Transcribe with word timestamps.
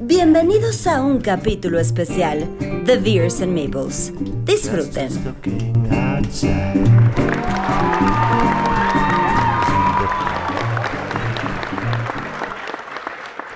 Bienvenidos 0.00 0.86
a 0.86 1.02
un 1.02 1.20
capítulo 1.20 1.80
especial 1.80 2.46
de 2.84 2.98
Beers 2.98 3.40
and 3.40 3.58
Maples. 3.58 4.12
Disfruten. 4.44 5.08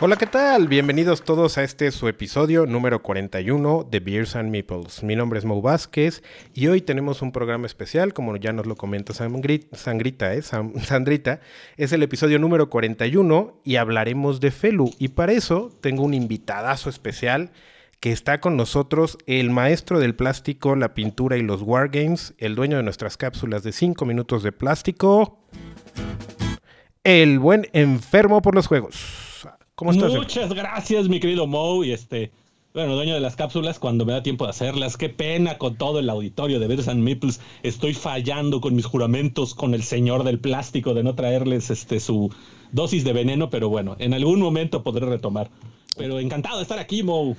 Hola, 0.06 0.14
¿qué 0.14 0.26
tal? 0.26 0.68
Bienvenidos 0.68 1.24
todos 1.24 1.58
a 1.58 1.64
este 1.64 1.90
su 1.90 2.06
episodio 2.06 2.64
número 2.64 3.02
41 3.02 3.88
de 3.90 3.98
Beers 3.98 4.36
and 4.36 4.50
Meeples. 4.50 5.02
Mi 5.02 5.16
nombre 5.16 5.40
es 5.40 5.44
Mo 5.44 5.60
Vázquez 5.60 6.22
y 6.54 6.68
hoy 6.68 6.80
tenemos 6.80 7.22
un 7.22 7.32
programa 7.32 7.66
especial, 7.66 8.14
como 8.14 8.36
ya 8.36 8.52
nos 8.52 8.66
lo 8.66 8.76
comenta 8.76 9.14
Sangrita, 9.14 10.32
¿eh? 10.32 10.42
Sandrita. 10.42 11.40
Es 11.76 11.90
el 11.90 12.04
episodio 12.04 12.38
número 12.38 12.70
41 12.70 13.62
y 13.64 13.74
hablaremos 13.74 14.38
de 14.38 14.52
Felu. 14.52 14.92
Y 15.00 15.08
para 15.08 15.32
eso 15.32 15.72
tengo 15.80 16.04
un 16.04 16.14
invitadazo 16.14 16.88
especial 16.88 17.50
que 17.98 18.12
está 18.12 18.38
con 18.38 18.56
nosotros, 18.56 19.18
el 19.26 19.50
maestro 19.50 19.98
del 19.98 20.14
plástico, 20.14 20.76
la 20.76 20.94
pintura 20.94 21.36
y 21.36 21.42
los 21.42 21.62
wargames, 21.62 22.32
el 22.38 22.54
dueño 22.54 22.76
de 22.76 22.84
nuestras 22.84 23.16
cápsulas 23.16 23.64
de 23.64 23.72
5 23.72 24.04
minutos 24.04 24.44
de 24.44 24.52
plástico, 24.52 25.40
el 27.02 27.40
buen 27.40 27.66
enfermo 27.72 28.40
por 28.40 28.54
los 28.54 28.68
juegos. 28.68 29.25
Muchas 29.78 30.54
gracias, 30.54 31.08
mi 31.08 31.20
querido 31.20 31.46
Mo. 31.46 31.84
Y 31.84 31.92
este, 31.92 32.30
bueno, 32.72 32.94
dueño 32.94 33.12
de 33.12 33.20
las 33.20 33.36
cápsulas, 33.36 33.78
cuando 33.78 34.06
me 34.06 34.12
da 34.12 34.22
tiempo 34.22 34.44
de 34.44 34.50
hacerlas. 34.50 34.96
Qué 34.96 35.10
pena 35.10 35.58
con 35.58 35.76
todo 35.76 35.98
el 35.98 36.08
auditorio 36.08 36.58
de 36.58 36.66
Beers 36.66 36.88
and 36.88 37.02
Meeples. 37.02 37.40
Estoy 37.62 37.92
fallando 37.92 38.62
con 38.62 38.74
mis 38.74 38.86
juramentos 38.86 39.54
con 39.54 39.74
el 39.74 39.82
señor 39.82 40.24
del 40.24 40.38
plástico 40.38 40.94
de 40.94 41.02
no 41.02 41.14
traerles 41.14 41.68
este 41.68 42.00
su 42.00 42.32
dosis 42.72 43.04
de 43.04 43.12
veneno, 43.12 43.50
pero 43.50 43.68
bueno, 43.68 43.96
en 43.98 44.14
algún 44.14 44.40
momento 44.40 44.82
podré 44.82 45.04
retomar. 45.04 45.50
Pero 45.94 46.20
encantado 46.20 46.56
de 46.56 46.62
estar 46.62 46.78
aquí, 46.78 47.02
Mo 47.02 47.36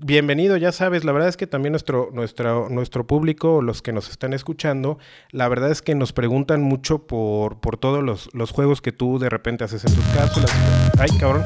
bienvenido, 0.00 0.56
ya 0.56 0.72
sabes, 0.72 1.04
la 1.04 1.12
verdad 1.12 1.28
es 1.28 1.36
que 1.36 1.46
también 1.46 1.72
nuestro, 1.72 2.10
nuestro, 2.12 2.68
nuestro 2.68 3.06
público, 3.06 3.62
los 3.62 3.82
que 3.82 3.92
nos 3.92 4.10
están 4.10 4.32
escuchando, 4.32 4.98
la 5.30 5.48
verdad 5.48 5.70
es 5.70 5.82
que 5.82 5.94
nos 5.94 6.12
preguntan 6.12 6.62
mucho 6.62 7.06
por, 7.06 7.60
por 7.60 7.76
todos 7.76 8.02
los, 8.02 8.28
los 8.32 8.50
juegos 8.50 8.80
que 8.80 8.92
tú 8.92 9.18
de 9.18 9.28
repente 9.28 9.64
haces 9.64 9.84
en 9.84 9.94
tus 9.94 10.04
cápsulas. 10.06 10.52
Ay, 10.98 11.10
cabrón, 11.18 11.44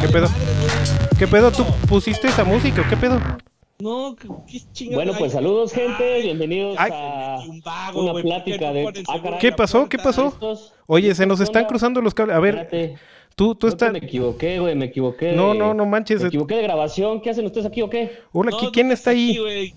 ¿qué 0.00 0.08
pedo? 0.08 0.28
¿Qué 1.18 1.26
pedo? 1.28 1.50
¿Tú 1.50 1.64
pusiste 1.88 2.28
esa 2.28 2.44
música? 2.44 2.86
¿Qué 2.88 2.96
pedo? 2.96 3.20
No, 3.78 4.14
qué 4.16 4.60
chingada. 4.72 5.02
Bueno, 5.02 5.18
pues 5.18 5.32
saludos, 5.32 5.72
gente. 5.72 6.22
Bienvenidos 6.22 6.76
a 6.78 7.40
una 7.94 8.14
plática 8.14 8.72
de. 8.72 9.04
Ah, 9.08 9.38
¿Qué 9.40 9.50
pasó? 9.50 9.88
¿Qué 9.88 9.98
pasó? 9.98 10.38
Oye, 10.86 11.12
se 11.16 11.26
nos 11.26 11.40
están 11.40 11.64
cruzando 11.64 12.00
los 12.00 12.14
cables. 12.14 12.36
A 12.36 12.40
ver. 12.40 12.96
Tú, 13.34 13.54
tú 13.54 13.68
estás. 13.68 13.92
Me 13.92 13.98
equivoqué, 13.98 14.58
güey, 14.58 14.74
me 14.74 14.86
equivoqué. 14.86 15.32
No, 15.32 15.54
no, 15.54 15.74
no 15.74 15.86
manches. 15.86 16.22
Me 16.22 16.28
equivoqué 16.28 16.56
de 16.56 16.62
grabación. 16.62 17.20
¿Qué 17.20 17.30
hacen 17.30 17.46
ustedes 17.46 17.66
aquí 17.66 17.82
o 17.82 17.90
qué? 17.90 18.18
Hola, 18.32 18.52
¿quién 18.72 18.92
está 18.92 19.10
ahí? 19.10 19.74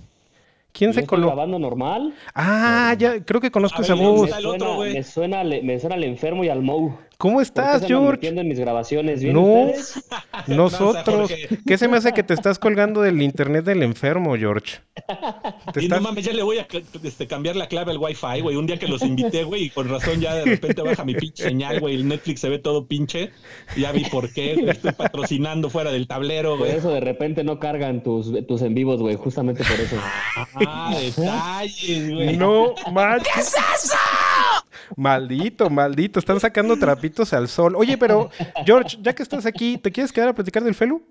¿Quién 0.72 0.94
se 0.94 1.06
coló? 1.06 1.28
grabando 1.28 1.58
normal? 1.58 2.14
Ah, 2.34 2.94
ya, 3.00 3.24
creo 3.24 3.40
que 3.40 3.50
conozco 3.50 3.82
esa 3.82 3.94
voz. 3.94 4.30
Me 4.30 5.04
suena, 5.04 5.44
me 5.44 5.80
suena, 5.80 5.96
al 5.96 6.04
enfermo 6.04 6.44
y 6.44 6.50
al 6.50 6.62
Mou. 6.62 6.98
¿Cómo 7.18 7.42
estás, 7.42 7.86
George? 7.86 8.28
en 8.28 8.48
mis 8.48 8.60
grabaciones. 8.60 9.22
¿Bien 9.22 9.34
no, 9.36 9.72
nosotros. 10.48 11.32
¿Qué 11.66 11.78
se 11.78 11.88
me 11.88 11.98
hace 11.98 12.14
que 12.14 12.24
te 12.24 12.34
estás 12.34 12.60
colgando 12.60 13.02
del 13.02 13.22
internet 13.22 13.66
del 13.66 13.84
enfermo, 13.84 14.36
George? 14.36 14.80
y 15.80 15.88
no 15.88 16.02
mames, 16.02 16.26
ya 16.26 16.34
le 16.34 16.44
voy 16.44 16.58
a 16.58 16.68
este, 17.04 17.28
cambiar 17.28 17.56
la 17.56 17.68
clave 17.68 17.92
al 17.92 17.98
Wi-Fi, 17.98 18.42
güey. 18.42 18.56
Un 18.56 18.68
día 18.68 18.78
que 18.78 18.88
los 18.88 19.02
invité, 19.02 19.44
güey, 19.44 19.66
y 19.66 19.70
con 19.70 19.90
razón 19.90 20.20
ya 20.20 20.36
de 20.36 20.46
repente 20.46 20.82
baja 20.82 21.06
mi 21.06 21.16
pinche 21.16 21.44
señal, 21.44 21.80
güey. 21.80 21.96
El 21.96 22.08
Netflix 22.08 22.42
se 22.42 22.50
ve 22.50 22.60
todo 22.60 22.88
pinche. 22.88 23.32
Ya 23.78 23.92
vi 23.92 24.06
por 24.06 24.32
qué. 24.34 24.54
Estoy 24.68 24.92
patrocinando 24.92 25.70
fuera 25.70 25.92
del 25.92 26.08
tablero, 26.08 26.58
güey. 26.58 26.72
Por 26.72 26.80
eso 26.80 26.92
de 26.92 27.00
repente 27.00 27.44
no 27.44 27.60
cargan 27.60 28.04
tus, 28.04 28.32
tus 28.48 28.62
en 28.62 28.74
vivos, 28.74 29.02
güey. 29.02 29.16
Justamente 29.16 29.64
por 29.64 29.80
eso. 29.80 29.98
Ah, 30.56 30.96
detalles, 31.00 32.14
güey. 32.14 32.38
No, 32.38 32.74
manches. 32.92 33.34
¿Qué 33.34 33.40
es 33.40 33.56
eso? 33.84 33.96
Maldito, 34.96 35.70
maldito. 35.70 36.20
Están 36.20 36.40
sacando 36.40 36.78
trapitos 36.78 37.34
al 37.34 37.48
sol. 37.48 37.76
Oye, 37.76 37.98
pero, 37.98 38.30
George, 38.66 38.98
ya 39.02 39.14
que 39.14 39.24
estás 39.24 39.46
aquí, 39.46 39.78
¿te 39.78 39.92
quieres 39.92 40.12
quedar 40.12 40.30
a 40.30 40.36
platicar 40.36 40.64
del 40.64 40.76
Felu? 40.76 41.02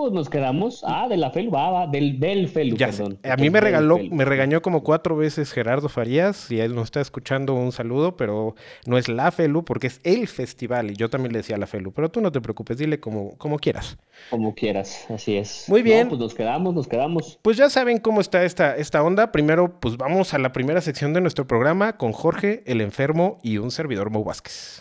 Pues 0.00 0.12
nos 0.14 0.30
quedamos. 0.30 0.82
Ah, 0.86 1.08
de 1.10 1.18
la 1.18 1.30
Felu, 1.30 1.50
va, 1.50 1.70
va, 1.70 1.86
del, 1.86 2.18
del 2.18 2.48
Felu, 2.48 2.74
perdón. 2.74 3.18
A 3.22 3.36
mí 3.36 3.50
me 3.50 3.60
regaló, 3.60 3.98
me 3.98 4.24
regañó 4.24 4.62
como 4.62 4.82
cuatro 4.82 5.14
veces 5.14 5.52
Gerardo 5.52 5.90
Farías, 5.90 6.50
y 6.50 6.58
él 6.58 6.74
nos 6.74 6.84
está 6.84 7.02
escuchando 7.02 7.52
un 7.52 7.70
saludo, 7.70 8.16
pero 8.16 8.54
no 8.86 8.96
es 8.96 9.10
la 9.10 9.30
Felu, 9.30 9.62
porque 9.62 9.88
es 9.88 10.00
el 10.02 10.26
festival, 10.26 10.90
y 10.90 10.96
yo 10.96 11.10
también 11.10 11.34
le 11.34 11.40
decía 11.40 11.58
la 11.58 11.66
Felu, 11.66 11.92
pero 11.92 12.10
tú 12.10 12.22
no 12.22 12.32
te 12.32 12.40
preocupes, 12.40 12.78
dile 12.78 12.98
como, 12.98 13.36
como 13.36 13.58
quieras. 13.58 13.98
Como 14.30 14.54
quieras, 14.54 15.04
así 15.10 15.36
es. 15.36 15.66
Muy 15.68 15.82
bien. 15.82 16.08
pues 16.08 16.18
nos 16.18 16.32
quedamos, 16.32 16.74
nos 16.74 16.88
quedamos. 16.88 17.38
Pues 17.42 17.58
ya 17.58 17.68
saben 17.68 17.98
cómo 17.98 18.22
está 18.22 18.42
esta, 18.44 18.74
esta 18.76 19.02
onda. 19.02 19.32
Primero, 19.32 19.80
pues 19.80 19.98
vamos 19.98 20.32
a 20.32 20.38
la 20.38 20.52
primera 20.52 20.80
sección 20.80 21.12
de 21.12 21.20
nuestro 21.20 21.46
programa 21.46 21.98
con 21.98 22.12
Jorge, 22.12 22.62
el 22.64 22.80
enfermo 22.80 23.38
y 23.42 23.58
un 23.58 23.70
servidor 23.70 24.08
Mo 24.08 24.24
Vázquez. 24.24 24.80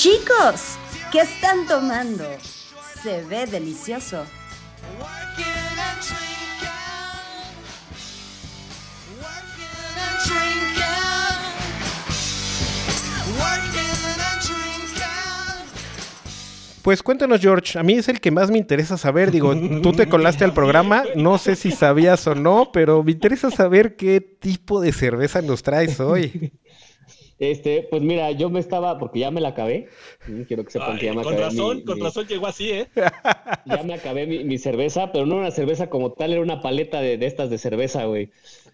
Chicos, 0.00 0.78
¿qué 1.10 1.22
están 1.22 1.66
tomando? 1.66 2.22
Se 3.02 3.24
ve 3.24 3.46
delicioso. 3.46 4.24
Pues 16.82 17.02
cuéntanos, 17.02 17.40
George. 17.40 17.76
A 17.76 17.82
mí 17.82 17.94
es 17.94 18.08
el 18.08 18.20
que 18.20 18.30
más 18.30 18.52
me 18.52 18.58
interesa 18.58 18.96
saber. 18.96 19.32
Digo, 19.32 19.52
tú 19.82 19.92
te 19.92 20.08
colaste 20.08 20.44
al 20.44 20.54
programa. 20.54 21.02
No 21.16 21.38
sé 21.38 21.56
si 21.56 21.72
sabías 21.72 22.24
o 22.28 22.36
no, 22.36 22.70
pero 22.72 23.02
me 23.02 23.10
interesa 23.10 23.50
saber 23.50 23.96
qué 23.96 24.20
tipo 24.20 24.80
de 24.80 24.92
cerveza 24.92 25.42
nos 25.42 25.64
traes 25.64 25.98
hoy. 25.98 26.52
Este, 27.38 27.86
pues 27.88 28.02
mira, 28.02 28.32
yo 28.32 28.50
me 28.50 28.58
estaba, 28.58 28.98
porque 28.98 29.20
ya 29.20 29.30
me 29.30 29.40
la 29.40 29.50
acabé. 29.50 29.88
Quiero 30.48 30.64
que 30.64 30.72
sepan 30.72 30.98
que 30.98 31.06
ya 31.06 31.14
me 31.14 31.22
con 31.22 31.36
Razón, 31.36 31.82
con 31.82 32.00
razón 32.00 32.26
llegó 32.26 32.46
así, 32.46 32.70
¿eh? 32.70 32.88
Ya 33.66 33.82
me 33.84 33.94
acabé 33.94 34.26
mi, 34.26 34.58
cerveza, 34.58 35.12
pero 35.12 35.26
no 35.26 35.36
una 35.36 35.50
cerveza 35.50 35.88
como 35.88 36.12
tal, 36.12 36.32
era 36.32 36.42
una 36.42 36.60
paleta 36.60 37.00
de, 37.00 37.16
de 37.16 37.26
estas 37.26 37.50
de 37.50 37.58
cerveza, 37.58 38.04
güey. 38.06 38.30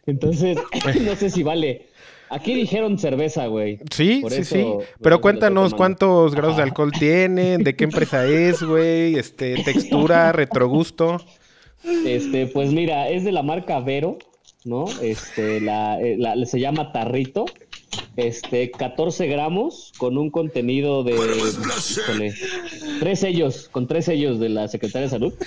Entonces, 0.07 0.59
no 1.05 1.15
sé 1.17 1.31
si 1.31 1.43
vale. 1.43 1.87
Aquí 2.31 2.55
dijeron 2.55 2.99
cerveza, 2.99 3.47
güey. 3.47 3.79
Sí, 3.91 4.23
sí, 4.29 4.45
sí. 4.45 4.67
Pero 5.01 5.21
cuéntanos 5.21 5.75
cuántos 5.75 6.35
grados 6.35 6.57
de 6.57 6.63
alcohol 6.63 6.91
tienen, 6.91 7.63
de 7.63 7.77
qué 7.77 7.85
empresa 7.85 8.27
es, 8.27 8.63
güey, 8.63 9.17
este, 9.17 9.63
textura, 9.63 10.33
retrogusto. 10.33 11.19
Este, 11.85 12.47
pues 12.47 12.73
mira, 12.73 13.09
es 13.11 13.25
de 13.25 13.33
la 13.33 13.43
marca 13.43 13.79
Vero, 13.81 14.19
¿no? 14.65 14.87
Este, 15.03 15.61
la, 15.61 16.01
eh, 16.01 16.17
la 16.19 16.35
se 16.47 16.59
llama 16.59 16.93
Tarrito. 16.93 17.45
Este, 18.17 18.71
14 18.71 19.27
gramos 19.27 19.93
con 19.99 20.17
un 20.19 20.31
contenido 20.31 21.03
de 21.03 21.17
tres 23.01 23.21
sellos, 23.21 23.69
con 23.71 23.87
tres 23.87 24.05
sellos 24.05 24.39
de 24.39 24.49
la 24.49 24.69
Secretaría 24.69 25.07
de 25.07 25.11
Salud. 25.11 25.35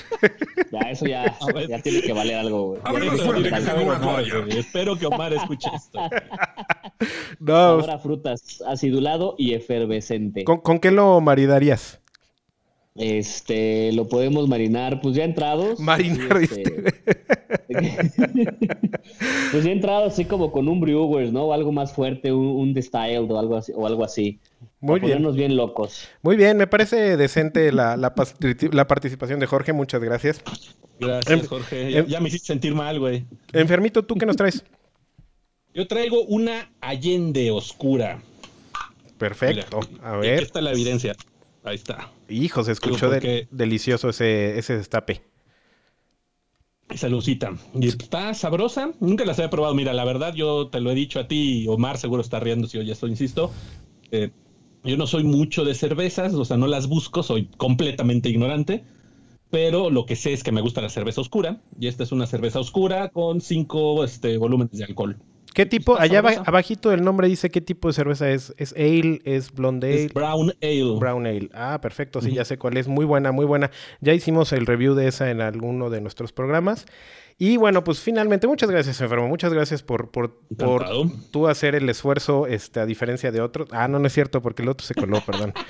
Ya, 0.69 0.91
eso 0.91 1.05
ya, 1.05 1.37
ya 1.69 1.81
tiene 1.81 2.01
que 2.01 2.11
valer 2.11 2.35
algo, 2.35 2.77
güey. 2.81 2.81
Espero 4.57 4.97
que 4.97 5.05
Omar 5.05 5.33
escuche 5.33 5.69
esto. 5.73 5.99
No. 7.39 7.55
Ahora 7.55 7.99
frutas, 7.99 8.61
acidulado 8.67 9.35
y 9.37 9.53
efervescente. 9.53 10.43
¿Con, 10.43 10.59
¿Con 10.59 10.79
qué 10.79 10.91
lo 10.91 11.21
maridarías? 11.21 12.01
Este, 12.95 13.91
lo 13.93 14.07
podemos 14.07 14.47
marinar, 14.47 14.99
pues 15.01 15.15
ya 15.15 15.23
entrados. 15.23 15.79
Marinar. 15.79 16.37
Este, 16.41 16.63
pues 19.51 19.63
ya 19.63 19.71
entrados 19.71 20.13
así 20.13 20.25
como 20.25 20.51
con 20.51 20.67
un 20.67 20.79
brewers, 20.79 21.31
¿no? 21.31 21.45
O 21.45 21.53
algo 21.53 21.71
más 21.71 21.93
fuerte, 21.93 22.31
un, 22.31 22.45
un 22.47 22.73
distilled 22.73 23.29
o 23.31 23.39
algo 23.39 23.57
así. 23.57 23.71
O 23.75 23.87
algo 23.87 24.03
así. 24.03 24.39
Muy 24.79 24.99
bien. 24.99 25.13
Ponernos 25.13 25.35
bien 25.35 25.55
locos. 25.55 26.07
Muy 26.21 26.35
bien, 26.35 26.57
me 26.57 26.67
parece 26.67 27.17
decente 27.17 27.71
la, 27.71 27.97
la, 27.97 28.13
participación 28.87 29.39
de 29.39 29.47
Jorge, 29.47 29.73
muchas 29.73 30.03
gracias. 30.03 30.41
Gracias, 30.99 31.47
Jorge. 31.47 32.05
Ya, 32.07 32.19
me 32.19 32.29
hiciste 32.29 32.47
sentir 32.47 32.75
mal, 32.75 32.99
güey. 32.99 33.25
Enfermito, 33.53 34.03
¿tú 34.03 34.15
qué 34.15 34.25
nos 34.25 34.35
traes? 34.35 34.63
Yo 35.73 35.87
traigo 35.87 36.23
una 36.23 36.71
Allende 36.81 37.51
oscura. 37.51 38.21
Perfecto. 39.17 39.79
A 40.03 40.17
ver. 40.17 40.35
Aquí 40.35 40.43
está 40.43 40.61
la 40.61 40.71
evidencia. 40.71 41.15
Ahí 41.63 41.75
está. 41.75 42.11
Hijo, 42.29 42.63
se 42.63 42.71
escuchó 42.71 43.09
delicioso 43.51 44.09
ese, 44.09 44.57
ese 44.57 44.77
destape. 44.77 45.21
Salucita. 46.95 47.53
Y 47.75 47.87
está 47.87 48.33
sabrosa. 48.33 48.91
Nunca 48.99 49.25
las 49.25 49.39
había 49.39 49.49
probado. 49.49 49.75
Mira, 49.75 49.93
la 49.93 50.05
verdad, 50.05 50.33
yo 50.33 50.67
te 50.67 50.79
lo 50.79 50.91
he 50.91 50.95
dicho 50.95 51.19
a 51.19 51.27
ti. 51.27 51.67
Omar 51.67 51.97
seguro 51.97 52.21
está 52.21 52.39
riendo 52.39 52.67
si 52.67 52.77
yo 52.77 52.83
ya 52.83 52.93
esto 52.93 53.07
insisto. 53.07 53.51
Eh, 54.11 54.31
yo 54.83 54.95
no 54.95 55.05
soy 55.05 55.23
mucho 55.23 55.65
de 55.65 55.75
cervezas, 55.75 56.33
o 56.33 56.45
sea, 56.45 56.55
no 56.55 56.67
las 56.67 56.87
busco, 56.87 57.23
soy 57.23 57.47
completamente 57.57 58.29
ignorante. 58.29 58.85
Pero 59.49 59.89
lo 59.89 60.05
que 60.05 60.15
sé 60.15 60.33
es 60.33 60.43
que 60.43 60.51
me 60.51 60.61
gusta 60.61 60.81
la 60.81 60.89
cerveza 60.89 61.21
oscura. 61.21 61.59
Y 61.79 61.87
esta 61.87 62.03
es 62.03 62.11
una 62.11 62.25
cerveza 62.25 62.59
oscura 62.59 63.09
con 63.09 63.41
cinco 63.41 64.03
este, 64.03 64.37
volúmenes 64.37 64.77
de 64.77 64.85
alcohol. 64.85 65.17
¿Qué 65.57 65.65
tipo? 65.65 65.97
Allá 65.97 66.19
abajito 66.45 66.91
del 66.91 67.03
nombre 67.03 67.27
dice 67.27 67.49
qué 67.49 67.61
tipo 67.61 67.87
de 67.87 67.93
cerveza 67.95 68.29
es. 68.29 68.53
¿Es 68.57 68.73
ale? 68.73 69.21
¿Es 69.25 69.51
blonde 69.51 69.87
ale? 69.87 70.03
Es 70.03 70.13
brown 70.13 70.53
ale. 70.61 70.99
Brown 70.99 71.25
ale. 71.25 71.49
Ah, 71.51 71.79
perfecto. 71.81 72.21
Sí, 72.21 72.31
ya 72.31 72.45
sé 72.45 72.59
cuál 72.59 72.77
es. 72.77 72.87
Muy 72.87 73.05
buena, 73.05 73.31
muy 73.31 73.45
buena. 73.47 73.71
Ya 73.99 74.13
hicimos 74.13 74.53
el 74.53 74.67
review 74.67 74.93
de 74.93 75.07
esa 75.07 75.31
en 75.31 75.41
alguno 75.41 75.89
de 75.89 75.99
nuestros 75.99 76.31
programas. 76.31 76.85
Y 77.39 77.57
bueno, 77.57 77.83
pues 77.83 77.99
finalmente, 77.99 78.47
muchas 78.47 78.71
gracias, 78.71 78.99
enfermo. 78.99 79.27
Muchas 79.27 79.53
gracias 79.53 79.83
por, 79.83 80.09
por, 80.09 80.39
por 80.57 80.85
tú 81.29 81.47
hacer 81.47 81.75
el 81.75 81.87
esfuerzo, 81.87 82.47
este, 82.47 82.79
a 82.79 82.85
diferencia 82.87 83.31
de 83.31 83.41
otros. 83.41 83.69
Ah, 83.71 83.87
no, 83.87 83.99
no 83.99 84.07
es 84.07 84.13
cierto, 84.13 84.41
porque 84.41 84.63
el 84.63 84.69
otro 84.69 84.87
se 84.87 84.95
coló, 84.95 85.21
perdón. 85.23 85.53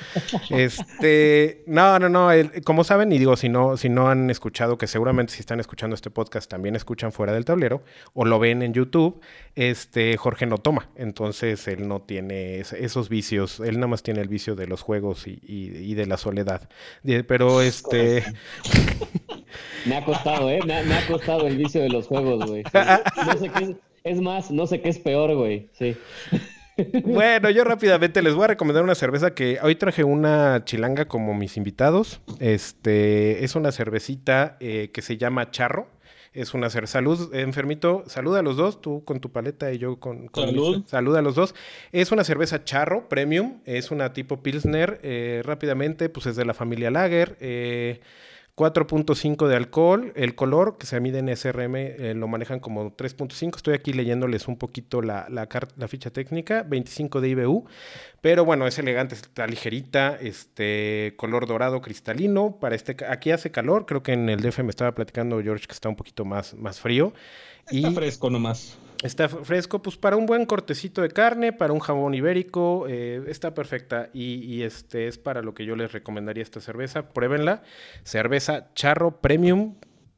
Este, 0.50 1.64
no, 1.68 2.00
no, 2.00 2.08
no. 2.08 2.30
como 2.64 2.86
saben, 2.86 3.12
y 3.12 3.18
digo, 3.18 3.36
si 3.36 3.50
no, 3.50 3.76
si 3.76 3.90
no 3.90 4.10
han 4.10 4.30
escuchado, 4.30 4.78
que 4.78 4.88
seguramente 4.88 5.34
si 5.34 5.42
están 5.42 5.60
escuchando 5.60 5.94
este 5.94 6.10
podcast 6.10 6.50
también 6.50 6.76
escuchan 6.76 7.12
fuera 7.12 7.34
del 7.34 7.44
tablero, 7.44 7.84
o 8.14 8.24
lo 8.24 8.40
ven 8.40 8.62
en 8.62 8.74
YouTube, 8.74 9.20
este, 9.56 10.16
Jorge 10.16 10.46
no 10.46 10.60
toma. 10.60 10.90
Entonces 10.96 11.68
él 11.68 11.88
no 11.88 12.02
tiene 12.02 12.60
esos 12.60 13.10
vicios. 13.10 13.60
Él 13.60 13.76
nada 13.76 13.88
más 13.88 14.04
tiene 14.04 14.22
el 14.22 14.30
vicio 14.30 14.56
de 14.56 14.68
los 14.68 14.82
juegos 14.82 15.28
y, 15.28 15.40
y 15.44 15.94
de 15.96 16.06
la 16.06 16.16
soledad. 16.16 16.70
Pero 17.04 17.62
este. 17.62 18.24
Me 19.86 19.96
ha 19.96 20.06
costado, 20.06 20.50
¿eh? 20.50 20.60
Me 20.66 20.74
ha, 20.74 21.08
costado 21.08 21.48
el 21.48 21.58
vicio 21.58 21.82
de 21.82 21.90
los 21.90 22.08
juegos, 22.08 22.46
güey. 22.46 22.64
No 23.26 23.38
sé 23.38 23.50
qué 23.50 23.64
es, 23.64 23.72
es 24.04 24.22
más, 24.22 24.52
no 24.52 24.68
sé 24.68 24.82
qué 24.82 24.90
es 24.90 25.00
peor, 25.00 25.36
güey. 25.36 25.70
Sí. 25.74 25.96
Bueno, 27.04 27.50
yo 27.50 27.64
rápidamente 27.64 28.22
les 28.22 28.36
voy 28.36 28.46
a 28.46 28.48
recomendar 28.48 28.84
una 28.84 28.96
cerveza 28.96 29.34
que 29.34 29.60
hoy 29.62 29.76
traje 29.76 30.04
una 30.04 30.64
chilanga 30.64 31.06
como 31.06 31.34
mis 31.34 31.58
invitados. 31.58 32.22
Este 32.40 33.44
es 33.44 33.56
una 33.56 33.72
cervecita 33.72 34.58
eh, 34.60 34.92
que 34.94 35.02
se 35.02 35.18
llama 35.18 35.50
Charro. 35.52 35.88
Es 36.34 36.54
una 36.54 36.70
cerveza. 36.70 36.94
Salud, 36.94 37.34
enfermito. 37.34 38.04
Saluda 38.06 38.40
a 38.40 38.44
los 38.44 38.58
dos, 38.58 38.80
tú 38.80 39.04
con 39.06 39.20
tu 39.20 39.32
paleta 39.32 39.74
y 39.74 39.80
yo 39.80 40.00
con. 40.00 40.30
Salud. 40.34 40.84
Saluda 40.86 41.20
a 41.20 41.22
los 41.24 41.34
dos. 41.34 41.56
Es 41.92 42.12
una 42.12 42.24
cerveza 42.24 42.64
Charro 42.64 43.10
Premium. 43.10 43.62
Es 43.66 43.90
una 43.90 44.14
tipo 44.14 44.44
Pilsner. 44.44 45.00
Eh, 45.02 45.42
rápidamente, 45.44 46.10
pues 46.10 46.28
es 46.28 46.36
de 46.36 46.46
la 46.46 46.54
familia 46.54 46.92
Lager. 46.92 47.38
Eh 47.40 48.02
4.5 48.58 49.48
de 49.48 49.56
alcohol, 49.56 50.12
el 50.16 50.34
color 50.34 50.80
que 50.80 50.88
se 50.88 51.00
mide 51.00 51.20
en 51.20 51.30
SRM 51.30 51.76
eh, 51.76 52.14
lo 52.16 52.28
manejan 52.28 52.60
como 52.60 52.98
3.5, 52.98 53.56
estoy 53.56 53.76
aquí 53.76 53.94
leyéndoles 53.94 54.48
un 54.48 54.58
poquito 54.58 55.04
la, 55.04 55.28
la, 55.30 55.48
la, 55.76 55.88
ficha 55.88 56.10
técnica, 56.10 56.64
25 56.64 57.22
de 57.22 57.30
IBU, 57.30 57.68
pero 58.20 58.46
bueno, 58.46 58.66
es 58.66 58.80
elegante, 58.80 59.14
está 59.14 59.46
ligerita, 59.46 60.18
este 60.20 61.14
color 61.18 61.46
dorado 61.46 61.82
cristalino, 61.82 62.58
para 62.60 62.76
este, 62.76 62.98
aquí 63.08 63.30
hace 63.30 63.52
calor, 63.52 63.86
creo 63.86 64.02
que 64.02 64.14
en 64.14 64.28
el 64.28 64.42
DF 64.42 64.64
me 64.64 64.72
estaba 64.72 64.96
platicando 64.96 65.40
George 65.40 65.68
que 65.68 65.74
está 65.74 65.88
un 65.88 65.96
poquito 65.96 66.26
más, 66.26 66.56
más 66.56 66.80
frío. 66.80 67.14
Está 67.70 67.92
fresco 67.92 68.32
nomás. 68.32 68.76
Está 69.04 69.30
fresco, 69.30 69.82
pues 69.82 69.96
para 69.96 70.18
un 70.18 70.26
buen 70.26 70.46
cortecito 70.46 71.02
de 71.02 71.10
carne, 71.10 71.54
para 71.54 71.72
un 71.72 71.80
jabón 71.80 72.16
ibérico, 72.16 72.86
eh, 72.88 73.24
está 73.28 73.54
perfecta. 73.54 74.10
Y, 74.14 74.64
este 74.64 75.08
es 75.08 75.18
para 75.18 75.42
lo 75.42 75.54
que 75.54 75.66
yo 75.66 75.76
les 75.76 75.92
recomendaría 75.92 76.42
esta 76.42 76.62
cerveza. 76.62 77.10
Pruébenla. 77.10 77.62
Cerveza 78.04 78.74
Charro 78.74 79.22
Premium 79.22 79.76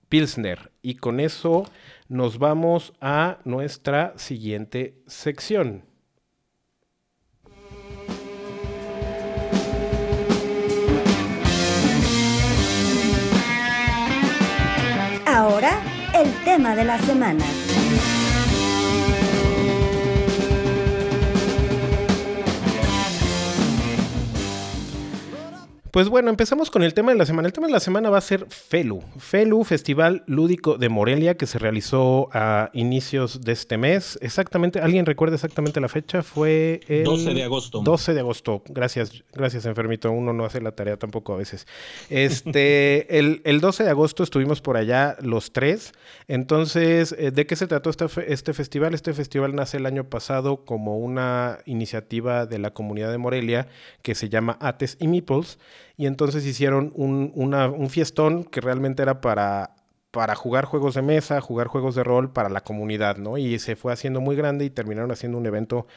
Pilsner. 0.07 0.71
Y 0.81 0.95
con 0.95 1.19
eso 1.19 1.69
nos 2.07 2.39
vamos 2.39 2.93
a 3.01 3.39
nuestra 3.43 4.13
siguiente 4.17 4.95
sección. 5.07 5.83
Ahora, 15.25 15.81
el 16.15 16.31
tema 16.43 16.75
de 16.75 16.85
la 16.85 16.97
semana. 16.99 17.45
Pues 25.91 26.07
bueno, 26.07 26.29
empezamos 26.29 26.69
con 26.69 26.83
el 26.83 26.93
tema 26.93 27.11
de 27.11 27.17
la 27.17 27.25
semana. 27.25 27.47
El 27.47 27.53
tema 27.53 27.65
de 27.65 27.73
la 27.73 27.79
semana 27.79 28.11
va 28.11 28.19
a 28.19 28.21
ser 28.21 28.45
FELU. 28.47 29.01
FELU, 29.17 29.63
Festival 29.63 30.23
Lúdico 30.27 30.77
de 30.77 30.87
Morelia, 30.87 31.35
que 31.35 31.47
se 31.47 31.57
realizó 31.57 32.29
a 32.31 32.69
inicios 32.73 33.41
de 33.41 33.53
este 33.53 33.77
mes. 33.77 34.19
Exactamente, 34.21 34.79
¿alguien 34.81 35.07
recuerda 35.07 35.35
exactamente 35.35 35.81
la 35.81 35.89
fecha? 35.89 36.21
Fue 36.21 36.81
el 36.87 37.05
12 37.05 37.33
de 37.33 37.43
agosto. 37.43 37.81
12 37.81 38.13
de 38.13 38.19
agosto. 38.19 38.61
Gracias, 38.67 39.23
gracias, 39.33 39.65
enfermito. 39.65 40.11
Uno 40.11 40.31
no 40.31 40.45
hace 40.45 40.61
la 40.61 40.73
tarea 40.73 40.97
tampoco 40.97 41.33
a 41.33 41.37
veces. 41.37 41.65
Este, 42.11 43.17
el, 43.19 43.41
el 43.43 43.59
12 43.59 43.83
de 43.83 43.89
agosto 43.89 44.21
estuvimos 44.21 44.61
por 44.61 44.77
allá 44.77 45.17
los 45.21 45.51
tres. 45.53 45.93
Entonces, 46.27 47.15
eh, 47.17 47.31
¿de 47.31 47.47
qué 47.47 47.55
se 47.55 47.65
trató 47.65 47.89
este, 47.89 48.05
este 48.31 48.53
festival? 48.53 48.93
Este 48.93 49.13
festival 49.13 49.55
nace 49.55 49.77
el 49.77 49.87
año 49.87 50.03
pasado 50.03 50.65
como 50.65 50.99
una 50.99 51.59
iniciativa 51.65 52.45
de 52.45 52.59
la 52.59 52.71
comunidad 52.75 53.11
de 53.11 53.17
Morelia 53.17 53.67
que 54.03 54.13
se 54.13 54.29
llama 54.29 54.57
Ates 54.61 54.95
y 54.99 55.07
Meeples 55.07 55.57
y 55.99 56.05
entonces 56.05 56.45
hicieron 56.45 56.93
un, 56.95 57.33
un 57.35 57.89
fiestón 57.89 58.45
que 58.45 58.61
realmente 58.61 59.03
era 59.03 59.19
para, 59.19 59.75
para 60.11 60.33
jugar 60.33 60.63
juegos 60.63 60.95
de 60.95 61.01
mesa, 61.01 61.41
jugar 61.41 61.67
juegos 61.67 61.93
de 61.93 62.05
rol 62.05 62.31
para 62.31 62.47
la 62.47 62.61
comunidad, 62.61 63.17
¿no? 63.17 63.37
Y 63.37 63.59
se 63.59 63.75
fue 63.75 63.91
haciendo 63.91 64.21
muy 64.21 64.37
grande 64.37 64.63
y 64.63 64.69
terminaron 64.69 65.11
haciendo 65.11 65.37
un 65.37 65.45
evento 65.45 65.87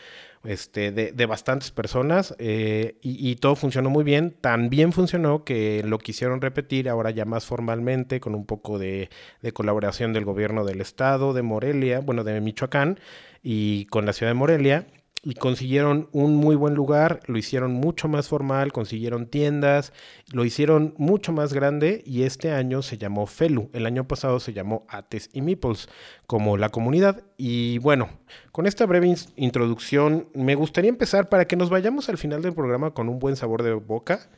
este, 0.42 0.90
de, 0.90 1.12
de 1.12 1.26
bastantes 1.26 1.70
personas 1.70 2.34
eh, 2.40 2.96
y, 3.00 3.36
todo 3.36 3.54
funcionó 3.54 3.90
muy 3.90 4.02
bien. 4.02 4.36
También 4.40 4.92
funcionó 4.92 5.44
que 5.44 5.84
lo 5.86 5.98
quisieron 5.98 6.40
repetir 6.40 6.88
ahora 6.88 7.12
ya 7.12 7.24
más 7.24 7.46
formalmente 7.46 8.18
con 8.18 8.34
un 8.34 8.44
poco 8.44 8.80
de, 8.80 9.08
de 9.40 9.52
colaboración 9.52 10.12
del 10.12 10.24
gobierno 10.24 10.64
del 10.64 10.80
estado 10.80 11.32
de 11.32 11.42
Morelia, 11.42 12.00
bueno, 12.00 12.24
de 12.24 12.40
Michoacán 12.40 12.98
y 13.40 13.84
con 13.84 14.04
la 14.04 14.14
ciudad 14.14 14.30
de 14.30 14.34
Morelia 14.34 14.84
y 15.24 15.34
consiguieron 15.34 16.08
un 16.10 16.34
muy 16.34 16.56
buen 16.56 16.74
lugar, 16.74 17.20
lo 17.26 17.38
hicieron 17.38 17.72
mucho 17.72 18.08
más 18.08 18.28
formal, 18.28 18.72
consiguieron 18.72 19.26
tiendas, 19.26 19.92
lo 20.32 20.44
hicieron 20.44 20.94
mucho 20.98 21.32
más 21.32 21.52
grande 21.52 22.02
y 22.04 22.24
este 22.24 22.50
año 22.50 22.82
se 22.82 22.98
llamó 22.98 23.26
Felu, 23.26 23.70
el 23.72 23.86
año 23.86 24.08
pasado 24.08 24.40
se 24.40 24.52
llamó 24.52 24.84
Ates 24.88 25.30
y 25.32 25.40
Meeples 25.40 25.88
como 26.26 26.56
la 26.56 26.70
comunidad. 26.70 27.22
Y 27.36 27.78
bueno, 27.78 28.08
con 28.50 28.66
esta 28.66 28.84
breve 28.84 29.14
introducción 29.36 30.28
me 30.34 30.56
gustaría 30.56 30.90
empezar 30.90 31.28
para 31.28 31.46
que 31.46 31.56
nos 31.56 31.70
vayamos 31.70 32.08
al 32.08 32.18
final 32.18 32.42
del 32.42 32.54
programa 32.54 32.92
con 32.92 33.08
un 33.08 33.20
buen 33.20 33.36
sabor 33.36 33.62
de 33.62 33.74
boca. 33.74 34.28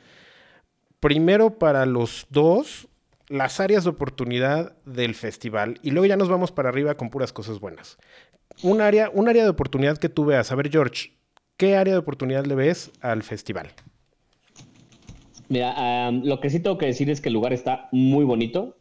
Primero 1.00 1.58
para 1.58 1.86
los 1.86 2.26
dos, 2.28 2.88
las 3.28 3.58
áreas 3.58 3.84
de 3.84 3.90
oportunidad 3.90 4.76
del 4.84 5.14
festival. 5.14 5.78
Y 5.82 5.92
luego 5.92 6.06
ya 6.06 6.16
nos 6.18 6.28
vamos 6.28 6.52
para 6.52 6.68
arriba 6.68 6.94
con 6.96 7.08
puras 7.08 7.32
cosas 7.32 7.58
buenas 7.58 7.98
un 8.62 8.80
área, 8.80 9.10
un 9.12 9.28
área 9.28 9.44
de 9.44 9.50
oportunidad 9.50 9.98
que 9.98 10.08
tú 10.08 10.24
veas. 10.24 10.52
A 10.52 10.54
ver, 10.54 10.70
George, 10.70 11.12
¿qué 11.56 11.76
área 11.76 11.94
de 11.94 11.98
oportunidad 11.98 12.44
le 12.46 12.54
ves 12.54 12.90
al 13.00 13.22
festival? 13.22 13.68
Mira, 15.48 16.10
lo 16.10 16.40
que 16.40 16.50
sí 16.50 16.60
tengo 16.60 16.78
que 16.78 16.86
decir 16.86 17.10
es 17.10 17.20
que 17.20 17.28
el 17.28 17.34
lugar 17.34 17.52
está 17.52 17.88
muy 17.92 18.24
bonito. 18.24 18.76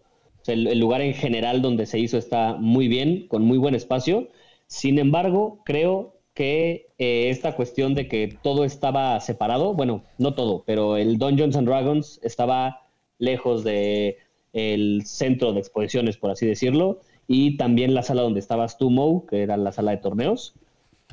el, 0.48 0.80
lugar 0.80 1.02
en 1.02 1.14
general 1.14 1.62
donde 1.62 1.86
se 1.86 2.00
hizo 2.00 2.18
está 2.18 2.56
muy 2.56 2.88
bien, 2.88 3.28
con 3.28 3.44
muy 3.44 3.58
buen 3.58 3.76
espacio. 3.76 4.30
Sin 4.68 4.98
embargo, 5.00 5.62
creo 5.66 6.14
que 6.34 6.88
eh, 6.98 7.30
esta 7.30 7.56
cuestión 7.56 7.94
de 7.94 8.08
que 8.08 8.38
todo 8.42 8.66
estaba 8.66 9.20
separado, 9.20 9.74
bueno, 9.74 10.04
no 10.18 10.34
todo, 10.34 10.64
pero 10.66 10.98
el 10.98 11.18
Dungeons 11.18 11.56
and 11.56 11.68
Dragons 11.68 12.20
estaba 12.24 12.88
lejos 13.20 13.64
de 13.64 14.18
el 14.52 15.04
centro 15.06 15.54
de 15.54 15.60
exposiciones, 15.60 16.18
por 16.18 16.32
así 16.32 16.46
decirlo, 16.46 17.02
y 17.28 17.58
también 17.58 17.94
la 17.94 18.04
sala 18.04 18.22
donde 18.22 18.40
estabas 18.40 18.78
tú, 18.78 18.90
Mo, 18.90 19.26
que 19.26 19.44
era 19.44 19.58
la 19.58 19.72
sala 19.72 19.92
de 19.92 19.98
torneos, 19.98 20.54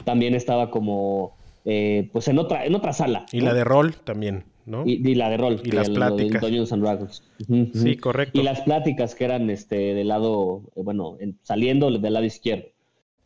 también 0.04 0.34
estaba 0.34 0.70
como, 0.70 1.36
eh, 1.64 2.08
pues 2.12 2.28
en 2.28 2.38
otra, 2.38 2.64
en 2.64 2.74
otra 2.74 2.92
sala. 2.92 3.26
Y 3.32 3.40
la 3.40 3.54
de 3.54 3.64
rol 3.64 3.94
también, 3.96 4.44
¿no? 4.66 4.84
Y, 4.86 5.14
la 5.14 5.28
de 5.30 5.36
rol. 5.36 5.60
Y 5.62 5.70
las 5.70 5.90
pláticas. 5.90 6.42
Sí, 7.72 7.96
correcto. 7.96 8.40
Y 8.40 8.42
las 8.42 8.62
pláticas 8.62 9.14
que 9.14 9.24
eran 9.24 9.50
este 9.50 9.94
del 9.94 10.08
lado, 10.08 10.62
eh, 10.74 10.82
bueno, 10.82 11.16
saliendo 11.42 11.90
del 11.90 12.12
lado 12.12 12.24
izquierdo. 12.24 12.66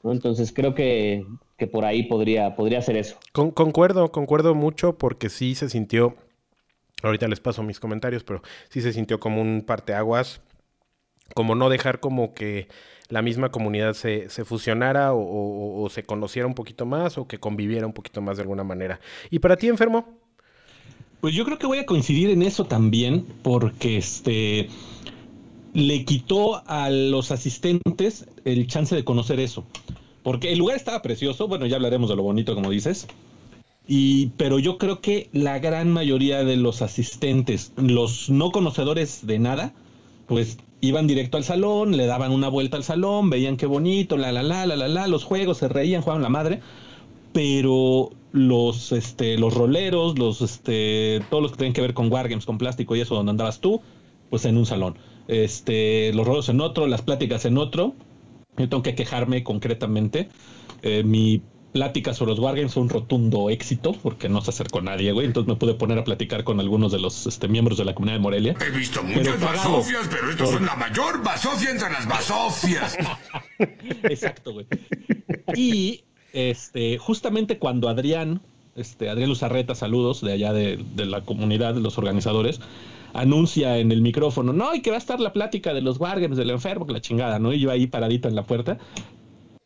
Entonces 0.03 0.53
creo 0.53 0.75
que, 0.75 1.25
que, 1.57 1.67
por 1.67 1.87
ahí 1.87 2.03
podría, 2.03 2.57
podría 2.57 2.83
ser 2.83 2.99
eso. 2.99 3.17
concuerdo, 3.33 4.13
concuerdo 4.13 4.55
mucho 4.55 4.99
porque 4.99 5.31
sí 5.31 5.55
se 5.55 5.71
sintió, 5.71 6.15
ahorita 7.03 7.27
les 7.27 7.41
paso 7.41 7.63
mis 7.63 7.81
comentarios, 7.81 8.23
pero 8.23 8.43
sí 8.69 8.83
se 8.83 8.93
sintió 8.93 9.19
como 9.19 9.41
un 9.41 9.63
parteaguas 9.63 10.43
como 11.35 11.55
no 11.55 11.69
dejar 11.69 12.01
como 12.01 12.35
que 12.35 12.69
la 13.09 13.23
misma 13.23 13.51
comunidad 13.51 13.95
se, 13.95 14.29
se 14.31 14.45
fusionara 14.45 15.13
o, 15.15 15.89
se 15.91 16.05
conociera 16.05 16.47
un 16.47 16.55
poquito 16.55 16.87
más 16.87 17.19
o 17.19 17.27
que 17.27 17.39
conviviera 17.39 17.87
un 17.87 17.93
poquito 17.93 18.21
más 18.21 18.37
de 18.37 18.43
alguna 18.43 18.65
manera. 18.65 19.01
¿Y 19.31 19.39
para 19.39 19.57
ti, 19.57 19.69
enfermo? 19.69 20.19
Pues 21.21 21.35
yo 21.35 21.45
creo 21.45 21.59
que 21.59 21.67
voy 21.67 21.79
a 21.79 21.87
coincidir 21.87 22.31
en 22.31 22.43
eso 22.43 22.65
también, 22.65 23.25
porque 23.43 23.97
este 23.97 24.69
le 25.73 26.05
quitó 26.05 26.63
a 26.69 26.89
los 26.89 27.31
asistentes 27.33 28.27
el 28.45 28.67
chance 28.67 28.95
de 28.95 29.05
conocer 29.05 29.41
eso. 29.41 29.65
Porque 30.23 30.53
el 30.53 30.59
lugar 30.59 30.77
estaba 30.77 31.03
precioso, 31.03 31.49
bueno, 31.49 31.67
ya 31.67 31.77
hablaremos 31.77 32.09
de 32.09 32.17
lo 32.17 32.23
bonito, 32.23 32.55
como 32.55 32.71
dices. 32.71 33.07
Y, 33.87 34.29
pero 34.39 34.59
yo 34.59 34.79
creo 34.79 35.01
que 35.01 35.29
la 35.33 35.59
gran 35.59 35.93
mayoría 35.93 36.45
de 36.45 36.57
los 36.57 36.81
asistentes, 36.81 37.73
los 37.77 38.31
no 38.31 38.51
conocedores 38.51 39.27
de 39.27 39.39
nada, 39.39 39.75
pues 40.27 40.59
iban 40.87 41.07
directo 41.07 41.37
al 41.37 41.45
salón, 41.45 41.97
le 41.97 42.07
daban 42.07 42.33
una 42.33 42.49
vuelta 42.49 42.77
al 42.77 42.85
salón, 42.85 43.31
veían 43.31 43.57
qué 43.57 43.67
bonito, 43.67 44.17
la 44.17 44.33
la 44.33 44.43
la 44.43 44.67
la 44.67 44.77
la 44.77 44.89
la, 44.89 45.07
los 45.07 45.25
juegos, 45.25 45.59
se 45.59 45.69
reían, 45.69 46.03
jugaban 46.03 46.23
la 46.23 46.29
madre, 46.29 46.61
pero 47.33 48.11
los 48.33 48.93
este 48.93 49.39
los 49.39 49.55
roleros, 49.55 50.19
los 50.19 50.41
este 50.41 51.23
todos 51.31 51.43
los 51.43 51.53
que 51.53 51.59
tienen 51.59 51.73
que 51.73 51.81
ver 51.81 51.95
con 51.95 52.13
wargames, 52.13 52.47
con 52.47 52.59
plástico 52.59 52.97
y 52.97 53.01
eso 53.01 53.15
donde 53.15 53.31
andabas 53.31 53.61
tú, 53.61 53.81
pues 54.31 54.45
en 54.45 54.57
un 54.57 54.67
salón. 54.67 54.97
Este, 55.29 56.13
los 56.13 56.27
roleros 56.27 56.49
en 56.49 56.61
otro, 56.61 56.87
las 56.87 57.03
pláticas 57.03 57.45
en 57.45 57.59
otro. 57.59 57.95
Yo 58.57 58.69
tengo 58.69 58.83
que 58.83 58.95
quejarme 58.95 59.43
concretamente. 59.43 60.29
Eh, 60.83 61.03
mi 61.03 61.43
pláticas 61.75 62.17
sobre 62.17 62.31
los 62.31 62.39
Wargames 62.39 62.73
fue 62.73 62.85
un 62.85 62.89
rotundo 62.89 63.51
éxito 63.51 63.95
porque 64.01 64.29
no 64.29 64.41
se 64.41 64.51
acercó 64.51 64.81
nadie, 64.81 65.11
güey. 65.11 65.27
Entonces 65.27 65.49
me 65.49 65.57
pude 65.57 65.75
poner 65.75 65.99
a 65.99 66.05
platicar 66.05 66.45
con 66.45 66.61
algunos 66.61 66.93
de 66.93 67.01
los 67.01 67.27
este, 67.27 67.49
miembros 67.49 67.79
de 67.79 67.85
la 67.85 67.97
comunidad 67.97 68.19
de 68.19 68.23
Morelia. 68.23 68.55
He 68.65 68.71
visto 68.71 69.03
muchas 69.03 69.41
basofias, 69.41 70.09
pero 70.09 70.31
estos 70.31 70.51
son 70.51 70.65
la 70.65 70.77
mayor 70.77 71.25
basofia 71.25 71.71
entre 71.73 71.91
las 71.91 72.07
basofias. 72.07 72.97
Exacto, 74.05 74.53
güey. 74.53 74.67
Y 75.57 76.05
este, 76.33 76.97
justamente 76.99 77.59
cuando 77.59 77.89
Adrián, 77.89 78.41
este, 78.77 79.11
Adrián 79.11 79.31
Luzarreta, 79.31 79.75
saludos 79.75 80.21
de 80.21 80.31
allá 80.31 80.53
de, 80.53 80.79
de 80.95 81.07
la 81.07 81.23
comunidad, 81.23 81.75
de 81.75 81.81
los 81.81 81.99
organizadores, 81.99 82.61
anuncia 83.15 83.79
en 83.79 83.91
el 83.91 84.01
micrófono, 84.01 84.53
no, 84.53 84.77
y 84.77 84.81
que 84.81 84.91
va 84.91 84.97
a 84.97 84.99
estar 84.99 85.19
la 85.19 85.33
plática 85.33 85.75
de 85.75 85.81
los 85.81 85.99
Wargames 85.99 86.39
del 86.39 86.51
enfermo, 86.51 86.87
que 86.87 86.93
la 86.93 87.01
chingada, 87.01 87.41
¿no? 87.41 87.53
Y 87.53 87.59
yo 87.59 87.73
ahí 87.73 87.89
paradito 87.89 88.29
en 88.29 88.37
la 88.37 88.45
puerta. 88.45 88.79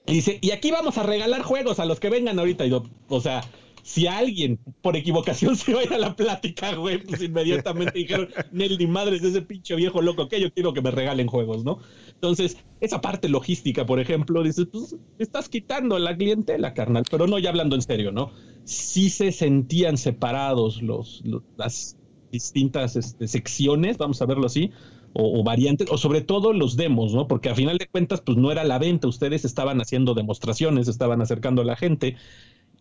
Y 0.08 0.14
dice, 0.14 0.38
y 0.40 0.52
aquí 0.52 0.70
vamos 0.70 0.96
a 0.96 1.02
regalar 1.02 1.42
juegos 1.42 1.78
a 1.78 1.84
los 1.84 2.00
que 2.00 2.08
vengan 2.08 2.38
ahorita. 2.38 2.64
Y 2.64 2.70
yo, 2.70 2.82
o 3.08 3.20
sea, 3.20 3.42
si 3.82 4.06
alguien 4.06 4.58
por 4.82 4.96
equivocación 4.96 5.56
se 5.56 5.74
va 5.74 5.80
a 5.80 5.84
ir 5.84 5.92
a 5.92 5.98
la 5.98 6.16
plática, 6.16 6.74
güey, 6.74 6.98
pues 7.02 7.22
inmediatamente 7.22 7.92
dijeron, 7.98 8.28
Nel, 8.50 8.78
ni 8.78 8.86
madres 8.86 9.22
de 9.22 9.28
ese 9.28 9.42
pinche 9.42 9.74
viejo 9.76 10.02
loco 10.02 10.28
que 10.28 10.40
yo 10.40 10.52
quiero 10.52 10.72
que 10.72 10.82
me 10.82 10.90
regalen 10.90 11.26
juegos, 11.26 11.64
¿no? 11.64 11.78
Entonces, 12.08 12.56
esa 12.80 13.00
parte 13.00 13.28
logística, 13.28 13.86
por 13.86 14.00
ejemplo, 14.00 14.42
dices, 14.42 14.66
pues 14.72 14.96
estás 15.18 15.48
quitando 15.48 15.98
la 15.98 16.16
clientela, 16.16 16.74
carnal, 16.74 17.04
pero 17.10 17.26
no 17.26 17.38
ya 17.38 17.50
hablando 17.50 17.76
en 17.76 17.82
serio, 17.82 18.10
¿no? 18.10 18.32
Sí 18.64 19.10
se 19.10 19.30
sentían 19.30 19.96
separados 19.96 20.82
los, 20.82 21.22
las 21.56 21.96
distintas 22.32 22.96
este, 22.96 23.28
secciones, 23.28 23.98
vamos 23.98 24.20
a 24.20 24.26
verlo 24.26 24.46
así, 24.46 24.70
o, 25.12 25.42
variantes, 25.42 25.88
o 25.90 25.98
sobre 25.98 26.20
todo 26.20 26.52
los 26.52 26.76
demos, 26.76 27.12
¿no? 27.12 27.26
Porque 27.26 27.48
a 27.48 27.54
final 27.54 27.78
de 27.78 27.86
cuentas, 27.86 28.20
pues 28.20 28.38
no 28.38 28.52
era 28.52 28.64
la 28.64 28.78
venta, 28.78 29.08
ustedes 29.08 29.44
estaban 29.44 29.80
haciendo 29.80 30.14
demostraciones, 30.14 30.88
estaban 30.88 31.20
acercando 31.20 31.62
a 31.62 31.64
la 31.64 31.76
gente 31.76 32.16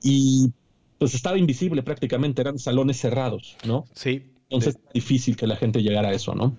y 0.03 0.51
pues 0.97 1.13
estaba 1.13 1.37
invisible 1.37 1.83
prácticamente, 1.83 2.41
eran 2.41 2.59
salones 2.59 2.97
cerrados, 2.97 3.55
¿no? 3.65 3.85
Sí. 3.93 4.23
Entonces 4.49 4.75
es 4.75 4.93
difícil 4.93 5.35
que 5.35 5.47
la 5.47 5.55
gente 5.55 5.81
llegara 5.81 6.09
a 6.09 6.13
eso, 6.13 6.33
¿no? 6.33 6.55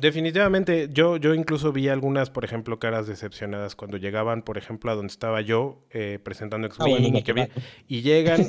Definitivamente, 0.00 0.88
yo, 0.92 1.16
yo 1.16 1.34
incluso 1.34 1.72
vi 1.72 1.88
algunas, 1.88 2.30
por 2.30 2.44
ejemplo, 2.44 2.78
caras 2.78 3.06
decepcionadas 3.06 3.74
cuando 3.76 3.96
llegaban, 3.96 4.42
por 4.42 4.58
ejemplo, 4.58 4.90
a 4.90 4.94
donde 4.94 5.10
estaba 5.12 5.40
yo 5.40 5.84
eh, 5.90 6.18
presentando 6.22 6.66
x 6.66 6.78
Ah, 6.80 6.84
bueno, 6.88 7.18
y, 7.18 7.22
que 7.22 7.32
vi- 7.32 7.46
claro. 7.46 7.60
y 7.88 8.02
llegan 8.02 8.40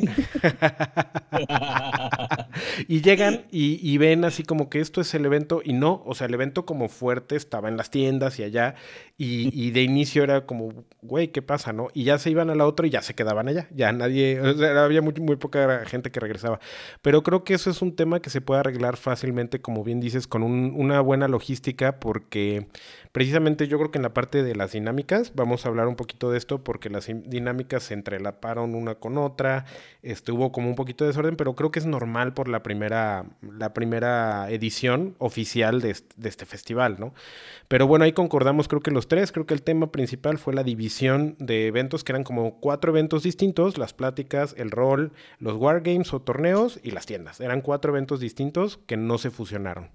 y 2.88 3.02
llegan 3.02 3.46
y, 3.52 3.80
y 3.82 3.98
ven 3.98 4.26
así 4.26 4.44
como 4.44 4.70
que 4.70 4.80
esto 4.80 5.02
es 5.02 5.14
el 5.14 5.26
evento 5.26 5.62
y 5.64 5.74
no, 5.74 6.02
o 6.06 6.16
sea, 6.16 6.28
el 6.28 6.34
evento 6.34 6.66
como 6.66 6.90
fuerte 6.90 7.36
estaba 7.36 7.70
en 7.70 7.78
las 7.78 7.90
tiendas 7.92 8.40
y 8.40 8.44
allá 8.44 8.76
y, 9.18 9.50
y 9.54 9.72
de 9.72 9.82
inicio 9.84 10.24
era 10.24 10.46
como, 10.46 10.86
güey, 11.02 11.30
¿qué 11.30 11.42
pasa, 11.42 11.74
no? 11.74 11.90
Y 11.94 12.04
ya 12.06 12.18
se 12.18 12.30
iban 12.30 12.50
a 12.50 12.56
la 12.56 12.66
otra 12.66 12.88
y 12.88 12.90
ya 12.90 13.02
se 13.02 13.14
quedaban 13.16 13.48
allá, 13.48 13.68
ya 13.76 13.92
nadie, 13.92 14.40
o 14.40 14.54
sea, 14.58 14.84
había 14.84 15.02
muy, 15.02 15.14
muy 15.16 15.36
poca 15.36 15.84
gente 15.86 16.12
que 16.12 16.20
regresaba. 16.20 16.60
Pero 17.02 17.22
creo 17.24 17.44
que 17.44 17.54
eso 17.54 17.70
es 17.70 17.82
un 17.82 17.96
tema 17.96 18.22
que 18.22 18.30
se 18.30 18.42
puede 18.42 18.62
arreglar 18.62 18.96
fácilmente, 18.98 19.60
como 19.62 19.84
bien 19.84 20.00
dices, 20.00 20.28
con 20.28 20.44
un- 20.44 20.74
una 20.76 21.02
buena 21.02 21.28
logística, 21.28 21.39
porque 22.00 22.68
precisamente 23.12 23.68
yo 23.68 23.78
creo 23.78 23.92
que 23.92 23.98
en 23.98 24.04
la 24.04 24.14
parte 24.14 24.44
de 24.44 24.56
las 24.56 24.74
dinámicas, 24.74 25.34
vamos 25.36 25.66
a 25.66 25.70
hablar 25.70 25.88
un 25.88 25.96
poquito 25.96 26.32
de 26.32 26.38
esto, 26.38 26.64
porque 26.64 26.90
las 26.90 27.10
in- 27.10 27.24
dinámicas 27.30 27.84
se 27.84 27.94
entrelaparon 27.94 28.76
una 28.76 28.96
con 28.96 29.18
otra, 29.18 29.66
este, 30.04 30.32
hubo 30.32 30.52
como 30.52 30.70
un 30.70 30.76
poquito 30.76 31.04
de 31.04 31.10
desorden, 31.10 31.36
pero 31.36 31.56
creo 31.56 31.72
que 31.72 31.80
es 31.80 31.86
normal 31.86 32.34
por 32.34 32.48
la 32.48 32.64
primera, 32.64 33.26
la 33.42 33.74
primera 33.74 34.50
edición 34.52 35.16
oficial 35.18 35.82
de 35.82 35.92
este, 35.92 36.16
de 36.18 36.30
este 36.30 36.46
festival, 36.46 36.98
¿no? 37.00 37.14
Pero 37.68 37.88
bueno, 37.88 38.06
ahí 38.06 38.14
concordamos 38.14 38.68
creo 38.68 38.82
que 38.82 38.92
los 38.92 39.08
tres, 39.08 39.32
creo 39.32 39.46
que 39.46 39.54
el 39.54 39.62
tema 39.62 39.92
principal 39.92 40.38
fue 40.38 40.54
la 40.54 40.64
división 40.64 41.36
de 41.40 41.68
eventos, 41.68 42.04
que 42.04 42.12
eran 42.12 42.24
como 42.24 42.60
cuatro 42.60 42.92
eventos 42.92 43.24
distintos, 43.24 43.78
las 43.78 43.94
pláticas, 43.94 44.54
el 44.58 44.72
rol, 44.72 45.12
los 45.40 45.56
wargames 45.56 46.14
o 46.14 46.22
torneos 46.22 46.80
y 46.84 46.92
las 46.92 47.06
tiendas. 47.06 47.40
Eran 47.40 47.62
cuatro 47.62 47.92
eventos 47.92 48.20
distintos 48.20 48.80
que 48.86 48.98
no 48.98 49.18
se 49.18 49.30
fusionaron. 49.32 49.90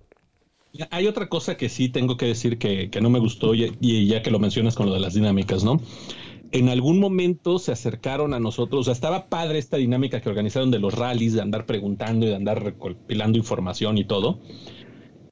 Hay 0.90 1.06
otra 1.06 1.28
cosa 1.28 1.56
que 1.56 1.68
sí 1.68 1.88
tengo 1.88 2.16
que 2.16 2.26
decir 2.26 2.58
que, 2.58 2.90
que 2.90 3.00
no 3.00 3.10
me 3.10 3.20
gustó 3.20 3.54
y, 3.54 3.76
y 3.80 4.06
ya 4.06 4.22
que 4.22 4.30
lo 4.30 4.38
mencionas 4.38 4.74
con 4.74 4.86
lo 4.86 4.94
de 4.94 5.00
las 5.00 5.14
dinámicas, 5.14 5.62
¿no? 5.62 5.80
En 6.50 6.68
algún 6.68 7.00
momento 7.00 7.58
se 7.58 7.72
acercaron 7.72 8.34
a 8.34 8.40
nosotros, 8.40 8.80
o 8.80 8.84
sea, 8.84 8.92
estaba 8.92 9.28
padre 9.28 9.58
esta 9.58 9.76
dinámica 9.76 10.20
que 10.20 10.28
organizaron 10.28 10.70
de 10.70 10.78
los 10.78 10.94
rallies, 10.94 11.32
de 11.32 11.42
andar 11.42 11.66
preguntando 11.66 12.26
y 12.26 12.28
de 12.28 12.36
andar 12.36 12.62
recopilando 12.62 13.38
información 13.38 13.98
y 13.98 14.04
todo. 14.04 14.40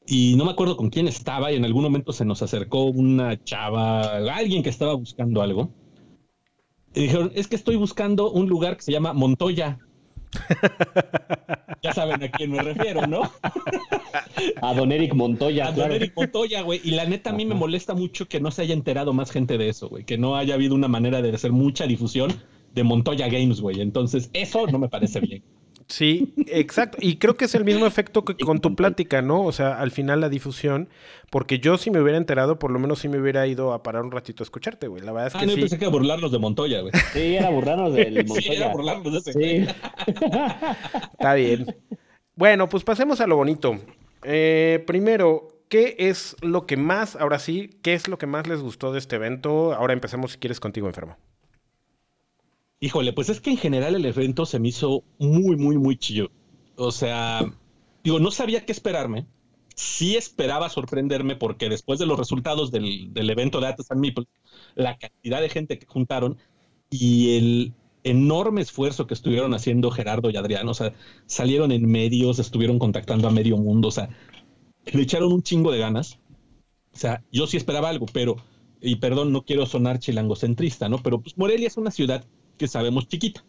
Y 0.07 0.35
no 0.37 0.45
me 0.45 0.51
acuerdo 0.51 0.77
con 0.77 0.91
quién 0.91 1.07
estaba 1.07 1.53
y 1.53 1.57
en 1.57 1.65
algún 1.65 1.85
momento 1.85 2.13
se 2.13 2.25
nos 2.25 2.43
acercó 2.43 2.85
una 2.85 3.43
chava, 3.45 4.17
alguien 4.17 4.63
que 4.63 4.69
estaba 4.71 4.95
buscando 4.95 5.43
algo. 5.43 5.71
Y 6.95 7.03
dijeron, 7.03 7.33
es 7.35 7.49
que 7.49 7.57
estoy 7.57 7.77
buscando 7.77 8.31
un 8.31 8.49
lugar 8.49 8.77
que 8.77 8.83
se 8.83 8.93
llama 8.93 9.13
Montoya. 9.13 9.79
Ya 11.83 11.93
saben 11.93 12.23
a 12.23 12.31
quién 12.31 12.51
me 12.51 12.63
refiero, 12.63 13.07
¿no? 13.07 13.31
A 14.61 14.75
don 14.75 14.93
Eric 14.93 15.15
Montoya, 15.15 15.69
A 15.69 15.73
don. 15.73 15.93
Eric 15.93 16.13
Montoya, 16.17 16.63
güey. 16.63 16.81
Y 16.85 16.93
la 16.93 17.05
neta, 17.05 17.31
a 17.31 17.33
mí 17.33 17.45
me 17.45 17.55
molesta 17.55 17.95
mucho 17.95 18.29
que 18.29 18.41
no 18.41 18.51
se 18.51 18.63
haya 18.63 18.75
enterado 18.75 19.13
más 19.13 19.31
gente 19.31 19.59
de 19.59 19.69
eso, 19.69 19.89
güey. 19.89 20.05
Que 20.05 20.19
no 20.19 20.37
haya 20.37 20.55
habido 20.55 20.75
una 20.75 20.89
manera 20.89 21.23
de 21.23 21.35
hacer 21.35 21.53
mucha 21.53 21.87
difusión 21.87 22.33
de 22.75 22.83
Montoya 22.83 23.29
Games, 23.29 23.61
güey. 23.61 23.81
Entonces, 23.81 24.31
eso 24.33 24.67
no 24.67 24.79
me 24.79 24.89
parece 24.89 25.21
bien. 25.21 25.43
Sí, 25.89 26.33
exacto. 26.47 26.99
Y 27.01 27.17
creo 27.17 27.37
que 27.37 27.45
es 27.47 27.55
el 27.55 27.65
mismo 27.65 27.87
efecto 27.87 28.25
que 28.25 28.35
con 28.37 28.61
tu 28.61 28.75
plática, 28.75 29.21
¿no? 29.23 29.43
O 29.45 29.53
sea, 29.53 29.79
al 29.81 29.91
final 29.91 30.21
la 30.21 30.29
difusión, 30.29 30.89
porque 31.31 31.59
yo 31.59 31.77
si 31.79 31.91
me 31.91 32.01
hubiera 32.01 32.17
enterado, 32.19 32.59
por 32.59 32.71
lo 32.71 32.79
menos 32.79 33.01
sí 33.01 33.09
me 33.09 33.19
hubiera 33.21 33.47
ido 33.47 33.73
a 33.73 33.83
parar 33.83 34.03
un 34.03 34.11
ratito 34.13 34.43
a 34.43 34.47
escucharte, 34.47 34.87
güey. 34.89 35.03
La 35.03 35.13
verdad 35.13 35.29
es 35.29 35.35
Ah, 35.35 35.41
que 35.41 35.47
no, 35.47 35.51
yo 35.53 35.57
sí. 35.57 35.61
pensé 35.63 35.79
que 35.79 35.87
burlarnos 35.89 36.33
de 36.33 36.39
Montoya, 36.39 36.81
güey. 36.81 36.93
Sí, 37.13 37.37
era 37.37 37.51
burlarnos 37.51 37.93
del 37.95 38.15
Sí, 38.17 38.25
Montoya. 38.29 38.53
era 38.55 38.69
burlarnos 38.73 39.13
de 39.13 39.19
ese, 39.19 39.33
güey. 39.33 39.67
Sí. 39.67 39.75
Está 41.13 41.35
bien. 41.35 41.77
Bueno, 42.37 42.69
pues 42.69 42.85
pasemos 42.85 43.21
a 43.21 43.27
lo 43.27 43.37
bonito. 43.37 43.79
Eh, 44.25 44.83
primero, 44.87 45.49
¿qué 45.69 45.97
es 45.99 46.37
lo 46.43 46.67
que 46.67 46.77
más, 46.77 47.17
ahora 47.17 47.39
sí, 47.39 47.71
qué 47.83 47.95
es 47.95 48.09
lo 48.09 48.19
que 48.19 48.27
más 48.27 48.47
les 48.47 48.61
gustó 48.63 48.93
de 48.93 48.99
este 48.99 49.17
evento? 49.17 49.75
Ahora 49.75 49.93
empecemos 49.93 50.33
si 50.33 50.39
quieres 50.39 50.61
contigo, 50.61 50.87
enfermo. 50.87 51.17
Híjole, 52.83 53.13
pues 53.13 53.29
es 53.29 53.41
que 53.41 53.51
en 53.51 53.57
general 53.59 53.95
el 53.95 54.05
evento 54.05 54.45
se 54.45 54.59
me 54.59 54.67
hizo 54.67 55.05
muy, 55.21 55.55
muy, 55.55 55.79
muy 55.79 55.97
chido. 55.97 56.33
O 56.75 56.91
sea, 56.91 57.49
digo, 58.03 58.19
no 58.19 58.33
sabía 58.33 58.67
qué 58.67 58.73
esperarme. 58.73 59.25
Sí 59.77 60.17
esperaba 60.17 60.69
sorprenderme 60.69 61.37
porque 61.37 61.69
después 61.69 62.01
de 62.01 62.07
los 62.07 62.19
resultados 62.19 62.73
del, 62.73 63.15
del 63.15 63.31
evento 63.31 63.61
de 63.61 63.69
Atas 63.69 63.93
and 63.93 64.01
Meeple, 64.01 64.25
la 64.75 64.99
cantidad 64.99 65.41
de 65.41 65.49
gente 65.49 65.79
que 65.79 65.87
juntaron 65.87 66.39
y 66.91 67.37
el 67.37 67.73
enorme 68.03 68.63
esfuerzo 68.63 69.07
que 69.07 69.15
estuvieron 69.15 69.55
haciendo 69.55 69.93
Gerardo 69.93 70.29
y 70.31 70.37
Adrián, 70.37 70.69
o 70.69 70.75
sea, 70.75 70.93
salieron 71.27 71.71
en 71.71 71.89
medios, 71.89 72.41
estuvieron 72.41 72.81
contactando 72.81 73.29
a 73.29 73.31
medio 73.31 73.59
mundo, 73.59 73.89
o 73.89 73.93
sea, 73.93 74.09
le 74.87 75.03
echaron 75.03 75.33
un 75.33 75.45
chingo 75.45 75.71
de 75.71 75.79
ganas. 75.79 76.19
O 76.93 76.97
sea, 76.97 77.23
yo 77.31 77.47
sí 77.47 77.57
esperaba 77.57 77.91
algo, 77.91 78.07
pero, 78.13 78.39
y 78.81 78.97
perdón, 78.97 79.31
no 79.31 79.45
quiero 79.45 79.67
sonar 79.67 80.01
chilangocentrista, 80.01 80.89
¿no? 80.89 81.01
Pero 81.01 81.21
pues 81.21 81.39
Morelia 81.39 81.69
es 81.69 81.77
una 81.77 81.93
ciudad 81.93 82.25
que 82.59 82.69
sabemos 82.69 83.09
chiquita. 83.09 83.45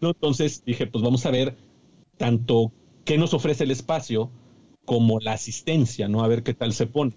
Entonces 0.00 0.62
dije, 0.64 0.86
pues 0.86 1.02
vamos 1.02 1.26
a 1.26 1.30
ver 1.30 1.56
tanto 2.16 2.72
qué 3.04 3.18
nos 3.18 3.34
ofrece 3.34 3.64
el 3.64 3.70
espacio 3.70 4.30
como 4.84 5.20
la 5.20 5.32
asistencia, 5.32 6.08
¿no? 6.08 6.22
A 6.22 6.28
ver 6.28 6.42
qué 6.42 6.54
tal 6.54 6.72
se 6.72 6.86
pone. 6.86 7.12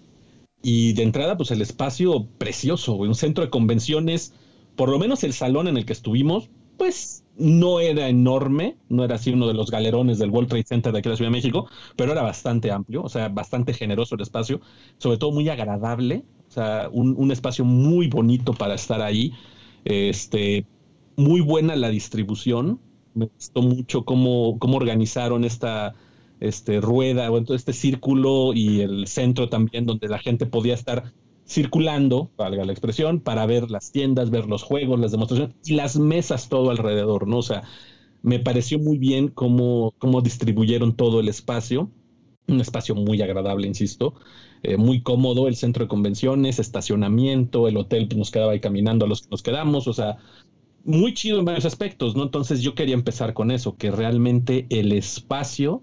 Y 0.62 0.92
de 0.92 1.02
entrada, 1.02 1.36
pues 1.36 1.50
el 1.50 1.60
espacio 1.60 2.26
precioso, 2.38 2.94
un 2.94 3.14
centro 3.14 3.44
de 3.44 3.50
convenciones, 3.50 4.34
por 4.76 4.88
lo 4.88 4.98
menos 4.98 5.24
el 5.24 5.32
salón 5.32 5.68
en 5.68 5.76
el 5.76 5.84
que 5.84 5.92
estuvimos, 5.92 6.50
pues 6.76 7.24
no 7.36 7.80
era 7.80 8.08
enorme, 8.08 8.76
no 8.88 9.04
era 9.04 9.16
así 9.16 9.32
uno 9.32 9.48
de 9.48 9.54
los 9.54 9.70
galerones 9.70 10.18
del 10.18 10.30
World 10.30 10.48
Trade 10.50 10.64
Center 10.66 10.92
de 10.92 10.98
aquí 10.98 11.08
de 11.08 11.10
la 11.10 11.16
Ciudad 11.16 11.30
de 11.30 11.36
México, 11.36 11.68
pero 11.96 12.12
era 12.12 12.22
bastante 12.22 12.70
amplio, 12.70 13.02
o 13.02 13.08
sea, 13.08 13.28
bastante 13.28 13.72
generoso 13.74 14.14
el 14.14 14.20
espacio, 14.20 14.60
sobre 14.98 15.18
todo 15.18 15.32
muy 15.32 15.48
agradable, 15.48 16.24
o 16.48 16.50
sea, 16.50 16.88
un, 16.92 17.14
un 17.16 17.30
espacio 17.32 17.64
muy 17.64 18.08
bonito 18.08 18.52
para 18.52 18.74
estar 18.74 19.00
ahí, 19.00 19.32
este, 19.84 20.66
muy 21.16 21.40
buena 21.40 21.76
la 21.76 21.88
distribución, 21.88 22.80
me 23.14 23.26
gustó 23.26 23.62
mucho 23.62 24.04
cómo, 24.04 24.58
cómo 24.58 24.76
organizaron 24.76 25.44
esta, 25.44 25.94
este, 26.42 26.80
rueda, 26.80 27.30
o 27.30 27.42
todo 27.42 27.56
este 27.56 27.72
círculo 27.72 28.52
y 28.52 28.80
el 28.80 29.06
centro 29.06 29.48
también 29.48 29.86
donde 29.86 30.08
la 30.08 30.18
gente 30.18 30.44
podía 30.44 30.74
estar 30.74 31.12
circulando, 31.46 32.30
valga 32.36 32.64
la 32.64 32.72
expresión, 32.72 33.20
para 33.20 33.46
ver 33.46 33.70
las 33.70 33.92
tiendas, 33.92 34.30
ver 34.30 34.46
los 34.46 34.62
juegos, 34.62 34.98
las 34.98 35.12
demostraciones 35.12 35.54
y 35.64 35.74
las 35.74 35.96
mesas 35.96 36.48
todo 36.48 36.70
alrededor, 36.70 37.28
¿no? 37.28 37.38
O 37.38 37.42
sea, 37.42 37.62
me 38.22 38.38
pareció 38.40 38.78
muy 38.78 38.98
bien 38.98 39.28
cómo, 39.28 39.94
cómo 39.98 40.20
distribuyeron 40.20 40.96
todo 40.96 41.20
el 41.20 41.28
espacio, 41.28 41.90
un 42.48 42.60
espacio 42.60 42.94
muy 42.94 43.22
agradable, 43.22 43.68
insisto, 43.68 44.14
eh, 44.64 44.76
muy 44.76 45.02
cómodo, 45.02 45.46
el 45.46 45.56
centro 45.56 45.84
de 45.84 45.88
convenciones, 45.88 46.58
estacionamiento, 46.58 47.68
el 47.68 47.76
hotel 47.76 48.08
pues, 48.08 48.18
nos 48.18 48.30
quedaba 48.30 48.52
ahí 48.52 48.60
caminando 48.60 49.04
a 49.04 49.08
los 49.08 49.22
que 49.22 49.28
nos 49.30 49.42
quedamos, 49.42 49.86
o 49.86 49.92
sea, 49.92 50.18
muy 50.84 51.14
chido 51.14 51.38
en 51.38 51.44
varios 51.44 51.64
aspectos, 51.64 52.16
¿no? 52.16 52.24
Entonces 52.24 52.60
yo 52.62 52.74
quería 52.74 52.94
empezar 52.94 53.34
con 53.34 53.50
eso, 53.50 53.76
que 53.76 53.90
realmente 53.90 54.66
el 54.70 54.92
espacio, 54.92 55.82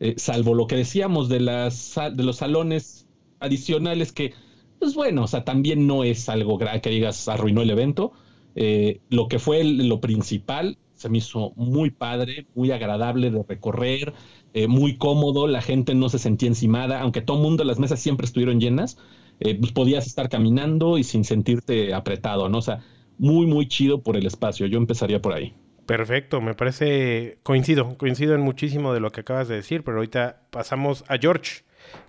eh, 0.00 0.14
salvo 0.16 0.54
lo 0.54 0.66
que 0.66 0.76
decíamos 0.76 1.28
de, 1.28 1.40
las, 1.40 1.94
de 2.12 2.22
los 2.22 2.36
salones 2.36 3.06
adicionales 3.40 4.12
que, 4.12 4.34
pues 4.78 4.94
bueno, 4.94 5.24
o 5.24 5.26
sea, 5.26 5.44
también 5.44 5.86
no 5.86 6.04
es 6.04 6.28
algo 6.28 6.58
que 6.58 6.90
digas 6.90 7.28
arruinó 7.28 7.62
el 7.62 7.70
evento, 7.70 8.12
eh, 8.54 9.00
lo 9.10 9.28
que 9.28 9.38
fue 9.38 9.64
lo 9.64 10.00
principal 10.00 10.78
se 10.94 11.10
me 11.10 11.18
hizo 11.18 11.52
muy 11.56 11.90
padre, 11.90 12.46
muy 12.54 12.70
agradable 12.70 13.30
de 13.30 13.42
recorrer, 13.46 14.14
eh, 14.54 14.66
muy 14.66 14.96
cómodo, 14.96 15.46
la 15.46 15.60
gente 15.60 15.94
no 15.94 16.08
se 16.08 16.18
sentía 16.18 16.48
encimada, 16.48 17.02
aunque 17.02 17.20
todo 17.20 17.36
mundo, 17.36 17.64
las 17.64 17.78
mesas 17.78 18.00
siempre 18.00 18.24
estuvieron 18.24 18.60
llenas, 18.60 18.96
pues 19.38 19.72
podías 19.72 20.06
estar 20.06 20.30
caminando 20.30 20.96
y 20.96 21.04
sin 21.04 21.22
sentirte 21.24 21.92
apretado, 21.92 22.48
¿no? 22.48 22.56
O 22.56 22.62
sea, 22.62 22.80
muy, 23.18 23.46
muy 23.46 23.68
chido 23.68 24.02
por 24.02 24.16
el 24.16 24.26
espacio. 24.26 24.66
Yo 24.66 24.78
empezaría 24.78 25.20
por 25.20 25.32
ahí. 25.32 25.54
Perfecto, 25.86 26.40
me 26.40 26.54
parece, 26.54 27.38
coincido, 27.44 27.96
coincido 27.96 28.34
en 28.34 28.40
muchísimo 28.40 28.92
de 28.92 28.98
lo 28.98 29.12
que 29.12 29.20
acabas 29.20 29.46
de 29.46 29.54
decir, 29.54 29.84
pero 29.84 29.98
ahorita 29.98 30.42
pasamos 30.50 31.04
a 31.06 31.16
George. 31.16 31.62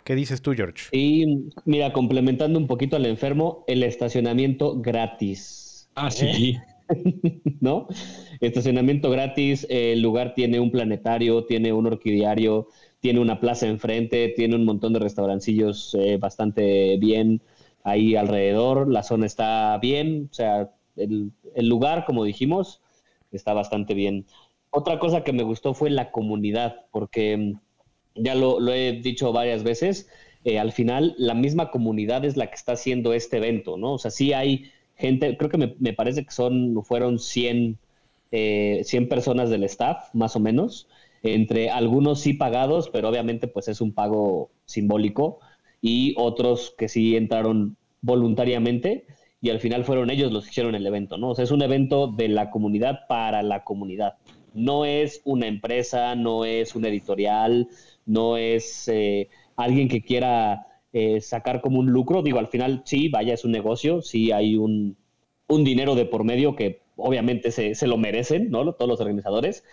¿Qué 0.04 0.16
dices 0.16 0.42
tú, 0.42 0.54
George? 0.54 0.86
Y 0.92 1.52
mira, 1.66 1.94
complementando 1.94 2.58
un 2.58 2.66
poquito 2.66 2.96
al 2.96 3.06
enfermo, 3.06 3.64
el 3.68 3.84
estacionamiento 3.84 4.82
gratis. 4.82 5.90
Ah, 5.94 6.10
sí. 6.10 6.58
¿No? 7.60 7.88
Estacionamiento 8.40 9.12
gratis, 9.12 9.68
el 9.70 10.02
lugar 10.02 10.34
tiene 10.34 10.60
un 10.60 10.72
planetario, 10.72 11.46
tiene 11.46 11.72
un 11.72 11.86
orquidiario, 11.86 12.70
tiene 13.00 13.20
una 13.20 13.40
plaza 13.40 13.68
enfrente, 13.68 14.34
tiene 14.36 14.56
un 14.56 14.66
montón 14.66 14.94
de 14.94 15.00
restaurancillos 15.00 15.96
eh, 16.00 16.18
bastante 16.18 16.98
bien 16.98 17.42
ahí 17.84 18.16
alrededor, 18.16 18.90
la 18.92 19.04
zona 19.04 19.26
está 19.26 19.78
bien, 19.78 20.30
o 20.32 20.34
sea, 20.34 20.72
el, 20.98 21.32
lugar, 21.68 22.06
como 22.06 22.24
dijimos, 22.24 22.82
está 23.32 23.54
bastante 23.54 23.94
bien. 23.94 24.26
Otra 24.70 25.00
cosa 25.00 25.24
que 25.24 25.34
me 25.34 25.44
gustó 25.44 25.74
fue 25.74 25.90
la 25.90 26.12
comunidad, 26.12 26.86
porque 26.92 27.38
mm, 27.38 27.60
ya 28.16 28.36
lo, 28.36 28.60
he 28.74 28.94
dicho 28.94 29.32
varias 29.32 29.64
veces, 29.64 30.10
eh, 30.44 30.60
al 30.60 30.72
final 30.72 31.16
la 31.18 31.34
misma 31.34 31.72
comunidad 31.72 32.26
es 32.26 32.38
la 32.38 32.48
que 32.48 32.56
está 32.56 32.74
haciendo 32.74 33.14
este 33.14 33.38
evento, 33.38 33.78
¿no? 33.78 33.94
O 33.94 33.98
sea, 33.98 34.12
sí 34.12 34.34
hay 34.34 34.72
gente, 34.96 35.38
creo 35.38 35.50
que 35.50 35.58
me, 35.58 35.94
parece 35.94 36.26
que 36.26 36.32
son, 36.32 36.84
fueron 36.84 37.20
100, 37.20 37.78
100 38.32 39.04
eh, 39.04 39.08
personas 39.08 39.50
del 39.50 39.64
staff, 39.64 40.14
más 40.14 40.36
o 40.36 40.40
menos, 40.40 40.88
entre 41.24 41.70
algunos 41.70 42.22
sí 42.22 42.34
pagados, 42.34 42.90
pero 42.90 43.10
obviamente 43.10 43.48
pues 43.48 43.68
es 43.68 43.82
un 43.82 43.94
pago 43.94 44.50
simbólico, 44.66 45.40
y 45.82 46.16
otros 46.18 46.74
que 46.78 46.88
sí 46.90 47.16
entraron 47.16 47.78
voluntariamente 48.02 49.06
y 49.42 49.50
al 49.50 49.60
final 49.60 49.86
fueron 49.86 50.10
ellos 50.10 50.32
los 50.32 50.46
que 50.46 50.50
hicieron 50.52 50.76
el 50.76 50.86
evento, 50.86 51.18
¿no? 51.18 51.30
O 51.30 51.36
sea, 51.36 51.44
es 51.44 51.52
un 51.52 51.62
evento 51.62 52.08
de 52.08 52.28
la 52.28 52.50
comunidad 52.50 53.08
para 53.08 53.44
la 53.44 53.64
comunidad. 53.64 54.16
No 54.54 54.86
es 54.86 55.22
una 55.26 55.48
empresa, 55.48 56.16
no 56.16 56.46
es 56.46 56.76
un 56.76 56.86
editorial, 56.86 57.68
no 58.06 58.38
es 58.38 58.88
eh, 58.88 59.30
alguien 59.56 59.88
que 59.90 60.02
quiera 60.02 60.68
eh, 60.92 61.22
sacar 61.22 61.62
como 61.62 61.80
un 61.80 61.92
lucro. 61.92 62.24
Digo, 62.24 62.40
al 62.40 62.48
final 62.48 62.82
sí, 62.86 63.10
vaya, 63.10 63.34
es 63.34 63.46
un 63.46 63.52
negocio, 63.52 64.02
sí 64.02 64.32
hay 64.32 64.56
un, 64.56 64.98
dinero 65.48 65.96
de 65.96 66.06
por 66.06 66.24
medio 66.24 66.56
que 66.56 66.82
obviamente 66.96 67.52
se, 67.52 67.76
se, 67.76 67.88
lo 67.88 67.98
merecen, 67.98 68.50
¿no? 68.50 68.74
Todos 68.74 68.90
los 68.90 69.00
organizadores, 69.00 69.64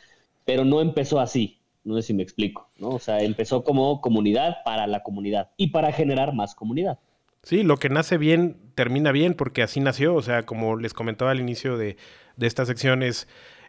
pero 0.44 0.64
no 0.64 0.82
empezó 0.82 1.20
así. 1.20 1.60
No 1.84 1.96
sé 1.96 2.02
si 2.02 2.14
me 2.14 2.22
explico, 2.22 2.70
¿no? 2.78 2.90
O 2.90 2.98
sea, 2.98 3.20
empezó 3.20 3.64
como 3.64 4.00
comunidad 4.00 4.58
para 4.64 4.86
la 4.86 5.02
comunidad 5.02 5.50
y 5.56 5.68
para 5.68 5.92
generar 5.92 6.34
más 6.34 6.54
comunidad. 6.54 6.98
Sí, 7.42 7.62
lo 7.62 7.76
que 7.76 7.90
nace 7.90 8.16
bien 8.16 8.63
termina 8.74 9.12
bien 9.12 9.34
porque 9.34 9.62
así 9.62 9.80
nació. 9.80 10.14
O 10.14 10.22
sea, 10.22 10.44
como 10.44 10.76
les 10.76 10.94
comentaba 10.94 11.30
al 11.30 11.40
inicio 11.40 11.76
de, 11.76 11.96
de 12.36 12.46
esta 12.46 12.64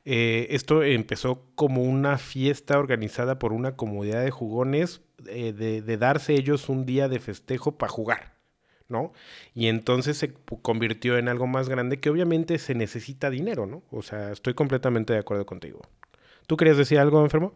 eh, 0.07 0.47
esto 0.51 0.83
empezó 0.83 1.41
como 1.55 1.81
una 1.81 2.19
fiesta 2.19 2.77
organizada 2.77 3.39
por 3.39 3.53
una 3.53 3.75
comunidad 3.75 4.23
de 4.23 4.29
jugones 4.29 5.01
eh, 5.27 5.51
de, 5.51 5.81
de, 5.81 5.97
darse 5.97 6.35
ellos 6.35 6.69
un 6.69 6.85
día 6.85 7.09
de 7.09 7.19
festejo 7.19 7.71
para 7.79 7.91
jugar, 7.91 8.35
¿no? 8.87 9.13
Y 9.55 9.65
entonces 9.65 10.17
se 10.17 10.31
convirtió 10.61 11.17
en 11.17 11.27
algo 11.27 11.47
más 11.47 11.69
grande 11.69 11.99
que 11.99 12.11
obviamente 12.11 12.59
se 12.59 12.75
necesita 12.75 13.31
dinero, 13.31 13.65
¿no? 13.65 13.81
O 13.89 14.03
sea, 14.03 14.31
estoy 14.31 14.53
completamente 14.53 15.13
de 15.13 15.19
acuerdo 15.19 15.47
contigo. 15.47 15.81
¿Tú 16.45 16.55
querías 16.55 16.77
decir 16.77 16.99
algo, 16.99 17.23
enfermo? 17.23 17.53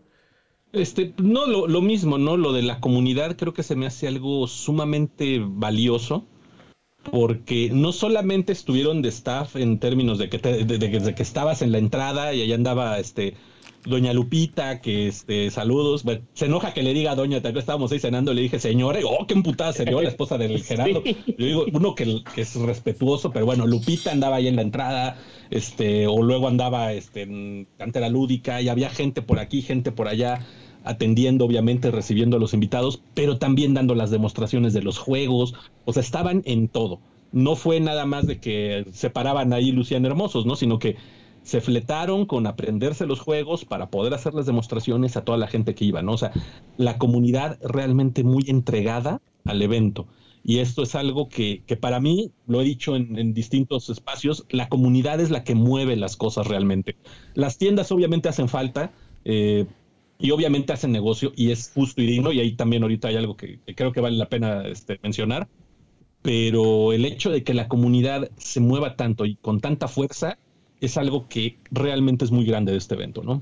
Este, 0.71 1.13
no, 1.17 1.47
lo, 1.47 1.81
mismo, 1.81 2.17
¿no? 2.17 2.37
Lo 2.37 2.53
de 2.53 2.61
la 2.61 2.79
comunidad 2.79 3.35
creo 3.37 3.53
que 3.53 3.63
se 3.63 3.75
me 3.75 3.87
hace 3.87 4.07
algo 4.07 4.47
sumamente 4.47 5.39
valioso 5.43 6.27
porque 7.11 7.69
no 7.71 7.91
solamente 7.91 8.53
estuvieron 8.53 9.01
de 9.01 9.09
staff 9.09 9.55
en 9.55 9.79
términos 9.79 10.17
de 10.17 10.29
que, 10.29 10.37
de, 10.37 11.15
que 11.15 11.23
estabas 11.23 11.61
en 11.61 11.71
la 11.71 11.77
entrada 11.77 12.33
y 12.33 12.41
allá 12.41 12.55
andaba 12.55 12.99
este 12.99 13.35
doña 13.85 14.13
Lupita, 14.13 14.81
que 14.81 15.07
este, 15.07 15.49
saludos, 15.51 16.03
se 16.33 16.45
enoja 16.45 16.73
que 16.73 16.83
le 16.83 16.93
diga 16.93 17.11
a 17.11 17.15
doña, 17.15 17.41
tal 17.41 17.53
vez 17.53 17.63
estábamos 17.63 17.91
ahí 17.91 17.99
cenando, 17.99 18.33
le 18.33 18.41
dije, 18.41 18.59
señora, 18.59 18.99
oh, 19.05 19.25
qué 19.25 19.33
emputada 19.33 19.73
se 19.73 19.85
vio 19.85 20.01
la 20.01 20.09
esposa 20.09 20.37
del 20.37 20.61
Gerardo. 20.63 21.03
Yo 21.03 21.45
digo, 21.45 21.65
uno 21.71 21.95
que, 21.95 22.21
que, 22.35 22.41
es 22.41 22.55
respetuoso, 22.55 23.31
pero 23.31 23.45
bueno, 23.45 23.67
Lupita 23.67 24.11
andaba 24.11 24.37
ahí 24.37 24.47
en 24.47 24.55
la 24.55 24.63
entrada, 24.63 25.17
este, 25.49 26.07
o 26.07 26.21
luego 26.21 26.47
andaba 26.47 26.93
este, 26.93 27.21
en 27.21 27.67
cantera 27.77 28.09
lúdica, 28.09 28.61
y 28.61 28.69
había 28.69 28.89
gente 28.89 29.21
por 29.21 29.39
aquí, 29.39 29.61
gente 29.61 29.91
por 29.91 30.07
allá, 30.07 30.45
atendiendo, 30.83 31.45
obviamente, 31.45 31.91
recibiendo 31.91 32.37
a 32.37 32.39
los 32.39 32.53
invitados, 32.53 33.01
pero 33.13 33.37
también 33.37 33.73
dando 33.73 33.95
las 33.95 34.11
demostraciones 34.11 34.73
de 34.73 34.81
los 34.81 34.97
juegos, 34.97 35.53
o 35.85 35.93
sea, 35.93 36.01
estaban 36.01 36.41
en 36.45 36.67
todo. 36.67 36.99
No 37.31 37.55
fue 37.55 37.79
nada 37.79 38.05
más 38.05 38.25
de 38.25 38.39
que 38.39 38.85
se 38.91 39.09
paraban 39.09 39.53
ahí 39.53 39.71
Luciano 39.71 40.07
Hermosos, 40.07 40.45
¿no? 40.45 40.55
Sino 40.55 40.79
que 40.79 40.95
se 41.43 41.61
fletaron 41.61 42.25
con 42.25 42.47
aprenderse 42.47 43.05
los 43.05 43.19
juegos 43.19 43.65
para 43.65 43.89
poder 43.89 44.13
hacer 44.13 44.33
las 44.33 44.45
demostraciones 44.45 45.17
a 45.17 45.23
toda 45.23 45.37
la 45.37 45.47
gente 45.47 45.75
que 45.75 45.85
iba, 45.85 46.01
¿no? 46.01 46.13
O 46.13 46.17
sea, 46.17 46.31
la 46.77 46.97
comunidad 46.97 47.59
realmente 47.61 48.23
muy 48.23 48.43
entregada 48.47 49.21
al 49.45 49.61
evento. 49.61 50.07
Y 50.43 50.59
esto 50.59 50.83
es 50.83 50.95
algo 50.95 51.27
que, 51.27 51.63
que 51.65 51.75
para 51.75 51.99
mí, 51.99 52.31
lo 52.47 52.61
he 52.61 52.63
dicho 52.63 52.95
en, 52.95 53.33
distintos 53.33 53.89
espacios, 53.89 54.45
la 54.49 54.69
comunidad 54.69 55.19
es 55.19 55.31
la 55.31 55.43
que 55.43 55.55
mueve 55.55 55.95
las 55.95 56.15
cosas 56.15 56.47
realmente. 56.47 56.95
Las 57.33 57.57
tiendas 57.57 57.91
obviamente 57.91 58.29
hacen 58.29 58.47
falta 58.47 58.91
eh, 59.25 59.65
y 60.19 60.31
obviamente 60.31 60.73
hacen 60.73 60.91
negocio 60.91 61.31
y 61.35 61.51
es 61.51 61.71
justo 61.73 62.01
y 62.01 62.05
digno 62.05 62.31
y 62.33 62.41
ahí 62.41 62.51
también 62.51 62.83
ahorita 62.83 63.07
hay 63.07 63.15
algo 63.15 63.37
que, 63.37 63.59
creo 63.75 63.93
que 63.93 64.01
vale 64.01 64.17
la 64.17 64.27
pena 64.27 64.67
este, 64.67 64.99
mencionar. 65.01 65.47
Pero 66.21 66.91
el 66.91 67.05
hecho 67.05 67.29
de 67.31 67.43
que 67.43 67.53
la 67.53 67.69
comunidad 67.69 68.29
se 68.37 68.59
mueva 68.59 68.97
tanto 68.97 69.25
y 69.25 69.35
con 69.37 69.61
tanta 69.61 69.87
fuerza 69.87 70.37
es 70.81 70.97
algo 70.97 71.29
que 71.29 71.57
realmente 71.71 72.25
es 72.25 72.31
muy 72.31 72.45
grande 72.45 72.73
de 72.73 72.77
este 72.77 72.95
evento, 72.95 73.23
¿no? 73.23 73.41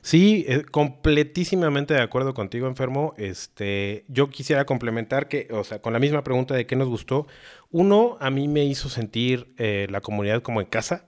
Sí, 0.00 0.46
eh, 0.48 0.62
completísimamente 0.70 1.92
de 1.92 2.00
acuerdo 2.00 2.32
contigo, 2.32 2.66
enfermo. 2.66 3.12
Este, 3.18 4.04
yo 4.08 4.30
quisiera 4.30 4.64
complementar 4.64 5.28
que, 5.28 5.48
o 5.50 5.64
sea, 5.64 5.80
con 5.80 5.92
la 5.92 5.98
misma 5.98 6.24
pregunta 6.24 6.54
de 6.54 6.66
qué 6.66 6.76
nos 6.76 6.88
gustó. 6.88 7.26
Uno, 7.70 8.16
a 8.20 8.30
mí 8.30 8.48
me 8.48 8.64
hizo 8.64 8.88
sentir 8.88 9.52
eh, 9.58 9.86
la 9.90 10.00
comunidad 10.00 10.40
como 10.40 10.62
en 10.62 10.66
casa. 10.66 11.06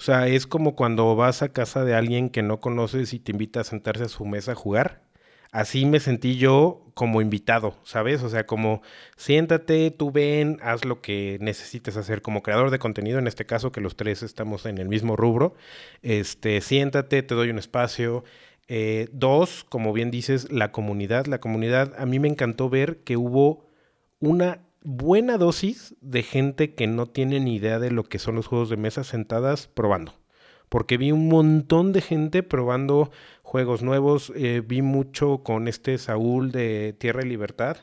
O 0.00 0.02
sea, 0.02 0.26
es 0.26 0.46
como 0.48 0.74
cuando 0.74 1.14
vas 1.14 1.42
a 1.42 1.52
casa 1.52 1.84
de 1.84 1.94
alguien 1.94 2.30
que 2.30 2.42
no 2.42 2.60
conoces 2.60 3.12
y 3.12 3.20
te 3.20 3.32
invita 3.32 3.60
a 3.60 3.64
sentarse 3.64 4.04
a 4.04 4.08
su 4.08 4.24
mesa 4.24 4.52
a 4.52 4.54
jugar 4.56 5.02
así 5.52 5.84
me 5.86 6.00
sentí 6.00 6.36
yo 6.36 6.80
como 6.94 7.20
invitado, 7.20 7.76
¿sabes? 7.84 8.22
O 8.22 8.28
sea, 8.28 8.46
como 8.46 8.82
siéntate, 9.16 9.90
tú 9.90 10.10
ven, 10.12 10.58
haz 10.62 10.84
lo 10.84 11.00
que 11.00 11.38
necesites 11.40 11.96
hacer 11.96 12.22
como 12.22 12.42
creador 12.42 12.70
de 12.70 12.78
contenido, 12.78 13.18
en 13.18 13.26
este 13.26 13.46
caso 13.46 13.72
que 13.72 13.80
los 13.80 13.96
tres 13.96 14.22
estamos 14.22 14.66
en 14.66 14.78
el 14.78 14.88
mismo 14.88 15.16
rubro, 15.16 15.54
este, 16.02 16.60
siéntate, 16.60 17.22
te 17.22 17.34
doy 17.34 17.50
un 17.50 17.58
espacio. 17.58 18.24
Eh, 18.68 19.08
dos, 19.12 19.64
como 19.68 19.92
bien 19.92 20.12
dices, 20.12 20.52
la 20.52 20.70
comunidad. 20.70 21.26
La 21.26 21.40
comunidad, 21.40 21.92
a 21.98 22.06
mí 22.06 22.20
me 22.20 22.28
encantó 22.28 22.68
ver 22.68 22.98
que 22.98 23.16
hubo 23.16 23.66
una 24.20 24.60
buena 24.82 25.38
dosis 25.38 25.94
de 26.00 26.22
gente 26.22 26.74
que 26.74 26.86
no 26.86 27.06
tiene 27.06 27.40
ni 27.40 27.56
idea 27.56 27.78
de 27.78 27.90
lo 27.90 28.04
que 28.04 28.18
son 28.18 28.34
los 28.36 28.46
juegos 28.46 28.70
de 28.70 28.76
mesa 28.76 29.04
sentadas 29.04 29.68
probando 29.68 30.20
porque 30.70 30.96
vi 30.96 31.10
un 31.12 31.28
montón 31.28 31.92
de 31.92 32.00
gente 32.00 32.42
probando 32.42 33.10
juegos 33.42 33.82
nuevos. 33.82 34.32
Eh, 34.36 34.62
vi 34.64 34.80
mucho 34.80 35.42
con 35.42 35.68
este 35.68 35.98
Saúl 35.98 36.52
de 36.52 36.94
Tierra 36.96 37.22
y 37.22 37.28
Libertad. 37.28 37.76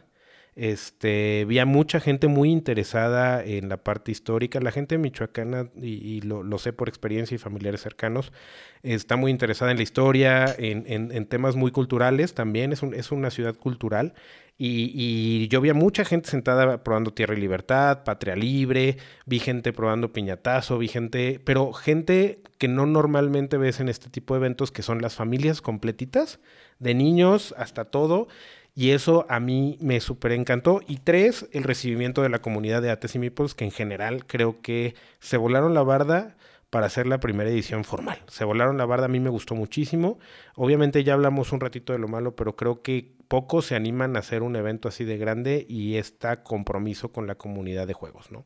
Este, 0.57 1.45
vi 1.45 1.59
a 1.59 1.67
mucha 1.67 1.99
gente 1.99 2.27
muy 2.27 2.49
interesada 2.49 3.43
en 3.43 3.69
la 3.69 3.77
parte 3.77 4.11
histórica. 4.11 4.59
La 4.59 4.71
gente 4.71 4.97
michoacana, 4.97 5.69
y, 5.79 6.21
lo, 6.21 6.57
sé 6.57 6.73
por 6.73 6.89
experiencia 6.89 7.35
y 7.35 7.37
familiares 7.37 7.81
cercanos, 7.81 8.33
está 8.81 9.17
muy 9.17 9.29
interesada 9.29 9.69
en 9.69 9.77
la 9.77 9.83
historia, 9.83 10.45
en, 10.57 11.25
temas 11.27 11.55
muy 11.55 11.69
culturales 11.69 12.33
también. 12.33 12.73
Es, 12.73 12.81
es 12.81 13.11
una 13.11 13.29
ciudad 13.29 13.55
cultural. 13.55 14.15
Y, 14.57 15.47
yo 15.49 15.61
vi 15.61 15.69
a 15.69 15.75
mucha 15.75 16.03
gente 16.03 16.29
sentada 16.29 16.83
probando 16.83 17.13
Tierra 17.13 17.35
y 17.35 17.39
Libertad, 17.39 18.03
Patria 18.03 18.35
Libre, 18.35 18.97
vi 19.27 19.37
gente 19.37 19.71
probando 19.71 20.11
Piñatazo, 20.11 20.79
vi 20.79 20.87
gente, 20.87 21.39
pero 21.43 21.71
gente 21.73 22.41
que 22.57 22.67
no 22.67 22.87
normalmente 22.87 23.57
ves 23.57 23.79
en 23.79 23.89
este 23.89 24.09
tipo 24.09 24.33
de 24.33 24.39
eventos, 24.39 24.71
que 24.71 24.81
son 24.81 25.03
las 25.03 25.13
familias 25.13 25.61
completitas, 25.61 26.39
de 26.79 26.95
niños 26.95 27.53
hasta 27.57 27.85
todo. 27.85 28.27
Y 28.77 28.91
eso 28.91 29.25
a 29.27 29.39
mí 29.39 29.75
me 29.81 29.99
súper 29.99 30.33
encantó. 30.33 30.81
Y 30.87 30.97
tres, 30.97 31.49
el 31.51 31.63
recibimiento 31.63 32.21
de 32.21 32.29
la 32.29 32.43
comunidad 32.43 32.79
de 32.83 32.91
Ates 32.91 33.15
y 33.15 33.17
Mipos, 33.17 33.55
que 33.55 33.65
en 33.65 33.71
general 33.71 34.27
creo 34.27 34.61
que 34.61 34.93
se 35.19 35.37
volaron 35.37 35.73
la 35.73 35.81
barda 35.81 36.37
para 36.69 36.85
hacer 36.85 37.07
la 37.07 37.19
primera 37.19 37.49
edición 37.49 37.83
formal. 37.83 38.19
Se 38.27 38.45
volaron 38.45 38.77
la 38.77 38.85
barda, 38.85 39.05
a 39.05 39.07
mí 39.09 39.19
me 39.19 39.31
gustó 39.31 39.55
muchísimo. 39.55 40.19
Obviamente 40.55 41.03
ya 41.03 41.15
hablamos 41.15 41.53
un 41.53 41.59
ratito 41.59 41.91
de 41.91 41.97
lo 41.97 42.07
malo, 42.07 42.35
pero 42.35 42.55
creo 42.55 42.83
que 42.83 43.15
pocos 43.27 43.65
se 43.65 43.73
animan 43.73 44.15
a 44.15 44.19
hacer 44.19 44.43
un 44.43 44.55
evento 44.55 44.89
así 44.89 45.05
de 45.05 45.17
grande 45.17 45.65
y 45.67 45.95
está 45.95 46.43
compromiso 46.43 47.11
con 47.11 47.25
la 47.25 47.33
comunidad 47.33 47.87
de 47.87 47.93
juegos, 47.93 48.31
¿no? 48.31 48.45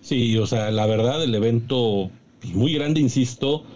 Sí, 0.00 0.38
o 0.38 0.46
sea, 0.46 0.70
la 0.70 0.86
verdad, 0.86 1.22
el 1.22 1.34
evento 1.34 2.10
pues, 2.40 2.54
muy 2.54 2.72
grande, 2.72 3.00
insisto, 3.00 3.66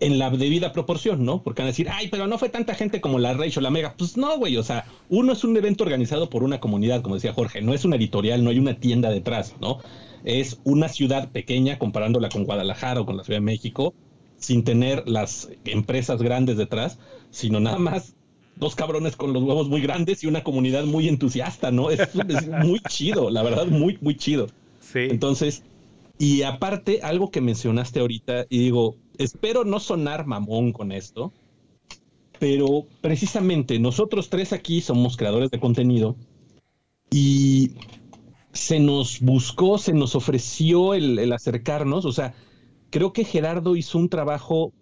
en 0.00 0.18
la 0.18 0.30
debida 0.30 0.72
proporción, 0.72 1.24
¿no? 1.24 1.42
Porque 1.42 1.62
van 1.62 1.68
a 1.68 1.70
decir, 1.70 1.88
ay, 1.90 2.08
pero 2.08 2.26
no 2.26 2.38
fue 2.38 2.48
tanta 2.48 2.74
gente 2.74 3.00
como 3.00 3.18
la 3.18 3.34
Rage 3.34 3.58
o 3.58 3.62
la 3.62 3.70
Mega. 3.70 3.94
Pues 3.96 4.16
no, 4.16 4.38
güey, 4.38 4.56
o 4.56 4.62
sea, 4.62 4.84
uno 5.08 5.32
es 5.32 5.44
un 5.44 5.56
evento 5.56 5.84
organizado 5.84 6.28
por 6.28 6.42
una 6.42 6.60
comunidad, 6.60 7.02
como 7.02 7.14
decía 7.14 7.32
Jorge, 7.32 7.62
no 7.62 7.72
es 7.74 7.84
una 7.84 7.96
editorial, 7.96 8.44
no 8.44 8.50
hay 8.50 8.58
una 8.58 8.78
tienda 8.78 9.10
detrás, 9.10 9.54
¿no? 9.60 9.78
Es 10.24 10.60
una 10.64 10.88
ciudad 10.88 11.30
pequeña 11.30 11.78
comparándola 11.78 12.28
con 12.28 12.44
Guadalajara 12.44 13.00
o 13.00 13.06
con 13.06 13.16
la 13.16 13.24
Ciudad 13.24 13.38
de 13.38 13.44
México, 13.44 13.94
sin 14.38 14.64
tener 14.64 15.08
las 15.08 15.48
empresas 15.64 16.20
grandes 16.20 16.56
detrás, 16.56 16.98
sino 17.30 17.60
nada 17.60 17.78
más 17.78 18.14
dos 18.56 18.74
cabrones 18.74 19.16
con 19.16 19.32
los 19.32 19.42
huevos 19.42 19.68
muy 19.68 19.80
grandes 19.80 20.24
y 20.24 20.26
una 20.26 20.42
comunidad 20.42 20.84
muy 20.84 21.08
entusiasta, 21.08 21.70
¿no? 21.70 21.90
Es, 21.90 22.00
muy 22.64 22.80
chido, 22.88 23.30
la 23.30 23.42
verdad, 23.42 23.66
muy, 23.66 23.98
muy 24.00 24.16
chido. 24.16 24.48
Sí. 24.80 25.00
Entonces, 25.10 25.62
y 26.18 26.42
aparte, 26.42 27.00
algo 27.02 27.30
que 27.30 27.40
mencionaste 27.40 28.00
ahorita, 28.00 28.46
y 28.48 28.58
digo, 28.58 28.96
espero 29.18 29.64
no 29.64 29.80
sonar 29.80 30.26
mamón 30.26 30.72
con 30.72 30.92
esto, 30.92 31.32
pero 32.38 32.86
precisamente 33.00 33.78
nosotros 33.78 34.28
tres 34.28 34.52
aquí 34.52 34.80
somos 34.80 35.16
creadores 35.16 35.50
de 35.50 35.60
contenido 35.60 36.16
y 37.10 37.72
se 38.52 38.80
nos 38.80 39.20
buscó, 39.20 39.78
se 39.78 39.92
nos 39.92 40.14
ofreció 40.14 40.94
el, 40.94 41.32
acercarnos, 41.32 42.04
o 42.04 42.12
sea, 42.12 42.34
creo 42.90 43.12
que 43.12 43.24
Gerardo 43.24 43.76
hizo 43.76 43.98
un 43.98 44.08
trabajo, 44.08 44.72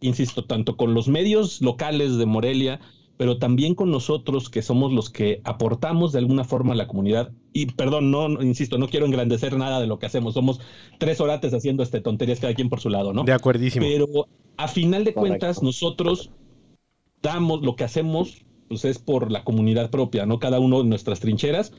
insisto, 0.00 0.44
tanto 0.44 0.76
con 0.76 0.94
los 0.94 1.08
medios 1.08 1.60
locales 1.62 2.16
de 2.16 2.26
Morelia, 2.26 2.80
pero 3.16 3.38
también 3.38 3.74
con 3.74 3.90
nosotros 3.90 4.50
que 4.50 4.62
somos 4.62 4.92
los 4.92 5.10
que 5.10 5.40
aportamos 5.44 6.12
de 6.12 6.18
alguna 6.18 6.44
forma 6.44 6.72
a 6.72 6.76
la 6.76 6.86
comunidad. 6.86 7.32
Y 7.52 7.66
perdón, 7.66 8.10
no, 8.10 8.42
insisto, 8.42 8.78
no 8.78 8.88
quiero 8.88 9.06
engrandecer 9.06 9.56
nada 9.56 9.80
de 9.80 9.86
lo 9.86 9.98
que 9.98 10.06
hacemos. 10.06 10.34
Somos 10.34 10.60
tres 10.98 11.20
orates 11.20 11.54
haciendo 11.54 11.82
este 11.82 12.00
tonterías 12.00 12.40
cada 12.40 12.54
quien 12.54 12.68
por 12.68 12.80
su 12.80 12.90
lado, 12.90 13.12
¿no? 13.12 13.24
De 13.24 13.32
acuerdísimo. 13.32 13.86
Pero 13.86 14.28
a 14.56 14.68
final 14.68 15.04
de 15.04 15.14
cuentas, 15.14 15.62
nosotros 15.62 16.30
damos 17.22 17.62
lo 17.62 17.74
que 17.76 17.84
hacemos, 17.84 18.44
pues 18.68 18.84
es 18.84 18.98
por 18.98 19.32
la 19.32 19.44
comunidad 19.44 19.90
propia, 19.90 20.26
¿no? 20.26 20.38
Cada 20.38 20.60
uno 20.60 20.82
en 20.82 20.88
nuestras 20.88 21.20
trincheras. 21.20 21.72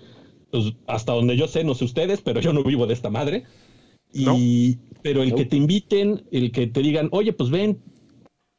Pues 0.52 0.73
hasta 0.88 1.13
donde 1.13 1.36
yo 1.38 1.47
sé, 1.47 1.63
no 1.63 1.76
sé 1.76 1.86
ustedes, 1.86 2.21
pero 2.21 2.39
yo 2.39 2.54
no 2.54 2.63
vivo 2.63 2.88
de 2.88 2.93
esta 2.93 3.10
madre. 3.10 3.43
Y, 4.13 4.78
pero 5.04 5.21
el 5.21 5.36
que 5.36 5.45
te 5.45 5.58
inviten, 5.58 6.23
el 6.32 6.52
que 6.52 6.67
te 6.67 6.82
digan, 6.82 7.10
oye, 7.12 7.34
pues 7.34 7.50
ven, 7.50 7.80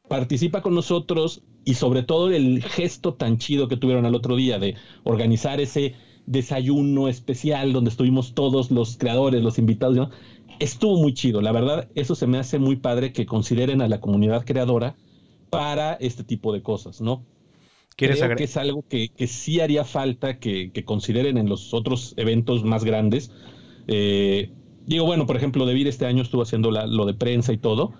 participa 0.07 0.61
con 0.61 0.75
nosotros, 0.75 1.41
y 1.65 1.75
sobre 1.75 2.03
todo 2.03 2.31
el 2.31 2.63
gesto 2.63 3.13
tan 3.13 3.37
chido 3.37 3.67
que 3.67 3.77
tuvieron 3.77 4.05
al 4.05 4.15
otro 4.15 4.35
día 4.35 4.59
de 4.59 4.75
organizar 5.03 5.59
ese 5.61 5.95
desayuno 6.25 7.07
especial 7.07 7.73
donde 7.73 7.89
estuvimos 7.89 8.33
todos 8.33 8.71
los 8.71 8.97
creadores, 8.97 9.41
los 9.41 9.57
invitados, 9.57 10.09
estuvo 10.59 10.97
muy 10.97 11.13
chido. 11.13 11.41
La 11.41 11.51
verdad, 11.51 11.89
eso 11.95 12.15
se 12.15 12.27
me 12.27 12.37
hace 12.37 12.59
muy 12.59 12.75
padre 12.75 13.13
que 13.13 13.25
consideren 13.25 13.81
a 13.81 13.87
la 13.87 13.99
comunidad 13.99 14.45
creadora 14.45 14.95
para 15.49 15.93
este 15.93 16.23
tipo 16.23 16.53
de 16.53 16.61
cosas, 16.61 17.01
¿no? 17.01 17.25
Creo 17.95 18.35
que 18.37 18.43
es 18.45 18.55
algo 18.55 18.85
que, 18.87 19.11
sí 19.27 19.59
haría 19.59 19.83
falta 19.83 20.39
que, 20.39 20.71
consideren 20.85 21.37
en 21.37 21.49
los 21.49 21.73
otros 21.73 22.13
eventos 22.15 22.63
más 22.63 22.85
grandes. 22.85 23.31
Eh, 23.87 24.51
digo, 24.85 25.05
bueno, 25.05 25.25
por 25.25 25.35
ejemplo, 25.35 25.65
David 25.65 25.87
este 25.87 26.05
año 26.05 26.21
estuvo 26.21 26.43
haciendo 26.43 26.71
lo 26.71 27.05
de 27.05 27.13
prensa 27.13 27.51
y 27.51 27.57
todo, 27.57 27.93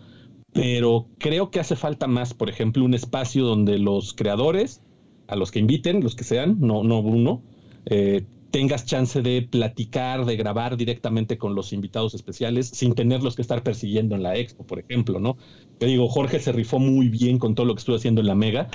pero 0.60 1.08
creo 1.17 1.52
que 1.52 1.62
hace 1.62 1.78
falta 1.78 2.06
más, 2.08 2.34
por 2.34 2.50
ejemplo, 2.50 2.84
un 2.84 2.93
espacio 2.93 3.45
donde 3.45 3.80
los 3.80 4.13
creadores, 4.13 4.82
a 5.28 5.38
los 5.38 5.52
que 5.52 5.60
inviten, 5.60 6.04
los 6.04 6.15
que 6.15 6.26
sean, 6.26 6.58
no, 6.60 6.84
no 6.84 7.00
uno, 7.00 7.41
eh, 7.86 8.26
tengas 8.52 8.86
chance 8.86 9.22
de 9.22 9.41
platicar, 9.41 10.26
de 10.26 10.36
grabar 10.36 10.76
directamente 10.76 11.38
con 11.38 11.56
los 11.56 11.72
invitados 11.72 12.13
especiales 12.13 12.67
sin 12.67 12.93
tenerlos 12.93 13.38
que 13.38 13.41
estar 13.41 13.63
persiguiendo 13.63 14.15
en 14.15 14.24
la 14.24 14.36
expo, 14.36 14.65
por 14.65 14.80
ejemplo, 14.80 15.22
¿no? 15.22 15.38
Te 15.78 15.86
digo, 15.86 16.10
Jorge 16.10 16.39
se 16.39 16.52
rifó 16.52 16.78
muy 16.78 17.08
bien 17.08 17.39
con 17.39 17.56
todo 17.56 17.65
lo 17.65 17.74
que 17.74 17.80
estuvo 17.80 17.95
haciendo 17.95 18.19
en 18.19 18.28
la 18.28 18.36
Mega, 18.36 18.67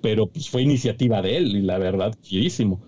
pero 0.00 0.28
pues 0.28 0.48
fue 0.48 0.62
iniciativa 0.62 1.22
de 1.22 1.38
él 1.38 1.56
y 1.56 1.62
la 1.62 1.78
verdad, 1.78 2.14
chidísimo. 2.22 2.80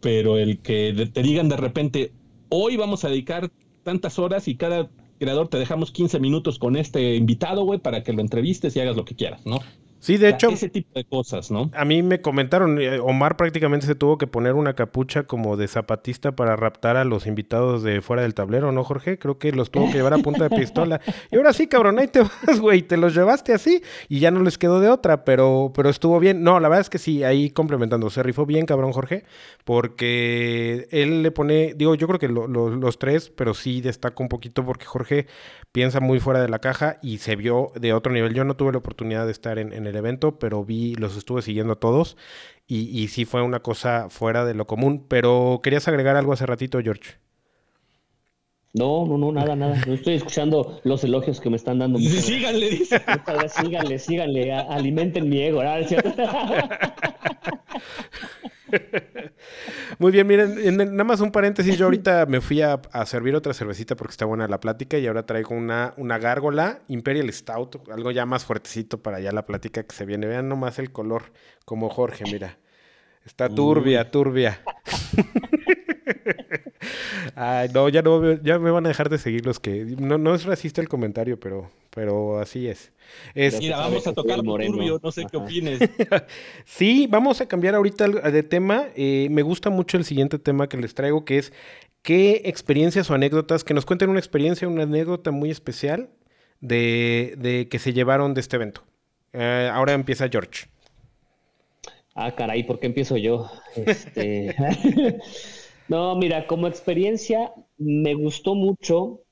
Pero 0.00 0.36
el 0.36 0.58
que 0.58 1.10
te 1.12 1.22
digan 1.22 1.48
de 1.48 1.56
repente, 1.56 2.12
hoy 2.48 2.76
vamos 2.76 3.04
a 3.04 3.08
dedicar 3.08 3.52
tantas 3.84 4.18
horas 4.18 4.48
y 4.48 4.56
cada 4.56 4.90
creador, 5.20 5.48
te 5.48 5.58
dejamos 5.58 5.92
15 5.92 6.18
minutos 6.18 6.58
con 6.58 6.76
este 6.76 7.14
invitado, 7.14 7.62
güey, 7.62 7.78
para 7.78 8.02
que 8.02 8.12
lo 8.12 8.22
entrevistes 8.22 8.74
y 8.74 8.80
hagas 8.80 8.96
lo 8.96 9.04
que 9.04 9.14
quieras, 9.14 9.46
¿no? 9.46 9.60
Sí, 10.00 10.16
de 10.16 10.30
hecho. 10.30 10.48
Ese 10.48 10.68
tipo 10.68 10.98
de 10.98 11.04
cosas, 11.04 11.50
¿no? 11.50 11.70
A 11.74 11.84
mí 11.84 12.02
me 12.02 12.20
comentaron, 12.20 12.80
eh, 12.80 12.98
Omar 12.98 13.36
prácticamente 13.36 13.86
se 13.86 13.94
tuvo 13.94 14.18
que 14.18 14.26
poner 14.26 14.54
una 14.54 14.74
capucha 14.74 15.24
como 15.24 15.56
de 15.56 15.68
zapatista 15.68 16.32
para 16.32 16.56
raptar 16.56 16.96
a 16.96 17.04
los 17.04 17.26
invitados 17.26 17.82
de 17.82 18.00
fuera 18.00 18.22
del 18.22 18.34
tablero, 18.34 18.72
¿no, 18.72 18.82
Jorge? 18.82 19.18
Creo 19.18 19.38
que 19.38 19.52
los 19.52 19.70
tuvo 19.70 19.86
que 19.86 19.98
llevar 19.98 20.14
a 20.14 20.18
punta 20.18 20.48
de 20.48 20.56
pistola. 20.56 21.00
Y 21.30 21.36
ahora 21.36 21.52
sí, 21.52 21.66
cabrón, 21.66 21.98
ahí 21.98 22.08
te 22.08 22.20
vas, 22.46 22.60
güey, 22.60 22.82
te 22.82 22.96
los 22.96 23.14
llevaste 23.14 23.52
así 23.52 23.82
y 24.08 24.20
ya 24.20 24.30
no 24.30 24.42
les 24.42 24.58
quedó 24.58 24.80
de 24.80 24.88
otra, 24.88 25.24
pero, 25.24 25.72
pero 25.74 25.90
estuvo 25.90 26.18
bien. 26.18 26.42
No, 26.42 26.60
la 26.60 26.68
verdad 26.68 26.80
es 26.80 26.90
que 26.90 26.98
sí, 26.98 27.22
ahí 27.22 27.50
complementando, 27.50 28.08
se 28.10 28.22
rifó 28.22 28.46
bien, 28.46 28.66
cabrón, 28.66 28.92
Jorge, 28.92 29.24
porque 29.64 30.88
él 30.90 31.22
le 31.22 31.30
pone, 31.30 31.74
digo, 31.74 31.94
yo 31.94 32.06
creo 32.06 32.18
que 32.18 32.28
los 32.28 32.98
tres, 32.98 33.30
pero 33.30 33.54
sí 33.54 33.80
destaca 33.80 34.22
un 34.22 34.28
poquito 34.28 34.64
porque 34.64 34.86
Jorge 34.86 35.26
piensa 35.72 36.00
muy 36.00 36.20
fuera 36.20 36.40
de 36.40 36.48
la 36.48 36.58
caja 36.58 36.98
y 37.02 37.18
se 37.18 37.36
vio 37.36 37.70
de 37.74 37.92
otro 37.92 38.12
nivel. 38.12 38.34
Yo 38.34 38.44
no 38.44 38.56
tuve 38.56 38.72
la 38.72 38.78
oportunidad 38.78 39.26
de 39.26 39.32
estar 39.32 39.58
en, 39.58 39.72
el 39.72 39.89
evento, 39.96 40.38
pero 40.38 40.64
vi, 40.64 40.94
los 40.94 41.16
estuve 41.16 41.42
siguiendo 41.42 41.74
a 41.74 41.80
todos 41.80 42.16
y, 42.66 42.88
y, 42.98 43.08
sí 43.08 43.24
fue 43.24 43.42
una 43.42 43.60
cosa 43.60 44.08
fuera 44.10 44.44
de 44.44 44.54
lo 44.54 44.66
común. 44.66 45.06
Pero 45.08 45.60
querías 45.62 45.88
agregar 45.88 46.16
algo 46.16 46.32
hace 46.32 46.46
ratito, 46.46 46.80
George. 46.82 47.18
No, 48.72 49.04
no, 49.04 49.18
no, 49.18 49.32
nada, 49.32 49.56
nada. 49.56 49.80
No 49.86 49.94
estoy 49.94 50.14
escuchando 50.14 50.80
los 50.84 51.02
elogios 51.02 51.40
que 51.40 51.50
me 51.50 51.56
están 51.56 51.80
dando. 51.80 51.98
Síganle, 51.98 52.70
dice. 52.70 53.02
Síganle, 53.48 53.98
síganle, 53.98 54.52
alimenten 54.52 55.28
mi 55.28 55.42
ego. 55.42 55.60
Muy 59.98 60.12
bien, 60.12 60.26
miren, 60.26 60.76
nada 60.76 61.04
más 61.04 61.20
un 61.20 61.32
paréntesis. 61.32 61.76
Yo 61.76 61.86
ahorita 61.86 62.26
me 62.26 62.40
fui 62.40 62.62
a, 62.62 62.80
servir 63.06 63.34
otra 63.34 63.52
cervecita 63.54 63.96
porque 63.96 64.12
está 64.12 64.24
buena 64.24 64.46
la 64.46 64.60
plática 64.60 64.98
y 64.98 65.06
ahora 65.08 65.26
traigo 65.26 65.54
una, 65.54 65.92
una 65.96 66.18
gárgola 66.18 66.78
Imperial 66.86 67.32
Stout, 67.32 67.88
algo 67.90 68.12
ya 68.12 68.24
más 68.24 68.44
fuertecito 68.44 69.02
para 69.02 69.18
ya 69.18 69.32
la 69.32 69.46
plática 69.46 69.82
que 69.82 69.94
se 69.94 70.06
viene. 70.06 70.28
Vean 70.28 70.48
nomás 70.48 70.78
el 70.78 70.92
color, 70.92 71.32
como 71.64 71.88
Jorge, 71.88 72.24
mira. 72.30 72.58
Está 73.24 73.48
turbia, 73.48 74.10
turbia. 74.10 74.60
Ay, 77.34 77.68
no, 77.74 77.88
ya 77.88 78.02
no, 78.02 78.40
ya 78.42 78.58
me 78.58 78.70
van 78.70 78.86
a 78.86 78.88
dejar 78.88 79.08
de 79.08 79.18
seguir 79.18 79.44
los 79.46 79.60
que. 79.60 79.84
No, 79.98 80.18
no 80.18 80.34
es 80.34 80.44
racista 80.44 80.80
el 80.80 80.88
comentario, 80.88 81.38
pero, 81.38 81.70
pero 81.90 82.38
así 82.38 82.68
es. 82.68 82.92
Mira, 83.34 83.78
vamos 83.78 84.06
a 84.06 84.12
tocar 84.12 84.40
turbio, 84.40 85.00
no 85.02 85.12
sé 85.12 85.26
qué 85.30 85.36
opines. 85.36 85.80
sí, 86.64 87.06
vamos 87.08 87.40
a 87.40 87.46
cambiar 87.46 87.74
ahorita 87.74 88.08
de 88.08 88.42
tema. 88.42 88.86
Eh, 88.94 89.28
me 89.30 89.42
gusta 89.42 89.70
mucho 89.70 89.96
el 89.96 90.04
siguiente 90.04 90.38
tema 90.38 90.68
que 90.68 90.76
les 90.76 90.94
traigo, 90.94 91.24
que 91.24 91.38
es 91.38 91.52
qué 92.02 92.42
experiencias 92.44 93.10
o 93.10 93.14
anécdotas, 93.14 93.64
que 93.64 93.74
nos 93.74 93.86
cuenten 93.86 94.10
una 94.10 94.18
experiencia, 94.18 94.68
una 94.68 94.84
anécdota 94.84 95.30
muy 95.30 95.50
especial 95.50 96.10
de, 96.60 97.34
de 97.38 97.68
que 97.68 97.78
se 97.78 97.92
llevaron 97.92 98.34
de 98.34 98.40
este 98.40 98.56
evento. 98.56 98.82
Eh, 99.32 99.70
ahora 99.72 99.92
empieza 99.92 100.28
George. 100.28 100.66
Ah, 102.14 102.34
caray, 102.34 102.64
¿por 102.64 102.80
qué 102.80 102.86
empiezo 102.86 103.16
yo? 103.16 103.50
Este... 103.76 104.54
No, 105.90 106.14
mira, 106.14 106.46
como 106.46 106.68
experiencia 106.68 107.52
me 107.76 108.14
gustó 108.14 108.54
mucho 108.54 109.22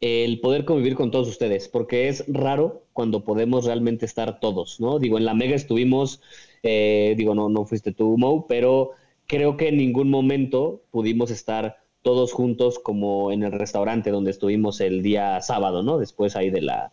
el 0.00 0.38
poder 0.38 0.64
convivir 0.64 0.94
con 0.94 1.10
todos 1.10 1.26
ustedes, 1.26 1.68
porque 1.68 2.06
es 2.06 2.24
raro 2.28 2.84
cuando 2.92 3.24
podemos 3.24 3.64
realmente 3.64 4.06
estar 4.06 4.38
todos, 4.38 4.78
¿no? 4.78 5.00
Digo, 5.00 5.18
en 5.18 5.24
la 5.24 5.34
Mega 5.34 5.56
estuvimos, 5.56 6.22
eh, 6.62 7.14
digo, 7.16 7.34
no, 7.34 7.48
no 7.48 7.64
fuiste 7.66 7.92
tú, 7.92 8.16
Mo, 8.16 8.46
pero 8.46 8.92
creo 9.26 9.56
que 9.56 9.70
en 9.70 9.76
ningún 9.78 10.08
momento 10.08 10.82
pudimos 10.92 11.32
estar 11.32 11.78
todos 12.02 12.32
juntos 12.32 12.78
como 12.78 13.32
en 13.32 13.42
el 13.42 13.50
restaurante 13.50 14.12
donde 14.12 14.30
estuvimos 14.30 14.80
el 14.80 15.02
día 15.02 15.40
sábado, 15.40 15.82
¿no? 15.82 15.98
Después 15.98 16.36
ahí 16.36 16.50
de 16.50 16.62
la, 16.62 16.92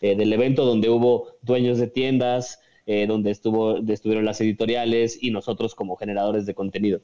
eh, 0.00 0.14
del 0.14 0.32
evento 0.32 0.64
donde 0.64 0.90
hubo 0.90 1.26
dueños 1.42 1.78
de 1.78 1.88
tiendas, 1.88 2.60
eh, 2.86 3.06
donde 3.08 3.32
estuvo, 3.32 3.78
estuvieron 3.78 4.24
las 4.24 4.40
editoriales 4.40 5.20
y 5.20 5.32
nosotros 5.32 5.74
como 5.74 5.96
generadores 5.96 6.46
de 6.46 6.54
contenido. 6.54 7.00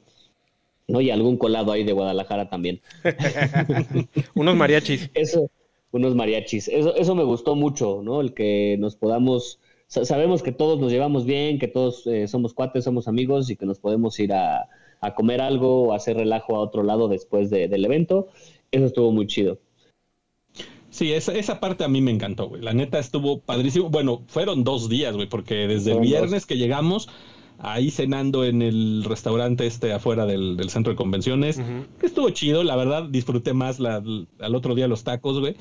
¿No? 0.91 1.01
Y 1.01 1.09
algún 1.09 1.37
colado 1.37 1.71
ahí 1.71 1.83
de 1.83 1.93
Guadalajara 1.93 2.49
también. 2.49 2.81
unos 4.35 4.55
mariachis. 4.55 5.09
Eso, 5.13 5.49
unos 5.91 6.15
mariachis. 6.15 6.67
Eso, 6.67 6.95
eso 6.95 7.15
me 7.15 7.23
gustó 7.23 7.55
mucho, 7.55 8.01
¿no? 8.03 8.21
El 8.21 8.33
que 8.33 8.77
nos 8.79 8.95
podamos, 8.95 9.59
sabemos 9.87 10.43
que 10.43 10.51
todos 10.51 10.79
nos 10.79 10.91
llevamos 10.91 11.25
bien, 11.25 11.59
que 11.59 11.67
todos 11.67 12.05
eh, 12.07 12.27
somos 12.27 12.53
cuates, 12.53 12.83
somos 12.83 13.07
amigos 13.07 13.49
y 13.49 13.55
que 13.55 13.65
nos 13.65 13.79
podemos 13.79 14.19
ir 14.19 14.33
a, 14.33 14.69
a 15.01 15.15
comer 15.15 15.41
algo 15.41 15.83
o 15.83 15.93
hacer 15.93 16.15
relajo 16.15 16.55
a 16.55 16.59
otro 16.59 16.83
lado 16.83 17.07
después 17.07 17.49
del 17.49 17.83
evento. 17.83 18.27
Eso 18.71 18.85
estuvo 18.85 19.11
muy 19.11 19.27
chido. 19.27 19.59
Sí, 20.91 21.13
esa, 21.13 21.33
esa 21.33 21.59
parte 21.59 21.83
a 21.85 21.87
mí 21.87 22.01
me 22.01 22.11
encantó, 22.11 22.49
güey. 22.49 22.61
La 22.61 22.73
neta 22.73 22.99
estuvo 22.99 23.39
padrísimo. 23.39 23.89
Bueno, 23.89 24.23
fueron 24.27 24.63
dos 24.63 24.89
días, 24.89 25.15
güey, 25.15 25.27
porque 25.27 25.67
desde 25.67 25.93
el 25.93 26.01
viernes 26.01 26.45
que 26.45 26.57
llegamos, 26.57 27.09
ahí 27.63 27.91
cenando 27.91 28.43
en 28.43 28.61
el 28.61 29.03
restaurante 29.03 29.65
este 29.65 29.93
afuera 29.93 30.25
del, 30.25 30.57
centro 30.69 30.91
de 30.91 30.97
convenciones, 30.97 31.61
que 31.99 32.05
estuvo 32.05 32.29
chido, 32.31 32.63
la 32.63 32.75
verdad, 32.75 33.03
disfruté 33.09 33.53
más 33.53 33.79
al 33.79 34.55
otro 34.55 34.75
día 34.75 34.87
los 34.87 35.03
tacos, 35.03 35.39
güey. 35.39 35.55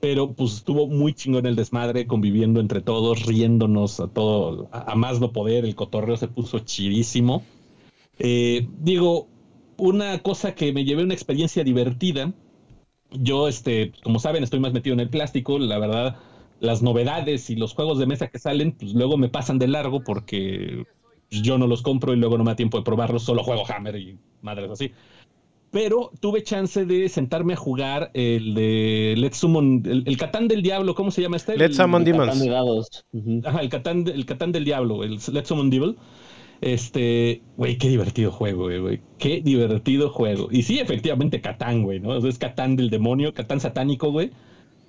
Pero 0.00 0.32
pues 0.32 0.56
estuvo 0.56 0.86
muy 0.86 1.14
chingón 1.14 1.46
el 1.46 1.56
desmadre, 1.56 2.06
conviviendo 2.06 2.60
entre 2.60 2.82
todos, 2.82 3.24
riéndonos 3.24 4.00
a 4.00 4.08
todo, 4.08 4.68
a, 4.70 4.94
más 4.96 5.18
no 5.18 5.32
poder, 5.32 5.64
el 5.64 5.74
cotorreo 5.74 6.16
se 6.16 6.28
puso 6.28 6.58
chidísimo. 6.58 7.42
Eh, 8.18 8.68
digo, 8.80 9.28
una 9.78 10.18
cosa 10.18 10.54
que 10.54 10.72
me 10.72 10.84
llevé 10.84 11.04
una 11.04 11.14
experiencia 11.14 11.64
divertida. 11.64 12.32
Yo, 13.12 13.48
este, 13.48 13.92
como 14.02 14.18
saben, 14.18 14.42
estoy 14.42 14.60
más 14.60 14.72
metido 14.72 14.92
en 14.92 15.00
el 15.00 15.08
plástico. 15.08 15.58
La 15.58 15.78
verdad, 15.78 16.16
las 16.60 16.82
novedades 16.82 17.48
y 17.48 17.56
los 17.56 17.72
juegos 17.72 17.98
de 17.98 18.06
mesa 18.06 18.28
que 18.28 18.38
salen, 18.38 18.72
pues 18.72 18.92
luego 18.92 19.16
me 19.16 19.28
pasan 19.28 19.58
de 19.58 19.68
largo 19.68 20.02
porque 20.02 20.84
yo 21.30 21.58
no 21.58 21.66
los 21.66 21.82
compro 21.82 22.12
y 22.12 22.16
luego 22.16 22.38
no 22.38 22.44
me 22.44 22.52
da 22.52 22.56
tiempo 22.56 22.78
de 22.78 22.84
probarlos. 22.84 23.22
Solo 23.22 23.42
juego 23.42 23.64
Hammer 23.68 23.96
y 23.96 24.18
madres 24.42 24.70
así. 24.70 24.92
Pero 25.70 26.12
tuve 26.20 26.44
chance 26.44 26.84
de 26.84 27.08
sentarme 27.08 27.54
a 27.54 27.56
jugar 27.56 28.12
el 28.14 28.54
de 28.54 29.14
Let's 29.16 29.38
Summon, 29.38 29.82
el, 29.84 30.16
Catán 30.16 30.46
del 30.46 30.62
Diablo, 30.62 30.94
¿cómo 30.94 31.10
se 31.10 31.20
llama 31.20 31.36
este? 31.36 31.58
Let's 31.58 31.76
Summon 31.76 32.04
Demons. 32.04 33.04
Ajá, 33.44 33.60
el 33.60 33.68
Catán, 33.70 34.06
el 34.06 34.24
Catán 34.24 34.52
del 34.52 34.64
Diablo, 34.64 35.02
el 35.02 35.18
Let's 35.32 35.48
Summon 35.48 35.70
Devil. 35.70 35.96
Este, 36.60 37.42
güey, 37.56 37.76
qué 37.76 37.88
divertido 37.88 38.30
juego, 38.30 38.66
güey, 38.80 39.00
Qué 39.18 39.40
divertido 39.40 40.10
juego. 40.10 40.48
Y 40.50 40.62
sí, 40.62 40.78
efectivamente, 40.78 41.40
Catán, 41.40 41.82
güey, 41.82 41.98
¿no? 41.98 42.16
es 42.16 42.38
Catán 42.38 42.76
del 42.76 42.88
demonio, 42.88 43.34
Catán 43.34 43.58
satánico, 43.58 44.12
güey. 44.12 44.30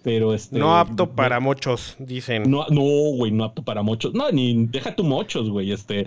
Pero 0.05 0.35
este. 0.35 0.59
No 0.59 0.77
apto 0.77 1.09
para 1.09 1.39
muchos, 1.39 1.95
dicen. 1.97 2.43
No, 2.43 2.67
no, 2.69 2.83
güey, 3.17 3.31
no 3.31 3.43
apto 3.43 3.63
para 3.63 3.81
muchos. 3.81 4.13
No, 4.13 4.31
ni 4.31 4.67
deja 4.67 4.95
tu 4.95 5.03
mochos, 5.03 5.49
güey. 5.49 5.71
Este. 5.71 6.05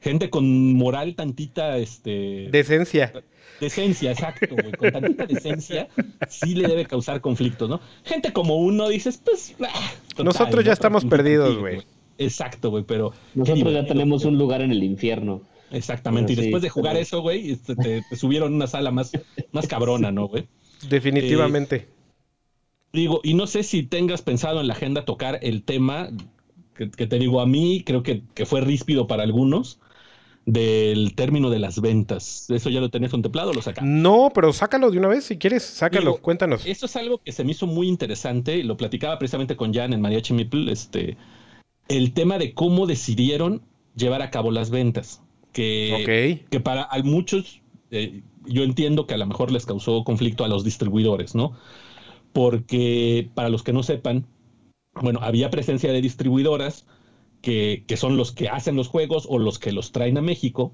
Gente 0.00 0.30
con 0.30 0.72
moral 0.72 1.14
tantita, 1.14 1.76
este. 1.76 2.48
Decencia. 2.50 3.12
Decencia, 3.60 4.12
exacto, 4.12 4.48
güey. 4.50 4.72
Con 4.72 4.90
tantita 4.92 5.26
decencia, 5.26 5.88
sí 6.26 6.54
le 6.54 6.68
debe 6.68 6.86
causar 6.86 7.20
conflictos, 7.20 7.68
¿no? 7.68 7.80
Gente 8.02 8.32
como 8.32 8.56
uno, 8.56 8.88
dices, 8.88 9.20
pues. 9.22 9.54
Ah, 9.60 9.92
Nosotros 10.24 10.64
ya 10.64 10.72
estamos 10.72 11.04
perdidos, 11.04 11.58
güey. 11.58 11.82
Exacto, 12.16 12.70
güey, 12.70 12.84
pero... 12.84 13.12
Nosotros 13.34 13.74
ya 13.74 13.84
tenemos 13.84 14.24
un 14.24 14.38
lugar 14.38 14.62
en 14.62 14.70
el 14.70 14.82
infierno. 14.82 15.42
Exactamente, 15.70 16.32
y 16.32 16.36
después 16.36 16.62
de 16.62 16.70
jugar 16.70 16.96
eso, 16.96 17.20
güey, 17.20 17.50
este, 17.50 17.74
te, 17.74 18.16
subieron 18.16 18.54
una 18.54 18.68
sala 18.68 18.90
más, 18.90 19.12
más 19.52 19.66
cabrona, 19.66 20.12
¿no, 20.12 20.28
güey? 20.28 20.46
Definitivamente. 20.88 21.76
Eh, 21.76 21.93
digo, 22.94 23.20
y 23.22 23.34
no 23.34 23.46
sé 23.46 23.62
si 23.62 23.82
tengas 23.82 24.22
pensado 24.22 24.60
en 24.60 24.68
la 24.68 24.74
agenda 24.74 25.04
tocar 25.04 25.38
el 25.42 25.62
tema 25.62 26.10
que, 26.74 27.06
te 27.06 27.18
digo 27.18 27.40
a 27.40 27.46
mí, 27.46 27.82
creo 27.84 28.02
que, 28.02 28.22
fue 28.46 28.60
ríspido 28.60 29.06
para 29.06 29.22
algunos, 29.22 29.78
del 30.46 31.14
término 31.14 31.50
de 31.50 31.58
las 31.58 31.80
ventas. 31.80 32.50
¿Eso 32.50 32.70
ya 32.70 32.80
lo 32.80 32.90
tenés 32.90 33.10
contemplado 33.10 33.50
o 33.50 33.54
lo 33.54 33.62
sacamos? 33.62 33.90
No, 33.90 34.30
pero 34.34 34.52
sácalo 34.52 34.90
de 34.90 34.98
una 34.98 35.08
vez 35.08 35.24
si 35.24 35.38
quieres, 35.38 35.62
sácalo, 35.62 36.16
cuéntanos. 36.18 36.66
Eso 36.66 36.86
es 36.86 36.96
algo 36.96 37.18
que 37.18 37.32
se 37.32 37.44
me 37.44 37.52
hizo 37.52 37.66
muy 37.66 37.88
interesante, 37.88 38.62
lo 38.64 38.76
platicaba 38.76 39.18
precisamente 39.18 39.56
con 39.56 39.72
Jan 39.72 39.92
en 39.92 40.00
Mariachi 40.00 40.34
Mipl, 40.34 40.68
este 40.68 41.16
el 41.88 42.12
tema 42.12 42.38
de 42.38 42.54
cómo 42.54 42.86
decidieron 42.86 43.62
llevar 43.94 44.22
a 44.22 44.30
cabo 44.30 44.50
las 44.50 44.70
ventas. 44.70 45.20
Que, 45.52 46.42
que 46.50 46.60
para 46.60 46.88
muchos, 47.04 47.60
eh, 47.92 48.22
yo 48.44 48.64
entiendo 48.64 49.06
que 49.06 49.14
a 49.14 49.18
lo 49.18 49.26
mejor 49.26 49.52
les 49.52 49.66
causó 49.66 50.02
conflicto 50.02 50.44
a 50.44 50.48
los 50.48 50.64
distribuidores, 50.64 51.36
¿no? 51.36 51.52
Porque 52.34 53.30
para 53.32 53.48
los 53.48 53.62
que 53.62 53.72
no 53.72 53.82
sepan, 53.82 54.26
bueno, 55.00 55.20
había 55.22 55.48
presencia 55.48 55.90
de 55.92 56.02
distribuidoras 56.02 56.84
que, 57.40 57.84
son 57.96 58.16
los 58.16 58.32
que 58.32 58.48
hacen 58.48 58.76
los 58.76 58.88
juegos 58.88 59.26
o 59.30 59.38
los 59.38 59.58
que 59.58 59.72
los 59.72 59.92
traen 59.92 60.18
a 60.18 60.20
México. 60.20 60.72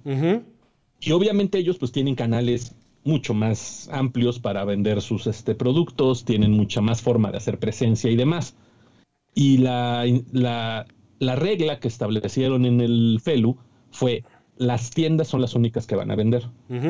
Y 0.98 1.12
obviamente 1.12 1.58
ellos 1.58 1.78
pues 1.78 1.92
tienen 1.92 2.16
canales 2.16 2.74
mucho 3.04 3.34
más 3.34 3.88
amplios 3.92 4.40
para 4.40 4.64
vender 4.64 5.00
sus 5.02 5.26
este, 5.26 5.54
productos, 5.54 6.24
tienen 6.24 6.50
mucha 6.50 6.80
más 6.80 7.02
forma 7.02 7.30
de 7.30 7.36
hacer 7.36 7.58
presencia 7.58 8.10
y 8.10 8.16
demás. 8.16 8.56
Y 9.34 9.58
la, 9.58 10.04
la, 10.32 10.86
la 11.18 11.36
regla 11.36 11.78
que 11.78 11.88
establecieron 11.88 12.64
en 12.64 12.80
el 12.80 13.20
FELU 13.22 13.58
fue 13.90 14.24
las 14.56 14.90
tiendas 14.90 15.28
son 15.28 15.40
las 15.40 15.54
únicas 15.54 15.86
que 15.86 15.96
van 15.96 16.10
a 16.10 16.16
vender. 16.16 16.48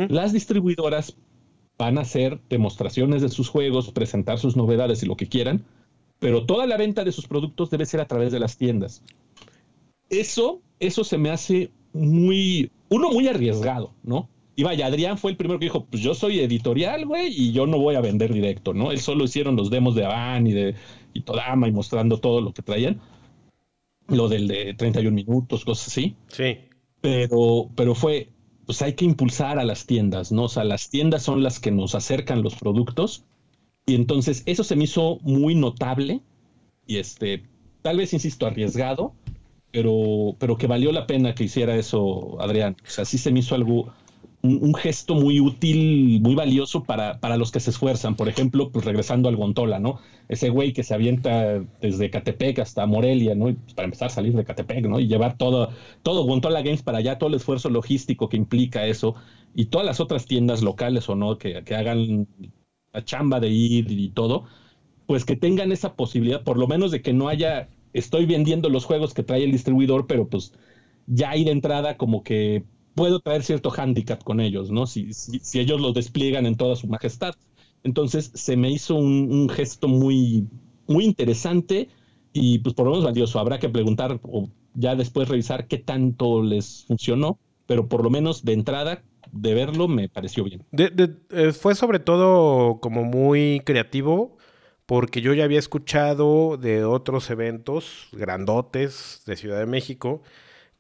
Las 0.09 0.33
distribuidoras 0.33 1.17
van 1.81 1.97
a 1.97 2.03
hacer 2.03 2.39
demostraciones 2.51 3.23
de 3.23 3.31
sus 3.31 3.49
juegos, 3.49 3.91
presentar 3.91 4.39
sus 4.39 4.55
novedades 4.55 5.03
y 5.03 5.07
lo 5.07 5.17
que 5.17 5.29
quieran, 5.29 5.65
pero 6.19 6.45
toda 6.45 6.67
la 6.67 6.77
venta 6.77 7.05
de 7.05 7.11
sus 7.11 7.27
productos 7.27 7.71
debe 7.71 7.87
ser 7.87 8.01
a 8.01 8.07
través 8.07 8.31
de 8.33 8.39
las 8.39 8.59
tiendas. 8.59 9.03
Eso, 10.11 10.61
eso 10.79 11.05
se 11.05 11.17
me 11.17 11.31
hace 11.31 11.71
muy, 11.95 12.71
uno 12.91 13.11
muy 13.11 13.27
arriesgado, 13.29 13.95
¿no? 14.03 14.29
Y 14.57 14.63
vaya, 14.63 14.87
Adrián 14.87 15.17
fue 15.17 15.31
el 15.31 15.39
primero 15.39 15.59
que 15.59 15.65
dijo, 15.65 15.87
pues 15.87 16.03
yo 16.03 16.15
soy 16.15 16.41
editorial, 16.41 17.07
güey, 17.07 17.33
y 17.35 17.53
yo 17.53 17.67
no 17.67 17.79
voy 17.79 17.95
a 17.95 18.03
vender 18.03 18.35
directo, 18.35 18.75
¿no? 18.75 18.93
Él 18.93 19.01
solo 19.01 19.25
hicieron 19.25 19.57
los 19.57 19.71
demos 19.71 19.95
de 19.95 20.05
Avan 20.05 20.47
y 20.47 20.53
de 20.53 20.75
y 21.15 21.23
Todama 21.23 21.67
y 21.67 21.73
mostrando 21.73 22.19
todo 22.19 22.43
lo 22.43 22.53
que 22.53 22.63
traían 22.63 23.01
lo 24.09 24.29
del 24.29 24.49
de 24.49 24.75
31 24.75 25.15
minutos, 25.15 25.65
cosas 25.65 25.89
así. 25.89 26.17
Sí. 26.29 26.59
Pero, 27.01 27.71
pero 27.75 27.95
fue, 27.95 28.29
pues 28.71 28.83
hay 28.83 28.93
que 28.93 29.05
impulsar 29.05 29.59
a 29.59 29.65
las 29.65 29.85
tiendas, 29.85 30.31
¿no? 30.31 30.45
O 30.45 30.49
sea, 30.49 30.63
las 30.63 30.91
tiendas 30.91 31.25
son 31.25 31.43
las 31.43 31.59
que 31.59 31.73
nos 31.73 31.97
acercan 31.97 32.41
los 32.41 32.55
productos. 32.55 33.25
Y 33.85 33.97
entonces 33.97 34.45
eso 34.47 34.63
se 34.63 34.77
me 34.77 34.85
hizo 34.85 35.19
muy 35.23 35.57
notable 35.57 36.21
y 36.87 36.99
este, 36.99 37.43
tal 37.83 37.97
vez, 37.97 38.13
insisto, 38.13 38.47
arriesgado, 38.47 39.13
pero, 39.73 40.37
pero 40.39 40.57
que 40.57 40.69
valió 40.69 40.93
la 40.93 41.09
pena 41.09 41.35
que 41.35 41.43
hiciera 41.43 41.75
eso, 41.75 42.41
Adrián. 42.41 42.77
O 42.87 42.89
sea, 42.89 43.05
sí 43.05 43.19
se 43.19 43.33
me 43.33 43.41
hizo 43.41 43.57
algo, 43.57 43.93
un, 44.43 44.75
gesto 44.75 45.15
muy 45.15 45.41
útil, 45.41 46.21
muy 46.23 46.35
valioso 46.35 46.83
para, 46.83 47.21
para, 47.21 47.37
los 47.37 47.51
que 47.51 47.61
se 47.61 47.71
esfuerzan. 47.71 48.17
Por 48.17 48.29
ejemplo, 48.29 48.71
pues 48.71 48.85
regresando 48.85 49.29
al 49.29 49.37
Gontola, 49.37 49.79
¿no? 49.79 50.01
Ese 50.29 50.49
güey 50.49 50.73
que 50.73 50.83
se 50.83 50.95
avienta 50.95 51.61
desde 51.81 52.11
Catepec 52.11 52.59
hasta 52.61 52.87
Morelia, 52.87 53.35
¿no? 53.35 53.47
Pues, 53.55 53.75
para 53.75 53.85
empezar 53.85 54.07
a 54.07 54.11
salir 54.11 54.35
de 54.35 54.45
Catepec, 54.45 54.87
¿no? 54.87 54.99
Y 55.01 55.09
llevar 55.09 55.37
todo, 55.37 55.71
todo 56.03 56.25
Gontola 56.25 56.63
Games 56.63 56.83
para 56.83 56.99
allá, 56.99 57.19
todo 57.19 57.29
el 57.29 57.37
esfuerzo 57.37 57.69
logístico 57.69 58.29
que 58.29 58.37
implica 58.37 58.87
eso. 58.87 59.15
Y 59.55 59.67
todas 59.67 59.87
las 59.87 60.01
otras 60.01 60.27
tiendas 60.27 60.63
locales 60.63 61.09
o 61.09 61.17
no, 61.17 61.37
que, 61.39 61.63
que 61.65 61.75
hagan 61.75 62.27
la 62.93 63.05
chamba 63.05 63.41
de 63.41 63.49
ir 63.49 63.91
y 63.91 64.09
todo, 64.11 64.45
pues 65.07 65.25
que 65.25 65.37
tengan 65.37 65.73
esa 65.73 65.95
posibilidad, 65.95 66.43
por 66.43 66.57
lo 66.57 66.67
menos 66.67 66.91
de 66.91 67.03
que 67.03 67.13
no 67.13 67.29
haya, 67.29 67.69
estoy 67.93 68.27
vendiendo 68.27 68.69
los 68.69 68.85
juegos 68.85 69.15
que 69.15 69.23
trae 69.23 69.45
el 69.45 69.53
distribuidor, 69.53 70.07
pero 70.07 70.29
pues 70.29 70.53
ya 71.07 71.31
hay 71.31 71.45
de 71.45 71.51
entrada 71.51 71.97
como 71.97 72.23
que 72.23 72.65
puedo 72.95 73.21
traer 73.21 73.43
cierto 73.43 73.71
hándicap 73.71 74.23
con 74.23 74.41
ellos, 74.41 74.71
¿no? 74.71 74.87
Si, 74.87 75.13
si, 75.13 75.59
ellos 75.59 75.81
lo 75.81 75.93
despliegan 75.93 76.47
en 76.47 76.57
toda 76.57 76.77
su 76.77 76.87
majestad. 76.87 77.35
Entonces 77.83 78.31
se 78.35 78.57
me 78.57 78.71
hizo 78.71 78.95
un, 78.95 79.49
gesto 79.49 79.89
muy, 79.89 80.47
muy 80.87 81.05
interesante 81.05 81.89
y 82.33 82.59
pues 82.59 82.75
por 82.75 82.87
lo 82.87 82.93
menos 82.93 83.05
valioso. 83.05 83.39
Habrá 83.39 83.59
que 83.59 83.69
preguntar 83.69 84.21
o 84.23 84.49
ya 84.75 84.95
después 84.97 85.29
revisar 85.29 85.67
qué 85.67 85.79
tanto 85.79 86.43
les 86.43 86.85
funcionó, 86.87 87.39
pero 87.67 87.89
por 87.89 88.05
lo 88.05 88.11
menos 88.11 88.45
de 88.45 88.53
entrada 88.53 89.03
de 89.33 89.55
verlo 89.55 89.89
me 89.89 90.09
pareció 90.09 90.45
bien. 90.45 90.65
Eh, 90.73 91.53
fue 91.53 91.75
sobre 91.75 92.01
todo 92.01 92.81
como 92.81 93.05
muy 93.05 93.63
creativo 93.65 94.37
porque 94.87 95.21
yo 95.21 95.33
ya 95.35 95.45
había 95.45 95.61
escuchado 95.61 96.57
de 96.57 96.85
otros 96.85 97.31
eventos 97.31 98.09
grandotes 98.13 99.23
de 99.25 99.37
Ciudad 99.37 99.61
de 99.61 99.67
México 99.67 100.23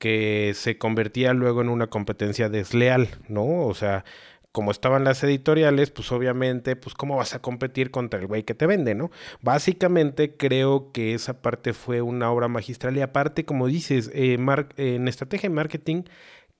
que 0.00 0.52
se 0.54 0.78
convertía 0.78 1.34
luego 1.34 1.60
en 1.60 1.68
una 1.68 1.88
competencia 1.88 2.48
desleal, 2.48 3.08
¿no? 3.28 3.66
O 3.66 3.74
sea, 3.74 4.04
como 4.50 4.70
estaban 4.70 5.04
las 5.04 5.22
editoriales, 5.22 5.90
pues 5.90 6.10
obviamente, 6.10 6.74
pues 6.74 6.94
cómo 6.94 7.16
vas 7.16 7.34
a 7.34 7.42
competir 7.42 7.90
contra 7.90 8.18
el 8.18 8.26
güey 8.26 8.42
que 8.42 8.54
te 8.54 8.66
vende, 8.66 8.94
¿no? 8.94 9.10
Básicamente 9.42 10.36
creo 10.36 10.90
que 10.90 11.14
esa 11.14 11.42
parte 11.42 11.74
fue 11.74 12.00
una 12.00 12.32
obra 12.32 12.48
magistral 12.48 12.96
y 12.96 13.02
aparte, 13.02 13.44
como 13.44 13.66
dices, 13.68 14.10
eh, 14.14 14.38
en 14.78 15.06
estrategia 15.06 15.50
de 15.50 15.54
marketing, 15.54 16.04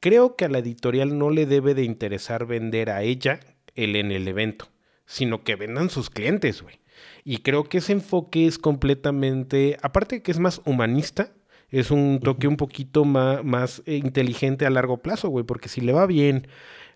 creo 0.01 0.37
que 0.37 0.45
a 0.45 0.51
la 0.51 0.59
editorial 0.59 1.19
no 1.19 1.31
le 1.31 1.47
debe 1.47 1.75
de 1.75 1.85
interesar 1.85 2.47
vender 2.47 2.91
a 2.91 3.03
ella 3.03 3.41
el 3.75 3.97
en 3.97 4.13
el 4.13 4.29
evento, 4.29 4.69
sino 5.07 5.45
que 5.45 5.57
vendan 5.57 5.89
sus 5.89 6.11
clientes, 6.11 6.61
güey. 6.63 6.79
Y 7.25 7.39
creo 7.39 7.65
que 7.65 7.79
ese 7.79 7.93
enfoque 7.93 8.47
es 8.47 8.59
completamente, 8.59 9.79
aparte 9.83 10.17
de 10.17 10.23
que 10.23 10.31
es 10.31 10.39
más 10.39 10.61
humanista, 10.67 11.33
es 11.71 11.91
un 11.91 12.21
toque 12.21 12.49
un 12.49 12.57
poquito 12.57 13.05
más, 13.05 13.45
más 13.45 13.83
inteligente 13.87 14.67
a 14.67 14.71
largo 14.71 14.99
plazo, 14.99 15.29
güey, 15.29 15.45
porque 15.45 15.69
si 15.69 15.81
le 15.81 15.93
va 15.93 16.07
bien, 16.07 16.47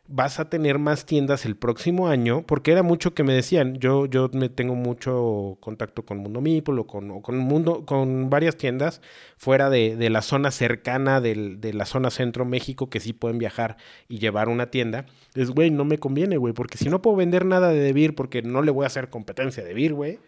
vas 0.06 0.38
a 0.38 0.50
tener 0.50 0.78
más 0.78 1.06
tiendas 1.06 1.46
el 1.46 1.56
próximo 1.56 2.08
año, 2.08 2.44
porque 2.46 2.72
era 2.72 2.82
mucho 2.82 3.14
que 3.14 3.22
me 3.22 3.32
decían, 3.32 3.76
yo, 3.76 4.06
yo 4.06 4.28
me 4.32 4.50
tengo 4.50 4.74
mucho 4.74 5.56
contacto 5.60 6.04
con 6.04 6.18
Mundo 6.18 6.40
o 6.40 6.87
con, 6.87 7.22
con, 7.22 7.38
mundo, 7.38 7.87
con 7.87 8.28
varias 8.28 8.56
tiendas 8.56 9.00
fuera 9.38 9.70
de, 9.70 9.96
de 9.96 10.10
la 10.10 10.20
zona 10.20 10.50
cercana 10.50 11.20
del, 11.20 11.60
de 11.60 11.72
la 11.72 11.87
zona 11.87 12.10
centro 12.10 12.44
México 12.44 12.90
que 12.90 13.00
sí 13.00 13.12
pueden 13.14 13.38
viajar 13.38 13.76
y 14.08 14.18
llevar 14.18 14.48
una 14.48 14.70
tienda. 14.70 15.06
Es, 15.34 15.50
güey, 15.50 15.70
no 15.70 15.84
me 15.84 15.98
conviene, 15.98 16.37
güey, 16.37 16.52
porque 16.52 16.76
si 16.76 16.90
no 16.90 17.00
puedo 17.00 17.16
vender 17.16 17.46
nada 17.46 17.70
de 17.70 17.78
Debir 17.78 18.14
porque 18.14 18.42
no 18.42 18.60
le 18.62 18.70
voy 18.70 18.84
a 18.84 18.88
hacer 18.88 19.08
competencia 19.08 19.62
de 19.62 19.70
Debir, 19.70 19.94
güey 19.94 20.18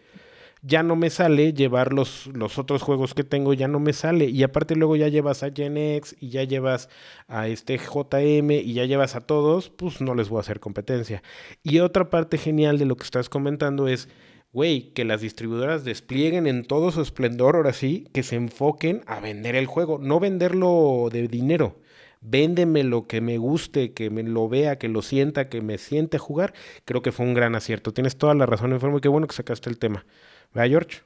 ya 0.61 0.83
no 0.83 0.95
me 0.95 1.09
sale 1.09 1.53
llevar 1.53 1.93
los, 1.93 2.27
los 2.27 2.57
otros 2.57 2.81
juegos 2.81 3.13
que 3.13 3.23
tengo, 3.23 3.53
ya 3.53 3.67
no 3.67 3.79
me 3.79 3.93
sale. 3.93 4.25
Y 4.25 4.43
aparte 4.43 4.75
luego 4.75 4.95
ya 4.95 5.07
llevas 5.07 5.43
a 5.43 5.51
Gen 5.51 5.77
X 5.77 6.15
y 6.19 6.29
ya 6.29 6.43
llevas 6.43 6.89
a 7.27 7.47
este 7.47 7.77
JM 7.77 8.51
y 8.51 8.73
ya 8.73 8.85
llevas 8.85 9.15
a 9.15 9.21
todos, 9.21 9.69
pues 9.69 10.01
no 10.01 10.15
les 10.15 10.29
voy 10.29 10.37
a 10.37 10.41
hacer 10.41 10.59
competencia. 10.59 11.23
Y 11.63 11.79
otra 11.79 12.09
parte 12.09 12.37
genial 12.37 12.77
de 12.77 12.85
lo 12.85 12.95
que 12.95 13.03
estás 13.03 13.29
comentando 13.29 13.87
es, 13.87 14.09
güey, 14.51 14.93
que 14.93 15.05
las 15.05 15.21
distribuidoras 15.21 15.83
desplieguen 15.83 16.47
en 16.47 16.65
todo 16.65 16.91
su 16.91 17.01
esplendor, 17.01 17.55
ahora 17.55 17.73
sí, 17.73 18.07
que 18.13 18.23
se 18.23 18.35
enfoquen 18.35 19.01
a 19.05 19.19
vender 19.19 19.55
el 19.55 19.67
juego, 19.67 19.99
no 19.99 20.19
venderlo 20.19 21.09
de 21.11 21.27
dinero. 21.27 21.79
Véndeme 22.19 22.83
lo 22.83 23.07
que 23.07 23.21
me 23.21 23.37
guste, 23.37 23.93
que 23.93 24.09
me 24.09 24.23
lo 24.23 24.49
vea, 24.49 24.79
que 24.79 24.87
lo 24.87 25.01
sienta, 25.03 25.49
que 25.49 25.61
me 25.61 25.77
siente 25.77 26.17
jugar. 26.17 26.53
Creo 26.83 27.01
que 27.01 27.11
fue 27.11 27.25
un 27.25 27.35
gran 27.35 27.55
acierto. 27.55 27.93
Tienes 27.93 28.17
toda 28.17 28.33
la 28.33 28.47
razón, 28.47 28.73
enfermo, 28.73 28.97
y 28.97 29.01
qué 29.01 29.07
bueno 29.07 29.27
que 29.27 29.35
sacaste 29.35 29.69
el 29.69 29.77
tema. 29.77 30.03
¿Verdad, 30.53 30.69
George? 30.69 30.97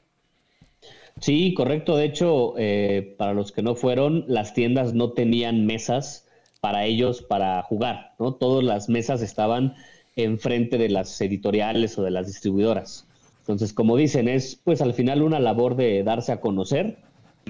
Sí, 1.20 1.54
correcto. 1.54 1.96
De 1.98 2.06
hecho, 2.06 2.54
eh, 2.58 3.16
para 3.18 3.34
los 3.34 3.52
que 3.52 3.62
no 3.62 3.76
fueron, 3.76 4.26
las 4.28 4.54
tiendas 4.54 4.94
no 4.94 5.12
tenían 5.12 5.66
mesas 5.66 6.28
para 6.62 6.86
ellos 6.86 7.22
para 7.22 7.62
jugar, 7.64 8.14
¿no? 8.20 8.34
Todas 8.36 8.64
las 8.64 8.90
mesas 8.90 9.22
estaban 9.22 9.76
enfrente 10.16 10.78
de 10.78 10.90
las 10.90 11.20
editoriales 11.22 11.98
o 11.98 12.04
de 12.04 12.12
las 12.12 12.28
distribuidoras. 12.28 13.08
Entonces, 13.40 13.74
como 13.74 13.98
dicen, 13.98 14.28
es 14.28 14.56
pues 14.64 14.82
al 14.82 14.94
final 14.94 15.24
una 15.24 15.40
labor 15.40 15.76
de 15.76 16.04
darse 16.04 16.32
a 16.32 16.40
conocer 16.40 17.00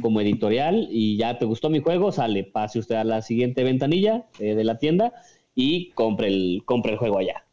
como 0.02 0.22
editorial 0.22 0.88
y 0.90 1.18
ya 1.18 1.38
te 1.38 1.46
gustó 1.46 1.70
mi 1.70 1.80
juego, 1.80 2.12
sale, 2.12 2.46
pase 2.46 2.80
usted 2.80 2.96
a 2.96 3.04
la 3.04 3.22
siguiente 3.22 3.64
ventanilla 3.64 4.26
eh, 4.40 4.56
de 4.56 4.64
la 4.64 4.80
tienda 4.80 5.14
y 5.54 5.90
compre 5.92 6.28
el, 6.28 6.64
compre 6.66 6.94
el 6.94 6.98
juego 6.98 7.20
allá. 7.20 7.44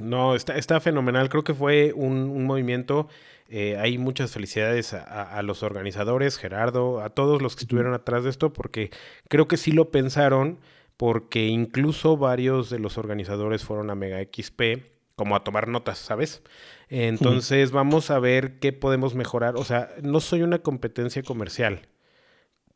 No, 0.00 0.34
está, 0.34 0.56
está 0.56 0.80
fenomenal. 0.80 1.28
Creo 1.28 1.44
que 1.44 1.54
fue 1.54 1.92
un, 1.94 2.30
un 2.30 2.44
movimiento 2.44 3.08
eh, 3.48 3.76
hay 3.78 3.96
muchas 3.96 4.32
felicidades 4.32 4.92
a, 4.92 5.40
los 5.42 5.62
organizadores, 5.62 6.36
Gerardo, 6.36 7.00
a 7.00 7.10
todos 7.10 7.42
los 7.42 7.54
que 7.54 7.62
estuvieron 7.62 7.94
atrás 7.94 8.24
de 8.24 8.30
esto, 8.30 8.52
porque 8.52 8.90
creo 9.28 9.46
que 9.46 9.56
sí 9.56 9.70
lo 9.70 9.90
pensaron, 9.90 10.58
porque 10.96 11.46
incluso 11.46 12.16
varios 12.16 12.70
de 12.70 12.80
los 12.80 12.98
organizadores 12.98 13.62
fueron 13.64 13.90
a 13.90 13.94
Mega 13.94 14.18
XP 14.20 14.62
como 15.14 15.36
a 15.36 15.44
tomar 15.44 15.68
notas, 15.68 15.98
¿sabes? 15.98 16.42
Entonces 16.88 17.70
vamos 17.70 18.10
a 18.10 18.18
ver 18.18 18.58
qué 18.58 18.72
podemos 18.72 19.14
mejorar. 19.14 19.56
O 19.56 19.64
sea, 19.64 19.90
no 20.02 20.20
soy 20.20 20.42
una 20.42 20.58
competencia 20.58 21.22
comercial 21.22 21.82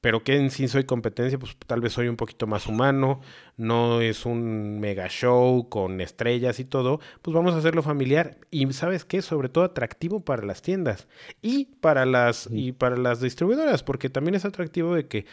pero 0.01 0.25
que 0.25 0.37
en 0.37 0.51
sí 0.51 0.69
soy 0.69 0.85
competencia, 0.85 1.39
pues 1.39 1.57
tal 1.67 1.81
vez 1.81 1.93
soy 1.93 2.09
un 2.09 2.17
poquito 2.17 2.47
más 2.47 2.67
humano, 2.67 3.21
no 3.57 4.01
es 4.01 4.25
un 4.27 4.81
mega 4.81 5.09
show 5.09 5.69
con 5.69 6.01
estrellas 6.01 6.61
y 6.61 6.65
todo, 6.65 7.01
pues 7.23 7.35
vamos 7.35 7.55
a 7.55 7.59
hacerlo 7.59 7.83
familiar 7.83 8.39
y 8.51 8.73
sabes 8.73 9.05
qué, 9.05 9.23
sobre 9.23 9.49
todo 9.49 9.65
atractivo 9.65 10.21
para 10.21 10.45
las 10.45 10.63
tiendas 10.63 11.09
y 11.43 11.67
para 11.81 12.07
las 12.07 12.49
y 12.51 12.73
para 12.73 12.97
las 12.97 13.21
distribuidoras, 13.21 13.83
porque 13.83 14.11
también 14.11 14.35
es 14.35 14.45
atractivo 14.45 14.95
de 14.95 15.07
que 15.07 15.27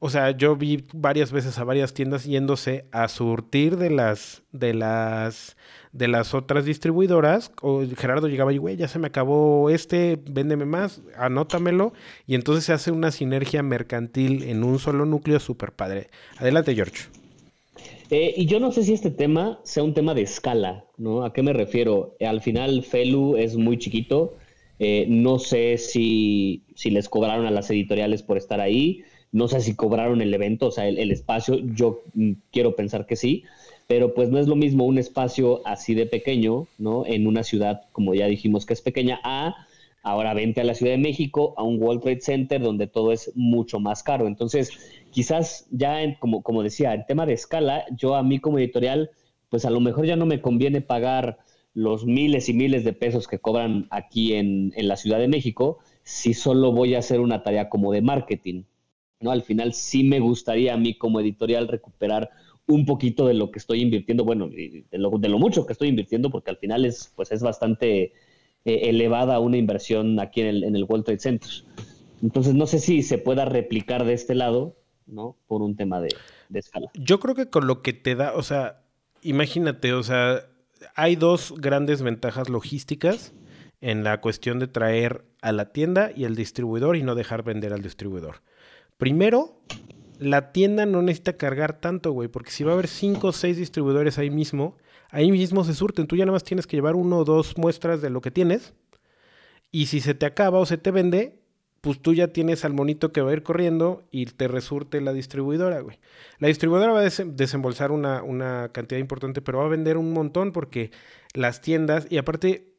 o 0.00 0.10
sea, 0.10 0.32
yo 0.32 0.54
vi 0.54 0.86
varias 0.92 1.32
veces 1.32 1.58
a 1.58 1.64
varias 1.64 1.94
tiendas 1.94 2.24
yéndose 2.24 2.86
a 2.92 3.08
surtir 3.08 3.78
de 3.78 3.88
las 3.88 4.42
de 4.52 4.74
las 4.74 5.56
de 5.94 6.08
las 6.08 6.34
otras 6.34 6.66
distribuidoras. 6.66 7.52
O 7.62 7.82
Gerardo 7.96 8.28
llegaba 8.28 8.52
y, 8.52 8.58
güey, 8.58 8.76
ya 8.76 8.88
se 8.88 8.98
me 8.98 9.06
acabó 9.06 9.70
este, 9.70 10.20
véndeme 10.28 10.66
más, 10.66 11.00
anótamelo. 11.16 11.94
Y 12.26 12.34
entonces 12.34 12.64
se 12.64 12.74
hace 12.74 12.90
una 12.90 13.10
sinergia 13.10 13.62
mercantil 13.62 14.42
en 14.42 14.62
un 14.62 14.78
solo 14.78 15.06
núcleo 15.06 15.40
súper 15.40 15.72
padre. 15.72 16.10
Adelante, 16.36 16.74
George. 16.74 17.04
Eh, 18.10 18.34
y 18.36 18.44
yo 18.46 18.60
no 18.60 18.70
sé 18.70 18.82
si 18.82 18.92
este 18.92 19.10
tema 19.10 19.60
sea 19.62 19.82
un 19.82 19.94
tema 19.94 20.12
de 20.12 20.22
escala, 20.22 20.84
¿no? 20.98 21.24
¿A 21.24 21.32
qué 21.32 21.42
me 21.42 21.54
refiero? 21.54 22.16
al 22.20 22.42
final, 22.42 22.82
Felu 22.82 23.36
es 23.36 23.56
muy 23.56 23.78
chiquito. 23.78 24.34
Eh, 24.80 25.06
no 25.08 25.38
sé 25.38 25.78
si, 25.78 26.64
si 26.74 26.90
les 26.90 27.08
cobraron 27.08 27.46
a 27.46 27.50
las 27.50 27.70
editoriales 27.70 28.22
por 28.22 28.36
estar 28.36 28.60
ahí 28.60 29.04
no 29.34 29.48
sé 29.48 29.60
si 29.60 29.74
cobraron 29.74 30.22
el 30.22 30.32
evento, 30.32 30.68
o 30.68 30.70
sea, 30.70 30.86
el, 30.86 31.10
espacio, 31.10 31.58
yo 31.58 32.04
mm, 32.14 32.34
quiero 32.52 32.76
pensar 32.76 33.04
que 33.04 33.16
sí, 33.16 33.42
pero 33.86 34.14
pues 34.14 34.30
no 34.30 34.38
es 34.38 34.48
lo 34.48 34.56
mismo 34.56 34.84
un 34.84 34.98
espacio 34.98 35.60
así 35.66 35.94
de 35.94 36.06
pequeño, 36.06 36.66
¿no? 36.78 37.04
En 37.06 37.26
una 37.26 37.42
ciudad, 37.42 37.82
como 37.92 38.14
ya 38.14 38.26
dijimos 38.26 38.66
que 38.66 38.72
es 38.72 38.80
pequeña, 38.80 39.20
a 39.22 39.54
ahora 40.04 40.34
vente 40.34 40.60
a 40.60 40.64
la 40.64 40.74
Ciudad 40.74 40.92
de 40.92 40.98
México, 40.98 41.54
a 41.56 41.62
un 41.62 41.82
World 41.82 42.02
Trade 42.02 42.20
Center 42.20 42.60
donde 42.60 42.86
todo 42.86 43.10
es 43.10 43.32
mucho 43.34 43.80
más 43.80 44.02
caro. 44.02 44.26
Entonces, 44.26 44.70
quizás 45.10 45.66
ya, 45.70 45.96
como, 46.20 46.42
como 46.42 46.62
decía, 46.62 46.94
en 46.94 47.06
tema 47.06 47.24
de 47.26 47.32
escala, 47.32 47.86
yo 47.96 48.14
a 48.14 48.22
mí 48.22 48.38
como 48.38 48.58
editorial, 48.58 49.10
pues 49.48 49.64
a 49.64 49.70
lo 49.70 49.80
mejor 49.80 50.04
ya 50.04 50.16
no 50.16 50.26
me 50.26 50.42
conviene 50.42 50.82
pagar 50.82 51.38
los 51.72 52.04
miles 52.04 52.48
y 52.50 52.52
miles 52.52 52.84
de 52.84 52.92
pesos 52.92 53.26
que 53.26 53.38
cobran 53.38 53.88
aquí 53.90 54.34
en, 54.34 54.72
en 54.76 54.88
la 54.88 54.96
Ciudad 54.96 55.18
de 55.18 55.26
México 55.26 55.78
si 56.04 56.34
solo 56.34 56.70
voy 56.70 56.94
a 56.94 56.98
hacer 56.98 57.20
una 57.20 57.42
tarea 57.42 57.70
como 57.70 57.90
de 57.90 58.02
marketing. 58.02 58.64
¿no? 59.20 59.30
Al 59.30 59.42
final 59.42 59.72
sí 59.72 60.04
me 60.04 60.20
gustaría 60.20 60.74
a 60.74 60.76
mí 60.76 60.94
como 60.94 61.18
editorial 61.18 61.66
recuperar 61.66 62.30
un 62.66 62.86
poquito 62.86 63.26
de 63.26 63.34
lo 63.34 63.50
que 63.50 63.58
estoy 63.58 63.82
invirtiendo, 63.82 64.24
bueno, 64.24 64.48
de 64.48 64.84
lo, 64.92 65.10
de 65.18 65.28
lo 65.28 65.38
mucho 65.38 65.66
que 65.66 65.72
estoy 65.72 65.88
invirtiendo, 65.88 66.30
porque 66.30 66.50
al 66.50 66.56
final 66.56 66.84
es, 66.84 67.12
pues 67.14 67.30
es 67.32 67.42
bastante 67.42 68.12
eh, 68.64 68.88
elevada 68.88 69.38
una 69.40 69.56
inversión 69.56 70.18
aquí 70.20 70.40
en 70.40 70.74
el, 70.76 70.84
World 70.84 71.04
Trade 71.04 71.20
Center. 71.20 71.50
Entonces 72.22 72.54
no 72.54 72.66
sé 72.66 72.78
si 72.78 73.02
se 73.02 73.18
pueda 73.18 73.44
replicar 73.44 74.04
de 74.04 74.14
este 74.14 74.34
lado, 74.34 74.76
¿no? 75.06 75.36
Por 75.46 75.60
un 75.60 75.76
tema 75.76 76.00
de, 76.00 76.08
de 76.48 76.58
escala. 76.58 76.90
Yo 76.94 77.20
creo 77.20 77.34
que 77.34 77.50
con 77.50 77.66
lo 77.66 77.82
que 77.82 77.92
te 77.92 78.14
da, 78.14 78.32
o 78.34 78.42
sea, 78.42 78.82
imagínate, 79.20 79.92
o 79.92 80.02
sea, 80.02 80.46
hay 80.94 81.16
dos 81.16 81.54
grandes 81.58 82.02
ventajas 82.02 82.48
logísticas 82.48 83.34
en 83.82 84.02
la 84.02 84.22
cuestión 84.22 84.58
de 84.58 84.66
traer 84.66 85.24
a 85.42 85.52
la 85.52 85.72
tienda 85.72 86.10
y 86.16 86.24
al 86.24 86.36
distribuidor 86.36 86.96
y 86.96 87.02
no 87.02 87.14
dejar 87.14 87.42
vender 87.42 87.74
al 87.74 87.82
distribuidor. 87.82 88.36
Primero, 88.96 89.60
la 90.18 90.52
tienda 90.52 90.86
no 90.86 91.02
necesita 91.02 91.36
cargar 91.36 91.80
tanto, 91.80 92.12
güey, 92.12 92.28
porque 92.28 92.50
si 92.50 92.64
va 92.64 92.72
a 92.72 92.74
haber 92.74 92.88
cinco 92.88 93.28
o 93.28 93.32
seis 93.32 93.56
distribuidores 93.56 94.18
ahí 94.18 94.30
mismo, 94.30 94.76
ahí 95.10 95.30
mismo 95.30 95.64
se 95.64 95.74
surten. 95.74 96.06
Tú 96.06 96.16
ya 96.16 96.24
nada 96.24 96.34
más 96.34 96.44
tienes 96.44 96.66
que 96.66 96.76
llevar 96.76 96.96
uno 96.96 97.18
o 97.18 97.24
dos 97.24 97.56
muestras 97.56 98.02
de 98.02 98.10
lo 98.10 98.20
que 98.20 98.30
tienes. 98.30 98.74
Y 99.70 99.86
si 99.86 100.00
se 100.00 100.14
te 100.14 100.26
acaba 100.26 100.58
o 100.58 100.66
se 100.66 100.78
te 100.78 100.90
vende, 100.90 101.40
pues 101.80 102.00
tú 102.00 102.14
ya 102.14 102.28
tienes 102.28 102.64
al 102.64 102.72
monito 102.72 103.12
que 103.12 103.20
va 103.20 103.30
a 103.30 103.34
ir 103.34 103.42
corriendo 103.42 104.04
y 104.10 104.26
te 104.26 104.48
resurte 104.48 105.00
la 105.00 105.12
distribuidora, 105.12 105.80
güey. 105.80 105.98
La 106.38 106.48
distribuidora 106.48 106.92
va 106.92 107.00
a 107.00 107.10
desembolsar 107.26 107.92
una, 107.92 108.22
una, 108.22 108.70
cantidad 108.72 108.98
importante, 108.98 109.42
pero 109.42 109.58
va 109.58 109.66
a 109.66 109.68
vender 109.68 109.98
un 109.98 110.12
montón 110.12 110.52
porque 110.52 110.92
las 111.34 111.60
tiendas, 111.60 112.06
y 112.08 112.16
aparte, 112.16 112.72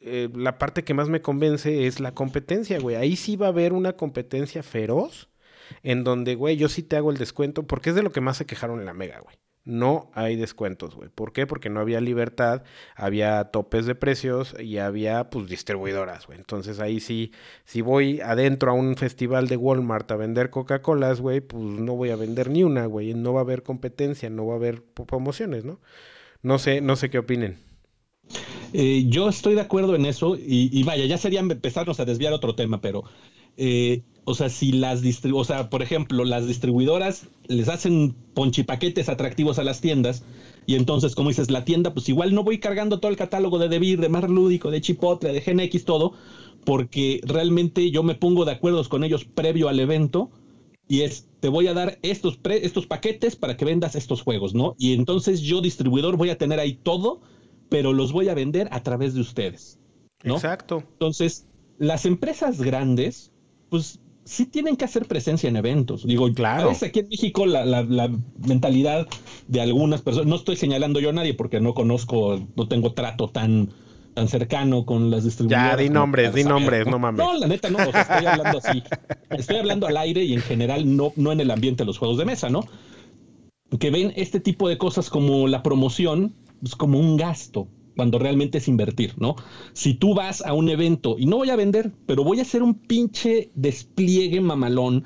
eh, 0.00 0.28
la 0.34 0.58
parte 0.58 0.84
que 0.84 0.94
más 0.94 1.08
me 1.08 1.22
convence 1.22 1.86
es 1.86 1.98
la 1.98 2.12
competencia, 2.12 2.78
güey. 2.78 2.96
Ahí 2.96 3.16
sí 3.16 3.36
va 3.36 3.46
a 3.46 3.50
haber 3.50 3.72
una 3.72 3.94
competencia 3.94 4.62
feroz 4.62 5.31
en 5.82 6.04
donde, 6.04 6.34
güey, 6.34 6.56
yo 6.56 6.68
sí 6.68 6.82
te 6.82 6.96
hago 6.96 7.10
el 7.10 7.18
descuento, 7.18 7.66
porque 7.66 7.90
es 7.90 7.96
de 7.96 8.02
lo 8.02 8.12
que 8.12 8.20
más 8.20 8.36
se 8.36 8.46
quejaron 8.46 8.80
en 8.80 8.86
la 8.86 8.94
Mega, 8.94 9.20
güey. 9.20 9.36
No 9.64 10.10
hay 10.14 10.34
descuentos, 10.34 10.96
güey. 10.96 11.08
¿Por 11.08 11.32
qué? 11.32 11.46
Porque 11.46 11.70
no 11.70 11.78
había 11.78 12.00
libertad, 12.00 12.64
había 12.96 13.44
topes 13.44 13.86
de 13.86 13.94
precios 13.94 14.56
y 14.58 14.78
había, 14.78 15.30
pues, 15.30 15.48
distribuidoras, 15.48 16.26
güey. 16.26 16.38
Entonces 16.38 16.80
ahí 16.80 16.98
sí, 16.98 17.30
si 17.64 17.80
voy 17.80 18.20
adentro 18.20 18.72
a 18.72 18.74
un 18.74 18.96
festival 18.96 19.46
de 19.46 19.56
Walmart 19.56 20.10
a 20.10 20.16
vender 20.16 20.50
Coca-Colas, 20.50 21.20
güey, 21.20 21.40
pues 21.40 21.62
no 21.62 21.94
voy 21.94 22.10
a 22.10 22.16
vender 22.16 22.50
ni 22.50 22.64
una, 22.64 22.86
güey. 22.86 23.14
No 23.14 23.34
va 23.34 23.40
a 23.40 23.44
haber 23.44 23.62
competencia, 23.62 24.28
no 24.30 24.46
va 24.46 24.54
a 24.54 24.56
haber 24.56 24.82
promociones, 24.82 25.64
¿no? 25.64 25.80
No 26.42 26.58
sé, 26.58 26.80
no 26.80 26.96
sé 26.96 27.08
qué 27.08 27.18
opinen. 27.18 27.58
Eh, 28.72 29.04
yo 29.08 29.28
estoy 29.28 29.54
de 29.54 29.60
acuerdo 29.60 29.94
en 29.94 30.06
eso 30.06 30.36
y, 30.36 30.82
vaya, 30.82 31.04
ya 31.04 31.18
sería 31.18 31.40
empezarnos 31.40 32.00
a 32.00 32.04
desviar 32.04 32.32
otro 32.32 32.54
tema, 32.54 32.80
pero 32.80 33.04
eh, 33.56 34.02
o 34.24 34.34
sea, 34.34 34.48
si 34.48 34.72
las 34.72 35.02
o 35.32 35.44
sea, 35.44 35.68
por 35.68 35.82
ejemplo, 35.82 36.24
las 36.24 36.46
distribuidoras 36.46 37.28
les 37.48 37.68
hacen 37.68 38.14
ponchipaquetes 38.34 39.08
atractivos 39.08 39.58
a 39.58 39.64
las 39.64 39.80
tiendas, 39.80 40.24
y 40.66 40.76
entonces, 40.76 41.14
como 41.14 41.28
dices, 41.28 41.50
la 41.50 41.64
tienda, 41.64 41.92
pues 41.92 42.08
igual 42.08 42.34
no 42.34 42.44
voy 42.44 42.58
cargando 42.58 43.00
todo 43.00 43.10
el 43.10 43.16
catálogo 43.16 43.58
de 43.58 43.68
Debir, 43.68 44.00
de 44.00 44.08
Mar 44.08 44.30
Lúdico, 44.30 44.70
de 44.70 44.80
Chipotle, 44.80 45.32
de 45.32 45.40
GenX, 45.40 45.84
todo, 45.84 46.12
porque 46.64 47.20
realmente 47.24 47.90
yo 47.90 48.02
me 48.02 48.14
pongo 48.14 48.44
de 48.44 48.52
acuerdo 48.52 48.88
con 48.88 49.02
ellos 49.02 49.24
previo 49.24 49.68
al 49.68 49.80
evento 49.80 50.30
y 50.88 51.02
es, 51.02 51.26
te 51.40 51.48
voy 51.48 51.66
a 51.66 51.74
dar 51.74 51.98
estos, 52.02 52.38
estos 52.44 52.86
paquetes 52.86 53.34
para 53.34 53.56
que 53.56 53.64
vendas 53.64 53.96
estos 53.96 54.22
juegos, 54.22 54.54
¿no? 54.54 54.74
Y 54.78 54.92
entonces 54.92 55.40
yo, 55.40 55.60
distribuidor, 55.60 56.16
voy 56.16 56.30
a 56.30 56.38
tener 56.38 56.60
ahí 56.60 56.74
todo, 56.74 57.20
pero 57.68 57.92
los 57.92 58.12
voy 58.12 58.28
a 58.28 58.34
vender 58.34 58.68
a 58.70 58.82
través 58.82 59.14
de 59.14 59.20
ustedes, 59.20 59.78
¿no? 60.22 60.34
Exacto. 60.34 60.84
Entonces, 60.92 61.46
las 61.78 62.04
empresas 62.04 62.60
grandes, 62.60 63.32
pues 63.70 63.98
sí 64.24 64.46
tienen 64.46 64.76
que 64.76 64.84
hacer 64.84 65.06
presencia 65.06 65.48
en 65.48 65.56
eventos. 65.56 66.06
Digo, 66.06 66.32
claro. 66.32 66.70
A 66.70 66.86
aquí 66.86 67.00
en 67.00 67.08
México 67.08 67.46
la, 67.46 67.64
la, 67.64 68.10
mentalidad 68.46 69.06
de 69.48 69.60
algunas 69.60 70.02
personas, 70.02 70.28
no 70.28 70.36
estoy 70.36 70.56
señalando 70.56 71.00
yo 71.00 71.10
a 71.10 71.12
nadie 71.12 71.34
porque 71.34 71.60
no 71.60 71.74
conozco, 71.74 72.40
no 72.56 72.68
tengo 72.68 72.92
trato 72.92 73.28
tan 73.28 73.70
tan 74.14 74.28
cercano 74.28 74.84
con 74.84 75.10
las 75.10 75.24
distribuidoras. 75.24 75.70
Ya, 75.70 75.76
di 75.76 75.88
nombres, 75.88 76.34
di 76.34 76.44
nombres, 76.44 76.86
no, 76.86 76.98
mames. 76.98 77.24
No, 77.24 77.32
la 77.32 77.46
neta 77.46 77.70
no, 77.70 77.78
estoy 77.78 78.26
hablando 78.26 78.58
así. 78.62 78.82
Estoy 79.30 79.56
hablando 79.56 79.86
al 79.86 79.96
aire 79.96 80.22
y 80.22 80.34
en 80.34 80.42
general 80.42 80.96
no, 80.96 81.14
no 81.16 81.32
en 81.32 81.40
el 81.40 81.50
ambiente 81.50 81.82
de 81.82 81.86
los 81.86 81.96
juegos 81.96 82.18
de 82.18 82.26
mesa, 82.26 82.50
¿no? 82.50 82.62
Que 83.80 83.90
ven 83.90 84.12
este 84.16 84.38
tipo 84.38 84.68
de 84.68 84.76
cosas 84.76 85.08
como 85.08 85.48
la 85.48 85.62
promoción, 85.62 86.34
pues 86.60 86.76
como 86.76 86.98
un 86.98 87.16
gasto, 87.16 87.68
cuando 87.96 88.18
realmente 88.18 88.58
es 88.58 88.68
invertir, 88.68 89.14
¿no? 89.18 89.36
Si 89.72 89.94
tú 89.94 90.14
vas 90.14 90.44
a 90.44 90.54
un 90.54 90.68
evento 90.68 91.16
y 91.18 91.26
no 91.26 91.36
voy 91.36 91.50
a 91.50 91.56
vender, 91.56 91.92
pero 92.06 92.24
voy 92.24 92.38
a 92.38 92.42
hacer 92.42 92.62
un 92.62 92.74
pinche 92.74 93.50
despliegue 93.54 94.40
mamalón 94.40 95.04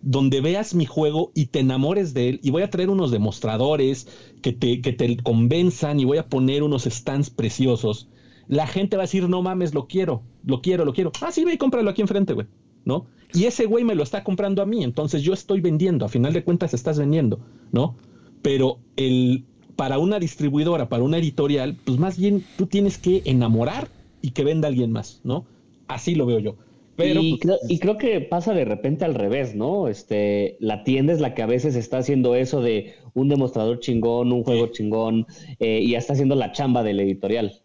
donde 0.00 0.40
veas 0.40 0.74
mi 0.74 0.86
juego 0.86 1.32
y 1.34 1.46
te 1.46 1.58
enamores 1.60 2.14
de 2.14 2.28
él 2.28 2.40
y 2.42 2.50
voy 2.50 2.62
a 2.62 2.70
traer 2.70 2.88
unos 2.88 3.10
demostradores 3.10 4.06
que 4.42 4.52
te, 4.52 4.80
que 4.80 4.92
te 4.92 5.16
convenzan 5.16 5.98
y 5.98 6.04
voy 6.04 6.18
a 6.18 6.28
poner 6.28 6.62
unos 6.62 6.84
stands 6.84 7.30
preciosos 7.30 8.08
la 8.48 8.66
gente 8.66 8.96
va 8.96 9.02
a 9.02 9.06
decir, 9.06 9.28
no 9.28 9.42
mames, 9.42 9.74
lo 9.74 9.86
quiero, 9.86 10.22
lo 10.44 10.60
quiero, 10.60 10.84
lo 10.84 10.92
quiero. 10.92 11.12
Ah, 11.20 11.30
sí, 11.30 11.44
ve 11.44 11.52
y 11.52 11.58
cómpralo 11.58 11.90
aquí 11.90 12.00
enfrente, 12.00 12.32
güey, 12.32 12.46
¿no? 12.84 13.06
Y 13.34 13.44
ese 13.44 13.66
güey 13.66 13.84
me 13.84 13.94
lo 13.94 14.02
está 14.02 14.24
comprando 14.24 14.62
a 14.62 14.66
mí, 14.66 14.82
entonces 14.82 15.22
yo 15.22 15.34
estoy 15.34 15.60
vendiendo, 15.60 16.06
a 16.06 16.08
final 16.08 16.32
de 16.32 16.42
cuentas 16.42 16.72
estás 16.72 16.98
vendiendo, 16.98 17.40
¿no? 17.72 17.96
Pero 18.40 18.78
el, 18.96 19.44
para 19.78 19.98
una 20.00 20.18
distribuidora, 20.18 20.88
para 20.88 21.04
una 21.04 21.18
editorial, 21.18 21.76
pues 21.84 22.00
más 22.00 22.18
bien 22.18 22.44
tú 22.56 22.66
tienes 22.66 22.98
que 22.98 23.22
enamorar 23.26 23.86
y 24.20 24.32
que 24.32 24.42
venda 24.42 24.66
alguien 24.66 24.90
más, 24.90 25.20
¿no? 25.22 25.46
Así 25.86 26.16
lo 26.16 26.26
veo 26.26 26.40
yo. 26.40 26.56
Pero, 26.96 27.20
y, 27.22 27.38
pues, 27.38 27.78
creo, 27.80 27.96
que 27.96 28.20
pasa 28.20 28.54
de 28.54 28.64
repente 28.64 29.04
al 29.04 29.14
revés, 29.14 29.54
¿no? 29.54 29.86
Este, 29.86 30.56
la 30.58 30.82
tienda 30.82 31.12
es 31.12 31.20
la 31.20 31.32
que 31.32 31.42
a 31.42 31.46
veces 31.46 31.76
está 31.76 31.98
haciendo 31.98 32.34
eso 32.34 32.60
de 32.60 32.96
un 33.14 33.28
demostrador 33.28 33.78
chingón, 33.78 34.32
un 34.32 34.42
juego 34.42 34.66
chingón, 34.66 35.28
eh, 35.60 35.78
y 35.80 35.92
ya 35.92 35.98
está 35.98 36.14
haciendo 36.14 36.34
la 36.34 36.50
chamba 36.50 36.82
del 36.82 36.98
editorial. 36.98 37.62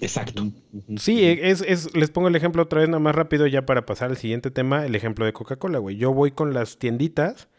Exacto. 0.00 0.50
Sí, 0.96 1.22
es, 1.22 1.60
es, 1.60 1.94
les 1.94 2.08
pongo 2.10 2.28
el 2.28 2.36
ejemplo 2.36 2.62
otra 2.62 2.80
vez 2.80 2.88
nada 2.88 3.00
más 3.00 3.14
rápido 3.14 3.46
ya 3.46 3.66
para 3.66 3.84
pasar 3.84 4.08
al 4.08 4.16
siguiente 4.16 4.50
tema, 4.50 4.86
el 4.86 4.94
ejemplo 4.94 5.26
de 5.26 5.34
Coca-Cola, 5.34 5.78
güey. 5.78 5.96
Yo 5.96 6.14
voy 6.14 6.30
con 6.30 6.54
las 6.54 6.78
tienditas 6.78 7.50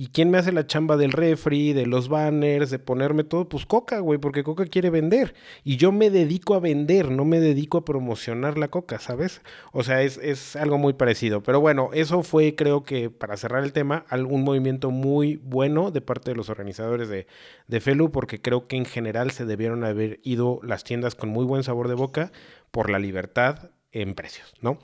¿Y 0.00 0.06
quién 0.06 0.30
me 0.30 0.38
hace 0.38 0.50
la 0.50 0.66
chamba 0.66 0.96
del 0.96 1.12
refri, 1.12 1.74
de 1.74 1.84
los 1.84 2.08
banners, 2.08 2.70
de 2.70 2.78
ponerme 2.78 3.22
todo? 3.22 3.50
Pues 3.50 3.66
Coca, 3.66 3.98
güey, 3.98 4.18
porque 4.18 4.42
Coca 4.42 4.64
quiere 4.64 4.88
vender. 4.88 5.34
Y 5.62 5.76
yo 5.76 5.92
me 5.92 6.08
dedico 6.08 6.54
a 6.54 6.58
vender, 6.58 7.10
no 7.10 7.26
me 7.26 7.38
dedico 7.38 7.76
a 7.76 7.84
promocionar 7.84 8.56
la 8.56 8.68
Coca, 8.68 8.98
¿sabes? 8.98 9.42
O 9.72 9.82
sea, 9.82 10.00
es, 10.00 10.56
algo 10.56 10.78
muy 10.78 10.94
parecido. 10.94 11.42
Pero 11.42 11.60
bueno, 11.60 11.90
eso 11.92 12.22
fue, 12.22 12.54
creo 12.54 12.82
que, 12.82 13.10
para 13.10 13.36
cerrar 13.36 13.62
el 13.62 13.74
tema, 13.74 14.06
un 14.10 14.42
movimiento 14.42 14.90
muy 14.90 15.36
bueno 15.36 15.90
de 15.90 16.00
parte 16.00 16.30
de 16.30 16.36
los 16.36 16.48
organizadores 16.48 17.10
de, 17.10 17.26
de 17.68 17.80
Felu, 17.82 18.10
porque 18.10 18.40
creo 18.40 18.68
que 18.68 18.76
en 18.76 18.86
general 18.86 19.32
se 19.32 19.44
debieron 19.44 19.84
haber 19.84 20.18
ido 20.22 20.60
las 20.62 20.82
tiendas 20.82 21.14
con 21.14 21.28
muy 21.28 21.44
buen 21.44 21.62
sabor 21.62 21.88
de 21.88 21.94
boca 21.94 22.32
por 22.70 22.88
la 22.88 22.98
libertad 22.98 23.68
en 23.92 24.14
precios, 24.14 24.54
¿no? 24.62 24.78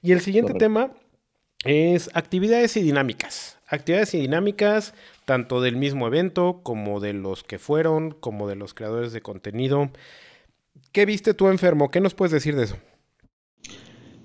Y 0.00 0.12
el 0.12 0.22
siguiente 0.22 0.54
tema 0.54 0.92
es 1.62 2.08
actividades 2.14 2.74
y 2.78 2.80
dinámicas 2.80 3.55
actividades 3.66 4.14
y 4.14 4.20
dinámicas, 4.20 4.94
tanto 5.24 5.60
del 5.60 5.76
mismo 5.76 6.06
evento 6.06 6.60
como 6.62 7.00
de 7.00 7.12
los 7.12 7.42
que 7.42 7.58
fueron, 7.58 8.12
como 8.12 8.48
de 8.48 8.56
los 8.56 8.74
creadores 8.74 9.12
de 9.12 9.22
contenido. 9.22 9.90
¿Qué 10.92 11.06
viste 11.06 11.34
tú 11.34 11.48
enfermo? 11.48 11.90
¿Qué 11.90 12.00
nos 12.00 12.14
puedes 12.14 12.32
decir 12.32 12.56
de 12.56 12.64
eso? 12.64 12.76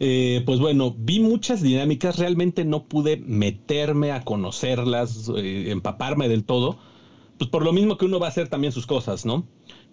Eh, 0.03 0.41
pues 0.47 0.59
bueno, 0.59 0.95
vi 0.97 1.19
muchas 1.19 1.61
dinámicas, 1.61 2.17
realmente 2.17 2.65
no 2.65 2.85
pude 2.85 3.17
meterme 3.17 4.11
a 4.11 4.23
conocerlas, 4.23 5.29
eh, 5.37 5.69
empaparme 5.69 6.27
del 6.27 6.43
todo, 6.43 6.79
pues 7.37 7.51
por 7.51 7.63
lo 7.63 7.71
mismo 7.71 7.97
que 7.97 8.05
uno 8.05 8.19
va 8.19 8.25
a 8.25 8.29
hacer 8.29 8.47
también 8.47 8.73
sus 8.73 8.87
cosas, 8.87 9.27
¿no? 9.27 9.47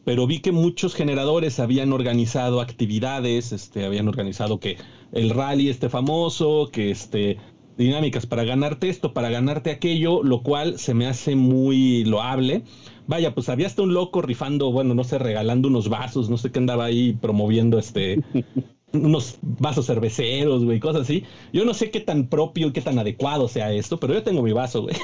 Pero 0.07 0.27
vi 0.27 0.41
que 0.41 0.51
muchos 0.51 0.95
generadores 0.95 1.61
habían 1.61 1.93
organizado 1.93 2.63
actividades, 2.63 3.53
este, 3.53 3.85
habían 3.85 4.09
organizado 4.09 4.59
que 4.61 4.79
el 5.13 5.29
rally 5.29 5.69
este 5.69 5.91
famoso, 5.91 6.71
que 6.73 6.91
este, 6.91 7.37
dinámicas 7.79 8.27
para 8.27 8.45
ganarte 8.45 8.89
esto, 8.89 9.15
para 9.15 9.31
ganarte 9.31 9.71
aquello, 9.71 10.23
lo 10.23 10.43
cual 10.43 10.79
se 10.79 10.95
me 10.95 11.07
hace 11.07 11.37
muy 11.37 12.05
loable. 12.05 12.65
Vaya, 13.07 13.35
pues 13.35 13.49
había 13.49 13.67
hasta 13.67 13.83
un 13.83 13.95
loco 13.95 14.21
rifando, 14.21 14.71
bueno, 14.71 14.95
no 14.95 15.05
sé, 15.05 15.19
regalando 15.19 15.69
unos 15.69 15.89
vasos, 15.89 16.29
no 16.29 16.37
sé 16.37 16.53
qué 16.53 16.59
andaba 16.59 16.85
ahí 16.85 17.15
promoviendo 17.15 17.79
este 17.79 18.21
unos 18.93 19.39
vasos 19.43 19.87
cerveceros, 19.87 20.65
güey, 20.65 20.81
cosas 20.81 21.03
así. 21.03 21.25
Yo 21.53 21.65
no 21.65 21.75
sé 21.75 21.91
qué 21.91 22.01
tan 22.01 22.29
propio 22.29 22.69
y 22.69 22.73
qué 22.73 22.81
tan 22.81 22.99
adecuado 22.99 23.49
sea 23.49 23.73
esto, 23.73 23.99
pero 23.99 24.15
yo 24.15 24.23
tengo 24.23 24.43
mi 24.43 24.53
vaso, 24.53 24.83
güey. 24.83 24.97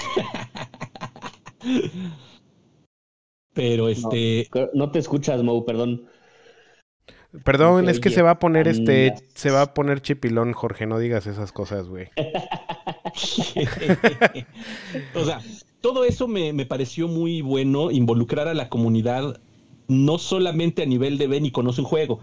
pero 3.55 3.89
este. 3.89 4.49
No, 4.75 4.91
te 4.91 4.99
escuchas, 4.99 5.43
Mo, 5.43 5.65
perdón. 5.65 6.07
Perdón, 7.43 7.89
es 7.89 7.99
que 7.99 8.11
se 8.11 8.23
va 8.23 8.33
a 8.33 8.39
poner 8.39 8.69
este, 8.69 9.15
se 9.35 9.51
va 9.51 9.63
a 9.63 9.75
poner 9.75 10.01
chipilón, 10.01 10.53
Jorge, 10.53 10.87
no 10.87 10.99
digas 10.99 11.27
esas 11.27 11.51
cosas, 11.51 11.89
güey. 11.89 12.09
o 15.15 15.25
sea, 15.25 15.41
todo 15.81 16.05
eso 16.05 16.29
me, 16.29 16.65
pareció 16.67 17.09
muy 17.09 17.43
bueno, 17.43 17.91
involucrar 17.91 18.47
a 18.47 18.55
la 18.55 18.69
comunidad, 18.69 19.41
no 19.89 20.19
solamente 20.19 20.83
a 20.83 20.87
nivel 20.87 21.19
de 21.19 21.27
ven 21.27 21.47
y 21.47 21.51
conoce 21.51 21.81
un 21.81 21.89
juego, 21.89 22.21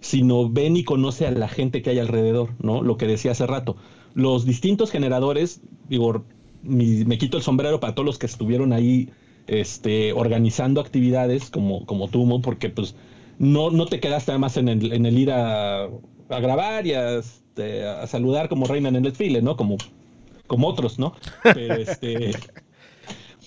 sino 0.00 0.48
ven 0.48 0.76
y 0.76 0.84
conoce 0.84 1.26
a 1.26 1.30
la 1.30 1.48
gente 1.48 1.82
que 1.82 1.90
hay 1.90 1.98
alrededor, 1.98 2.50
¿no? 2.58 2.82
Lo 2.82 2.96
que 2.96 3.06
decía 3.06 3.32
hace 3.32 3.46
rato. 3.46 3.76
Los 4.14 4.46
distintos 4.46 4.90
generadores, 4.90 5.60
digo, 5.88 6.24
me 6.62 7.18
quito 7.18 7.36
el 7.36 7.42
sombrero 7.42 7.80
para 7.80 7.94
todos 7.94 8.06
los 8.06 8.18
que 8.18 8.26
estuvieron 8.26 8.72
ahí 8.72 9.10
este, 9.46 10.12
organizando 10.12 10.80
actividades 10.80 11.50
como, 11.50 11.84
como 11.84 12.08
tú, 12.08 12.40
porque 12.40 12.70
pues 12.70 12.94
no, 13.38 13.70
no 13.70 13.86
te 13.86 14.00
quedaste 14.00 14.32
además 14.32 14.56
en 14.56 14.68
el, 14.68 14.92
en 14.92 15.06
el 15.06 15.18
ir 15.18 15.30
a, 15.30 15.84
a 15.84 16.40
grabar 16.40 16.86
y 16.86 16.94
a, 16.94 17.18
este, 17.18 17.86
a 17.86 18.06
saludar 18.06 18.48
como 18.48 18.66
reina 18.66 18.88
en 18.88 18.96
el 18.96 19.02
desfile, 19.02 19.42
¿no? 19.42 19.56
Como 19.56 19.78
como 20.46 20.68
otros, 20.68 20.98
¿no? 20.98 21.14
Pero 21.42 21.74
este. 21.74 22.32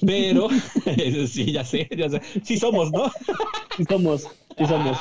Pero, 0.05 0.49
sí, 1.27 1.51
ya 1.51 1.63
sé, 1.63 1.87
ya 1.95 2.09
sé. 2.09 2.21
Sí 2.43 2.57
somos, 2.57 2.91
¿no? 2.91 3.11
Sí 3.75 3.83
somos, 3.85 4.27
sí 4.57 4.65
somos. 4.65 4.97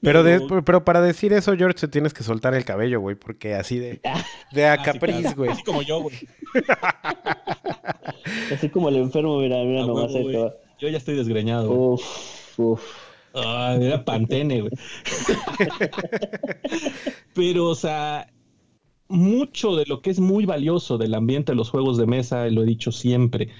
Pero, 0.00 0.62
pero 0.64 0.84
para 0.84 1.02
decir 1.02 1.32
eso, 1.34 1.54
George, 1.56 1.80
te 1.80 1.88
tienes 1.88 2.14
que 2.14 2.22
soltar 2.22 2.54
el 2.54 2.64
cabello, 2.64 3.00
güey, 3.00 3.16
porque 3.16 3.54
así 3.54 3.78
de, 3.78 4.00
de 4.52 4.66
a 4.66 4.78
capriz, 4.78 5.34
güey. 5.34 5.50
Así 5.50 5.62
como 5.62 5.82
yo, 5.82 6.00
güey. 6.00 6.16
Así 8.52 8.70
como 8.70 8.88
el 8.88 8.96
enfermo, 8.96 9.38
mira, 9.38 9.62
mira 9.64 9.86
nomás 9.86 10.14
esto. 10.14 10.54
Yo 10.78 10.88
ya 10.88 10.96
estoy 10.98 11.16
desgreñado. 11.16 11.70
Uf, 11.70 12.58
uf. 12.58 13.03
Ah, 13.34 13.76
era 13.80 14.04
pantene, 14.04 14.60
güey. 14.60 14.72
Pero, 17.34 17.66
o 17.68 17.74
sea, 17.74 18.32
mucho 19.08 19.76
de 19.76 19.86
lo 19.86 20.02
que 20.02 20.10
es 20.10 20.20
muy 20.20 20.46
valioso 20.46 20.98
del 20.98 21.14
ambiente 21.14 21.52
de 21.52 21.56
los 21.56 21.70
juegos 21.70 21.98
de 21.98 22.06
mesa, 22.06 22.48
lo 22.48 22.62
he 22.62 22.66
dicho 22.66 22.92
siempre, 22.92 23.50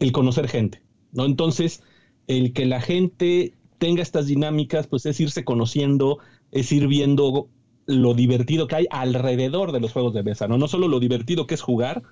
el 0.00 0.12
conocer 0.12 0.48
gente, 0.48 0.82
¿no? 1.12 1.24
Entonces, 1.26 1.82
el 2.26 2.52
que 2.52 2.66
la 2.66 2.80
gente 2.80 3.54
tenga 3.78 4.02
estas 4.02 4.26
dinámicas, 4.26 4.86
pues 4.86 5.06
es 5.06 5.20
irse 5.20 5.44
conociendo, 5.44 6.18
es 6.52 6.72
ir 6.72 6.88
viendo 6.88 7.48
lo 7.86 8.14
divertido 8.14 8.68
que 8.68 8.76
hay 8.76 8.86
alrededor 8.90 9.72
de 9.72 9.80
los 9.80 9.92
juegos 9.92 10.14
de 10.14 10.22
mesa, 10.22 10.48
¿no? 10.48 10.58
No 10.58 10.68
solo 10.68 10.88
lo 10.88 11.00
divertido 11.00 11.46
que 11.46 11.54
es 11.54 11.62
jugar, 11.62 12.02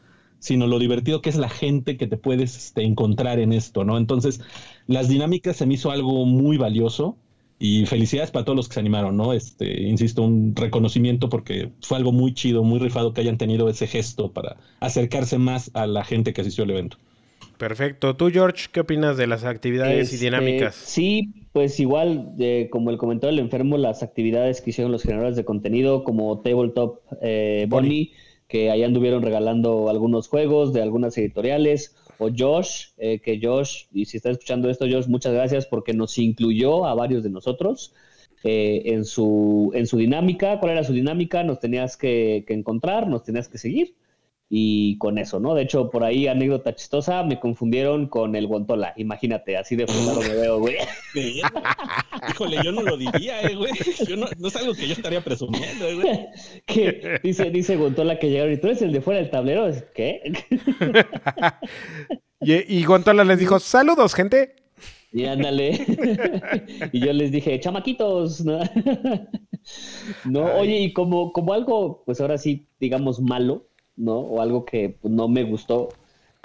sino 0.41 0.67
lo 0.67 0.79
divertido 0.81 1.23
que 1.23 1.31
es 1.31 1.37
la 1.37 1.49
gente 1.49 1.97
que 1.97 2.09
te 2.09 2.17
puedes 2.17 2.57
este, 2.57 2.83
encontrar 2.83 3.39
en 3.39 3.53
esto, 3.53 3.85
¿no? 3.85 3.97
Entonces, 3.97 4.41
las 4.87 5.09
dinámicas 5.09 5.57
se 5.57 5.67
me 5.67 5.75
hizo 5.75 5.93
algo 5.93 6.27
muy 6.27 6.57
valioso 6.57 7.17
y 7.61 7.85
felicidades 7.87 8.31
para 8.31 8.45
todos 8.45 8.57
los 8.57 8.69
que 8.69 8.75
se 8.75 8.81
animaron, 8.81 9.17
¿no? 9.17 9.35
Este, 9.35 9.83
insisto, 9.83 10.23
un 10.23 10.57
reconocimiento 10.57 11.29
porque 11.29 11.71
fue 11.83 11.99
algo 11.99 12.11
muy 12.11 12.35
chido, 12.35 12.65
muy 12.65 12.81
rifado 12.81 13.13
que 13.13 13.21
hayan 13.21 13.37
tenido 13.37 13.69
ese 13.69 13.87
gesto 13.87 14.33
para 14.33 14.57
acercarse 14.81 15.39
más 15.39 15.71
a 15.75 15.87
la 15.87 16.03
gente 16.03 16.33
que 16.33 16.41
asistió 16.41 16.65
al 16.65 16.71
evento. 16.71 16.97
Perfecto. 17.59 18.17
¿Tú, 18.17 18.31
George, 18.31 18.69
qué 18.73 18.81
opinas 18.81 19.19
de 19.19 19.27
las 19.27 19.45
actividades 19.45 20.11
y 20.11 20.15
este, 20.15 20.25
dinámicas? 20.25 20.75
Sí, 20.75 21.35
pues 21.53 21.79
igual, 21.79 22.33
como 22.71 22.91
el 22.91 22.97
comentario 22.97 23.37
del 23.37 23.45
enfermo, 23.45 23.77
las 23.77 24.03
actividades 24.03 24.63
que 24.63 24.71
hicieron 24.71 24.91
los 24.91 25.03
generadores 25.03 25.37
de 25.37 25.45
contenido, 25.45 26.03
como 26.03 26.41
Tabletop 26.41 27.01
eh, 27.21 27.67
Bonnie, 27.69 28.13
que 28.51 28.69
ahí 28.69 28.83
anduvieron 28.83 29.23
regalando 29.23 29.89
algunos 29.89 30.27
juegos 30.29 30.73
de 30.73 30.83
algunas 30.83 31.17
editoriales, 31.17 31.95
o 32.19 32.29
Josh, 32.37 32.89
eh, 32.99 33.21
que 33.21 33.41
Josh, 33.41 33.85
y 33.93 34.05
si 34.07 34.17
estás 34.17 34.33
escuchando 34.33 34.69
esto, 34.69 34.87
Josh, 34.91 35.07
muchas 35.07 35.33
gracias 35.33 35.67
porque 35.67 35.95
nos 35.95 36.19
incluyó 36.19 36.85
a 36.85 36.95
varios 36.95 37.23
de 37.23 37.31
nosotros 37.31 37.95
eh, 38.43 38.83
en, 38.87 39.05
su, 39.05 39.71
en 39.73 39.87
su 39.87 39.97
dinámica. 39.97 40.59
¿Cuál 40.59 40.73
era 40.73 40.85
su 40.85 40.93
dinámica? 40.93 41.45
Nos 41.45 41.61
tenías 41.61 41.97
que, 41.97 42.45
encontrar, 42.49 43.07
nos 43.07 43.23
tenías 43.23 43.49
que 43.49 43.57
seguir. 43.57 43.95
Y 44.53 44.99
con 44.99 45.17
eso, 45.17 45.39
¿no? 45.39 45.55
De 45.55 45.63
hecho, 45.63 45.91
por 45.91 46.03
ahí, 46.03 46.27
anécdota 46.27 46.75
chistosa, 46.75 47.23
me 47.23 47.39
confundieron 47.39 48.09
con 48.09 48.35
el 48.35 48.49
Guantola. 48.49 48.93
Imagínate, 48.97 49.57
así 49.57 49.77
de 49.77 49.87
fundado 49.87 50.21
me 50.23 50.35
veo, 50.35 50.59
güey. 50.59 50.75
Híjole, 52.31 52.59
yo 52.65 52.73
no 52.73 52.83
lo 52.83 52.97
diría, 52.97 53.43
eh, 53.43 53.55
güey. 53.55 53.71
Yo 54.09 54.17
no, 54.17 54.27
no 54.39 54.49
es 54.49 54.57
algo 54.57 54.75
que 54.75 54.89
yo 54.89 54.95
estaría 54.95 55.23
presumiendo, 55.23 55.87
eh, 55.87 55.95
güey. 55.95 56.27
Dice, 57.23 57.51
dice 57.51 57.77
Guantola 57.77 58.19
que 58.19 58.29
llegaron 58.29 58.53
y 58.53 58.57
tú 58.57 58.67
eres 58.67 58.83
el 58.83 58.93
de 58.93 59.01
fuera 59.01 59.21
del 59.21 59.31
tablero. 59.31 59.71
¿Qué? 59.95 60.21
y, 62.41 62.77
y 62.77 62.85
Guantola 62.85 63.23
les 63.23 63.39
dijo, 63.39 63.61
saludos, 63.61 64.15
gente. 64.15 64.57
Y 65.13 65.27
ándale. 65.27 66.91
y 66.93 66.99
yo 66.99 67.13
les 67.13 67.31
dije, 67.31 67.61
chamaquitos, 67.61 68.45
¿no? 68.45 68.59
no, 70.25 70.45
oye, 70.57 70.81
y 70.81 70.93
como, 70.93 71.33
como 71.33 71.53
algo, 71.53 72.03
pues 72.05 72.21
ahora 72.21 72.39
sí, 72.39 72.67
digamos, 72.81 73.21
malo, 73.21 73.70
¿no? 74.01 74.19
O 74.19 74.41
algo 74.41 74.65
que 74.65 74.97
no 75.03 75.29
me 75.29 75.45
gustó 75.45 75.91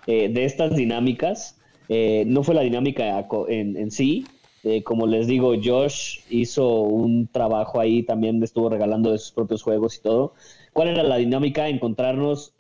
eh, 0.08 0.30
de 0.30 0.46
estas 0.46 0.76
dinámicas. 0.76 1.58
Eh, 1.90 2.24
no 2.28 2.44
fue 2.44 2.56
la 2.56 2.62
dinámica 2.62 3.28
en, 3.48 3.78
en 3.78 3.92
sí. 3.92 4.26
Eh, 4.64 4.84
como 4.84 5.06
les 5.06 5.28
digo, 5.28 5.54
Josh 5.64 6.22
hizo 6.30 6.82
un 6.82 7.28
trabajo 7.28 7.80
ahí, 7.80 8.02
también 8.02 8.42
estuvo 8.44 8.68
regalando 8.68 9.12
de 9.12 9.20
sus 9.20 9.32
propios 9.32 9.62
juegos 9.62 9.98
y 9.98 10.02
todo. 10.02 10.34
¿Cuál 10.74 10.90
era 10.90 11.04
la 11.04 11.18
dinámica? 11.18 11.70
Encontrarnos, 11.70 12.54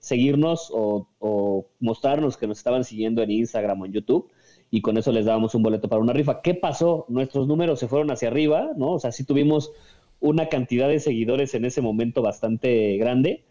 seguirnos 0.00 0.70
o, 0.72 1.08
o, 1.18 1.66
mostrarnos 1.80 2.36
que 2.36 2.46
nos 2.46 2.58
estaban 2.58 2.84
siguiendo 2.84 3.22
en 3.22 3.30
Instagram 3.30 3.80
o 3.80 3.86
en 3.86 3.92
YouTube 3.92 4.30
y 4.70 4.82
con 4.82 4.96
eso 4.98 5.10
les 5.12 5.24
dábamos 5.24 5.54
un 5.54 5.62
boleto 5.62 5.88
para 5.88 6.02
una 6.02 6.12
rifa. 6.12 6.42
¿Qué 6.42 6.54
pasó? 6.54 7.06
Nuestros 7.08 7.48
números 7.48 7.80
se 7.80 7.88
fueron 7.88 8.10
hacia 8.10 8.28
arriba, 8.28 8.70
¿no? 8.76 8.92
O 8.92 8.98
sea, 9.00 9.10
sí 9.10 9.24
tuvimos 9.24 9.72
una 10.20 10.48
cantidad 10.48 10.88
de 10.88 11.00
seguidores 11.00 11.54
en 11.54 11.64
ese 11.64 11.80
momento 11.80 12.22
bastante 12.22 12.96
grande, 12.98 13.42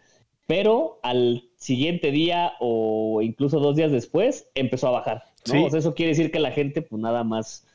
pero 0.50 1.00
al 1.04 1.44
siguiente 1.58 2.10
día 2.10 2.54
o 2.60 3.22
incluso 3.22 3.60
dos 3.60 3.76
días 3.76 3.92
después 3.92 4.48
empezó 4.56 4.88
a 4.88 4.92
bajar. 4.92 5.24
¿no? 5.46 5.66
O 5.66 5.70
sea, 5.70 5.78
eso 5.78 5.94
quiere 5.94 6.10
decir 6.10 6.32
que 6.32 6.40
la 6.40 6.50
gente, 6.50 6.82
pues 6.82 7.00
nada 7.00 7.24
más 7.24 7.68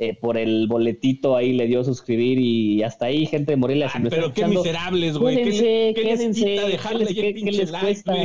eh, 0.00 0.18
por 0.20 0.36
el 0.36 0.66
boletito 0.66 1.36
ahí 1.36 1.52
le 1.52 1.68
dio 1.68 1.84
suscribir 1.84 2.40
y 2.40 2.82
hasta 2.82 3.06
ahí 3.06 3.26
gente 3.26 3.52
de 3.52 3.56
Morelia. 3.56 3.88
Ah, 3.94 4.00
pero 4.10 4.34
qué 4.34 4.44
miserables, 4.44 5.16
güey. 5.18 5.36
Quédense, 5.36 5.92
¿Qué, 5.94 6.02
quédense. 6.02 7.14
¿Qué, 7.14 7.34
¿qué 7.44 7.52
les 7.52 7.70
cuesta? 7.70 8.16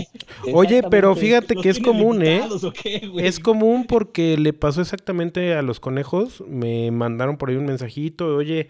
Oye, 0.51 0.81
pero 0.89 1.15
fíjate 1.15 1.53
que 1.53 1.69
es 1.69 1.77
común, 1.77 2.23
¿eh? 2.23 2.41
es 3.19 3.39
común 3.39 3.85
porque 3.85 4.35
le 4.35 4.51
pasó 4.51 4.81
exactamente 4.81 5.53
a 5.53 5.61
los 5.61 5.79
conejos. 5.79 6.43
Me 6.47 6.89
mandaron 6.89 7.37
por 7.37 7.51
ahí 7.51 7.55
un 7.55 7.65
mensajito, 7.65 8.35
oye, 8.35 8.69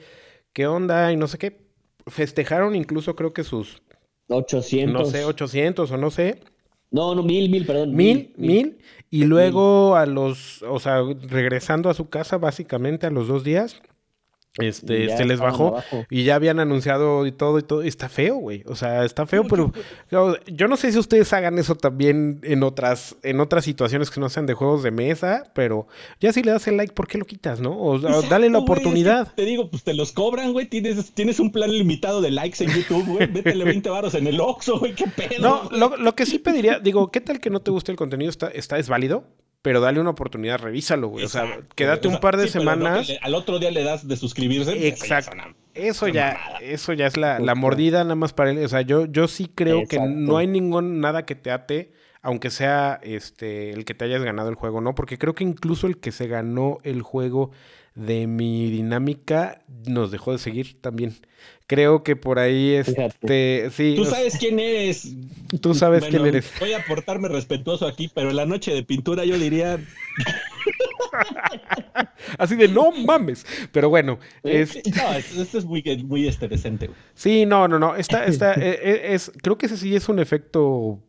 ¿qué 0.52 0.68
onda? 0.68 1.14
Y 1.14 1.16
no 1.16 1.30
sé 1.30 1.38
qué. 1.38 1.62
Festejaron 2.06 2.76
incluso 2.76 3.16
creo 3.16 3.32
que 3.32 3.46
sus 3.46 3.82
800. 4.28 4.94
No 4.94 5.06
sé, 5.06 5.26
800 5.26 5.92
o 5.92 5.98
no 5.98 6.12
sé. 6.12 6.40
No, 6.92 7.16
no, 7.16 7.24
mil, 7.24 7.50
mil, 7.50 7.66
perdón. 7.66 7.96
Mil, 7.96 8.34
mil. 8.38 8.78
Y 9.10 9.24
luego 9.24 9.96
a 9.96 10.06
los, 10.06 10.62
o 10.64 10.80
sea, 10.80 11.02
regresando 11.30 11.90
a 11.90 11.94
su 11.94 12.10
casa 12.10 12.38
básicamente 12.38 13.08
a 13.08 13.12
los 13.12 13.28
dos 13.28 13.44
días, 13.44 13.82
este, 14.62 15.16
se 15.16 15.26
les 15.26 15.40
bajó 15.40 15.78
y 16.10 16.24
ya 16.24 16.36
habían 16.36 16.60
anunciado 16.60 17.26
y 17.26 17.32
todo 17.32 17.60
y 17.60 17.64
todo. 17.64 17.82
Está 17.82 18.10
feo, 18.10 18.36
güey. 18.36 18.64
O 18.68 18.76
sea, 18.76 19.04
está 19.06 19.26
feo, 19.26 19.44
pero 19.48 19.72
yo 20.48 20.68
no 20.68 20.78
sé 20.78 20.92
si 20.92 20.98
ustedes 20.98 21.32
hagan 21.34 21.58
eso 21.60 21.76
también 21.76 22.40
en 22.44 22.64
otras, 22.64 23.16
en 23.24 23.40
otras 23.40 23.66
situaciones 23.66 24.10
que 24.10 24.20
no 24.20 24.30
sean 24.30 24.46
de 24.46 24.54
juegos 24.54 24.84
de 24.84 24.92
mesa, 24.92 25.52
pero 25.54 25.88
ya 26.20 26.34
si 26.34 26.44
le 26.44 26.52
das 26.52 26.68
el 26.68 26.78
like, 26.78 26.94
¿por 26.94 27.08
qué 27.08 27.18
lo 27.18 27.26
quitas, 27.26 27.60
no? 27.60 27.78
O 27.80 28.00
dale 28.00 28.50
la 28.50 28.60
oportunidad. 28.60 29.34
te 29.36 29.46
digo, 29.46 29.70
pues 29.70 29.84
te 29.84 29.94
los 29.94 30.12
cobran, 30.12 30.54
güey. 30.54 30.68
Tienes, 30.68 31.12
tienes 31.12 31.40
un 31.40 31.52
plan 31.52 31.72
limitado 31.72 32.22
de 32.22 32.32
likes 32.32 32.64
en 32.64 32.72
YouTube, 32.72 33.06
güey. 33.06 33.28
Vétele 33.32 33.64
20 33.64 33.90
baros 33.90 34.16
en 34.16 34.28
el 34.28 34.40
Oxxo, 34.40 34.80
güey. 34.80 34.94
Qué 34.96 35.06
pedo. 35.08 35.42
No, 35.42 35.70
lo, 35.72 35.98
lo, 35.98 36.16
que 36.16 36.26
sí 36.26 36.40
pediría, 36.40 36.80
digo, 36.80 37.12
¿qué 37.12 37.22
tal 37.22 37.40
que 37.40 37.50
no 37.50 37.62
te 37.62 37.72
guste 37.72 37.92
el 37.92 37.98
contenido? 37.98 38.30
Está, 38.30 38.48
está 38.48 38.78
es 38.78 38.90
válido 38.90 39.26
pero 39.62 39.80
dale 39.80 40.00
una 40.00 40.10
oportunidad, 40.10 40.60
revísalo, 40.60 41.10
güey. 41.10 41.26
O 41.26 41.30
sea, 41.30 41.60
quédate 41.76 42.08
un 42.08 42.20
par 42.20 42.38
de 42.38 42.48
semanas. 42.48 43.12
Al 43.22 43.36
otro 43.36 43.60
día 43.60 43.72
le 43.72 43.84
das 43.84 44.08
de 44.08 44.18
suscribirse. 44.18 44.88
Exacto. 44.88 45.38
Eso 45.74 46.08
ya, 46.08 46.38
eso 46.62 46.92
ya 46.94 47.08
es 47.08 47.16
la, 47.16 47.40
la, 47.40 47.56
mordida 47.56 48.04
nada 48.04 48.16
más 48.16 48.34
para 48.34 48.52
él. 48.52 48.64
O 48.64 48.68
sea, 48.68 48.82
yo, 48.82 49.06
yo 49.06 49.28
sí 49.28 49.50
creo 49.54 49.88
que 49.88 50.00
no 50.00 50.38
hay 50.38 50.48
ningún 50.48 51.00
nada 51.00 51.26
que 51.26 51.36
te 51.36 51.52
ate, 51.52 51.94
aunque 52.22 52.50
sea 52.50 53.00
este 53.04 53.72
el 53.72 53.86
que 53.86 53.94
te 53.94 54.06
hayas 54.06 54.24
ganado 54.24 54.50
el 54.50 54.56
juego, 54.56 54.82
¿no? 54.82 54.96
Porque 54.96 55.18
creo 55.18 55.36
que 55.36 55.44
incluso 55.44 55.88
el 55.88 55.98
que 55.98 56.12
se 56.12 56.28
ganó 56.28 56.80
el 56.84 57.02
juego 57.02 57.52
de 57.96 58.26
mi 58.26 58.72
dinámica 58.72 59.64
nos 59.86 60.12
dejó 60.12 60.32
de 60.32 60.38
seguir 60.38 60.80
también. 60.80 61.14
Creo 61.68 62.04
que 62.04 62.16
por 62.16 62.40
ahí 62.40 62.74
este 62.74 63.70
sí. 63.72 63.94
Tú 63.96 64.06
sabes 64.06 64.38
quién 64.38 64.60
eres. 64.60 65.14
Tú 65.62 65.74
sabes 65.74 66.06
quién 66.06 66.26
eres. 66.26 66.52
Voy 66.60 66.74
a 66.74 66.86
portarme 66.86 67.28
respetuoso 67.28 67.88
aquí, 67.88 68.10
pero 68.14 68.30
en 68.30 68.36
la 68.36 68.46
noche 68.46 68.74
de 68.74 68.84
pintura 68.84 69.26
yo 69.26 69.38
diría 69.38 69.80
Así 72.38 72.56
de 72.56 72.68
no 72.68 72.92
mames. 72.92 73.46
Pero 73.72 73.90
bueno. 73.90 74.20
Es... 74.44 74.76
No, 74.76 75.14
esto 75.14 75.58
es 75.58 75.66
muy, 75.66 75.84
muy 76.06 76.28
este, 76.28 76.48
decente. 76.48 76.90
Sí, 77.14 77.46
no, 77.46 77.68
no, 77.68 77.80
no. 77.80 77.96
Esta, 77.96 78.26
esta, 78.26 78.54
e, 78.62 78.70
e, 78.70 79.14
es, 79.14 79.32
creo 79.42 79.58
que 79.58 79.66
ese 79.66 79.78
sí 79.78 79.96
es 79.96 80.08
un 80.10 80.20
efecto 80.20 81.00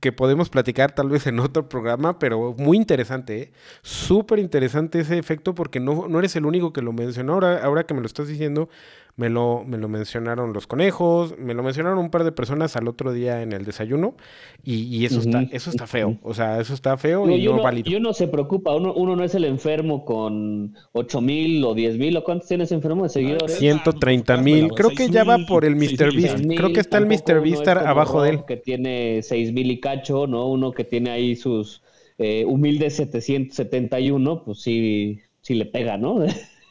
que 0.00 0.12
podemos 0.12 0.48
platicar 0.48 0.94
tal 0.94 1.08
vez 1.08 1.26
en 1.26 1.38
otro 1.40 1.68
programa, 1.68 2.18
pero 2.18 2.54
muy 2.58 2.76
interesante, 2.76 3.42
¿eh? 3.42 3.52
súper 3.82 4.38
interesante 4.38 5.00
ese 5.00 5.18
efecto 5.18 5.54
porque 5.54 5.80
no, 5.80 6.08
no 6.08 6.18
eres 6.18 6.36
el 6.36 6.46
único 6.46 6.72
que 6.72 6.82
lo 6.82 6.92
mencionó. 6.92 7.34
Ahora, 7.34 7.64
ahora 7.64 7.84
que 7.84 7.94
me 7.94 8.00
lo 8.00 8.06
estás 8.06 8.28
diciendo, 8.28 8.68
me 9.16 9.30
lo, 9.30 9.64
me 9.64 9.78
lo 9.78 9.88
mencionaron 9.88 10.52
los 10.52 10.66
conejos, 10.66 11.34
me 11.38 11.54
lo 11.54 11.62
mencionaron 11.62 11.98
un 11.98 12.10
par 12.10 12.22
de 12.22 12.32
personas 12.32 12.76
al 12.76 12.86
otro 12.86 13.14
día 13.14 13.42
en 13.42 13.52
el 13.52 13.64
desayuno 13.64 14.14
y, 14.62 15.06
eso, 15.06 15.20
está, 15.20 15.42
eso 15.52 15.70
está 15.70 15.86
feo, 15.86 16.18
o 16.22 16.34
sea, 16.34 16.60
eso 16.60 16.74
está 16.74 16.98
feo 16.98 17.28
y, 17.30 17.44
no 17.44 17.54
uno, 17.54 17.62
válido. 17.62 17.90
Y 17.90 17.94
uno 17.94 18.12
se 18.12 18.28
preocupa, 18.28 18.74
uno, 18.74 18.92
uno 18.92 19.16
no 19.16 19.24
es 19.24 19.34
el 19.34 19.44
enfermo 19.44 20.04
con 20.04 20.74
8 20.92 21.20
mil 21.22 21.64
o 21.64 21.74
10 21.74 21.96
mil 21.96 22.16
o 22.18 22.24
cuántos 22.24 22.48
tienes 22.48 22.72
enfermo 22.72 23.04
de 23.04 23.08
seguidores. 23.08 23.56
130 23.56 24.36
mil, 24.36 24.68
creo 24.68 24.90
que 24.90 25.08
ya 25.08 25.24
va 25.24 25.38
por 25.48 25.64
el 25.64 25.76
Mr. 25.76 26.14
Beast, 26.14 26.46
creo 26.46 26.72
que 26.74 26.80
está 26.80 26.98
el 26.98 27.06
Mr. 27.06 27.40
Beast 27.40 27.66
abajo 27.68 28.22
de 28.22 28.30
él. 28.30 28.44
Que 28.46 28.58
tiene 28.58 29.22
6 29.22 29.52
mil 29.54 29.70
y 29.70 29.80
cacho, 29.80 30.26
¿no? 30.26 30.46
Uno 30.46 30.72
que 30.72 30.84
tiene 30.84 31.10
ahí 31.10 31.36
sus 31.36 31.82
eh, 32.18 32.44
humildes 32.46 32.96
771, 32.96 34.44
pues 34.44 34.60
sí, 34.60 35.20
sí 35.40 35.54
le 35.54 35.64
pega, 35.64 35.96
¿no? 35.96 36.18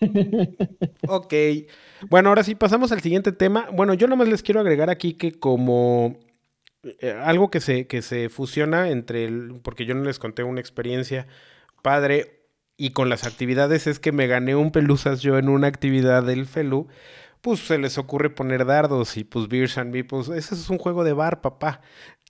ok. 1.07 1.33
Bueno, 2.09 2.29
ahora 2.29 2.43
sí, 2.43 2.55
pasamos 2.55 2.91
al 2.91 3.01
siguiente 3.01 3.31
tema. 3.31 3.69
Bueno, 3.71 3.93
yo 3.93 4.07
nomás 4.07 4.27
les 4.27 4.43
quiero 4.43 4.59
agregar 4.59 4.89
aquí 4.89 5.13
que 5.13 5.31
como 5.31 6.17
eh, 6.99 7.11
algo 7.23 7.49
que 7.49 7.59
se, 7.59 7.87
que 7.87 8.01
se 8.01 8.29
fusiona 8.29 8.89
entre 8.89 9.25
el, 9.25 9.59
porque 9.63 9.85
yo 9.85 9.95
no 9.95 10.03
les 10.03 10.19
conté 10.19 10.43
una 10.43 10.59
experiencia 10.59 11.27
padre 11.81 12.47
y 12.77 12.91
con 12.91 13.09
las 13.09 13.25
actividades 13.25 13.87
es 13.87 13.99
que 13.99 14.11
me 14.11 14.27
gané 14.27 14.55
un 14.55 14.71
pelusas 14.71 15.21
yo 15.21 15.37
en 15.37 15.49
una 15.49 15.67
actividad 15.67 16.23
del 16.23 16.45
Felu, 16.45 16.87
pues 17.41 17.59
se 17.61 17.77
les 17.77 17.97
ocurre 17.97 18.29
poner 18.29 18.65
dardos 18.65 19.17
y 19.17 19.23
pues 19.23 19.47
Beers 19.47 19.77
and 19.77 20.05
pues 20.07 20.29
ese 20.29 20.55
es 20.55 20.69
un 20.69 20.77
juego 20.77 21.03
de 21.03 21.13
bar, 21.13 21.41
papá 21.41 21.81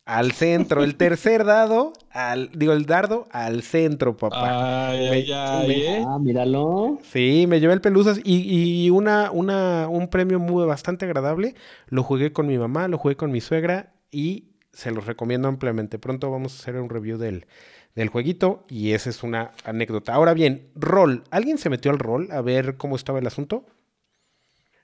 al 0.05 0.31
centro. 0.31 0.83
El 0.83 0.95
tercer 0.95 1.43
dado, 1.43 1.93
al, 2.11 2.49
digo, 2.53 2.73
el 2.73 2.85
dardo 2.85 3.27
al 3.31 3.63
centro, 3.63 4.15
papá. 4.15 4.91
Ay, 4.91 5.25
¿eh? 5.29 6.03
Ah, 6.05 6.17
míralo. 6.19 6.99
Sí, 7.03 7.45
me 7.47 7.59
llevé 7.59 7.73
el 7.73 7.81
pelusas 7.81 8.19
y, 8.23 8.85
y, 8.85 8.89
una, 8.91 9.31
una, 9.31 9.87
un 9.89 10.07
premio 10.07 10.39
muy 10.39 10.65
bastante 10.65 11.05
agradable. 11.05 11.55
Lo 11.87 12.03
jugué 12.03 12.31
con 12.31 12.47
mi 12.47 12.57
mamá, 12.57 12.87
lo 12.87 12.97
jugué 12.97 13.15
con 13.15 13.31
mi 13.31 13.41
suegra 13.41 13.93
y 14.11 14.51
se 14.71 14.91
los 14.91 15.05
recomiendo 15.05 15.47
ampliamente. 15.47 15.99
Pronto 15.99 16.29
vamos 16.31 16.53
a 16.53 16.61
hacer 16.61 16.75
un 16.79 16.89
review 16.89 17.17
del, 17.17 17.47
del 17.95 18.09
jueguito 18.09 18.65
y 18.69 18.91
esa 18.91 19.09
es 19.09 19.23
una 19.23 19.51
anécdota. 19.63 20.13
Ahora 20.13 20.33
bien, 20.33 20.69
rol. 20.75 21.23
¿Alguien 21.31 21.57
se 21.57 21.69
metió 21.69 21.91
al 21.91 21.99
rol 21.99 22.29
a 22.31 22.41
ver 22.41 22.77
cómo 22.77 22.95
estaba 22.95 23.19
el 23.19 23.27
asunto? 23.27 23.65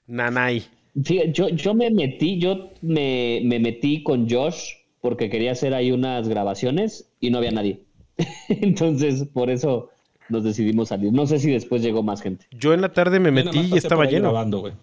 Nanay. 0.07 0.65
Sí, 1.05 1.21
yo, 1.31 1.47
yo 1.49 1.73
me 1.73 1.89
metí, 1.89 2.37
yo 2.39 2.71
me, 2.81 3.41
me 3.45 3.59
metí 3.59 4.03
con 4.03 4.29
Josh 4.29 4.80
porque 5.01 5.29
quería 5.29 5.51
hacer 5.51 5.73
ahí 5.73 5.91
unas 5.91 6.27
grabaciones 6.27 7.11
y 7.19 7.31
no 7.31 7.39
había 7.39 7.51
nadie. 7.51 7.83
Entonces, 8.49 9.25
por 9.25 9.49
eso 9.49 9.89
nos 10.29 10.43
decidimos 10.43 10.89
salir. 10.89 11.11
No 11.11 11.27
sé 11.27 11.39
si 11.39 11.51
después 11.51 11.81
llegó 11.81 12.03
más 12.03 12.21
gente. 12.21 12.45
Yo 12.51 12.73
en 12.73 12.81
la 12.81 12.93
tarde 12.93 13.19
me 13.19 13.31
metí 13.31 13.59
y 13.59 13.77
estaba 13.77 14.05
lleno. 14.05 14.33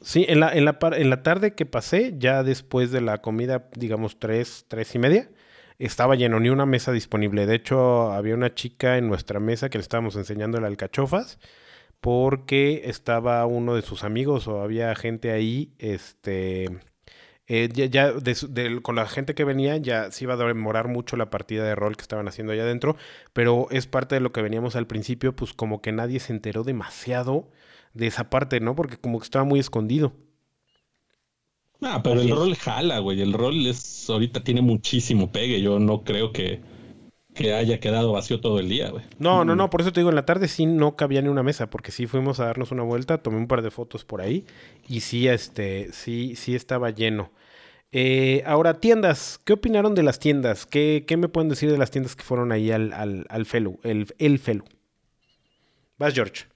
sí, 0.00 0.26
en 0.28 0.40
la, 0.40 0.52
en, 0.52 0.64
la, 0.64 0.78
en 0.96 1.10
la 1.10 1.22
tarde 1.22 1.54
que 1.54 1.66
pasé, 1.66 2.14
ya 2.18 2.42
después 2.42 2.90
de 2.90 3.00
la 3.00 3.18
comida, 3.18 3.68
digamos 3.74 4.18
tres, 4.18 4.66
tres 4.68 4.94
y 4.94 4.98
media, 4.98 5.30
estaba 5.78 6.16
lleno, 6.16 6.40
ni 6.40 6.50
una 6.50 6.66
mesa 6.66 6.92
disponible. 6.92 7.46
De 7.46 7.54
hecho, 7.54 8.12
había 8.12 8.34
una 8.34 8.54
chica 8.54 8.98
en 8.98 9.08
nuestra 9.08 9.40
mesa 9.40 9.70
que 9.70 9.78
le 9.78 9.82
estábamos 9.82 10.16
enseñando 10.16 10.58
el 10.58 10.64
alcachofas 10.64 11.38
porque 12.00 12.82
estaba 12.84 13.44
uno 13.46 13.74
de 13.74 13.82
sus 13.82 14.04
amigos 14.04 14.46
o 14.46 14.60
había 14.60 14.94
gente 14.94 15.32
ahí, 15.32 15.72
este 15.78 16.68
eh, 17.48 17.68
ya, 17.72 18.12
con 18.82 18.94
la 18.94 19.06
gente 19.06 19.34
que 19.34 19.44
venía 19.44 19.76
ya 19.78 20.10
se 20.10 20.24
iba 20.24 20.34
a 20.34 20.36
demorar 20.36 20.88
mucho 20.88 21.16
la 21.16 21.30
partida 21.30 21.64
de 21.64 21.74
rol 21.74 21.96
que 21.96 22.02
estaban 22.02 22.28
haciendo 22.28 22.52
allá 22.52 22.62
adentro, 22.62 22.96
pero 23.32 23.68
es 23.70 23.86
parte 23.86 24.14
de 24.14 24.20
lo 24.20 24.32
que 24.32 24.42
veníamos 24.42 24.76
al 24.76 24.86
principio, 24.86 25.34
pues 25.34 25.54
como 25.54 25.80
que 25.80 25.92
nadie 25.92 26.20
se 26.20 26.32
enteró 26.32 26.62
demasiado 26.62 27.50
de 27.94 28.06
esa 28.06 28.28
parte, 28.30 28.60
¿no? 28.60 28.76
Porque 28.76 28.98
como 28.98 29.18
que 29.18 29.24
estaba 29.24 29.44
muy 29.44 29.60
escondido. 29.60 30.12
Ah, 31.80 32.00
pero 32.02 32.20
el 32.20 32.30
rol 32.30 32.54
jala, 32.56 32.98
güey. 32.98 33.20
El 33.22 33.32
rol 33.32 33.66
es 33.66 34.10
ahorita 34.10 34.42
tiene 34.42 34.62
muchísimo 34.62 35.30
pegue. 35.30 35.60
Yo 35.62 35.78
no 35.78 36.02
creo 36.02 36.32
que, 36.32 36.60
que 37.38 37.54
haya 37.54 37.78
quedado 37.78 38.12
vacío 38.12 38.40
todo 38.40 38.58
el 38.58 38.68
día, 38.68 38.90
güey. 38.90 39.04
No, 39.18 39.44
no, 39.44 39.54
no, 39.54 39.70
por 39.70 39.80
eso 39.80 39.92
te 39.92 40.00
digo, 40.00 40.10
en 40.10 40.16
la 40.16 40.26
tarde 40.26 40.48
sí 40.48 40.66
no 40.66 40.96
cabía 40.96 41.22
ni 41.22 41.28
una 41.28 41.44
mesa, 41.44 41.70
porque 41.70 41.92
sí 41.92 42.06
fuimos 42.08 42.40
a 42.40 42.46
darnos 42.46 42.72
una 42.72 42.82
vuelta, 42.82 43.18
tomé 43.18 43.36
un 43.36 43.46
par 43.46 43.62
de 43.62 43.70
fotos 43.70 44.04
por 44.04 44.20
ahí 44.20 44.44
y 44.88 45.00
sí, 45.00 45.28
este, 45.28 45.92
sí, 45.92 46.34
sí 46.34 46.56
estaba 46.56 46.90
lleno. 46.90 47.30
Eh, 47.92 48.42
ahora, 48.44 48.80
tiendas, 48.80 49.40
¿qué 49.44 49.52
opinaron 49.52 49.94
de 49.94 50.02
las 50.02 50.18
tiendas? 50.18 50.66
¿Qué, 50.66 51.04
¿Qué, 51.06 51.16
me 51.16 51.28
pueden 51.28 51.48
decir 51.48 51.70
de 51.70 51.78
las 51.78 51.92
tiendas 51.92 52.16
que 52.16 52.24
fueron 52.24 52.50
ahí 52.50 52.72
al, 52.72 52.92
al, 52.92 53.24
al 53.28 53.46
Felu, 53.46 53.78
el, 53.84 54.08
el 54.18 54.38
Felu? 54.40 54.64
Vas, 55.96 56.12
George. 56.14 56.46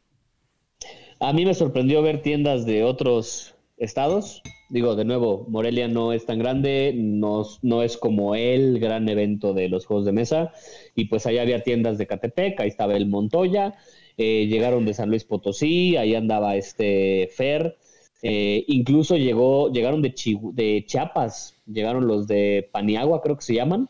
A 1.21 1.33
mí 1.33 1.47
me 1.47 1.55
sorprendió 1.55 2.03
ver 2.03 2.21
tiendas 2.21 2.67
de 2.67 2.83
otros 2.83 3.52
estados. 3.83 4.43
Digo, 4.71 4.97
de 4.97 5.05
nuevo, 5.05 5.45
Morelia 5.49 5.89
no 5.89 6.13
es 6.13 6.25
tan 6.25 6.39
grande, 6.39 6.93
no, 6.97 7.45
no 7.61 7.83
es 7.83 7.97
como 7.99 8.35
el 8.35 8.79
gran 8.79 9.09
evento 9.09 9.53
de 9.53 9.69
los 9.69 9.85
juegos 9.85 10.07
de 10.07 10.13
mesa. 10.13 10.53
Y 10.95 11.07
pues 11.07 11.27
ahí 11.27 11.39
había 11.39 11.63
tiendas 11.63 11.99
de 11.99 12.07
Catepec, 12.07 12.59
ahí 12.61 12.69
estaba 12.69 12.97
el 12.97 13.07
Montoya, 13.07 13.75
eh, 14.17 14.47
llegaron 14.47 14.87
de 14.87 14.95
San 14.95 15.11
Luis 15.11 15.25
Potosí, 15.25 15.97
ahí 15.97 16.15
andaba 16.15 16.57
este 16.57 17.29
Fer. 17.37 17.77
Eh, 18.23 18.65
incluso 18.69 19.17
llegó, 19.17 19.73
llegaron 19.73 20.01
de, 20.01 20.15
de 20.53 20.85
Chiapas, 20.87 21.57
llegaron 21.67 22.07
los 22.07 22.27
de 22.29 22.69
Paniagua, 22.73 23.21
creo 23.21 23.37
que 23.37 23.43
se 23.43 23.55
llaman. 23.55 23.89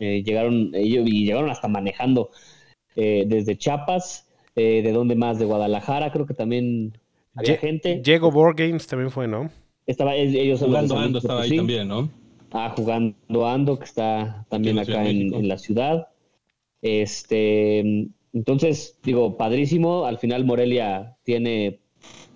eh, 0.00 0.22
llegaron 0.24 0.72
ellos 0.74 1.06
y 1.08 1.24
llegaron 1.24 1.48
hasta 1.50 1.68
manejando 1.68 2.30
eh, 2.96 3.24
desde 3.26 3.56
Chiapas. 3.56 4.26
Eh, 4.54 4.82
¿De 4.82 4.92
dónde 4.92 5.14
más? 5.14 5.38
De 5.38 5.46
Guadalajara, 5.46 6.12
creo 6.12 6.26
que 6.26 6.34
también 6.34 6.92
había 7.34 7.56
gente. 7.56 8.00
Diego 8.02 8.30
Board 8.30 8.56
Games 8.56 8.86
también 8.86 9.10
fue, 9.10 9.28
¿no? 9.28 9.50
Estaba 9.86 10.14
ellos 10.14 10.60
jugando 10.60 10.96
Ando, 10.96 11.18
estaba 11.18 11.42
ahí 11.42 11.56
también, 11.56 11.88
¿no? 11.88 12.08
Ah, 12.52 12.72
jugando 12.76 13.46
Ando, 13.46 13.78
que 13.78 13.84
está 13.84 14.46
también 14.48 14.78
acá 14.78 15.08
en, 15.08 15.34
en, 15.34 15.48
la 15.48 15.58
ciudad. 15.58 16.08
Este, 16.82 18.10
entonces, 18.32 18.98
digo, 19.02 19.36
padrísimo. 19.36 20.04
Al 20.04 20.18
final 20.18 20.44
Morelia 20.44 21.16
tiene 21.24 21.80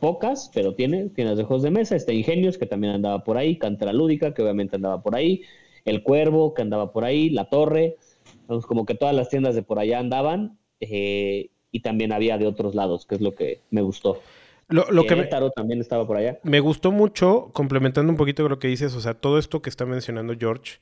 pocas, 0.00 0.50
pero 0.54 0.74
tiene 0.74 1.08
tiendas 1.10 1.38
de 1.38 1.44
juegos 1.44 1.62
de 1.62 1.70
mesa. 1.70 1.96
Está 1.96 2.12
Ingenios, 2.12 2.58
que 2.58 2.66
también 2.66 2.94
andaba 2.94 3.24
por 3.24 3.38
ahí. 3.38 3.58
Cantera 3.58 3.92
Lúdica, 3.92 4.34
que 4.34 4.42
obviamente 4.42 4.76
andaba 4.76 5.02
por 5.02 5.14
ahí. 5.14 5.42
El 5.84 6.02
Cuervo, 6.02 6.54
que 6.54 6.62
andaba 6.62 6.92
por 6.92 7.04
ahí. 7.04 7.30
La 7.30 7.48
Torre. 7.48 7.96
Entonces, 8.42 8.66
como 8.66 8.86
que 8.86 8.94
todas 8.94 9.14
las 9.14 9.28
tiendas 9.28 9.54
de 9.54 9.62
por 9.62 9.78
allá 9.78 9.98
andaban. 9.98 10.58
Eh, 10.80 11.50
y 11.72 11.80
también 11.80 12.12
había 12.12 12.38
de 12.38 12.46
otros 12.46 12.74
lados, 12.74 13.06
que 13.06 13.16
es 13.16 13.20
lo 13.20 13.34
que 13.34 13.60
me 13.70 13.82
gustó. 13.82 14.20
Lo, 14.68 14.90
lo 14.90 15.06
que 15.06 15.14
me, 15.14 15.26
también 15.54 15.80
estaba 15.80 16.06
por 16.06 16.16
allá. 16.16 16.38
Me 16.42 16.60
gustó 16.60 16.90
mucho, 16.90 17.50
complementando 17.52 18.10
un 18.10 18.16
poquito 18.16 18.48
lo 18.48 18.58
que 18.58 18.68
dices, 18.68 18.94
o 18.94 19.00
sea, 19.00 19.14
todo 19.14 19.38
esto 19.38 19.62
que 19.62 19.70
está 19.70 19.86
mencionando 19.86 20.34
George, 20.38 20.78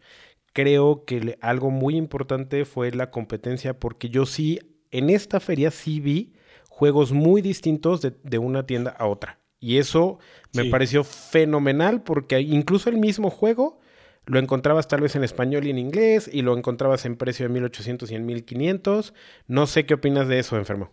creo 0.55 1.05
que 1.05 1.21
le, 1.21 1.39
algo 1.43 1.71
muy 1.71 1.97
importante 1.97 2.65
fue 2.65 2.91
la 2.93 3.11
competencia, 3.11 3.79
porque 3.79 4.09
yo 4.09 4.25
sí, 4.25 4.59
en 4.91 5.11
esta 5.11 5.39
feria 5.39 5.71
sí 5.71 6.01
vi 6.01 6.33
juegos 6.71 7.13
muy 7.13 7.43
distintos 7.43 8.01
de, 8.01 8.15
de 8.23 8.39
una 8.39 8.67
tienda 8.67 8.91
a 8.91 9.07
otra. 9.07 9.39
Y 9.61 9.79
eso 9.79 10.19
me 10.55 10.65
sí. 10.65 10.71
pareció 10.71 11.05
fenomenal, 11.05 12.03
porque 12.03 12.41
incluso 12.41 12.89
el 12.91 12.99
mismo 12.99 13.31
juego 13.31 13.81
lo 14.27 14.39
encontrabas 14.39 14.89
tal 14.89 15.03
vez 15.03 15.17
en 15.17 15.25
español 15.25 15.67
y 15.67 15.71
en 15.71 15.79
inglés, 15.79 16.29
y 16.33 16.43
lo 16.43 16.57
encontrabas 16.57 17.05
en 17.05 17.17
precio 17.17 17.47
de 17.47 17.53
1800 17.53 18.11
y 18.11 18.15
en 18.15 18.27
1500. 18.27 19.15
No 19.47 19.67
sé 19.67 19.85
qué 19.85 19.95
opinas 19.95 20.29
de 20.29 20.39
eso, 20.39 20.57
enfermo. 20.57 20.91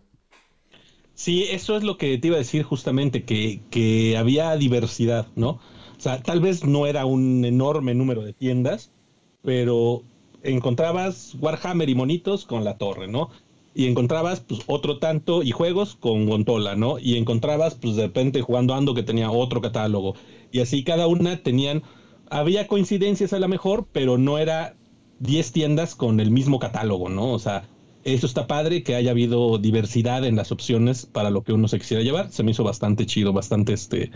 Sí, 1.14 1.44
eso 1.44 1.76
es 1.76 1.82
lo 1.82 1.98
que 1.98 2.18
te 2.18 2.28
iba 2.28 2.36
a 2.36 2.38
decir 2.38 2.62
justamente, 2.62 3.24
que, 3.24 3.60
que, 3.70 4.16
había 4.16 4.56
diversidad, 4.56 5.28
¿no? 5.36 5.50
O 5.96 6.00
sea, 6.00 6.22
tal 6.22 6.40
vez 6.40 6.64
no 6.64 6.86
era 6.86 7.04
un 7.04 7.44
enorme 7.44 7.94
número 7.94 8.22
de 8.22 8.32
tiendas, 8.32 8.90
pero 9.42 10.02
encontrabas 10.42 11.36
Warhammer 11.40 11.88
y 11.88 11.94
monitos 11.94 12.44
con 12.44 12.64
la 12.64 12.78
torre, 12.78 13.08
¿no? 13.08 13.30
Y 13.74 13.86
encontrabas 13.86 14.40
pues 14.40 14.62
otro 14.66 14.98
tanto 14.98 15.42
y 15.42 15.50
juegos 15.50 15.96
con 15.96 16.26
Gontola, 16.26 16.76
¿no? 16.76 16.98
Y 16.98 17.16
encontrabas 17.16 17.74
pues 17.74 17.96
de 17.96 18.02
repente 18.02 18.42
jugando 18.42 18.74
Ando 18.74 18.94
que 18.94 19.02
tenía 19.02 19.30
otro 19.30 19.60
catálogo. 19.60 20.14
Y 20.50 20.60
así 20.60 20.84
cada 20.84 21.06
una 21.06 21.42
tenían, 21.42 21.82
había 22.30 22.66
coincidencias 22.66 23.32
a 23.32 23.38
lo 23.38 23.48
mejor, 23.48 23.86
pero 23.92 24.18
no 24.18 24.38
era 24.38 24.74
10 25.20 25.52
tiendas 25.52 25.94
con 25.94 26.20
el 26.20 26.30
mismo 26.30 26.58
catálogo, 26.58 27.08
¿no? 27.08 27.32
O 27.32 27.38
sea, 27.38 27.68
eso 28.04 28.26
está 28.26 28.46
padre, 28.46 28.82
que 28.82 28.94
haya 28.94 29.12
habido 29.12 29.58
diversidad 29.58 30.24
en 30.24 30.36
las 30.36 30.52
opciones 30.52 31.06
para 31.06 31.30
lo 31.30 31.42
que 31.42 31.52
uno 31.52 31.68
se 31.68 31.78
quisiera 31.78 32.02
llevar. 32.02 32.30
Se 32.32 32.42
me 32.42 32.50
hizo 32.50 32.64
bastante 32.64 33.06
chido, 33.06 33.32
bastante 33.32 33.72
este. 33.72 34.10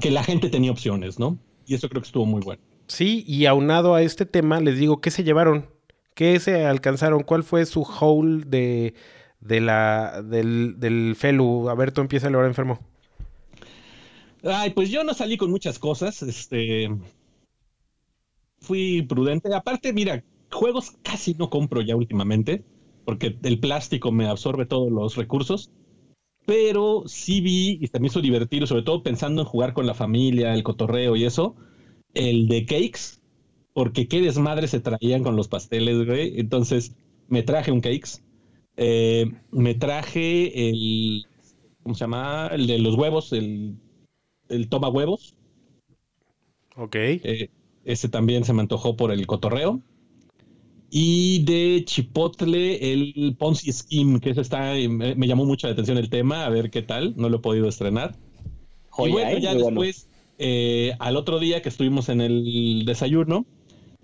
que 0.00 0.10
la 0.10 0.24
gente 0.24 0.48
tenía 0.50 0.70
opciones, 0.70 1.18
¿no? 1.18 1.38
Y 1.66 1.74
eso 1.74 1.88
creo 1.88 2.02
que 2.02 2.06
estuvo 2.06 2.26
muy 2.26 2.42
bueno. 2.42 2.62
Sí, 2.88 3.24
y 3.26 3.46
aunado 3.46 3.94
a 3.94 4.02
este 4.02 4.26
tema, 4.26 4.60
les 4.60 4.78
digo, 4.78 5.00
¿qué 5.00 5.10
se 5.10 5.24
llevaron? 5.24 5.66
¿Qué 6.14 6.38
se 6.40 6.64
alcanzaron? 6.64 7.22
¿Cuál 7.22 7.42
fue 7.42 7.66
su 7.66 7.84
haul 7.84 8.48
de, 8.48 8.94
de 9.40 9.60
la, 9.60 10.22
del, 10.22 10.78
del 10.78 11.14
Felu? 11.16 11.68
A 11.68 11.74
ver, 11.74 11.92
tú 11.92 12.00
empieza 12.00 12.28
ahora 12.28 12.46
enfermo. 12.46 12.78
Ay, 14.44 14.70
pues 14.70 14.90
yo 14.90 15.02
no 15.04 15.14
salí 15.14 15.36
con 15.36 15.50
muchas 15.50 15.78
cosas. 15.78 16.22
Este. 16.22 16.88
Fui 18.60 19.02
prudente. 19.02 19.52
Aparte, 19.54 19.92
mira, 19.92 20.22
juegos 20.56 20.92
casi 21.02 21.34
no 21.34 21.50
compro 21.50 21.82
ya 21.82 21.94
últimamente, 21.94 22.64
porque 23.04 23.38
el 23.42 23.60
plástico 23.60 24.10
me 24.10 24.26
absorbe 24.26 24.66
todos 24.66 24.90
los 24.90 25.16
recursos. 25.16 25.70
Pero 26.46 27.04
sí 27.06 27.40
vi 27.40 27.78
y 27.80 27.88
también 27.88 28.10
hizo 28.10 28.20
divertido, 28.20 28.66
sobre 28.66 28.82
todo 28.82 29.02
pensando 29.02 29.42
en 29.42 29.48
jugar 29.48 29.72
con 29.72 29.86
la 29.86 29.94
familia, 29.94 30.54
el 30.54 30.62
cotorreo 30.62 31.16
y 31.16 31.24
eso, 31.24 31.56
el 32.14 32.46
de 32.46 32.64
cakes, 32.64 33.20
porque 33.72 34.06
qué 34.06 34.20
desmadre 34.20 34.68
se 34.68 34.80
traían 34.80 35.24
con 35.24 35.34
los 35.34 35.48
pasteles, 35.48 36.06
güey. 36.06 36.38
Entonces 36.38 36.94
me 37.28 37.42
traje 37.42 37.72
un 37.72 37.80
cakes, 37.80 38.22
eh, 38.76 39.32
me 39.50 39.74
traje 39.74 40.68
el, 40.68 41.26
¿cómo 41.82 41.94
se 41.96 42.00
llama? 42.00 42.48
El 42.52 42.68
de 42.68 42.78
los 42.78 42.94
huevos, 42.94 43.32
el, 43.32 43.76
el 44.48 44.68
toma 44.68 44.88
huevos. 44.88 45.34
Ok. 46.76 46.94
Eh, 46.94 47.50
ese 47.84 48.08
también 48.08 48.44
se 48.44 48.52
me 48.52 48.62
antojó 48.62 48.96
por 48.96 49.10
el 49.10 49.26
cotorreo. 49.26 49.82
Y 50.98 51.44
de 51.44 51.84
Chipotle, 51.84 52.90
el 52.90 53.36
Ponzi 53.38 53.70
Scheme, 53.70 54.18
que 54.18 54.30
eso 54.30 54.40
está, 54.40 54.72
me, 54.72 55.14
me, 55.14 55.26
llamó 55.26 55.44
mucho 55.44 55.66
la 55.66 55.74
atención 55.74 55.98
el 55.98 56.08
tema, 56.08 56.46
a 56.46 56.48
ver 56.48 56.70
qué 56.70 56.80
tal, 56.80 57.12
no 57.18 57.28
lo 57.28 57.36
he 57.36 57.40
podido 57.40 57.68
estrenar. 57.68 58.16
Joya, 58.88 59.10
y 59.10 59.12
bueno, 59.12 59.38
ya 59.38 59.52
eh, 59.52 59.56
después, 59.56 60.06
bueno. 60.06 60.16
eh, 60.38 60.92
al 60.98 61.18
otro 61.18 61.38
día 61.38 61.60
que 61.60 61.68
estuvimos 61.68 62.08
en 62.08 62.22
el 62.22 62.84
desayuno, 62.86 63.44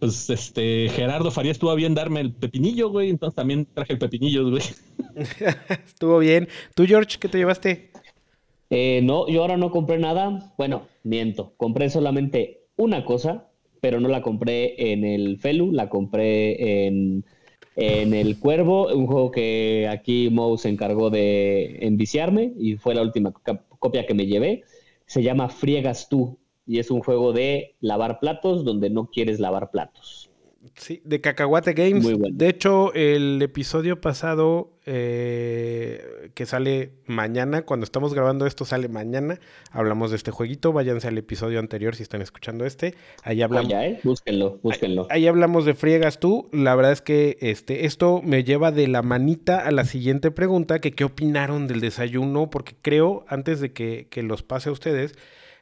pues 0.00 0.28
este, 0.28 0.90
Gerardo 0.90 1.30
Faría 1.30 1.52
estuvo 1.52 1.74
bien 1.76 1.94
darme 1.94 2.20
el 2.20 2.34
pepinillo, 2.34 2.90
güey, 2.90 3.08
entonces 3.08 3.36
también 3.36 3.66
traje 3.72 3.94
el 3.94 3.98
pepinillo, 3.98 4.50
güey. 4.50 4.62
estuvo 5.86 6.18
bien. 6.18 6.46
¿Tú, 6.74 6.84
George, 6.84 7.16
qué 7.18 7.30
te 7.30 7.38
llevaste? 7.38 7.90
Eh, 8.68 9.00
no, 9.02 9.26
yo 9.28 9.40
ahora 9.40 9.56
no 9.56 9.70
compré 9.70 9.96
nada, 9.96 10.52
bueno, 10.58 10.88
miento, 11.04 11.54
compré 11.56 11.88
solamente 11.88 12.66
una 12.76 13.06
cosa, 13.06 13.48
pero 13.82 13.98
no 13.98 14.08
la 14.08 14.22
compré 14.22 14.92
en 14.92 15.02
el 15.04 15.38
Felu, 15.40 15.72
la 15.72 15.88
compré 15.88 16.86
en, 16.86 17.24
en 17.74 18.14
el 18.14 18.38
Cuervo, 18.38 18.94
un 18.94 19.08
juego 19.08 19.32
que 19.32 19.88
aquí 19.90 20.30
Moe 20.30 20.56
se 20.56 20.68
encargó 20.68 21.10
de 21.10 21.78
enviciarme 21.80 22.52
y 22.56 22.76
fue 22.76 22.94
la 22.94 23.02
última 23.02 23.32
copia 23.80 24.06
que 24.06 24.14
me 24.14 24.26
llevé. 24.26 24.62
Se 25.06 25.24
llama 25.24 25.48
Friegas 25.48 26.08
tú 26.08 26.38
y 26.64 26.78
es 26.78 26.92
un 26.92 27.00
juego 27.00 27.32
de 27.32 27.74
lavar 27.80 28.20
platos 28.20 28.64
donde 28.64 28.88
no 28.88 29.10
quieres 29.10 29.40
lavar 29.40 29.72
platos. 29.72 30.31
Sí, 30.76 31.02
de 31.04 31.20
Cacahuate 31.20 31.72
Games. 31.72 32.04
Muy 32.04 32.14
bueno. 32.14 32.36
De 32.36 32.48
hecho, 32.48 32.92
el 32.94 33.42
episodio 33.42 34.00
pasado 34.00 34.78
eh, 34.86 36.30
que 36.34 36.46
sale 36.46 36.92
mañana, 37.06 37.62
cuando 37.62 37.84
estamos 37.84 38.14
grabando 38.14 38.46
esto 38.46 38.64
sale 38.64 38.88
mañana, 38.88 39.40
hablamos 39.70 40.10
de 40.10 40.16
este 40.16 40.30
jueguito. 40.30 40.72
Váyanse 40.72 41.08
al 41.08 41.18
episodio 41.18 41.58
anterior 41.58 41.96
si 41.96 42.04
están 42.04 42.22
escuchando 42.22 42.64
este. 42.64 42.94
Ahí 43.24 43.42
hablamos. 43.42 43.72
Vaya, 43.72 43.86
eh. 43.86 44.00
Búsquenlo, 44.04 44.60
búsquenlo. 44.62 45.08
Ahí, 45.10 45.22
ahí, 45.22 45.26
hablamos 45.26 45.64
de 45.64 45.74
Friegas 45.74 46.20
tú. 46.20 46.48
La 46.52 46.76
verdad 46.76 46.92
es 46.92 47.02
que 47.02 47.38
este, 47.40 47.86
esto 47.86 48.20
me 48.22 48.44
lleva 48.44 48.70
de 48.70 48.86
la 48.86 49.02
manita 49.02 49.58
a 49.66 49.72
la 49.72 49.84
siguiente 49.84 50.30
pregunta, 50.30 50.78
que 50.78 50.92
qué 50.92 51.02
opinaron 51.02 51.66
del 51.66 51.80
desayuno, 51.80 52.50
porque 52.50 52.76
creo, 52.80 53.24
antes 53.26 53.60
de 53.60 53.72
que, 53.72 54.06
que 54.10 54.22
los 54.22 54.44
pase 54.44 54.68
a 54.68 54.72
ustedes, 54.72 55.14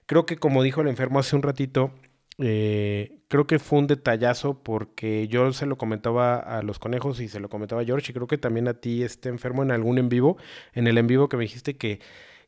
creo 0.05 0.27
que 0.27 0.37
como 0.37 0.63
dijo 0.63 0.83
el 0.83 0.89
enfermo 0.89 1.21
hace 1.21 1.37
un 1.37 1.43
ratito, 1.43 1.91
eh, 2.41 3.21
creo 3.29 3.47
que 3.47 3.59
fue 3.59 3.79
un 3.79 3.87
detallazo 3.87 4.63
porque 4.63 5.29
yo 5.29 5.53
se 5.53 5.67
lo 5.67 5.77
comentaba 5.77 6.37
a 6.39 6.63
los 6.63 6.79
conejos 6.79 7.21
y 7.21 7.29
se 7.29 7.41
lo 7.41 7.49
comentaba 7.49 7.83
a 7.83 7.85
George 7.85 8.11
y 8.11 8.15
creo 8.15 8.27
que 8.27 8.39
también 8.39 8.69
a 8.69 8.75
ti 8.75 9.03
este 9.03 9.29
enfermo 9.29 9.63
en 9.63 9.71
algún 9.71 9.99
en 9.99 10.09
vivo, 10.09 10.37
en 10.73 10.87
el 10.87 10.99
en 10.99 11.07
vivo 11.07 11.29
que 11.29 11.37
me 11.37 11.45
dijiste 11.45 11.77
que, 11.77 12.01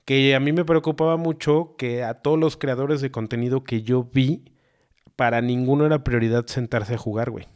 que 0.05 0.35
a 0.35 0.41
mí 0.41 0.53
me 0.53 0.65
preocupaba 0.65 1.17
mucho 1.17 1.75
que 1.77 2.03
a 2.03 2.15
todos 2.15 2.39
los 2.39 2.57
creadores 2.57 3.01
de 3.01 3.11
contenido 3.11 3.65
que 3.65 3.83
yo 3.83 4.09
vi, 4.13 4.45
para 5.17 5.41
ninguno 5.41 5.87
era 5.87 6.05
prioridad 6.05 6.47
sentarse 6.47 6.95
a 6.95 6.99
jugar, 6.99 7.31
güey. 7.31 7.47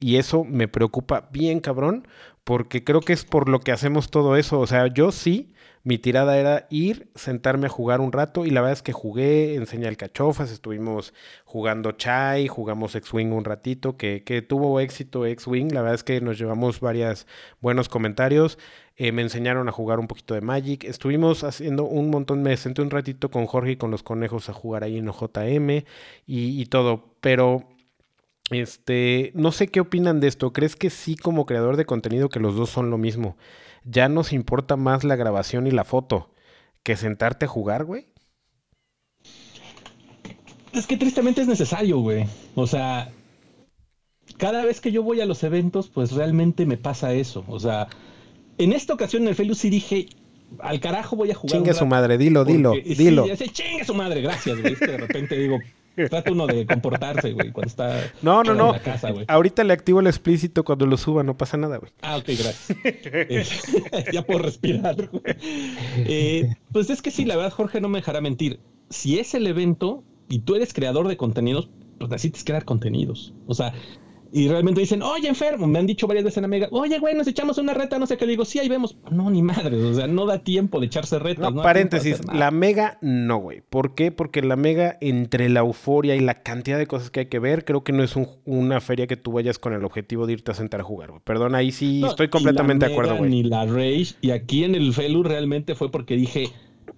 Y 0.00 0.16
eso 0.16 0.44
me 0.44 0.68
preocupa 0.68 1.28
bien 1.32 1.60
cabrón, 1.60 2.06
porque 2.44 2.84
creo 2.84 3.00
que 3.00 3.14
es 3.14 3.24
por 3.24 3.48
lo 3.48 3.60
que 3.60 3.72
hacemos 3.72 4.10
todo 4.10 4.36
eso. 4.36 4.60
O 4.60 4.66
sea, 4.66 4.86
yo 4.86 5.12
sí, 5.12 5.54
mi 5.82 5.98
tirada 5.98 6.38
era 6.38 6.66
ir, 6.70 7.10
sentarme 7.14 7.66
a 7.66 7.70
jugar 7.70 8.00
un 8.00 8.12
rato 8.12 8.44
y 8.46 8.50
la 8.50 8.60
verdad 8.60 8.74
es 8.74 8.82
que 8.82 8.92
jugué 8.92 9.54
en 9.54 9.66
Señal 9.66 9.96
Cachofas, 9.96 10.50
estuvimos 10.50 11.14
jugando 11.44 11.92
Chai, 11.92 12.48
jugamos 12.48 12.94
X-Wing 12.94 13.32
un 13.32 13.44
ratito, 13.44 13.96
que, 13.96 14.24
que 14.24 14.42
tuvo 14.42 14.80
éxito 14.80 15.26
X-Wing, 15.26 15.72
la 15.72 15.82
verdad 15.82 15.96
es 15.96 16.04
que 16.04 16.20
nos 16.20 16.38
llevamos 16.38 16.80
varios 16.80 17.26
buenos 17.60 17.88
comentarios, 17.90 18.58
eh, 18.96 19.12
me 19.12 19.22
enseñaron 19.22 19.68
a 19.68 19.72
jugar 19.72 19.98
un 19.98 20.06
poquito 20.06 20.34
de 20.34 20.40
Magic, 20.40 20.84
estuvimos 20.84 21.44
haciendo 21.44 21.84
un 21.84 22.10
montón, 22.10 22.42
me 22.42 22.56
senté 22.56 22.80
un 22.80 22.90
ratito 22.90 23.30
con 23.30 23.46
Jorge 23.46 23.72
y 23.72 23.76
con 23.76 23.90
los 23.90 24.02
conejos 24.02 24.48
a 24.48 24.54
jugar 24.54 24.84
ahí 24.84 24.98
en 24.98 25.08
OJM 25.08 25.84
y 26.26 26.66
todo, 26.66 27.14
pero... 27.20 27.73
Este, 28.50 29.32
no 29.34 29.52
sé 29.52 29.68
qué 29.68 29.80
opinan 29.80 30.20
de 30.20 30.28
esto. 30.28 30.52
¿Crees 30.52 30.76
que 30.76 30.90
sí 30.90 31.16
como 31.16 31.46
creador 31.46 31.76
de 31.76 31.86
contenido 31.86 32.28
que 32.28 32.40
los 32.40 32.56
dos 32.56 32.70
son 32.70 32.90
lo 32.90 32.98
mismo? 32.98 33.36
ya 33.84 34.08
nos 34.08 34.32
importa 34.32 34.76
más 34.76 35.04
la 35.04 35.16
grabación 35.16 35.66
y 35.66 35.70
la 35.70 35.84
foto 35.84 36.30
que 36.82 36.96
sentarte 36.96 37.44
a 37.44 37.48
jugar, 37.48 37.84
güey. 37.84 38.06
Es 40.72 40.86
que 40.86 40.96
tristemente 40.96 41.40
es 41.40 41.46
necesario, 41.46 41.98
güey. 41.98 42.26
O 42.54 42.66
sea, 42.66 43.12
cada 44.38 44.64
vez 44.64 44.80
que 44.80 44.90
yo 44.90 45.02
voy 45.02 45.20
a 45.20 45.26
los 45.26 45.44
eventos, 45.44 45.88
pues 45.88 46.12
realmente 46.12 46.66
me 46.66 46.76
pasa 46.76 47.14
eso. 47.14 47.44
O 47.46 47.60
sea, 47.60 47.86
en 48.58 48.72
esta 48.72 48.92
ocasión 48.92 49.22
en 49.22 49.28
el 49.28 49.34
Facebook 49.34 49.56
sí 49.56 49.70
dije, 49.70 50.08
al 50.58 50.80
carajo 50.80 51.16
voy 51.16 51.30
a 51.30 51.34
jugar. 51.34 51.56
Chingue 51.56 51.74
su 51.74 51.86
madre, 51.86 52.18
dilo, 52.18 52.44
dilo, 52.44 52.72
dilo. 52.72 53.24
Sí, 53.36 53.48
chingue 53.50 53.84
su 53.84 53.94
madre, 53.94 54.20
gracias, 54.20 54.60
güey. 54.60 54.72
Es 54.72 54.80
que 54.80 54.88
de 54.88 54.98
repente 54.98 55.38
digo, 55.38 55.58
Trata 55.94 56.32
uno 56.32 56.46
de 56.46 56.66
comportarse, 56.66 57.32
güey, 57.32 57.52
cuando 57.52 57.68
está 57.68 58.10
no, 58.22 58.42
no, 58.42 58.54
no. 58.54 58.74
Ahorita 59.28 59.62
le 59.64 59.72
activo 59.72 60.00
el 60.00 60.06
explícito 60.06 60.64
cuando 60.64 60.86
lo 60.86 60.96
suba, 60.96 61.22
no 61.22 61.36
pasa 61.36 61.56
nada, 61.56 61.76
güey. 61.78 61.92
Ah, 62.02 62.16
ok, 62.16 62.26
gracias. 62.26 62.78
Eh, 62.84 63.44
ya 64.12 64.22
puedo 64.22 64.40
respirar, 64.40 65.08
güey. 65.08 65.22
Eh, 65.96 66.54
pues 66.72 66.90
es 66.90 67.00
que 67.00 67.10
sí, 67.10 67.24
la 67.24 67.36
verdad, 67.36 67.52
Jorge 67.52 67.80
no 67.80 67.88
me 67.88 67.98
dejará 67.98 68.20
mentir. 68.20 68.60
Si 68.90 69.18
es 69.18 69.34
el 69.34 69.46
evento 69.46 70.02
y 70.28 70.40
tú 70.40 70.56
eres 70.56 70.74
creador 70.74 71.08
de 71.08 71.16
contenidos, 71.16 71.68
pues 71.98 72.10
necesitas 72.10 72.44
crear 72.44 72.64
contenidos. 72.64 73.34
O 73.46 73.54
sea, 73.54 73.72
y 74.36 74.48
realmente 74.48 74.80
dicen, 74.80 75.00
oye, 75.00 75.28
enfermo, 75.28 75.68
me 75.68 75.78
han 75.78 75.86
dicho 75.86 76.08
varias 76.08 76.24
veces 76.24 76.38
en 76.38 76.46
Amiga, 76.46 76.66
oye, 76.72 76.98
güey, 76.98 77.14
nos 77.14 77.28
echamos 77.28 77.56
una 77.58 77.72
reta, 77.72 78.00
no 78.00 78.06
sé 78.08 78.16
qué, 78.16 78.26
le 78.26 78.32
digo, 78.32 78.44
sí, 78.44 78.58
ahí 78.58 78.68
vemos. 78.68 78.96
No, 79.12 79.30
ni 79.30 79.42
madre, 79.42 79.76
o 79.76 79.94
sea, 79.94 80.08
no 80.08 80.26
da 80.26 80.40
tiempo 80.40 80.80
de 80.80 80.86
echarse 80.86 81.20
retas. 81.20 81.54
No, 81.54 81.62
paréntesis, 81.62 82.20
la 82.32 82.50
Mega 82.50 82.98
no, 83.00 83.36
güey. 83.36 83.62
¿Por 83.70 83.94
qué? 83.94 84.10
Porque 84.10 84.42
la 84.42 84.56
Mega, 84.56 84.98
entre 85.00 85.48
la 85.48 85.60
euforia 85.60 86.16
y 86.16 86.20
la 86.20 86.42
cantidad 86.42 86.78
de 86.78 86.88
cosas 86.88 87.10
que 87.10 87.20
hay 87.20 87.26
que 87.26 87.38
ver, 87.38 87.64
creo 87.64 87.84
que 87.84 87.92
no 87.92 88.02
es 88.02 88.16
una 88.44 88.80
feria 88.80 89.06
que 89.06 89.16
tú 89.16 89.30
vayas 89.30 89.60
con 89.60 89.72
el 89.72 89.84
objetivo 89.84 90.26
de 90.26 90.32
irte 90.32 90.50
a 90.50 90.54
sentar 90.54 90.80
a 90.80 90.82
jugar, 90.82 91.10
güey. 91.10 91.22
Perdón, 91.22 91.54
ahí 91.54 91.70
sí 91.70 92.02
estoy 92.04 92.26
completamente 92.26 92.86
de 92.86 92.92
acuerdo, 92.92 93.16
güey. 93.16 93.30
Ni 93.30 93.44
la 93.44 93.66
Rage, 93.66 94.16
y 94.20 94.32
aquí 94.32 94.64
en 94.64 94.74
el 94.74 94.92
Felu 94.94 95.22
realmente 95.22 95.76
fue 95.76 95.92
porque 95.92 96.16
dije, 96.16 96.48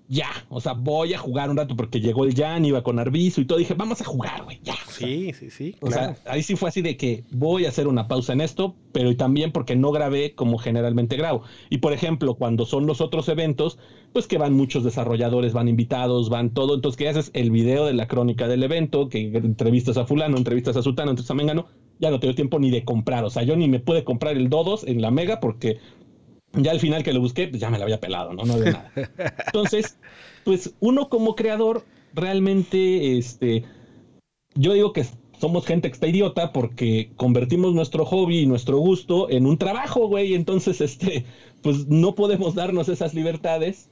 ya, 0.09 0.29
o 0.49 0.61
sea, 0.61 0.73
voy 0.73 1.15
a 1.15 1.19
jugar 1.19 1.51
un 1.51 1.57
rato 1.57 1.75
porque 1.77 2.01
llegó 2.01 2.25
el 2.25 2.35
Jan, 2.35 2.65
iba 2.65 2.83
con 2.83 2.99
Arbizu 2.99 3.41
y 3.41 3.45
todo, 3.45 3.59
dije, 3.59 3.75
vamos 3.75 4.01
a 4.01 4.05
jugar, 4.05 4.45
güey, 4.45 4.61
ya. 4.63 4.77
Sí, 4.89 5.33
sí, 5.33 5.51
sí. 5.51 5.77
O 5.81 5.91
sea, 5.91 6.17
ahí 6.27 6.43
sí 6.43 6.55
fue 6.57 6.69
así 6.69 6.81
de 6.81 6.97
que 6.97 7.25
voy 7.31 7.67
a 7.67 7.71
hacer 7.71 7.89
una 7.89 8.07
pausa 8.07 8.33
en 8.33 8.41
esto, 8.41 8.77
pero 8.93 9.17
también 9.17 9.53
porque 9.53 9.75
no 9.75 9.91
grabé 9.91 10.35
como 10.35 10.59
generalmente 10.59 11.17
grabo. 11.17 11.43
Y 11.71 11.79
por 11.79 11.93
ejemplo, 11.93 12.35
cuando 12.35 12.67
son 12.67 12.87
los 12.87 13.01
otros 13.01 13.29
eventos, 13.29 13.79
pues 14.13 14.27
que 14.27 14.39
van 14.39 14.55
muchos 14.55 14.85
desarrolladores, 14.85 15.53
van 15.53 15.69
invitados, 15.69 16.31
van 16.31 16.51
todo, 16.51 16.77
entonces 16.77 16.97
que 16.97 17.09
haces 17.09 17.31
el 17.35 17.51
video 17.51 17.85
de 17.85 17.95
la 17.95 18.07
crónica 18.07 18.49
del 18.49 18.63
evento, 18.63 19.09
que 19.09 19.21
entrevistas 19.37 19.97
a 19.97 20.07
fulano, 20.07 20.37
entrevistas 20.37 20.77
a 20.77 20.83
sultano, 20.83 21.11
entrevistas 21.11 21.33
a 21.33 21.35
mengano, 21.35 21.67
ya 21.99 22.11
no 22.11 22.21
tengo 22.21 22.35
tiempo 22.35 22.59
ni 22.59 22.71
de 22.71 22.85
comprar, 22.85 23.25
o 23.25 23.31
sea, 23.31 23.43
yo 23.43 23.57
ni 23.57 23.69
me 23.69 23.81
pude 23.81 24.05
comprar 24.05 24.37
el 24.37 24.49
Dodos 24.49 24.85
en 24.85 25.01
la 25.01 25.11
Mega 25.11 25.41
porque 25.41 25.79
ya 26.57 26.71
al 26.71 26.81
final 26.81 27.03
que 27.03 27.13
lo 27.13 27.21
busqué, 27.21 27.49
pues 27.49 27.61
ya 27.61 27.71
me 27.71 27.79
lo 27.79 27.85
había 27.85 28.01
pelado, 28.01 28.33
¿no? 28.33 28.45
No 28.45 28.55
había 28.55 28.73
nada. 28.73 28.93
Entonces, 29.47 29.99
pues 30.45 30.75
uno 30.81 31.09
como 31.09 31.35
creador, 31.35 31.85
realmente, 32.15 33.19
este, 33.19 33.65
yo 34.55 34.73
digo 34.73 34.93
que 34.93 35.07
somos 35.41 35.67
gente 35.67 35.89
que 35.89 35.95
está 35.95 36.07
idiota 36.07 36.53
porque 36.53 37.11
convertimos 37.17 37.75
nuestro 37.75 38.05
hobby 38.05 38.41
y 38.41 38.47
nuestro 38.47 38.79
gusto 38.79 39.29
en 39.31 39.47
un 39.47 39.59
trabajo, 39.59 40.09
güey. 40.09 40.35
Entonces, 40.35 40.81
este, 40.81 41.25
pues 41.63 41.87
no 41.89 42.15
podemos 42.15 42.55
darnos 42.55 42.89
esas 42.89 43.15
libertades 43.15 43.91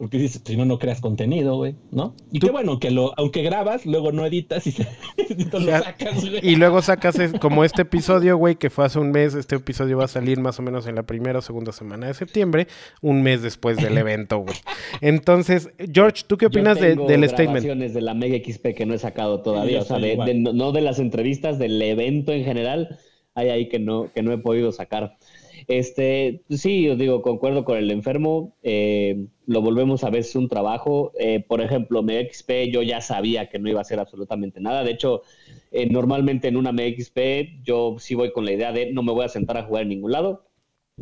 porque 0.00 0.16
dices, 0.16 0.40
si 0.42 0.56
no, 0.56 0.64
no 0.64 0.78
creas 0.78 1.02
contenido, 1.02 1.56
güey, 1.56 1.74
¿no? 1.90 2.16
Y 2.32 2.40
qué 2.40 2.50
bueno 2.50 2.80
que 2.80 2.90
lo, 2.90 3.12
aunque 3.18 3.42
grabas, 3.42 3.84
luego 3.84 4.12
no 4.12 4.24
editas 4.24 4.66
y, 4.66 4.74
lo 5.52 5.60
sacas, 5.60 6.20
güey. 6.26 6.40
Y 6.42 6.56
luego 6.56 6.80
sacas 6.80 7.18
como 7.38 7.64
este 7.64 7.82
episodio, 7.82 8.38
güey, 8.38 8.56
que 8.56 8.70
fue 8.70 8.86
hace 8.86 8.98
un 8.98 9.10
mes. 9.10 9.34
Este 9.34 9.56
episodio 9.56 9.98
va 9.98 10.06
a 10.06 10.08
salir 10.08 10.40
más 10.40 10.58
o 10.58 10.62
menos 10.62 10.86
en 10.86 10.94
la 10.94 11.02
primera 11.02 11.40
o 11.40 11.42
segunda 11.42 11.72
semana 11.72 12.06
de 12.06 12.14
septiembre, 12.14 12.66
un 13.02 13.20
mes 13.20 13.42
después 13.42 13.76
del 13.76 13.98
evento, 13.98 14.38
güey. 14.38 14.56
Entonces, 15.02 15.68
George, 15.92 16.24
¿tú 16.26 16.38
qué 16.38 16.46
opinas 16.46 16.80
de, 16.80 16.96
del 16.96 17.28
statement? 17.28 17.66
de 17.66 18.00
la 18.00 18.14
Mega 18.14 18.38
XP 18.42 18.68
que 18.74 18.86
no 18.86 18.94
he 18.94 18.98
sacado 18.98 19.42
todavía, 19.42 19.82
o 19.82 19.84
sea, 19.84 19.98
no 19.98 20.72
de 20.72 20.80
las 20.80 20.98
entrevistas, 20.98 21.58
del 21.58 21.80
evento 21.82 22.32
en 22.32 22.44
general, 22.44 22.98
hay 23.34 23.50
ahí 23.50 23.68
que 23.68 23.78
no, 23.78 24.10
que 24.14 24.22
no 24.22 24.32
he 24.32 24.38
podido 24.38 24.72
sacar. 24.72 25.18
Este, 25.66 26.42
sí, 26.50 26.88
os 26.88 26.98
digo, 26.98 27.22
concuerdo 27.22 27.64
con 27.64 27.78
el 27.78 27.90
enfermo. 27.90 28.56
Eh, 28.62 29.26
lo 29.46 29.62
volvemos 29.62 30.04
a 30.04 30.10
ver, 30.10 30.20
es 30.20 30.36
un 30.36 30.48
trabajo. 30.48 31.12
Eh, 31.18 31.44
por 31.46 31.60
ejemplo, 31.60 32.02
MXP 32.02 32.70
yo 32.72 32.82
ya 32.82 33.00
sabía 33.00 33.48
que 33.48 33.58
no 33.58 33.68
iba 33.68 33.80
a 33.80 33.84
ser 33.84 34.00
absolutamente 34.00 34.60
nada. 34.60 34.84
De 34.84 34.92
hecho, 34.92 35.22
eh, 35.70 35.86
normalmente 35.86 36.48
en 36.48 36.56
una 36.56 36.72
MXP 36.72 37.62
yo 37.62 37.96
sí 37.98 38.14
voy 38.14 38.32
con 38.32 38.44
la 38.44 38.52
idea 38.52 38.72
de 38.72 38.92
no 38.92 39.02
me 39.02 39.12
voy 39.12 39.24
a 39.24 39.28
sentar 39.28 39.56
a 39.56 39.64
jugar 39.64 39.82
en 39.82 39.90
ningún 39.90 40.12
lado. 40.12 40.49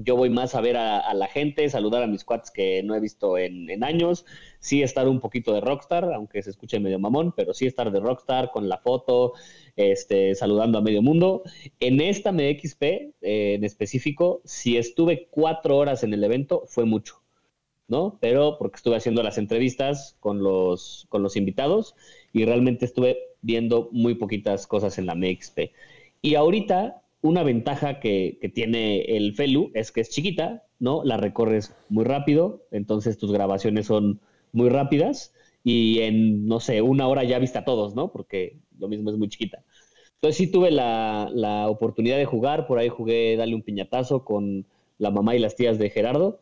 Yo 0.00 0.14
voy 0.14 0.30
más 0.30 0.54
a 0.54 0.60
ver 0.60 0.76
a, 0.76 1.12
la 1.12 1.26
gente, 1.26 1.68
saludar 1.68 2.04
a 2.04 2.06
mis 2.06 2.24
quads 2.24 2.52
que 2.52 2.84
no 2.84 2.94
he 2.94 3.00
visto 3.00 3.36
en, 3.36 3.68
en, 3.68 3.82
años. 3.82 4.24
Sí 4.60 4.82
estar 4.82 5.08
un 5.08 5.18
poquito 5.18 5.52
de 5.52 5.60
Rockstar, 5.60 6.04
aunque 6.12 6.40
se 6.40 6.50
escuche 6.50 6.78
medio 6.78 7.00
mamón, 7.00 7.32
pero 7.36 7.52
sí 7.52 7.66
estar 7.66 7.90
de 7.90 7.98
Rockstar 7.98 8.52
con 8.52 8.68
la 8.68 8.78
foto, 8.78 9.32
este, 9.74 10.36
saludando 10.36 10.78
a 10.78 10.82
medio 10.82 11.02
mundo. 11.02 11.42
En 11.80 12.00
esta 12.00 12.30
MXP 12.30 12.82
eh, 12.82 13.54
en 13.54 13.64
específico, 13.64 14.40
si 14.44 14.76
estuve 14.76 15.26
cuatro 15.30 15.76
horas 15.76 16.04
en 16.04 16.14
el 16.14 16.22
evento, 16.22 16.62
fue 16.68 16.84
mucho, 16.84 17.22
¿no? 17.88 18.18
Pero 18.20 18.56
porque 18.56 18.76
estuve 18.76 18.96
haciendo 18.96 19.24
las 19.24 19.36
entrevistas 19.36 20.16
con 20.20 20.42
los, 20.44 21.06
con 21.08 21.24
los 21.24 21.36
invitados 21.36 21.96
y 22.32 22.44
realmente 22.44 22.84
estuve 22.84 23.18
viendo 23.40 23.88
muy 23.90 24.14
poquitas 24.14 24.68
cosas 24.68 24.98
en 24.98 25.06
la 25.06 25.16
MXP. 25.16 25.72
Y 26.22 26.36
ahorita, 26.36 27.02
una 27.20 27.42
ventaja 27.42 28.00
que, 28.00 28.38
que 28.40 28.48
tiene 28.48 29.00
el 29.16 29.34
Felu 29.34 29.70
es 29.74 29.92
que 29.92 30.00
es 30.00 30.10
chiquita, 30.10 30.64
¿no? 30.78 31.02
La 31.04 31.16
recorres 31.16 31.74
muy 31.88 32.04
rápido, 32.04 32.66
entonces 32.70 33.18
tus 33.18 33.32
grabaciones 33.32 33.86
son 33.86 34.20
muy 34.52 34.68
rápidas 34.68 35.34
y 35.64 36.00
en, 36.00 36.46
no 36.46 36.60
sé, 36.60 36.82
una 36.82 37.08
hora 37.08 37.24
ya 37.24 37.38
viste 37.38 37.58
a 37.58 37.64
todos, 37.64 37.94
¿no? 37.94 38.12
Porque 38.12 38.58
lo 38.78 38.88
mismo 38.88 39.10
es 39.10 39.16
muy 39.16 39.28
chiquita. 39.28 39.64
Entonces 40.14 40.36
sí 40.36 40.50
tuve 40.50 40.70
la, 40.70 41.30
la, 41.32 41.68
oportunidad 41.68 42.16
de 42.16 42.24
jugar, 42.24 42.66
por 42.66 42.78
ahí 42.78 42.88
jugué 42.88 43.36
Dale 43.36 43.54
un 43.54 43.62
piñatazo 43.62 44.24
con 44.24 44.66
la 44.98 45.10
mamá 45.10 45.36
y 45.36 45.38
las 45.38 45.54
tías 45.54 45.78
de 45.78 45.90
Gerardo, 45.90 46.40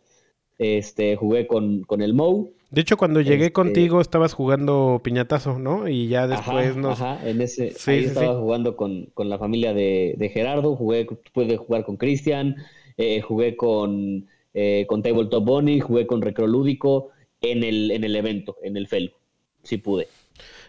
este, 0.59 1.17
jugué 1.17 1.47
con, 1.47 1.83
con 1.83 2.03
el 2.03 2.15
Mou. 2.15 2.53
De 2.71 2.81
hecho, 2.81 2.97
cuando 2.97 3.21
llegué 3.21 3.47
este 3.47 3.53
contigo 3.53 4.01
estabas 4.01 4.33
jugando 4.33 5.01
piñatazo, 5.03 5.59
¿no? 5.59 5.89
Y 5.89 6.09
ya 6.09 6.27
después 6.27 6.71
ajá, 6.71 6.81
nos... 6.81 7.01
Ajá, 7.01 7.29
en 7.29 7.41
ese, 7.41 7.73
ahí 7.87 8.05
estaba 8.05 8.39
jugando 8.39 8.77
con, 8.77 9.07
con, 9.15 9.29
la 9.29 9.39
familia 9.39 9.73
de, 9.73 10.15
de, 10.19 10.29
Gerardo, 10.29 10.75
jugué, 10.75 11.07
pude 11.33 11.57
jugar 11.57 11.85
con 11.85 11.97
Cristian, 11.97 12.57
eh, 12.97 13.21
jugué 13.21 13.57
con, 13.57 14.27
eh, 14.53 14.85
con 14.89 15.03
Tabletop 15.03 15.45
Bunny, 15.45 15.81
jugué 15.81 16.07
con 16.07 16.23
Recrolúdico 16.23 17.11
en 17.41 17.63
el, 17.63 17.91
en 17.93 18.05
el 18.05 18.17
evento, 18.17 18.57
en 18.63 18.77
el 18.77 18.89
FELU, 18.89 19.13
sí 19.63 19.77
pude. 19.77 20.09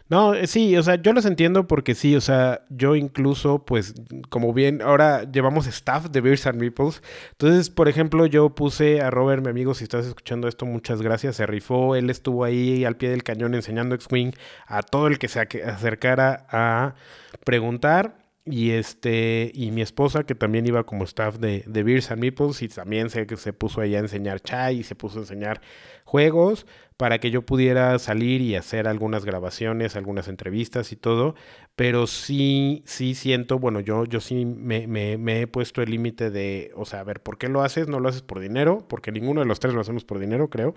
No, 0.10 0.34
eh, 0.34 0.47
sí, 0.47 0.78
o 0.78 0.84
sea, 0.84 0.95
yo 0.95 1.12
los 1.12 1.26
entiendo 1.26 1.68
porque 1.68 1.93
sí, 1.93 2.16
o 2.16 2.22
sea, 2.22 2.66
yo 2.70 2.95
incluso, 2.95 3.66
pues, 3.66 3.93
como 4.30 4.53
bien, 4.53 4.82
ahora 4.82 5.30
llevamos 5.30 5.68
staff 5.68 6.05
de 6.10 6.22
Beers 6.22 6.47
and 6.47 6.60
Meeples. 6.60 7.01
Entonces, 7.32 7.70
por 7.70 7.89
ejemplo, 7.89 8.26
yo 8.26 8.55
puse 8.55 9.01
a 9.01 9.10
Robert, 9.10 9.43
mi 9.43 9.49
amigo, 9.49 9.74
si 9.74 9.84
estás 9.84 10.05
escuchando 10.05 10.47
esto, 10.47 10.66
muchas 10.66 11.01
gracias, 11.01 11.36
se 11.36 11.45
rifó, 11.45 11.95
él 11.95 12.10
estuvo 12.10 12.45
ahí 12.45 12.86
al 12.86 12.95
pie 12.95 13.10
del 13.10 13.24
cañón 13.24 13.53
enseñando 13.53 13.95
X-Wing 13.95 14.32
a 14.66 14.82
todo 14.82 15.08
el 15.08 15.20
que 15.20 15.28
se 15.28 15.41
acercara 15.41 16.47
a 16.49 16.95
preguntar. 17.43 18.26
Y 18.50 18.72
este, 18.72 19.52
y 19.54 19.72
mi 19.72 19.82
esposa, 19.82 20.24
que 20.24 20.34
también 20.34 20.66
iba 20.66 20.86
como 20.86 21.04
staff 21.04 21.38
de, 21.38 21.64
de 21.68 21.84
Beers 21.84 22.12
and 22.12 22.22
Meeples, 22.22 22.62
y 22.62 22.70
también 22.70 23.10
se, 23.10 23.28
se 23.36 23.54
puso 23.54 23.82
ahí 23.82 23.95
a 23.95 24.00
enseñar 24.00 24.39
chai 24.39 24.80
y 24.80 24.84
se 24.84 24.95
puso 24.95 25.20
a 25.20 25.22
enseñar 25.24 25.62
juegos 26.06 26.66
para 26.95 27.20
que 27.20 27.30
yo 27.30 27.43
pudiera 27.43 28.00
salir 28.00 28.41
y 28.41 28.56
hacer 28.56 28.88
algunas 28.88 29.24
grabaciones, 29.24 29.95
algunas 29.95 30.28
entrevistas 30.28 30.91
y 30.91 30.95
todo, 30.95 31.36
pero 31.76 32.08
sí, 32.08 32.82
sí 32.86 33.14
siento, 33.14 33.60
bueno, 33.60 33.82
yo, 33.82 34.06
yo 34.06 34.20
sí 34.20 34.45
me, 34.45 34.88
me, 34.88 35.41
he 35.41 35.48
puesto 35.48 35.82
el 35.84 35.91
límite 35.91 36.32
de, 36.32 36.72
o 36.76 36.86
sea, 36.86 37.02
a 37.02 37.04
ver, 37.04 37.22
¿por 37.22 37.38
qué 37.38 37.50
lo 37.50 37.62
haces? 37.62 37.88
No 37.88 38.00
lo 38.00 38.10
haces 38.10 38.24
por 38.24 38.39
dinero, 38.39 38.84
porque 38.88 39.12
ninguno 39.12 39.41
de 39.41 39.45
los 39.45 39.60
tres 39.60 39.76
lo 39.76 39.82
hacemos 39.82 40.06
por 40.06 40.18
dinero, 40.20 40.50
creo, 40.50 40.74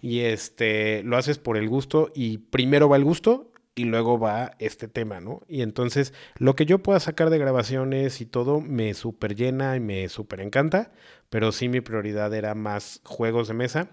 y 0.00 0.20
este, 0.20 1.02
lo 1.02 1.18
haces 1.18 1.38
por 1.38 1.56
el 1.56 1.68
gusto 1.68 2.10
y 2.14 2.38
primero 2.38 2.88
va 2.88 2.96
el 2.96 3.04
gusto 3.04 3.50
y 3.78 3.84
luego 3.84 4.18
va 4.18 4.56
este 4.58 4.88
tema, 4.88 5.20
¿no? 5.20 5.42
Y 5.48 5.62
entonces 5.62 6.12
lo 6.38 6.56
que 6.56 6.66
yo 6.66 6.80
pueda 6.80 6.98
sacar 6.98 7.30
de 7.30 7.38
grabaciones 7.38 8.20
y 8.20 8.26
todo 8.26 8.60
me 8.60 8.92
super 8.94 9.36
llena 9.36 9.76
y 9.76 9.80
me 9.80 10.08
super 10.08 10.40
encanta, 10.40 10.90
pero 11.30 11.52
sí 11.52 11.68
mi 11.68 11.80
prioridad 11.80 12.34
era 12.34 12.54
más 12.54 13.00
juegos 13.04 13.46
de 13.48 13.54
mesa. 13.54 13.90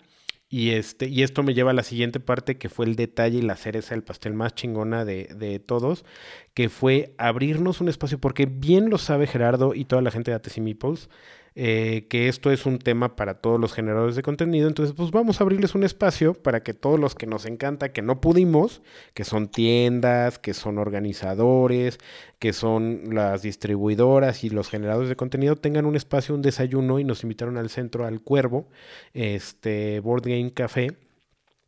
Y, 0.50 0.72
este, 0.72 1.08
y 1.08 1.24
esto 1.24 1.44
me 1.44 1.54
lleva 1.54 1.72
a 1.72 1.74
la 1.74 1.84
siguiente 1.84 2.20
parte, 2.20 2.58
que 2.58 2.70
fue 2.70 2.86
el 2.86 2.96
detalle 2.96 3.40
y 3.40 3.42
la 3.42 3.58
cereza 3.58 3.94
del 3.96 4.04
pastel 4.04 4.34
más 4.34 4.56
chingona 4.56 5.04
de, 5.04 5.26
de 5.36 5.60
todos, 5.60 6.06
que 6.54 6.70
fue 6.70 7.14
abrirnos 7.18 7.82
un 7.82 7.90
espacio, 7.90 8.20
porque 8.20 8.46
bien 8.46 8.90
lo 8.90 8.98
sabe 8.98 9.28
Gerardo 9.28 9.74
y 9.76 9.86
toda 9.86 10.02
la 10.02 10.12
gente 10.12 10.32
de 10.32 10.36
ATC 10.36 10.60
Meeples, 10.60 11.10
eh, 11.56 12.06
que 12.10 12.28
esto 12.28 12.52
es 12.52 12.66
un 12.66 12.80
tema 12.80 13.16
para 13.16 13.36
todos 13.36 13.60
los 13.60 13.74
generadores 13.74 14.18
de 14.18 14.22
contenido. 14.22 14.68
Entonces, 14.68 14.94
pues 14.96 15.12
vamos 15.12 15.40
a 15.40 15.44
abrirles 15.44 15.74
un 15.74 15.84
espacio 15.84 16.34
para 16.34 16.64
que 16.64 16.74
todos 16.74 17.00
los 17.00 17.16
que 17.16 17.28
nos 17.28 17.46
encanta, 17.46 17.94
que 17.94 18.02
no 18.02 18.20
pudimos, 18.20 18.82
que 19.14 19.24
son 19.24 19.48
tiendas, 19.48 20.38
que 20.38 20.54
son 20.54 20.78
organizadores, 20.78 22.00
que 22.40 22.52
son 22.52 23.16
las 23.16 23.42
distribuidoras 23.42 24.44
y 24.44 24.50
los 24.50 24.70
generadores 24.70 25.08
de 25.10 25.16
contenido, 25.16 25.56
tengan 25.56 25.86
un 25.86 25.96
espacio, 25.96 26.36
un 26.36 26.42
desayuno 26.42 27.00
y 27.00 27.06
nos 27.06 27.24
invitaron 27.24 27.58
al 27.58 27.70
centro, 27.70 28.06
al 28.06 28.22
Cuervo, 28.22 28.68
este 29.14 30.02
Board 30.02 30.24
Game 30.24 30.52
Café 30.54 31.05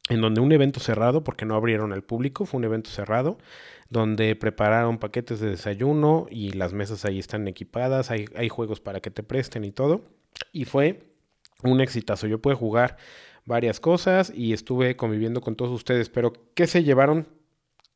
en 0.09 0.21
donde 0.21 0.41
un 0.41 0.51
evento 0.51 0.79
cerrado, 0.79 1.23
porque 1.23 1.45
no 1.45 1.55
abrieron 1.55 1.93
al 1.93 2.03
público, 2.03 2.45
fue 2.45 2.59
un 2.59 2.65
evento 2.65 2.89
cerrado, 2.89 3.37
donde 3.89 4.35
prepararon 4.35 4.97
paquetes 4.97 5.39
de 5.39 5.49
desayuno 5.49 6.27
y 6.29 6.51
las 6.51 6.73
mesas 6.73 7.05
ahí 7.05 7.19
están 7.19 7.47
equipadas, 7.47 8.11
hay, 8.11 8.25
hay 8.35 8.49
juegos 8.49 8.79
para 8.79 8.99
que 9.01 9.11
te 9.11 9.23
presten 9.23 9.63
y 9.63 9.71
todo. 9.71 10.01
Y 10.51 10.65
fue 10.65 11.13
un 11.63 11.81
exitazo. 11.81 12.27
Yo 12.27 12.41
pude 12.41 12.55
jugar 12.55 12.97
varias 13.45 13.79
cosas 13.79 14.31
y 14.35 14.53
estuve 14.53 14.95
conviviendo 14.95 15.41
con 15.41 15.55
todos 15.55 15.71
ustedes, 15.71 16.09
pero 16.09 16.33
¿qué 16.53 16.67
se 16.67 16.83
llevaron 16.83 17.27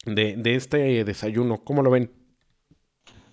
de, 0.06 0.36
de 0.38 0.56
este 0.56 1.04
desayuno? 1.04 1.64
¿Cómo 1.64 1.84
lo 1.84 1.92
ven? 1.92 2.12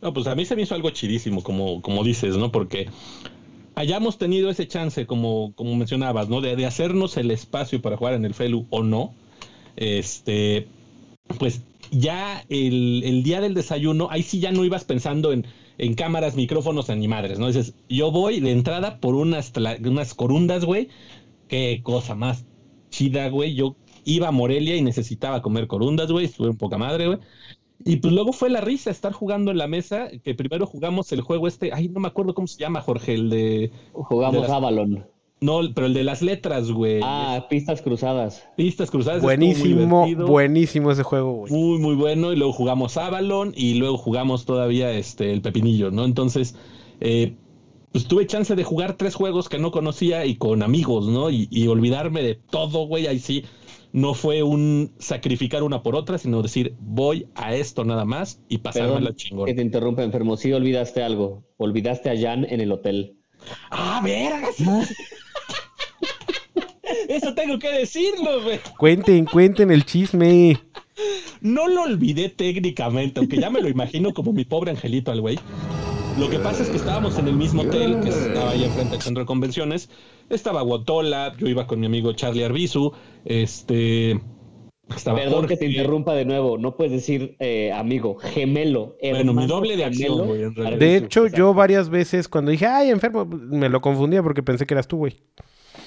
No, 0.01 0.13
pues 0.13 0.27
a 0.29 0.35
mí 0.35 0.45
se 0.45 0.55
me 0.55 0.63
hizo 0.63 0.75
algo 0.75 0.91
chidísimo, 0.91 1.43
como, 1.43 1.83
como 1.83 2.05
dices, 2.05 2.37
¿no? 2.37 2.53
Porque 2.53 2.89
hayamos 3.79 4.19
tenido 4.19 4.51
ese 4.51 4.67
chance, 4.67 5.07
como, 5.07 5.53
como 5.55 5.77
mencionabas, 5.77 6.29
¿no? 6.29 6.41
De, 6.41 6.67
hacernos 6.67 7.17
el 7.17 7.31
espacio 7.31 7.81
para 7.81 7.97
jugar 7.97 8.15
en 8.15 8.25
el 8.25 8.35
Felu 8.35 8.67
o 8.71 8.83
no, 8.83 9.15
este, 9.77 10.67
pues 11.39 11.63
ya 11.93 12.45
el, 12.49 13.03
el, 13.05 13.23
día 13.23 13.41
del 13.41 13.55
desayuno, 13.55 14.09
ahí 14.11 14.25
sí 14.25 14.41
ya 14.41 14.51
no 14.51 14.65
ibas 14.65 14.83
pensando 14.83 15.33
en, 15.33 15.47
en 15.79 15.95
cámaras, 15.95 16.35
micrófonos, 16.35 16.89
ni 16.89 17.07
madres, 17.07 17.39
¿no? 17.39 17.47
Dices, 17.47 17.75
yo 17.89 18.11
voy 18.11 18.41
de 18.41 18.51
entrada 18.51 18.99
por 18.99 19.15
unas, 19.15 19.53
unas 19.85 20.13
corundas, 20.15 20.65
güey, 20.65 20.89
qué 21.47 21.81
cosa 21.85 22.17
más 22.17 22.45
chida, 22.91 23.29
güey, 23.29 23.55
yo 23.55 23.77
iba 24.05 24.27
a 24.27 24.33
Morelia 24.33 24.75
y 24.75 24.83
necesitaba 24.83 25.41
comer 25.41 25.69
corundas, 25.69 26.11
güey, 26.11 26.25
estuve 26.25 26.49
un 26.49 26.57
poca 26.57 26.79
madre, 26.79 27.07
güey. 27.07 27.19
Y 27.85 27.97
pues 27.97 28.13
luego 28.13 28.33
fue 28.33 28.51
la 28.51 28.61
risa 28.61 28.91
estar 28.91 29.13
jugando 29.13 29.51
en 29.51 29.59
la 29.59 29.69
mesa, 29.69 30.09
que 30.23 30.35
primero 30.35 30.67
jugamos 30.67 31.13
el 31.13 31.21
juego 31.21 31.47
este, 31.47 31.73
ay, 31.73 31.89
no 31.89 32.01
me 32.01 32.09
acuerdo 32.09 32.35
cómo 32.35 32.47
se 32.47 32.59
llama, 32.59 32.81
Jorge, 32.81 33.15
el 33.15 33.31
de... 33.31 33.71
Jugamos 33.93 34.35
de 34.35 34.41
las, 34.41 34.51
Avalon. 34.51 35.07
No, 35.41 35.61
pero 35.73 35.87
el 35.87 35.95
de 35.95 36.03
las 36.03 36.21
letras, 36.21 36.73
güey. 36.73 37.01
Ah, 37.03 37.47
pistas 37.49 37.81
cruzadas. 37.81 38.45
Pistas 38.57 38.91
cruzadas. 38.91 39.23
Buenísimo, 39.23 40.07
buenísimo 40.27 40.91
ese 40.91 41.05
juego, 41.05 41.33
güey. 41.33 41.53
Muy, 41.53 41.79
muy 41.79 41.95
bueno. 41.95 42.33
Y 42.33 42.37
luego 42.37 42.53
jugamos 42.53 42.97
Avalon 42.97 43.53
y 43.57 43.75
luego 43.75 43.97
jugamos 43.97 44.45
todavía 44.45 44.91
este, 44.91 45.33
el 45.33 45.41
Pepinillo, 45.41 45.93
¿no? 45.93 46.05
Entonces, 46.05 46.57
eh, 47.01 47.35
pues 47.93 48.07
tuve 48.07 48.27
chance 48.27 48.55
de 48.55 48.65
jugar 48.65 48.97
tres 48.97 49.15
juegos 49.15 49.49
que 49.49 49.59
no 49.59 49.71
conocía 49.71 50.25
y 50.27 50.37
con 50.37 50.63
amigos, 50.63 51.09
¿no? 51.09 51.31
Y, 51.31 51.49
y 51.51 51.69
olvidarme 51.69 52.23
de 52.23 52.35
todo, 52.35 52.87
güey, 52.87 53.07
ahí 53.07 53.19
sí 53.19 53.45
no 53.93 54.15
fue 54.15 54.43
un 54.43 54.93
sacrificar 54.99 55.63
una 55.63 55.83
por 55.83 55.97
otra, 55.97 56.19
sino 56.19 56.43
decir, 56.43 56.75
voy 56.81 57.27
a 57.35 57.55
esto 57.55 57.85
nada 57.85 58.05
más 58.05 58.41
y 58.49 58.59
pasarme 58.59 59.01
la 59.01 59.15
chingona. 59.15 59.47
Que 59.47 59.55
te 59.55 59.63
interrumpa, 59.63 60.03
enfermo. 60.03 60.37
Sí, 60.37 60.53
olvidaste 60.53 61.03
algo. 61.03 61.45
Olvidaste 61.57 62.11
a 62.11 62.19
Jan 62.19 62.45
en 62.49 62.61
el 62.61 62.71
hotel. 62.73 63.17
¡Ah, 63.71 64.01
vergas! 64.03 64.57
Eso 67.09 67.35
tengo 67.35 67.59
que 67.59 67.71
decirlo, 67.71 68.43
güey. 68.43 68.61
Cuenten, 68.77 69.25
cuenten 69.25 69.71
el 69.71 69.85
chisme. 69.85 70.61
No 71.41 71.69
lo 71.69 71.83
olvidé 71.83 72.29
técnicamente, 72.29 73.21
aunque 73.21 73.39
ya 73.39 73.51
me 73.51 73.61
lo 73.61 73.69
imagino 73.69 74.13
como 74.13 74.33
mi 74.33 74.45
pobre 74.45 74.73
angelito 74.73 75.13
al 75.13 75.21
güey. 75.21 75.39
Lo 76.19 76.29
que 76.29 76.41
pasa 76.41 76.65
es 76.65 76.69
que 76.69 76.79
estábamos 76.79 77.17
en 77.19 77.29
el 77.29 77.37
mismo 77.37 77.63
hotel 77.63 78.01
que 78.01 78.09
estaba 78.09 78.51
ahí 78.51 78.65
enfrente 78.65 78.93
del 78.93 79.03
centro 79.03 79.23
de 79.23 79.27
convenciones. 79.27 79.89
Estaba 80.29 80.63
Guatola, 80.63 81.33
yo 81.39 81.47
iba 81.47 81.69
con 81.69 81.79
mi 81.79 81.87
amigo 81.87 82.13
Charlie 82.13 82.43
Arbizu, 82.43 82.93
este... 83.25 84.21
Estaba 84.95 85.19
Perdón 85.19 85.41
Jorge. 85.41 85.55
que 85.55 85.57
te 85.59 85.67
interrumpa 85.67 86.15
de 86.15 86.25
nuevo, 86.25 86.59
no 86.59 86.75
puedes 86.75 86.93
decir 86.93 87.37
eh, 87.39 87.71
amigo, 87.73 88.17
gemelo. 88.17 88.97
Bueno, 89.01 89.35
mi 89.35 89.47
doble 89.47 89.77
de 89.77 89.85
acción, 89.85 90.27
güey. 90.27 90.43
En 90.43 90.55
realidad. 90.55 90.79
De 90.79 90.97
hecho, 90.97 91.27
yo 91.27 91.55
varias 91.55 91.91
veces 91.91 92.27
cuando 92.27 92.51
dije, 92.51 92.67
ay, 92.67 92.91
enfermo, 92.91 93.27
me 93.27 93.69
lo 93.69 93.81
confundía 93.81 94.23
porque 94.23 94.43
pensé 94.43 94.67
que 94.67 94.75
eras 94.75 94.89
tú, 94.89 94.97
güey. 94.97 95.17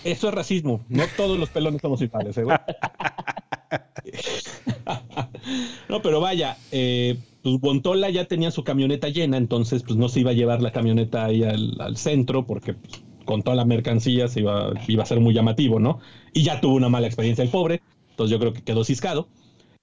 Eso 0.03 0.29
es 0.29 0.33
racismo. 0.33 0.85
No 0.87 1.03
todos 1.17 1.39
los 1.39 1.49
pelones 1.49 1.81
somos 1.81 2.01
iguales, 2.01 2.37
¿eh, 2.37 2.43
güey? 2.43 2.57
no, 5.89 6.01
pero 6.01 6.21
vaya, 6.21 6.57
eh, 6.71 7.17
pues 7.41 7.59
Guantola 7.59 8.09
ya 8.09 8.25
tenía 8.25 8.51
su 8.51 8.63
camioneta 8.63 9.09
llena, 9.09 9.37
entonces 9.37 9.83
pues 9.83 9.97
no 9.97 10.09
se 10.09 10.21
iba 10.21 10.31
a 10.31 10.35
llevar 10.35 10.61
la 10.61 10.71
camioneta 10.71 11.25
ahí 11.25 11.43
al, 11.43 11.75
al 11.79 11.97
centro 11.97 12.45
porque 12.45 12.73
pues, 12.73 13.03
con 13.25 13.43
toda 13.43 13.55
la 13.55 13.65
mercancía 13.65 14.27
se 14.27 14.41
iba, 14.41 14.73
iba 14.87 15.03
a 15.03 15.05
ser 15.05 15.19
muy 15.19 15.33
llamativo, 15.33 15.79
¿no? 15.79 15.99
Y 16.33 16.43
ya 16.43 16.61
tuvo 16.61 16.75
una 16.75 16.89
mala 16.89 17.07
experiencia 17.07 17.43
el 17.43 17.49
pobre, 17.49 17.81
entonces 18.09 18.31
yo 18.31 18.39
creo 18.39 18.53
que 18.53 18.61
quedó 18.61 18.83
ciscado. 18.83 19.27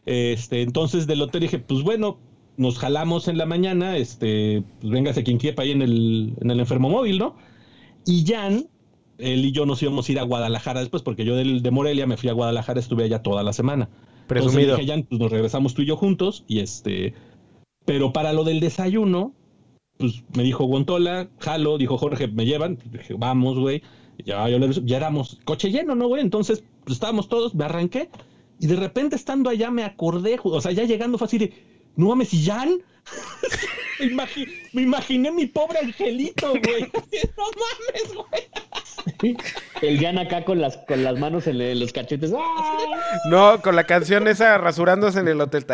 Este, 0.07 0.63
entonces 0.63 1.07
del 1.07 1.23
hotel 1.23 1.43
dije, 1.43 1.59
pues 1.59 1.83
bueno, 1.83 2.19
nos 2.57 2.79
jalamos 2.79 3.29
en 3.29 3.39
la 3.39 3.47
mañana, 3.47 3.97
este, 3.97 4.63
pues 4.81 4.93
véngase 4.93 5.23
quien 5.23 5.39
quiepa 5.39 5.63
ahí 5.63 5.71
en 5.71 5.83
el, 5.83 6.35
en 6.41 6.51
el 6.51 6.61
enfermo 6.61 6.91
móvil, 6.91 7.19
¿no? 7.19 7.37
Y 8.05 8.25
Jan, 8.27 8.67
él 9.19 9.45
y 9.45 9.53
yo 9.53 9.67
nos 9.67 9.83
íbamos 9.83 10.09
a 10.09 10.13
ir 10.13 10.19
a 10.19 10.23
Guadalajara 10.23 10.81
después, 10.81 11.03
porque 11.03 11.25
yo 11.25 11.37
del, 11.37 11.63
de 11.63 11.71
Morelia 11.71 12.07
me 12.07 12.17
fui 12.17 12.29
a 12.31 12.33
Guadalajara, 12.33 12.81
estuve 12.81 13.05
allá 13.05 13.23
toda 13.23 13.43
la 13.43 13.53
semana. 13.53 13.89
Presumido. 14.27 14.61
Entonces 14.61 14.79
dije, 14.79 14.93
Jan, 14.93 15.07
pues 15.09 15.21
nos 15.21 15.31
regresamos 15.31 15.75
tú 15.75 15.83
y 15.83 15.87
yo 15.87 15.97
juntos, 15.97 16.45
y 16.49 16.61
este, 16.61 17.15
pero 17.89 18.13
para 18.13 18.35
lo 18.35 18.45
del 18.45 18.61
desayuno, 18.61 19.33
pues 19.97 20.23
me 20.37 20.43
dijo 20.43 20.65
Guantola, 20.65 21.31
jalo, 21.39 21.79
dijo 21.79 21.97
Jorge, 21.97 22.29
me 22.29 22.45
llevan, 22.45 22.79
dije, 22.93 23.15
vamos, 23.17 23.59
güey. 23.59 23.83
Ya, 24.27 24.47
yo 24.51 24.59
ya 24.59 24.99
éramos 24.99 25.39
coche 25.47 25.71
lleno, 25.71 25.95
¿no, 25.95 26.07
güey? 26.07 26.21
Entonces, 26.21 26.63
pues, 26.85 26.97
estábamos 26.97 27.31
todos, 27.31 27.55
me 27.55 27.65
arranqué, 27.65 28.11
y 28.61 28.67
de 28.67 28.77
repente 28.77 29.17
estando 29.17 29.49
allá 29.49 29.71
me 29.71 29.85
acordé, 29.85 30.39
o 30.43 30.61
sea, 30.61 30.73
ya 30.73 30.85
llegando 30.85 31.17
fue 31.17 31.29
así 31.29 31.39
de, 31.39 31.55
no 31.97 32.09
mames, 32.09 32.35
¿y 32.35 32.45
Jan? 32.45 32.77
me, 34.75 34.83
imaginé 34.83 35.31
mi 35.31 35.47
pobre 35.47 35.79
angelito, 35.79 36.51
güey. 36.51 36.83
no 37.39 37.45
mames, 37.57 38.15
güey. 38.15 38.43
El 39.83 40.01
Jan 40.01 40.19
acá 40.19 40.45
con 40.45 40.61
las, 40.61 40.79
con 40.79 41.05
las 41.05 41.19
manos 41.19 41.47
en, 41.47 41.61
en 41.61 41.79
los 41.81 41.93
cachetes. 41.93 42.33
No, 43.31 43.61
con 43.63 43.77
la 43.77 43.85
canción 43.85 44.27
esa 44.29 44.59
rasurándose 44.59 45.21
en 45.21 45.29
el 45.29 45.41
hotel. 45.41 45.65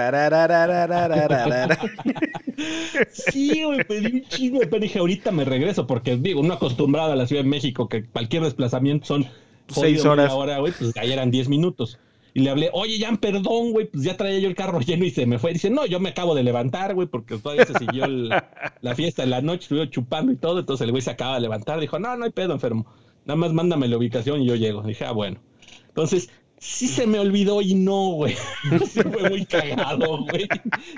sí, 3.11 3.63
güey, 3.65 3.85
pedí 3.85 4.07
un 4.07 4.23
chingo 4.29 4.61
de 4.61 4.79
dije, 4.79 4.99
ahorita 4.99 5.31
me 5.31 5.45
regreso, 5.45 5.87
porque 5.87 6.17
digo, 6.17 6.41
uno 6.41 6.55
acostumbrado 6.55 7.13
a 7.13 7.17
la 7.17 7.27
Ciudad 7.27 7.43
de 7.43 7.49
México, 7.49 7.89
que 7.89 8.05
cualquier 8.05 8.43
desplazamiento 8.43 9.07
son 9.07 9.27
seis 9.69 10.05
horas. 10.05 10.33
Hora, 10.33 10.59
güey, 10.59 10.73
pues 10.73 10.97
ahí 10.97 11.13
eran 11.13 11.31
diez 11.31 11.49
minutos. 11.49 11.99
Y 12.37 12.41
le 12.41 12.51
hablé, 12.51 12.69
oye, 12.73 12.99
Jan, 12.99 13.19
perdón, 13.19 13.71
güey, 13.71 13.87
pues 13.87 14.03
ya 14.03 14.17
traía 14.17 14.41
yo 14.41 14.49
el 14.49 14.57
carro 14.57 14.81
lleno 14.81 15.05
y 15.05 15.11
se 15.11 15.25
me 15.25 15.39
fue. 15.39 15.53
Dice, 15.53 15.71
no, 15.71 15.87
yo 15.87 16.01
me 16.01 16.09
acabo 16.09 16.35
de 16.35 16.43
levantar, 16.43 16.93
güey, 16.95 17.07
porque 17.07 17.39
todavía 17.39 17.65
se 17.65 17.79
siguió 17.79 18.07
el, 18.07 18.29
la 18.81 18.95
fiesta 18.97 19.23
en 19.23 19.31
la 19.31 19.41
noche, 19.41 19.63
estuve 19.63 19.89
chupando 19.89 20.33
y 20.33 20.37
todo. 20.37 20.59
Entonces 20.59 20.85
el 20.85 20.91
güey 20.91 21.01
se 21.01 21.13
acaba 21.13 21.37
de 21.37 21.43
levantar. 21.43 21.79
Dijo, 21.79 22.01
no, 22.01 22.17
no 22.17 22.25
hay 22.25 22.33
pedo, 22.33 22.53
enfermo. 22.53 22.87
Nada 23.27 23.37
más 23.37 23.53
mándame 23.53 23.89
la 23.89 23.97
ubicación 23.97 24.43
y 24.43 24.47
yo 24.47 24.55
llego. 24.55 24.83
Dije, 24.83 25.05
ah, 25.05 25.13
bueno. 25.13 25.39
Entonces, 25.89 26.31
sí 26.59 26.89
se 26.89 27.07
me 27.07 27.19
olvidó 27.19 27.61
y 27.61 27.75
no, 27.75 28.11
güey. 28.13 28.35
Sí 28.89 29.03
fue 29.03 29.29
muy 29.31 29.45
cagado, 29.47 30.25
güey. 30.25 30.49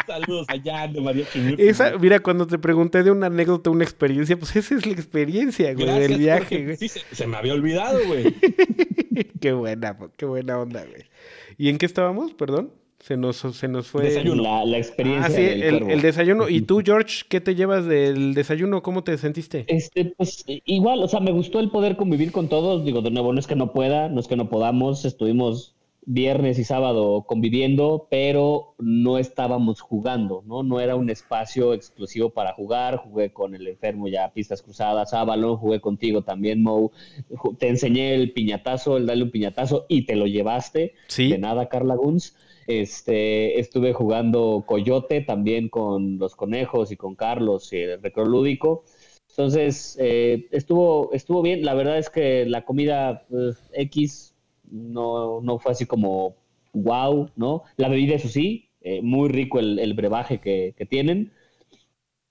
Saludos 0.06 0.46
a 0.48 0.60
Jan 0.62 0.92
de 0.92 1.00
María 1.00 1.26
Esa, 1.58 1.98
mira, 1.98 2.20
cuando 2.20 2.46
te 2.46 2.58
pregunté 2.58 3.02
de 3.02 3.10
una 3.10 3.26
anécdota, 3.26 3.70
una 3.70 3.84
experiencia, 3.84 4.38
pues 4.38 4.54
esa 4.56 4.74
es 4.74 4.86
la 4.86 4.92
experiencia, 4.92 5.72
güey, 5.74 5.86
Gracias, 5.86 6.08
del 6.08 6.18
viaje, 6.18 6.64
güey. 6.64 6.76
Sí, 6.76 6.88
se, 6.88 7.00
se, 7.12 7.26
me 7.26 7.36
había 7.36 7.54
olvidado, 7.54 7.98
güey. 8.06 8.34
qué 9.40 9.52
buena, 9.52 9.96
qué 10.16 10.26
buena 10.26 10.58
onda, 10.58 10.84
güey. 10.84 11.04
¿Y 11.58 11.68
en 11.68 11.78
qué 11.78 11.86
estábamos? 11.86 12.34
Perdón. 12.34 12.72
Se 13.06 13.16
nos, 13.16 13.36
se 13.36 13.68
nos 13.68 13.86
fue. 13.86 14.02
Desayuno. 14.02 14.42
La, 14.42 14.64
la 14.64 14.78
experiencia. 14.78 15.26
Ah, 15.26 15.30
sí, 15.30 15.40
el, 15.40 15.88
el, 15.88 16.02
desayuno. 16.02 16.48
¿Y 16.48 16.62
tú, 16.62 16.82
George, 16.84 17.22
qué 17.28 17.40
te 17.40 17.54
llevas 17.54 17.86
del 17.86 18.34
desayuno? 18.34 18.82
¿Cómo 18.82 19.04
te 19.04 19.16
sentiste? 19.16 19.64
Este, 19.68 20.06
pues 20.06 20.44
igual, 20.46 21.00
o 21.04 21.06
sea, 21.06 21.20
me 21.20 21.30
gustó 21.30 21.60
el 21.60 21.70
poder 21.70 21.96
convivir 21.96 22.32
con 22.32 22.48
todos. 22.48 22.84
Digo, 22.84 23.02
de 23.02 23.12
nuevo, 23.12 23.32
no 23.32 23.38
es 23.38 23.46
que 23.46 23.54
no 23.54 23.72
pueda, 23.72 24.08
no 24.08 24.18
es 24.18 24.26
que 24.26 24.34
no 24.34 24.48
podamos. 24.48 25.04
Estuvimos 25.04 25.76
viernes 26.04 26.58
y 26.58 26.64
sábado 26.64 27.24
conviviendo, 27.28 28.08
pero 28.10 28.74
no 28.78 29.18
estábamos 29.18 29.80
jugando, 29.80 30.42
¿no? 30.44 30.64
No 30.64 30.80
era 30.80 30.96
un 30.96 31.08
espacio 31.08 31.74
exclusivo 31.74 32.30
para 32.30 32.54
jugar. 32.54 32.96
Jugué 32.96 33.32
con 33.32 33.54
el 33.54 33.68
enfermo 33.68 34.08
ya 34.08 34.32
pistas 34.32 34.62
cruzadas, 34.62 35.14
Avalon, 35.14 35.58
jugué 35.58 35.80
contigo 35.80 36.22
también, 36.22 36.60
Mo. 36.60 36.90
Te 37.60 37.68
enseñé 37.68 38.16
el 38.16 38.32
piñatazo, 38.32 38.96
el 38.96 39.06
darle 39.06 39.22
un 39.22 39.30
piñatazo 39.30 39.86
y 39.88 40.06
te 40.06 40.16
lo 40.16 40.26
llevaste. 40.26 40.94
Sí. 41.06 41.28
De 41.28 41.38
nada, 41.38 41.68
Carla 41.68 41.94
Guns. 41.94 42.34
Este, 42.66 43.60
estuve 43.60 43.92
jugando 43.92 44.64
Coyote 44.66 45.20
también 45.20 45.68
con 45.68 46.18
los 46.18 46.34
conejos 46.34 46.90
y 46.90 46.96
con 46.96 47.14
Carlos 47.14 47.72
y 47.72 47.78
el 47.78 48.02
recreo 48.02 48.26
lúdico. 48.26 48.84
Entonces, 49.30 49.96
eh, 50.00 50.48
estuvo, 50.50 51.12
estuvo 51.12 51.42
bien. 51.42 51.64
La 51.64 51.74
verdad 51.74 51.98
es 51.98 52.10
que 52.10 52.46
la 52.46 52.64
comida 52.64 53.26
pues, 53.28 53.56
X 53.72 54.34
no, 54.70 55.40
no 55.40 55.58
fue 55.58 55.72
así 55.72 55.86
como 55.86 56.36
wow, 56.72 57.30
¿no? 57.36 57.62
La 57.76 57.88
bebida, 57.88 58.14
eso 58.14 58.28
sí, 58.28 58.68
eh, 58.80 59.00
muy 59.02 59.28
rico 59.28 59.58
el, 59.58 59.94
brebaje 59.94 60.40
que, 60.40 60.74
tienen. 60.88 61.32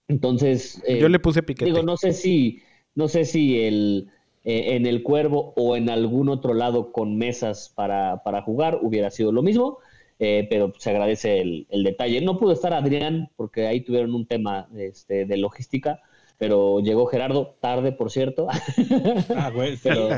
Entonces, 0.07 0.81
eh, 0.88 0.99
yo 0.99 1.09
le 1.09 1.19
puse 1.19 1.43
piquete. 1.43 1.65
Digo, 1.65 1.83
no 1.83 1.97
sé 1.97 2.13
si, 2.13 2.61
no 2.93 3.07
sé 3.07 3.25
si 3.25 3.59
el, 3.59 4.09
eh, 4.43 4.75
en 4.75 4.86
el 4.86 5.01
Cuervo 5.03 5.53
o 5.55 5.75
en 5.75 5.89
algún 5.89 6.29
otro 6.29 6.53
lado 6.53 6.91
con 6.91 7.17
mesas 7.17 7.73
para, 7.75 8.21
para 8.23 8.41
jugar 8.43 8.79
hubiera 8.81 9.09
sido 9.09 9.31
lo 9.31 9.41
mismo, 9.41 9.79
pero 10.18 10.74
se 10.78 10.89
agradece 10.89 11.41
el, 11.41 11.68
el, 11.70 11.84
detalle. 11.84 12.22
No 12.22 12.38
pudo 12.38 12.53
estar 12.53 12.74
Adrián 12.74 13.30
porque 13.36 13.68
ahí 13.68 13.82
tuvieron 13.82 14.13
un 14.13 14.26
tema 14.26 14.68
este, 14.76 15.26
de 15.26 15.38
logística, 15.38 15.99
pero 16.38 16.80
llegó 16.80 17.05
Gerardo 17.05 17.55
tarde, 17.59 17.91
por 17.91 18.11
cierto. 18.11 18.47
Ah, 19.36 19.49
güey. 19.53 19.78
pero, 19.82 20.09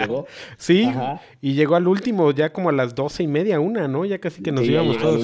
llegó. 0.00 0.26
Sí, 0.56 0.90
y 1.40 1.54
llegó 1.54 1.76
al 1.76 1.88
último, 1.88 2.30
ya 2.32 2.52
como 2.52 2.68
a 2.68 2.72
las 2.72 2.94
doce 2.94 3.22
y 3.22 3.28
media, 3.28 3.60
una, 3.60 3.88
¿no? 3.88 4.04
Ya 4.04 4.18
casi 4.18 4.42
que 4.42 4.52
nos 4.52 4.64
íbamos 4.64 4.98
todos. 4.98 5.22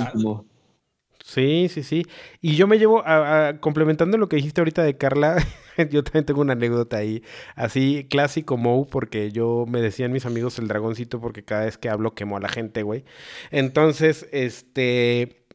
Sí, 1.31 1.69
sí, 1.69 1.85
sí. 1.85 2.07
Y 2.41 2.57
yo 2.57 2.67
me 2.67 2.77
llevo, 2.77 3.05
a, 3.07 3.59
complementando 3.61 4.19
lo 4.19 4.29
que 4.29 4.35
dijiste 4.35 4.61
ahorita 4.61 4.83
de 4.83 4.97
Carla, 4.97 5.37
yo 5.91 6.03
también 6.03 6.25
tengo 6.27 6.41
una 6.41 6.55
anécdota 6.55 6.97
ahí, 6.97 7.23
así 7.55 8.05
clásico 8.11 8.57
Mou, 8.57 8.89
porque 8.89 9.31
yo 9.31 9.65
me 9.69 9.81
decían 9.81 10.11
mis 10.11 10.27
amigos 10.27 10.59
el 10.59 10.67
dragoncito, 10.67 11.21
porque 11.21 11.45
cada 11.45 11.67
vez 11.67 11.79
que 11.79 11.89
hablo 11.89 12.17
quemo 12.17 12.37
a 12.37 12.41
la 12.41 12.49
gente, 12.49 12.83
güey. 12.83 13.05
Entonces, 13.53 14.27
este, 14.33 15.47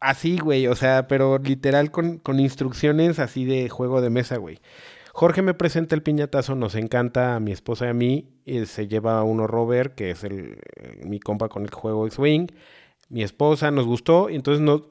así, 0.00 0.38
güey, 0.38 0.66
o 0.66 0.74
sea, 0.74 1.06
pero 1.06 1.38
literal 1.38 1.92
con, 1.92 2.20
instrucciones 2.40 3.20
así 3.20 3.44
de 3.44 3.68
juego 3.68 4.00
de 4.00 4.10
mesa, 4.10 4.38
güey. 4.38 4.58
Jorge 5.12 5.42
me 5.42 5.54
presenta 5.54 5.94
el 5.94 6.02
piñatazo, 6.02 6.56
nos 6.56 6.74
encanta 6.74 7.36
a 7.36 7.40
mi 7.40 7.52
esposa 7.52 7.86
y 7.86 7.90
a 7.90 7.94
mí, 7.94 8.32
y 8.44 8.66
se 8.66 8.88
lleva 8.88 9.22
uno 9.22 9.46
Robert, 9.46 9.94
que 9.94 10.10
es 10.10 10.24
el, 10.24 10.58
mi 11.04 11.20
compa 11.20 11.48
con 11.48 11.62
el 11.62 11.70
juego 11.70 12.04
X-Wing. 12.08 12.48
Mi 13.10 13.22
esposa 13.22 13.70
nos 13.70 13.86
gustó, 13.86 14.28
y 14.28 14.34
entonces 14.34 14.60
nos, 14.60 14.82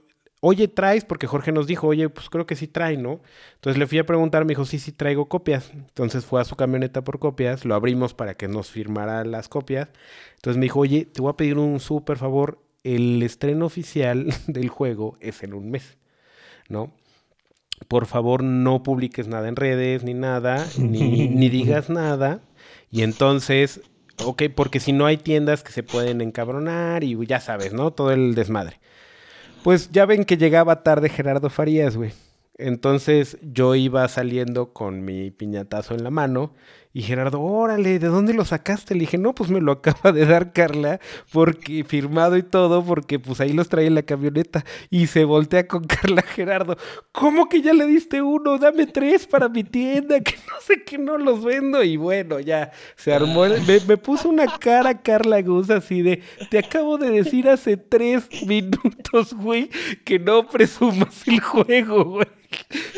oye, 0.46 0.68
traes, 0.68 1.06
porque 1.06 1.26
Jorge 1.26 1.54
nos 1.54 1.68
dijo, 1.68 1.88
oye, 1.88 2.10
pues 2.10 2.30
creo 2.30 2.46
que 2.46 2.58
sí 2.58 2.68
trae, 2.68 2.98
¿no? 2.98 3.22
Entonces 3.56 3.80
le 3.80 3.88
fui 3.88 3.98
a 4.00 4.06
preguntar, 4.06 4.44
me 4.44 4.50
dijo, 4.50 4.66
sí, 4.66 4.78
sí 4.78 4.92
traigo 4.92 5.30
copias. 5.30 5.72
Entonces 5.74 6.26
fue 6.26 6.42
a 6.42 6.44
su 6.44 6.58
camioneta 6.58 7.02
por 7.02 7.18
copias, 7.18 7.64
lo 7.64 7.76
abrimos 7.76 8.14
para 8.14 8.36
que 8.36 8.50
nos 8.50 8.70
firmara 8.70 9.24
las 9.24 9.48
copias. 9.48 9.88
Entonces 10.36 10.58
me 10.58 10.66
dijo, 10.66 10.82
oye, 10.82 11.06
te 11.06 11.22
voy 11.22 11.32
a 11.32 11.38
pedir 11.38 11.58
un 11.58 11.80
súper 11.80 12.18
favor, 12.18 12.62
el 12.84 13.24
estreno 13.24 13.66
oficial 13.66 14.34
del 14.48 14.68
juego 14.68 15.16
es 15.22 15.44
en 15.44 15.54
un 15.54 15.72
mes, 15.72 15.98
¿no? 16.68 16.92
Por 17.88 18.06
favor, 18.06 18.44
no 18.44 18.84
publiques 18.84 19.30
nada 19.30 19.48
en 19.48 19.56
redes, 19.56 20.04
ni 20.04 20.14
nada, 20.14 20.68
ni, 20.78 21.30
ni 21.30 21.48
digas 21.48 21.90
nada. 21.90 22.42
Y 22.92 23.04
entonces, 23.04 23.80
ok, 24.26 24.44
porque 24.54 24.82
si 24.82 24.92
no 24.92 25.06
hay 25.06 25.16
tiendas 25.16 25.64
que 25.64 25.72
se 25.72 25.84
pueden 25.84 26.20
encabronar 26.20 27.06
y 27.06 27.18
ya 27.26 27.40
sabes, 27.40 27.72
¿no? 27.72 27.92
Todo 27.92 28.12
el 28.12 28.36
desmadre. 28.36 28.82
Pues 29.64 29.92
ya 29.92 30.06
ven 30.06 30.26
que 30.26 30.38
llegaba 30.38 30.84
tarde 30.84 31.08
Gerardo 31.08 31.50
Farías, 31.50 31.96
güey. 31.96 32.12
Entonces 32.58 33.38
yo 33.42 33.76
iba 33.76 34.08
saliendo 34.08 34.74
con 34.74 35.06
mi 35.06 35.32
piñatazo 35.32 35.96
en 35.96 36.04
la 36.04 36.12
mano 36.12 36.54
y 36.96 37.02
Gerardo, 37.02 37.42
órale, 37.42 37.98
¿de 37.98 38.08
dónde 38.08 38.36
lo 38.36 38.46
sacaste? 38.46 38.94
Le 38.94 39.02
dije, 39.02 39.18
no, 39.18 39.34
pues 39.34 39.50
me 39.50 39.60
lo 39.60 39.72
acaba 39.72 40.12
de 40.12 40.28
dar 40.28 40.54
Carla, 40.54 41.00
porque 41.32 41.84
firmado 41.84 42.38
y 42.38 42.44
todo, 42.44 42.86
porque 42.86 43.18
pues 43.18 43.42
ahí 43.42 43.52
los 43.52 43.68
trae 43.68 43.88
en 43.88 43.96
la 43.96 44.04
camioneta. 44.04 44.64
Y 44.92 45.08
se 45.08 45.26
voltea 45.26 45.68
con 45.68 45.84
Carla 45.88 46.22
Gerardo, 46.22 46.78
¿cómo 47.12 47.50
que 47.50 47.64
ya 47.64 47.74
le 47.74 47.88
diste 47.88 48.22
uno? 48.22 48.60
Dame 48.60 48.86
tres 48.86 49.26
para 49.26 49.50
mi 49.50 49.64
tienda, 49.64 50.20
que 50.20 50.36
no 50.48 50.62
sé 50.62 50.84
que 50.84 51.00
no 51.00 51.18
los 51.18 51.44
vendo. 51.44 51.84
Y 51.84 51.98
bueno, 51.98 52.40
ya 52.40 52.72
se 52.96 53.12
armó, 53.12 53.46
me, 53.88 53.98
puso 53.98 54.30
una 54.30 54.46
cara 54.60 55.02
Carla 55.02 55.42
Gus 55.42 55.72
así 55.72 56.04
de, 56.04 56.22
te 56.52 56.60
acabo 56.60 57.00
de 57.00 57.10
decir 57.10 57.50
hace 57.50 57.76
tres 57.76 58.30
minutos, 58.46 59.34
güey, 59.34 59.72
que 60.06 60.20
no 60.20 60.48
presumas 60.48 61.28
el 61.28 61.40
juego, 61.40 62.06
güey. 62.06 62.28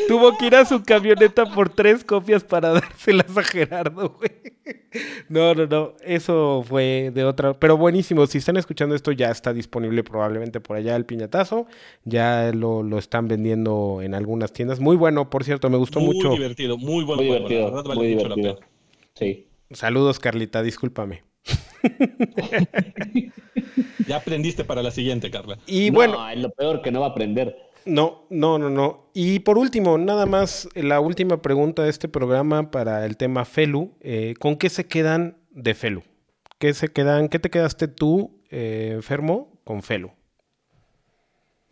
Tuvo 0.08 0.38
que 0.38 0.48
ir 0.48 0.56
a 0.56 0.66
su 0.66 0.84
camioneta 0.84 1.46
por 1.46 1.70
tres 1.70 2.04
copias 2.04 2.44
para 2.44 2.70
dárselas 2.70 3.38
a 3.38 3.44
Gerardo, 3.44 3.85
güey. 4.18 4.32
No, 5.30 5.54
no, 5.54 5.66
no. 5.66 5.94
Eso 6.04 6.64
fue 6.68 7.12
de 7.14 7.24
otra. 7.24 7.60
Pero 7.60 7.78
buenísimo. 7.78 8.26
Si 8.28 8.38
están 8.38 8.58
escuchando 8.58 8.96
esto, 8.96 9.12
ya 9.12 9.30
está 9.32 9.54
disponible 9.54 10.04
probablemente 10.04 10.60
por 10.60 10.78
allá 10.78 10.96
el 10.96 11.06
piñatazo. 11.06 11.68
Ya 12.04 12.52
lo, 12.54 12.84
lo 12.84 12.98
están 12.98 13.28
vendiendo 13.28 14.02
en 14.02 14.14
algunas 14.14 14.54
tiendas. 14.54 14.80
Muy 14.80 14.96
bueno, 14.96 15.30
por 15.30 15.44
cierto, 15.44 15.70
me 15.70 15.78
gustó 15.78 16.00
mucho. 16.00 16.30
Muy 16.30 16.38
divertido, 16.38 16.78
muy 16.78 17.04
bueno. 17.04 17.22
Muy 17.22 17.32
divertido. 17.32 17.84
muy 17.96 18.08
divertido. 18.08 18.60
Sí. 19.14 19.48
Saludos, 19.72 20.20
Carlita. 20.20 20.62
Discúlpame. 20.64 21.24
ya 24.08 24.18
aprendiste 24.18 24.64
para 24.64 24.82
la 24.82 24.92
siguiente, 24.92 25.30
Carla. 25.32 25.58
Y 25.68 25.90
bueno. 25.90 26.30
Es 26.30 26.40
lo 26.40 26.50
peor 26.52 26.82
que 26.82 26.92
no 26.92 27.02
va 27.02 27.08
a 27.08 27.10
aprender. 27.10 27.56
No, 27.86 28.26
no, 28.32 28.58
no, 28.58 28.70
no. 28.70 29.12
Y 29.14 29.40
por 29.40 29.58
último, 29.60 29.98
nada 30.00 30.26
más 30.26 30.68
la 30.74 31.00
última 31.00 31.42
pregunta 31.42 31.84
de 31.84 31.92
este 31.92 32.08
programa 32.08 32.72
para 32.72 33.06
el 33.06 33.16
tema 33.16 33.46
Felu. 33.46 33.94
Eh, 34.02 34.34
¿Con 34.40 34.56
qué 34.56 34.70
se 34.70 34.88
quedan 34.88 35.38
de 35.52 35.76
Felu? 35.76 36.04
¿Qué 36.58 36.74
se 36.74 36.90
quedan? 36.90 37.30
¿Qué 37.30 37.38
te 37.38 37.52
quedaste 37.52 37.88
tú, 37.88 38.42
eh, 38.50 38.92
enfermo, 38.96 39.62
con 39.64 39.84
Felu? 39.84 40.12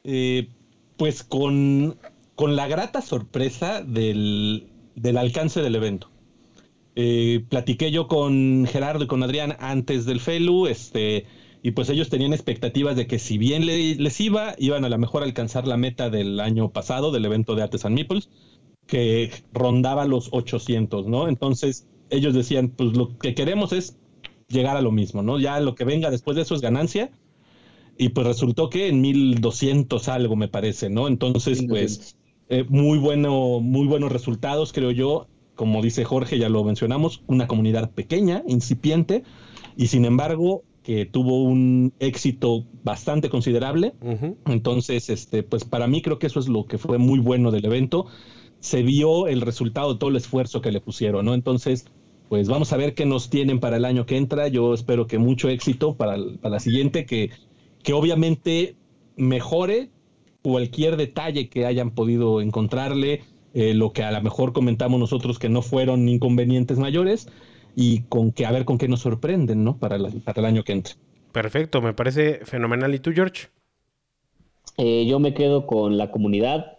Eh, 0.04 0.50
pues 0.98 1.24
con, 1.24 1.98
con, 2.36 2.56
la 2.56 2.68
grata 2.68 3.02
sorpresa 3.02 3.82
del, 3.82 4.70
del 4.96 5.18
alcance 5.18 5.62
del 5.62 5.76
evento. 5.76 6.12
platiqué 7.50 7.90
yo 7.90 8.08
con 8.08 8.68
Gerardo 8.68 9.06
y 9.06 9.08
con 9.08 9.24
Adrián 9.24 9.56
antes 9.60 10.06
del 10.06 10.20
Felu, 10.20 10.68
este 10.68 11.26
y 11.66 11.72
pues 11.72 11.90
ellos 11.90 12.10
tenían 12.10 12.34
expectativas 12.34 12.98
de 12.98 13.08
que 13.08 13.20
si 13.20 13.38
bien 13.38 13.66
les 13.66 14.20
iba, 14.20 14.54
iban 14.60 14.84
a 14.84 14.90
lo 14.90 14.98
mejor 14.98 15.24
a 15.24 15.26
alcanzar 15.26 15.66
la 15.66 15.78
meta 15.78 16.10
del 16.10 16.42
año 16.42 16.72
pasado, 16.72 17.14
del 17.14 17.24
evento 17.24 17.56
de 17.56 17.64
Artisan 17.64 17.94
Meeples, 17.94 18.30
que 18.86 19.32
rondaba 19.54 20.06
los 20.06 20.28
800, 20.34 21.08
¿no? 21.08 21.30
Entonces 21.30 21.88
ellos 22.10 22.34
decían, 22.34 22.68
pues 22.68 22.98
lo 22.98 23.18
que 23.18 23.34
queremos 23.34 23.72
es 23.72 23.98
llegar 24.50 24.76
a 24.76 24.82
lo 24.82 24.92
mismo, 24.92 25.24
¿no? 25.24 25.40
Ya 25.40 25.58
lo 25.62 25.74
que 25.74 25.86
venga 25.86 26.12
después 26.12 26.36
de 26.36 26.42
eso 26.42 26.54
es 26.54 26.60
ganancia. 26.60 27.12
Y 27.98 28.10
pues 28.10 28.28
resultó 28.28 28.70
que 28.70 28.90
en 28.90 29.00
1200 29.00 30.10
algo, 30.10 30.36
me 30.36 30.50
parece, 30.50 30.90
¿no? 30.90 31.08
Entonces, 31.08 31.64
pues, 31.66 32.18
eh, 32.50 32.66
muy, 32.68 32.98
bueno, 32.98 33.62
muy 33.62 33.88
buenos 33.88 34.12
resultados, 34.12 34.74
creo 34.74 34.92
yo. 34.92 35.28
Como 35.56 35.82
dice 35.82 36.04
Jorge, 36.04 36.40
ya 36.40 36.50
lo 36.50 36.64
mencionamos, 36.66 37.24
una 37.28 37.48
comunidad 37.48 37.92
pequeña, 37.92 38.44
incipiente, 38.48 39.24
y 39.78 39.88
sin 39.88 40.04
embargo, 40.04 40.64
que 40.84 41.06
tuvo 41.06 41.44
un 41.44 41.94
éxito 42.00 42.66
bastante 42.84 43.30
considerable. 43.30 43.94
Entonces, 44.46 45.10
este, 45.10 45.42
pues 45.42 45.64
para 45.64 45.88
mí 45.88 46.02
creo 46.02 46.20
que 46.20 46.28
eso 46.28 46.40
es 46.40 46.50
lo 46.50 46.66
que 46.66 46.78
fue 46.78 46.98
muy 46.98 47.20
bueno 47.20 47.52
del 47.52 47.66
evento. 47.66 48.06
Se 48.60 48.84
vio 48.84 49.28
el 49.28 49.42
resultado 49.42 49.94
de 49.94 50.00
todo 50.00 50.10
el 50.10 50.18
esfuerzo 50.18 50.62
que 50.62 50.72
le 50.72 50.82
pusieron, 50.82 51.26
¿no? 51.26 51.34
Entonces, 51.34 51.86
pues 52.28 52.50
vamos 52.50 52.74
a 52.74 52.78
ver 52.78 52.96
qué 52.96 53.06
nos 53.06 53.30
tienen 53.30 53.62
para 53.62 53.78
el 53.78 53.86
año 53.86 54.06
que 54.06 54.18
entra. 54.18 54.50
Yo 54.50 54.74
espero 54.74 55.08
que 55.08 55.18
mucho 55.18 55.48
éxito 55.48 55.96
para, 55.96 56.18
la 56.18 56.60
siguiente, 56.60 57.06
que, 57.06 57.32
que 57.82 57.94
obviamente 57.94 58.76
mejore 59.16 59.90
cualquier 60.42 60.98
detalle 60.98 61.48
que 61.48 61.66
hayan 61.66 61.92
podido 61.92 62.42
encontrarle, 62.42 63.22
eh, 63.54 63.74
lo 63.74 63.94
que 63.94 64.04
a 64.04 64.12
lo 64.12 64.22
mejor 64.22 64.52
comentamos 64.52 65.00
nosotros 65.00 65.40
que 65.40 65.48
no 65.48 65.62
fueron 65.62 66.10
inconvenientes 66.10 66.78
mayores 66.78 67.30
y 67.76 68.02
con 68.04 68.32
que 68.32 68.46
a 68.46 68.52
ver 68.52 68.66
con 68.66 68.78
qué 68.78 68.88
nos 68.88 69.02
sorprenden, 69.02 69.64
¿no? 69.64 69.78
Para, 69.78 69.98
para 70.24 70.40
el 70.42 70.46
año 70.46 70.64
que 70.64 70.74
entra. 70.74 70.94
Perfecto, 71.32 71.82
me 71.82 71.94
parece 71.94 72.46
fenomenal. 72.46 72.94
¿Y 72.94 73.00
tú, 73.00 73.12
George? 73.12 73.48
Eh, 74.78 75.06
yo 75.08 75.20
me 75.20 75.34
quedo 75.34 75.66
con 75.66 75.98
la 75.98 76.12
comunidad. 76.12 76.78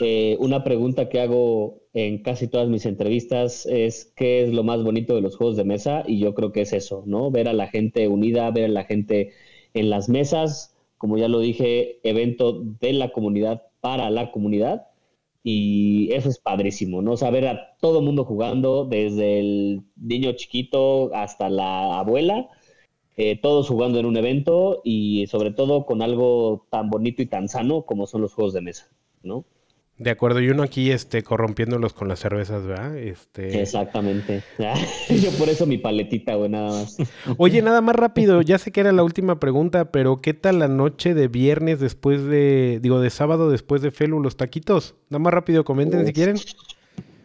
Eh, 0.00 0.36
una 0.38 0.62
pregunta 0.64 1.08
que 1.08 1.20
hago 1.20 1.82
en 1.92 2.22
casi 2.22 2.48
todas 2.48 2.68
mis 2.68 2.86
entrevistas 2.86 3.66
es 3.66 4.12
qué 4.16 4.44
es 4.44 4.52
lo 4.52 4.62
más 4.62 4.82
bonito 4.82 5.14
de 5.14 5.20
los 5.20 5.36
juegos 5.36 5.56
de 5.56 5.64
mesa 5.64 6.04
y 6.06 6.18
yo 6.18 6.34
creo 6.34 6.52
que 6.52 6.62
es 6.62 6.72
eso, 6.72 7.02
¿no? 7.06 7.30
Ver 7.30 7.48
a 7.48 7.52
la 7.52 7.66
gente 7.66 8.08
unida, 8.08 8.50
ver 8.50 8.66
a 8.66 8.68
la 8.68 8.84
gente 8.84 9.32
en 9.74 9.90
las 9.90 10.08
mesas, 10.08 10.76
como 10.98 11.18
ya 11.18 11.28
lo 11.28 11.40
dije, 11.40 11.98
evento 12.08 12.62
de 12.80 12.92
la 12.92 13.10
comunidad 13.10 13.62
para 13.80 14.10
la 14.10 14.30
comunidad 14.30 14.86
y 15.42 16.12
eso 16.12 16.28
es 16.28 16.38
padrísimo, 16.38 17.02
¿no? 17.02 17.16
Ver 17.16 17.46
a 17.48 17.76
todo 17.80 18.00
mundo 18.02 18.24
jugando, 18.24 18.84
desde 18.84 19.40
el 19.40 19.82
niño 19.96 20.32
chiquito 20.32 21.14
hasta 21.14 21.50
la 21.50 21.98
abuela, 21.98 22.48
eh, 23.16 23.38
todos 23.40 23.68
jugando 23.68 23.98
en 23.98 24.06
un 24.06 24.16
evento 24.16 24.80
y 24.84 25.26
sobre 25.26 25.52
todo 25.52 25.84
con 25.86 26.02
algo 26.02 26.66
tan 26.70 26.90
bonito 26.90 27.22
y 27.22 27.26
tan 27.26 27.48
sano 27.48 27.82
como 27.84 28.06
son 28.06 28.22
los 28.22 28.34
juegos 28.34 28.54
de 28.54 28.62
mesa, 28.62 28.88
¿no? 29.22 29.44
De 29.98 30.10
acuerdo, 30.10 30.40
y 30.40 30.48
uno 30.48 30.62
aquí 30.62 30.90
este, 30.90 31.22
corrompiéndolos 31.22 31.92
con 31.92 32.08
las 32.08 32.18
cervezas, 32.18 32.66
¿verdad? 32.66 32.96
Este... 32.96 33.60
Exactamente. 33.60 34.42
Yo 35.08 35.30
por 35.38 35.48
eso 35.48 35.66
mi 35.66 35.78
paletita, 35.78 36.34
güey, 36.34 36.50
nada 36.50 36.70
más. 36.70 36.96
Oye, 37.36 37.62
nada 37.62 37.80
más 37.82 37.94
rápido, 37.94 38.42
ya 38.42 38.58
sé 38.58 38.72
que 38.72 38.80
era 38.80 38.90
la 38.90 39.04
última 39.04 39.38
pregunta, 39.38 39.92
pero 39.92 40.20
¿qué 40.20 40.34
tal 40.34 40.58
la 40.58 40.68
noche 40.68 41.14
de 41.14 41.28
viernes 41.28 41.78
después 41.78 42.24
de, 42.24 42.80
digo, 42.82 43.00
de 43.00 43.10
sábado 43.10 43.50
después 43.50 43.82
de 43.82 43.90
Felu, 43.90 44.20
los 44.20 44.36
taquitos? 44.36 44.96
Nada 45.10 45.20
más 45.20 45.34
rápido, 45.34 45.64
comenten 45.64 46.06
si 46.06 46.12
quieren. 46.12 46.36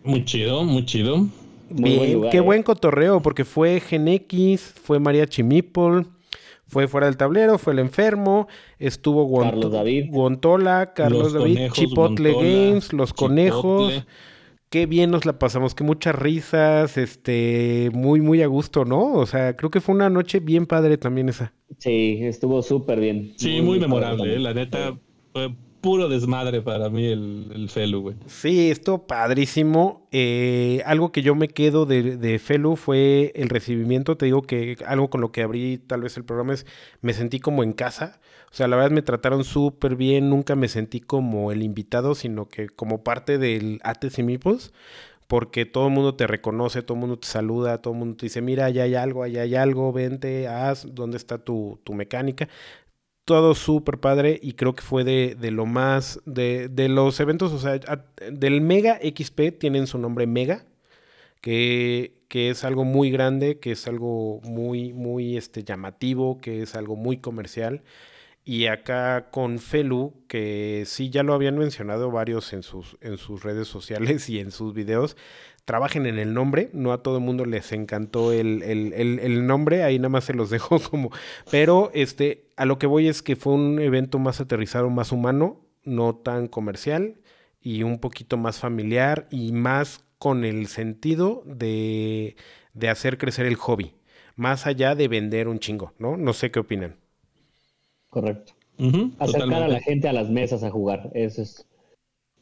Muy 0.04 0.26
chido, 0.26 0.64
muy 0.64 0.86
chido. 0.86 1.28
Bien, 1.70 2.30
qué 2.30 2.38
¿eh? 2.38 2.42
buen 2.42 2.64
cotorreo, 2.64 3.22
porque 3.22 3.44
fue 3.44 3.80
Gen 3.80 4.08
X, 4.08 4.74
fue 4.84 5.00
María 5.00 5.26
Chimipol, 5.28 6.08
fue 6.68 6.88
fuera 6.88 7.08
del 7.08 7.18
tablero, 7.18 7.58
fue 7.58 7.74
el 7.74 7.80
enfermo, 7.80 8.48
estuvo 8.78 9.42
Carlos 9.42 9.72
David. 9.72 10.08
Gontola, 10.12 10.94
Carlos 10.94 11.34
David, 11.34 11.72
Chipotle 11.72 12.34
Games, 12.34 12.94
los 12.94 13.14
conejos. 13.14 14.06
Qué 14.70 14.86
bien 14.86 15.12
nos 15.12 15.26
la 15.26 15.40
pasamos, 15.40 15.74
que 15.74 15.86
muchas 15.86 16.14
risas, 16.14 16.98
este, 16.98 17.90
muy, 17.94 18.20
muy 18.20 18.42
a 18.42 18.48
gusto, 18.48 18.84
¿no? 18.84 19.14
O 19.14 19.26
sea, 19.26 19.56
creo 19.56 19.72
que 19.72 19.80
fue 19.80 19.96
una 19.96 20.10
noche 20.10 20.42
bien 20.42 20.66
padre 20.66 20.98
también 20.98 21.30
esa. 21.30 21.54
Sí, 21.78 22.20
estuvo 22.22 22.62
súper 22.62 23.00
bien. 23.00 23.32
Sí, 23.38 23.62
muy, 23.62 23.80
memorable, 23.80 24.36
¿eh? 24.36 24.40
la 24.40 24.54
neta, 24.54 24.98
fue 25.32 25.56
puro 25.88 26.10
desmadre 26.10 26.62
para 26.62 26.90
mí 26.90 27.06
el, 27.06 27.50
el 27.56 27.70
Felu, 27.70 28.02
güey. 28.02 28.18
Sí, 28.26 28.70
esto 28.70 29.08
padrísimo. 29.08 30.06
Eh, 30.12 30.82
algo 30.86 31.14
que 31.14 31.22
yo 31.22 31.34
me 31.34 31.48
quedo 31.48 31.86
de, 31.86 32.18
de, 32.18 32.40
Felu 32.40 32.76
fue 32.76 33.32
el 33.36 33.48
recibimiento. 33.48 34.18
Te 34.18 34.26
digo 34.26 34.42
que 34.42 34.76
algo 34.86 35.10
con 35.10 35.22
lo 35.22 35.32
que 35.32 35.44
abrí 35.44 35.78
tal 35.78 36.02
vez 36.02 36.18
el 36.18 36.26
programa 36.26 36.56
es, 36.56 36.66
me 37.00 37.14
sentí 37.14 37.40
como 37.40 37.64
en 37.64 37.72
casa. 37.72 38.20
O 38.52 38.54
sea, 38.54 38.68
la 38.68 38.76
verdad 38.76 38.92
me 38.92 39.02
trataron 39.02 39.46
súper 39.46 39.96
bien. 39.96 40.30
Nunca 40.30 40.58
me 40.58 40.68
sentí 40.68 41.00
como 41.00 41.54
el 41.54 41.64
invitado, 41.64 42.16
sino 42.16 42.50
que 42.50 42.68
como 42.68 43.06
parte 43.06 43.38
del 43.38 43.80
Ates 43.86 44.20
y 44.20 44.24
Mipos 44.24 44.74
porque 45.28 45.66
todo 45.66 45.88
el 45.88 45.94
mundo 45.94 46.16
te 46.16 46.26
reconoce, 46.26 46.82
todo 46.84 46.96
el 46.96 47.02
mundo 47.02 47.20
te 47.20 47.28
saluda, 47.28 47.82
todo 47.82 47.94
el 47.94 48.00
mundo 48.00 48.16
te 48.16 48.28
dice, 48.28 48.42
mira, 48.42 48.64
allá 48.64 48.84
hay 48.84 48.96
algo, 48.96 49.24
allá 49.24 49.42
hay 49.42 49.56
algo, 49.56 49.92
vente, 49.92 50.48
haz, 50.48 50.88
¿dónde 50.96 51.18
está 51.18 51.38
tu, 51.38 51.82
tu 51.84 51.94
mecánica? 51.94 52.48
Todo 53.28 53.56
súper 53.56 54.00
padre 54.00 54.40
y 54.42 54.54
creo 54.54 54.74
que 54.74 54.82
fue 54.82 55.04
de, 55.04 55.36
de 55.38 55.52
lo 55.52 55.66
más, 55.66 56.22
de, 56.26 56.70
de, 56.70 56.88
los 56.88 57.20
eventos, 57.20 57.52
o 57.52 57.60
sea, 57.60 57.78
del 58.32 58.62
Mega 58.62 59.00
XP 59.04 59.60
tienen 59.60 59.86
su 59.86 60.00
nombre 60.00 60.26
Mega, 60.28 60.66
que, 61.42 62.14
que, 62.30 62.50
es 62.50 62.64
algo 62.64 62.86
muy 62.86 63.12
grande, 63.12 63.60
que 63.60 63.74
es 63.74 63.86
algo 63.86 64.40
muy, 64.44 64.94
muy 64.94 65.36
este, 65.36 65.66
llamativo, 65.66 66.40
que 66.40 66.62
es 66.62 66.74
algo 66.76 66.96
muy 66.96 67.18
comercial. 67.18 67.84
Y 68.46 68.68
acá 68.68 69.30
con 69.30 69.60
Felu, 69.60 70.14
que 70.30 70.84
sí 70.86 71.10
ya 71.10 71.22
lo 71.22 71.34
habían 71.34 71.58
mencionado 71.58 72.12
varios 72.12 72.54
en 72.54 72.64
sus, 72.64 72.96
en 73.02 73.18
sus 73.18 73.44
redes 73.44 73.68
sociales 73.68 74.30
y 74.30 74.40
en 74.40 74.52
sus 74.52 74.74
videos, 74.74 75.18
trabajen 75.68 76.06
en 76.06 76.18
el 76.18 76.34
nombre. 76.34 76.70
No 76.72 76.94
a 76.94 77.04
todo 77.04 77.18
el 77.18 77.24
mundo 77.26 77.44
les 77.44 77.74
encantó 77.74 78.32
el, 78.32 78.64
el, 78.64 78.94
el, 78.94 79.46
nombre, 79.46 79.84
ahí 79.84 80.00
nada 80.00 80.08
más 80.08 80.24
se 80.24 80.34
los 80.34 80.50
dejo 80.58 80.80
como. 80.80 81.12
Pero 81.52 81.92
este, 81.94 82.48
a 82.56 82.66
lo 82.66 82.80
que 82.80 82.88
voy 82.88 83.10
es 83.10 83.22
que 83.22 83.36
fue 83.36 83.54
un 83.54 83.80
evento 83.80 84.18
más 84.18 84.40
aterrizado, 84.40 84.90
más 84.90 85.12
humano, 85.12 85.60
no 85.84 86.16
tan 86.16 86.48
comercial 86.48 87.18
y 87.62 87.84
un 87.84 88.00
poquito 88.00 88.38
más 88.38 88.60
familiar 88.60 89.28
y 89.30 89.52
más 89.52 90.06
con 90.20 90.46
el 90.46 90.68
sentido 90.68 91.44
de, 91.46 92.38
de 92.74 92.90
hacer 92.90 93.18
crecer 93.18 93.46
el 93.46 93.56
hobby, 93.56 93.94
más 94.38 94.68
allá 94.68 94.96
de 94.96 95.10
vender 95.10 95.50
un 95.50 95.60
chingo, 95.60 95.94
¿no? 96.00 96.16
No 96.16 96.32
sé 96.32 96.50
qué 96.50 96.60
opinan. 96.60 96.96
Correcto. 98.10 98.54
Acercar 99.20 99.64
a 99.64 99.68
la 99.68 99.82
gente 99.82 100.08
a 100.08 100.14
las 100.14 100.30
mesas 100.30 100.64
a 100.64 100.72
jugar, 100.72 101.10
eso 101.14 101.42
es 101.42 101.68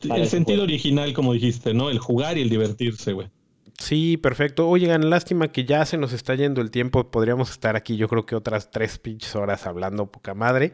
el 0.01 0.27
sentido 0.27 0.63
original, 0.63 1.13
como 1.13 1.33
dijiste, 1.33 1.73
¿no? 1.73 1.89
El 1.89 1.99
jugar 1.99 2.37
y 2.37 2.41
el 2.41 2.49
divertirse, 2.49 3.13
güey. 3.13 3.29
Sí, 3.77 4.17
perfecto. 4.17 4.69
Oigan, 4.69 5.09
lástima 5.09 5.51
que 5.51 5.65
ya 5.65 5.85
se 5.85 5.97
nos 5.97 6.13
está 6.13 6.35
yendo 6.35 6.61
el 6.61 6.71
tiempo. 6.71 7.11
Podríamos 7.11 7.51
estar 7.51 7.75
aquí, 7.75 7.97
yo 7.97 8.07
creo 8.07 8.25
que 8.25 8.35
otras 8.35 8.71
tres 8.71 8.97
pinches 8.97 9.35
horas 9.35 9.67
hablando 9.67 10.11
poca 10.11 10.33
madre. 10.33 10.71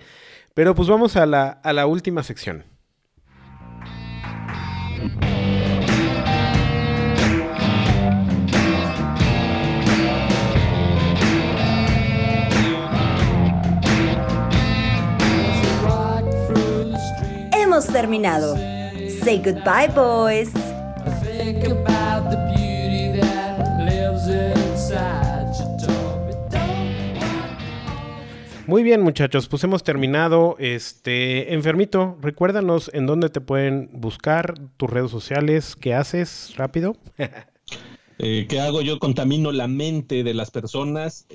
Pero 0.54 0.76
pues 0.76 0.88
vamos 0.88 1.16
a 1.16 1.26
la, 1.26 1.48
a 1.50 1.74
la 1.74 1.88
última 1.88 2.24
sección. 2.24 2.66
Hemos 17.54 17.88
terminado. 17.88 18.71
Say 19.24 19.38
goodbye, 19.38 19.88
boys. 19.94 20.52
Muy 28.66 28.84
bien, 28.84 29.02
muchachos, 29.02 29.48
pues 29.48 29.64
hemos 29.64 29.84
terminado. 29.84 30.56
Este, 30.58 31.54
enfermito, 31.54 32.18
recuérdanos 32.22 32.90
en 32.94 33.06
dónde 33.06 33.30
te 33.30 33.42
pueden 33.42 33.90
buscar, 33.94 34.56
tus 34.78 34.90
redes 34.90 35.12
sociales, 35.12 35.76
qué 35.76 35.94
haces, 35.94 36.54
rápido. 36.58 36.96
Eh, 38.24 38.46
¿Qué 38.48 38.60
hago? 38.60 38.84
Yo 38.84 39.00
contamino 39.00 39.52
la 39.52 39.68
mente 39.68 40.24
de 40.24 40.36
las 40.36 40.52
personas 40.52 41.26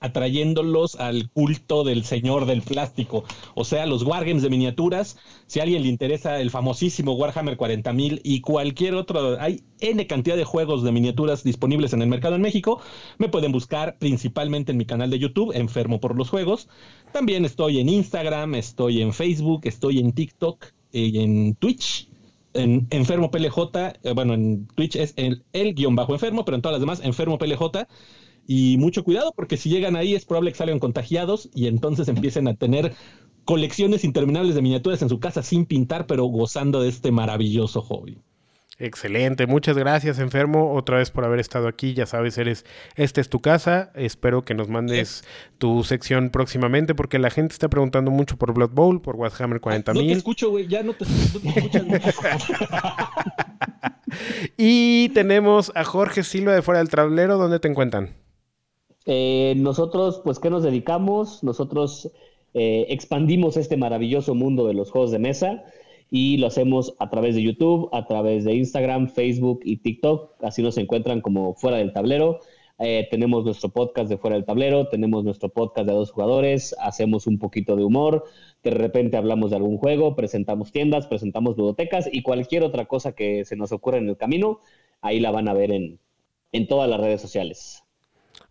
atrayéndolos 0.00 0.96
al 0.96 1.30
culto 1.30 1.84
del 1.84 2.04
señor 2.04 2.46
del 2.46 2.62
plástico, 2.62 3.24
o 3.54 3.64
sea, 3.64 3.86
los 3.86 4.02
wargames 4.02 4.42
de 4.42 4.50
miniaturas. 4.50 5.16
Si 5.46 5.60
a 5.60 5.62
alguien 5.62 5.82
le 5.82 5.88
interesa 5.88 6.40
el 6.40 6.50
famosísimo 6.50 7.12
Warhammer 7.14 7.56
40.000 7.56 8.20
y 8.22 8.40
cualquier 8.40 8.94
otro, 8.94 9.40
hay 9.40 9.62
N 9.80 10.06
cantidad 10.06 10.36
de 10.36 10.44
juegos 10.44 10.82
de 10.82 10.92
miniaturas 10.92 11.44
disponibles 11.44 11.92
en 11.92 12.02
el 12.02 12.08
mercado 12.08 12.34
en 12.34 12.42
México, 12.42 12.80
me 13.18 13.28
pueden 13.28 13.52
buscar 13.52 13.96
principalmente 13.98 14.72
en 14.72 14.78
mi 14.78 14.84
canal 14.84 15.10
de 15.10 15.18
YouTube, 15.18 15.52
Enfermo 15.54 16.00
por 16.00 16.16
los 16.16 16.28
Juegos. 16.28 16.68
También 17.12 17.44
estoy 17.44 17.80
en 17.80 17.88
Instagram, 17.88 18.54
estoy 18.54 19.00
en 19.00 19.12
Facebook, 19.12 19.62
estoy 19.64 19.98
en 19.98 20.12
TikTok 20.12 20.66
y 20.92 21.20
en 21.20 21.54
Twitch 21.54 22.08
en 22.54 22.86
Enfermo 22.90 23.30
PLJ, 23.30 23.58
eh, 24.02 24.12
bueno, 24.14 24.34
en 24.34 24.66
Twitch 24.68 24.96
es 24.96 25.12
el, 25.16 25.44
el 25.52 25.74
guion 25.74 25.94
bajo 25.94 26.12
enfermo, 26.12 26.44
pero 26.44 26.56
en 26.56 26.62
todas 26.62 26.74
las 26.74 26.80
demás, 26.80 27.00
Enfermo 27.04 27.38
PLJ. 27.38 27.86
Y 28.50 28.78
mucho 28.78 29.04
cuidado 29.04 29.34
porque 29.36 29.58
si 29.58 29.68
llegan 29.68 29.94
ahí 29.94 30.14
es 30.14 30.24
probable 30.24 30.52
que 30.52 30.56
salgan 30.56 30.78
contagiados 30.78 31.50
y 31.54 31.66
entonces 31.66 32.08
empiecen 32.08 32.48
a 32.48 32.54
tener 32.54 32.94
colecciones 33.44 34.04
interminables 34.04 34.54
de 34.54 34.62
miniaturas 34.62 35.02
en 35.02 35.10
su 35.10 35.20
casa 35.20 35.42
sin 35.42 35.66
pintar, 35.66 36.06
pero 36.06 36.24
gozando 36.24 36.80
de 36.80 36.88
este 36.88 37.12
maravilloso 37.12 37.82
hobby. 37.82 38.16
Excelente, 38.78 39.46
muchas 39.46 39.76
gracias 39.76 40.18
enfermo 40.18 40.72
otra 40.72 40.96
vez 40.96 41.10
por 41.10 41.26
haber 41.26 41.40
estado 41.40 41.68
aquí, 41.68 41.92
ya 41.92 42.06
sabes, 42.06 42.38
eres, 42.38 42.64
esta 42.94 43.20
es 43.20 43.28
tu 43.28 43.40
casa, 43.40 43.92
espero 43.94 44.46
que 44.46 44.54
nos 44.54 44.68
mandes 44.68 45.24
tu 45.58 45.84
sección 45.84 46.30
próximamente 46.30 46.94
porque 46.94 47.18
la 47.18 47.28
gente 47.28 47.52
está 47.52 47.68
preguntando 47.68 48.10
mucho 48.10 48.38
por 48.38 48.54
Blood 48.54 48.70
Bowl, 48.70 49.02
por 49.02 49.16
Warhammer 49.16 49.60
40.000. 49.60 49.94
No 49.94 50.00
te 50.00 50.12
escucho, 50.12 50.50
güey, 50.50 50.68
ya 50.68 50.82
no 50.82 50.94
te, 50.94 51.04
y 54.56 55.10
tenemos 55.10 55.70
a 55.74 55.84
Jorge 55.84 56.22
Silva 56.22 56.54
de 56.54 56.62
Fuera 56.62 56.78
del 56.78 56.88
Tablero, 56.88 57.36
¿dónde 57.36 57.58
te 57.58 57.68
encuentran? 57.68 58.16
Eh, 59.10 59.54
nosotros, 59.56 60.20
pues, 60.22 60.38
¿qué 60.38 60.50
nos 60.50 60.62
dedicamos? 60.62 61.42
Nosotros 61.42 62.12
eh, 62.52 62.84
expandimos 62.90 63.56
este 63.56 63.78
maravilloso 63.78 64.34
mundo 64.34 64.66
de 64.66 64.74
los 64.74 64.90
juegos 64.90 65.10
de 65.10 65.18
mesa 65.18 65.64
y 66.10 66.36
lo 66.36 66.46
hacemos 66.46 66.94
a 66.98 67.08
través 67.08 67.34
de 67.34 67.42
YouTube, 67.42 67.88
a 67.92 68.06
través 68.06 68.44
de 68.44 68.54
Instagram, 68.54 69.08
Facebook 69.08 69.60
y 69.64 69.78
TikTok. 69.78 70.44
Así 70.44 70.62
nos 70.62 70.76
encuentran 70.76 71.22
como 71.22 71.54
fuera 71.54 71.78
del 71.78 71.94
tablero. 71.94 72.40
Eh, 72.78 73.08
tenemos 73.10 73.46
nuestro 73.46 73.70
podcast 73.70 74.10
de 74.10 74.18
fuera 74.18 74.36
del 74.36 74.44
tablero, 74.44 74.88
tenemos 74.88 75.24
nuestro 75.24 75.48
podcast 75.48 75.88
de 75.88 75.94
dos 75.94 76.12
jugadores, 76.12 76.76
hacemos 76.78 77.26
un 77.26 77.38
poquito 77.38 77.76
de 77.76 77.84
humor, 77.84 78.24
de 78.62 78.70
repente 78.70 79.16
hablamos 79.16 79.50
de 79.50 79.56
algún 79.56 79.78
juego, 79.78 80.16
presentamos 80.16 80.70
tiendas, 80.70 81.06
presentamos 81.06 81.56
ludotecas 81.56 82.08
y 82.12 82.22
cualquier 82.22 82.62
otra 82.62 82.84
cosa 82.84 83.12
que 83.12 83.46
se 83.46 83.56
nos 83.56 83.72
ocurra 83.72 83.98
en 83.98 84.08
el 84.08 84.18
camino, 84.18 84.60
ahí 85.00 85.18
la 85.18 85.30
van 85.30 85.48
a 85.48 85.54
ver 85.54 85.72
en, 85.72 85.98
en 86.52 86.68
todas 86.68 86.88
las 86.90 87.00
redes 87.00 87.20
sociales. 87.22 87.87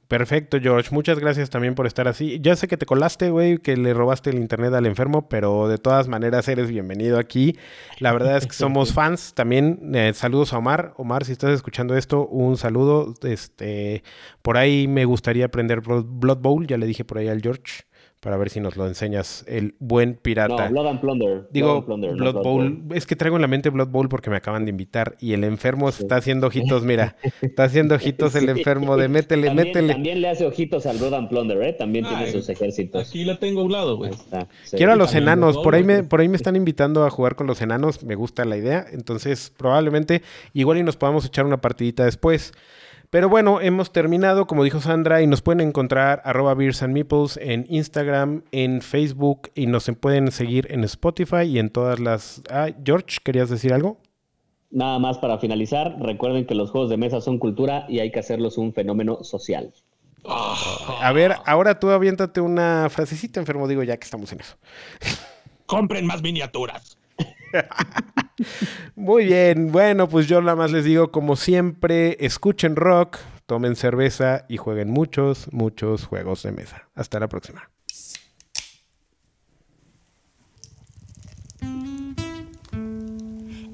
Perfecto, 0.08 0.58
George. 0.62 0.90
Muchas 0.92 1.20
gracias 1.20 1.50
también 1.50 1.76
por 1.76 1.86
estar 1.86 2.08
así. 2.08 2.40
Ya 2.42 2.56
sé 2.56 2.70
que 2.70 2.78
te 2.78 2.86
colaste, 2.86 3.30
güey, 3.30 3.58
que 3.58 3.76
le 3.76 3.94
robaste 3.94 4.30
el 4.30 4.38
internet 4.38 4.74
al 4.74 4.86
enfermo, 4.86 5.28
pero 5.28 5.68
de 5.68 5.78
todas 5.78 6.08
maneras 6.08 6.48
eres 6.48 6.70
bienvenido 6.70 7.20
aquí. 7.20 7.58
La 8.00 8.14
verdad 8.14 8.38
es 8.38 8.48
que 8.48 8.54
somos 8.54 8.94
fans. 8.94 9.34
También 9.34 9.92
eh, 9.94 10.14
saludos 10.14 10.54
a 10.54 10.60
Omar. 10.60 10.94
Omar, 10.96 11.26
si 11.26 11.34
estás 11.34 11.52
escuchando 11.52 11.98
esto, 11.98 12.26
un 12.26 12.56
saludo. 12.56 13.16
Este, 13.24 14.02
por 14.42 14.56
ahí 14.56 14.88
me 14.88 15.04
gustaría 15.04 15.46
aprender 15.46 15.82
Blood 15.82 16.38
Bowl. 16.38 16.66
Ya 16.66 16.78
le 16.78 16.86
dije 16.86 17.04
por 17.04 17.18
ahí 17.18 17.28
al 17.28 17.42
George 17.42 17.84
para 18.20 18.36
ver 18.38 18.50
si 18.50 18.60
nos 18.60 18.76
lo 18.76 18.88
enseñas, 18.88 19.46
el 19.48 19.76
buen 19.80 20.16
pirata. 20.16 20.70
No, 20.70 20.72
Blood 20.72 20.88
and 20.88 21.02
Plunder. 21.02 21.48
Digo, 21.52 21.68
Blood, 21.68 21.78
and 21.78 21.86
Plunder, 21.86 22.12
no 22.12 22.18
Blood 22.18 22.34
Blood 22.34 22.44
Bowl. 22.44 22.84
Es 22.94 23.06
que 23.06 23.16
traigo 23.16 23.36
en 23.36 23.42
la 23.42 23.48
mente 23.48 23.70
Blood 23.70 23.90
Bowl 23.90 24.10
porque 24.10 24.30
me 24.30 24.38
acaban 24.38 24.66
de 24.66 24.72
invitar 24.72 25.16
y 25.20 25.34
el 25.34 25.44
enfermo 25.44 25.88
está 25.88 26.16
haciendo 26.16 26.48
ojitos, 26.48 26.84
mira, 26.84 27.16
está 27.42 27.66
haciendo 27.66 27.96
ojitos 27.96 28.36
el 28.36 28.50
enfermo 28.50 28.98
de 28.98 29.08
métele, 29.08 29.48
también, 29.48 29.68
métele. 29.68 29.94
También 29.94 30.22
le 30.22 30.30
hace 30.30 30.46
ojitos 30.46 30.86
al 30.88 30.98
Blood 30.98 31.14
and 31.14 31.30
Plunder, 31.30 31.62
¿eh? 31.62 31.74
También 31.74 32.06
tiene 32.06 32.32
sus 32.32 32.50
ejércitos. 32.50 33.08
Aquí 33.08 33.24
la 33.24 33.38
tengo 33.38 33.62
a 33.62 33.64
un 33.66 33.72
lado, 33.72 33.98
güey. 33.98 34.12
sí. 34.64 34.78
Quiero 34.78 34.94
a 34.94 34.96
los 34.96 35.14
enanos, 35.14 35.58
por 35.60 35.76
ahí, 35.76 35.84
Bowl, 35.84 35.98
me, 35.98 36.04
por 36.04 36.22
ahí 36.22 36.28
me 36.28 36.38
están 36.38 36.56
invitando 36.56 37.06
a 37.06 37.10
jugar 37.12 37.36
con 37.36 37.46
los 37.46 37.62
enanos, 37.62 38.04
me 38.04 38.16
gusta 38.16 38.46
la 38.46 38.58
idea, 38.58 38.86
entonces 38.92 39.54
probablemente 39.56 40.24
igual 40.54 40.80
y 40.80 40.84
nos 40.84 40.98
podamos 40.98 41.26
echar 41.26 41.46
una 41.46 41.62
partidita 41.62 42.04
después. 42.06 42.54
Pero 43.10 43.30
bueno, 43.30 43.62
hemos 43.62 43.94
terminado, 43.94 44.48
como 44.48 44.66
dijo 44.66 44.82
Sandra, 44.82 45.22
y 45.22 45.28
nos 45.28 45.42
pueden 45.42 45.62
encontrar 45.62 46.22
arroba 46.26 46.54
Beers 46.56 46.84
and 46.84 46.94
Meeples 46.94 47.38
en 47.38 47.66
Instagram, 47.70 48.44
en 48.52 48.82
Facebook, 48.82 49.50
y 49.56 49.66
nos 49.68 49.90
pueden 50.00 50.32
seguir 50.32 50.68
en 50.70 50.84
Spotify 50.84 51.44
y 51.44 51.60
en 51.60 51.70
todas 51.70 52.00
las... 52.00 52.42
Ah, 52.52 52.70
George, 52.84 53.20
¿querías 53.24 53.50
decir 53.50 53.74
algo? 53.74 54.02
Nada 54.72 55.00
más 55.00 55.18
para 55.20 55.38
finalizar, 55.38 55.96
recuerden 56.02 56.46
que 56.46 56.54
los 56.54 56.72
juegos 56.72 56.90
de 56.90 56.98
mesa 56.98 57.22
son 57.22 57.38
cultura 57.40 57.86
y 57.88 58.00
hay 58.00 58.12
que 58.12 58.20
hacerlos 58.20 58.58
un 58.58 58.74
fenómeno 58.74 59.24
social. 59.24 59.74
A 60.26 61.12
ver, 61.14 61.36
ahora 61.46 61.80
tú 61.80 61.90
aviéntate 61.90 62.42
una 62.42 62.90
frasecita, 62.90 63.40
enfermo, 63.40 63.70
digo, 63.70 63.84
ya 63.84 63.96
que 63.96 64.04
estamos 64.04 64.34
en 64.34 64.42
eso. 64.42 64.58
Compren 65.66 66.06
más 66.06 66.22
miniaturas. 66.22 66.97
Muy 68.96 69.26
bien, 69.26 69.72
bueno, 69.72 70.08
pues 70.08 70.28
yo 70.28 70.42
nada 70.42 70.56
más 70.56 70.72
les 70.72 70.86
digo, 70.86 71.12
como 71.12 71.36
siempre, 71.36 72.18
escuchen 72.20 72.76
rock, 72.76 73.18
tomen 73.46 73.76
cerveza 73.76 74.46
y 74.48 74.58
jueguen 74.58 74.92
muchos, 74.92 75.52
muchos 75.52 76.06
juegos 76.06 76.44
de 76.44 76.52
mesa. 76.52 76.88
Hasta 76.96 77.20
la 77.20 77.28
próxima. 77.28 77.70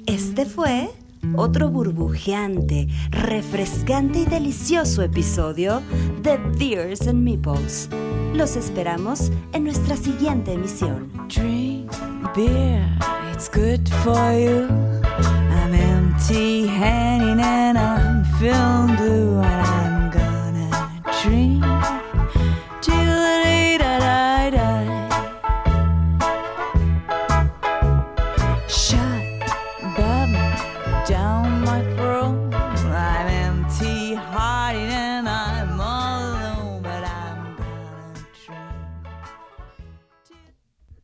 Este 0.05 0.45
fue 0.45 0.89
otro 1.35 1.69
burbujeante, 1.69 2.87
refrescante 3.09 4.19
y 4.19 4.25
delicioso 4.25 5.01
episodio 5.01 5.81
de 6.21 6.37
Beers 6.57 7.07
and 7.07 7.23
Meeples. 7.23 7.89
Los 8.33 8.55
esperamos 8.55 9.31
en 9.53 9.63
nuestra 9.63 9.95
siguiente 9.95 10.53
emisión. 10.53 11.11
Drink 11.29 11.91
beer, 12.35 12.83
it's 13.33 13.49
good 13.49 13.89
for 14.03 14.31
you. 14.33 14.67
I'm 15.17 15.73
empty 15.73 16.67
handed 16.67 17.39
and 17.39 17.77
I'm 17.77 18.23
feeling 18.37 18.95
blue, 18.95 19.39
and 19.41 19.61
I'm 19.75 20.11
gonna 20.11 21.01
drink 21.21 21.52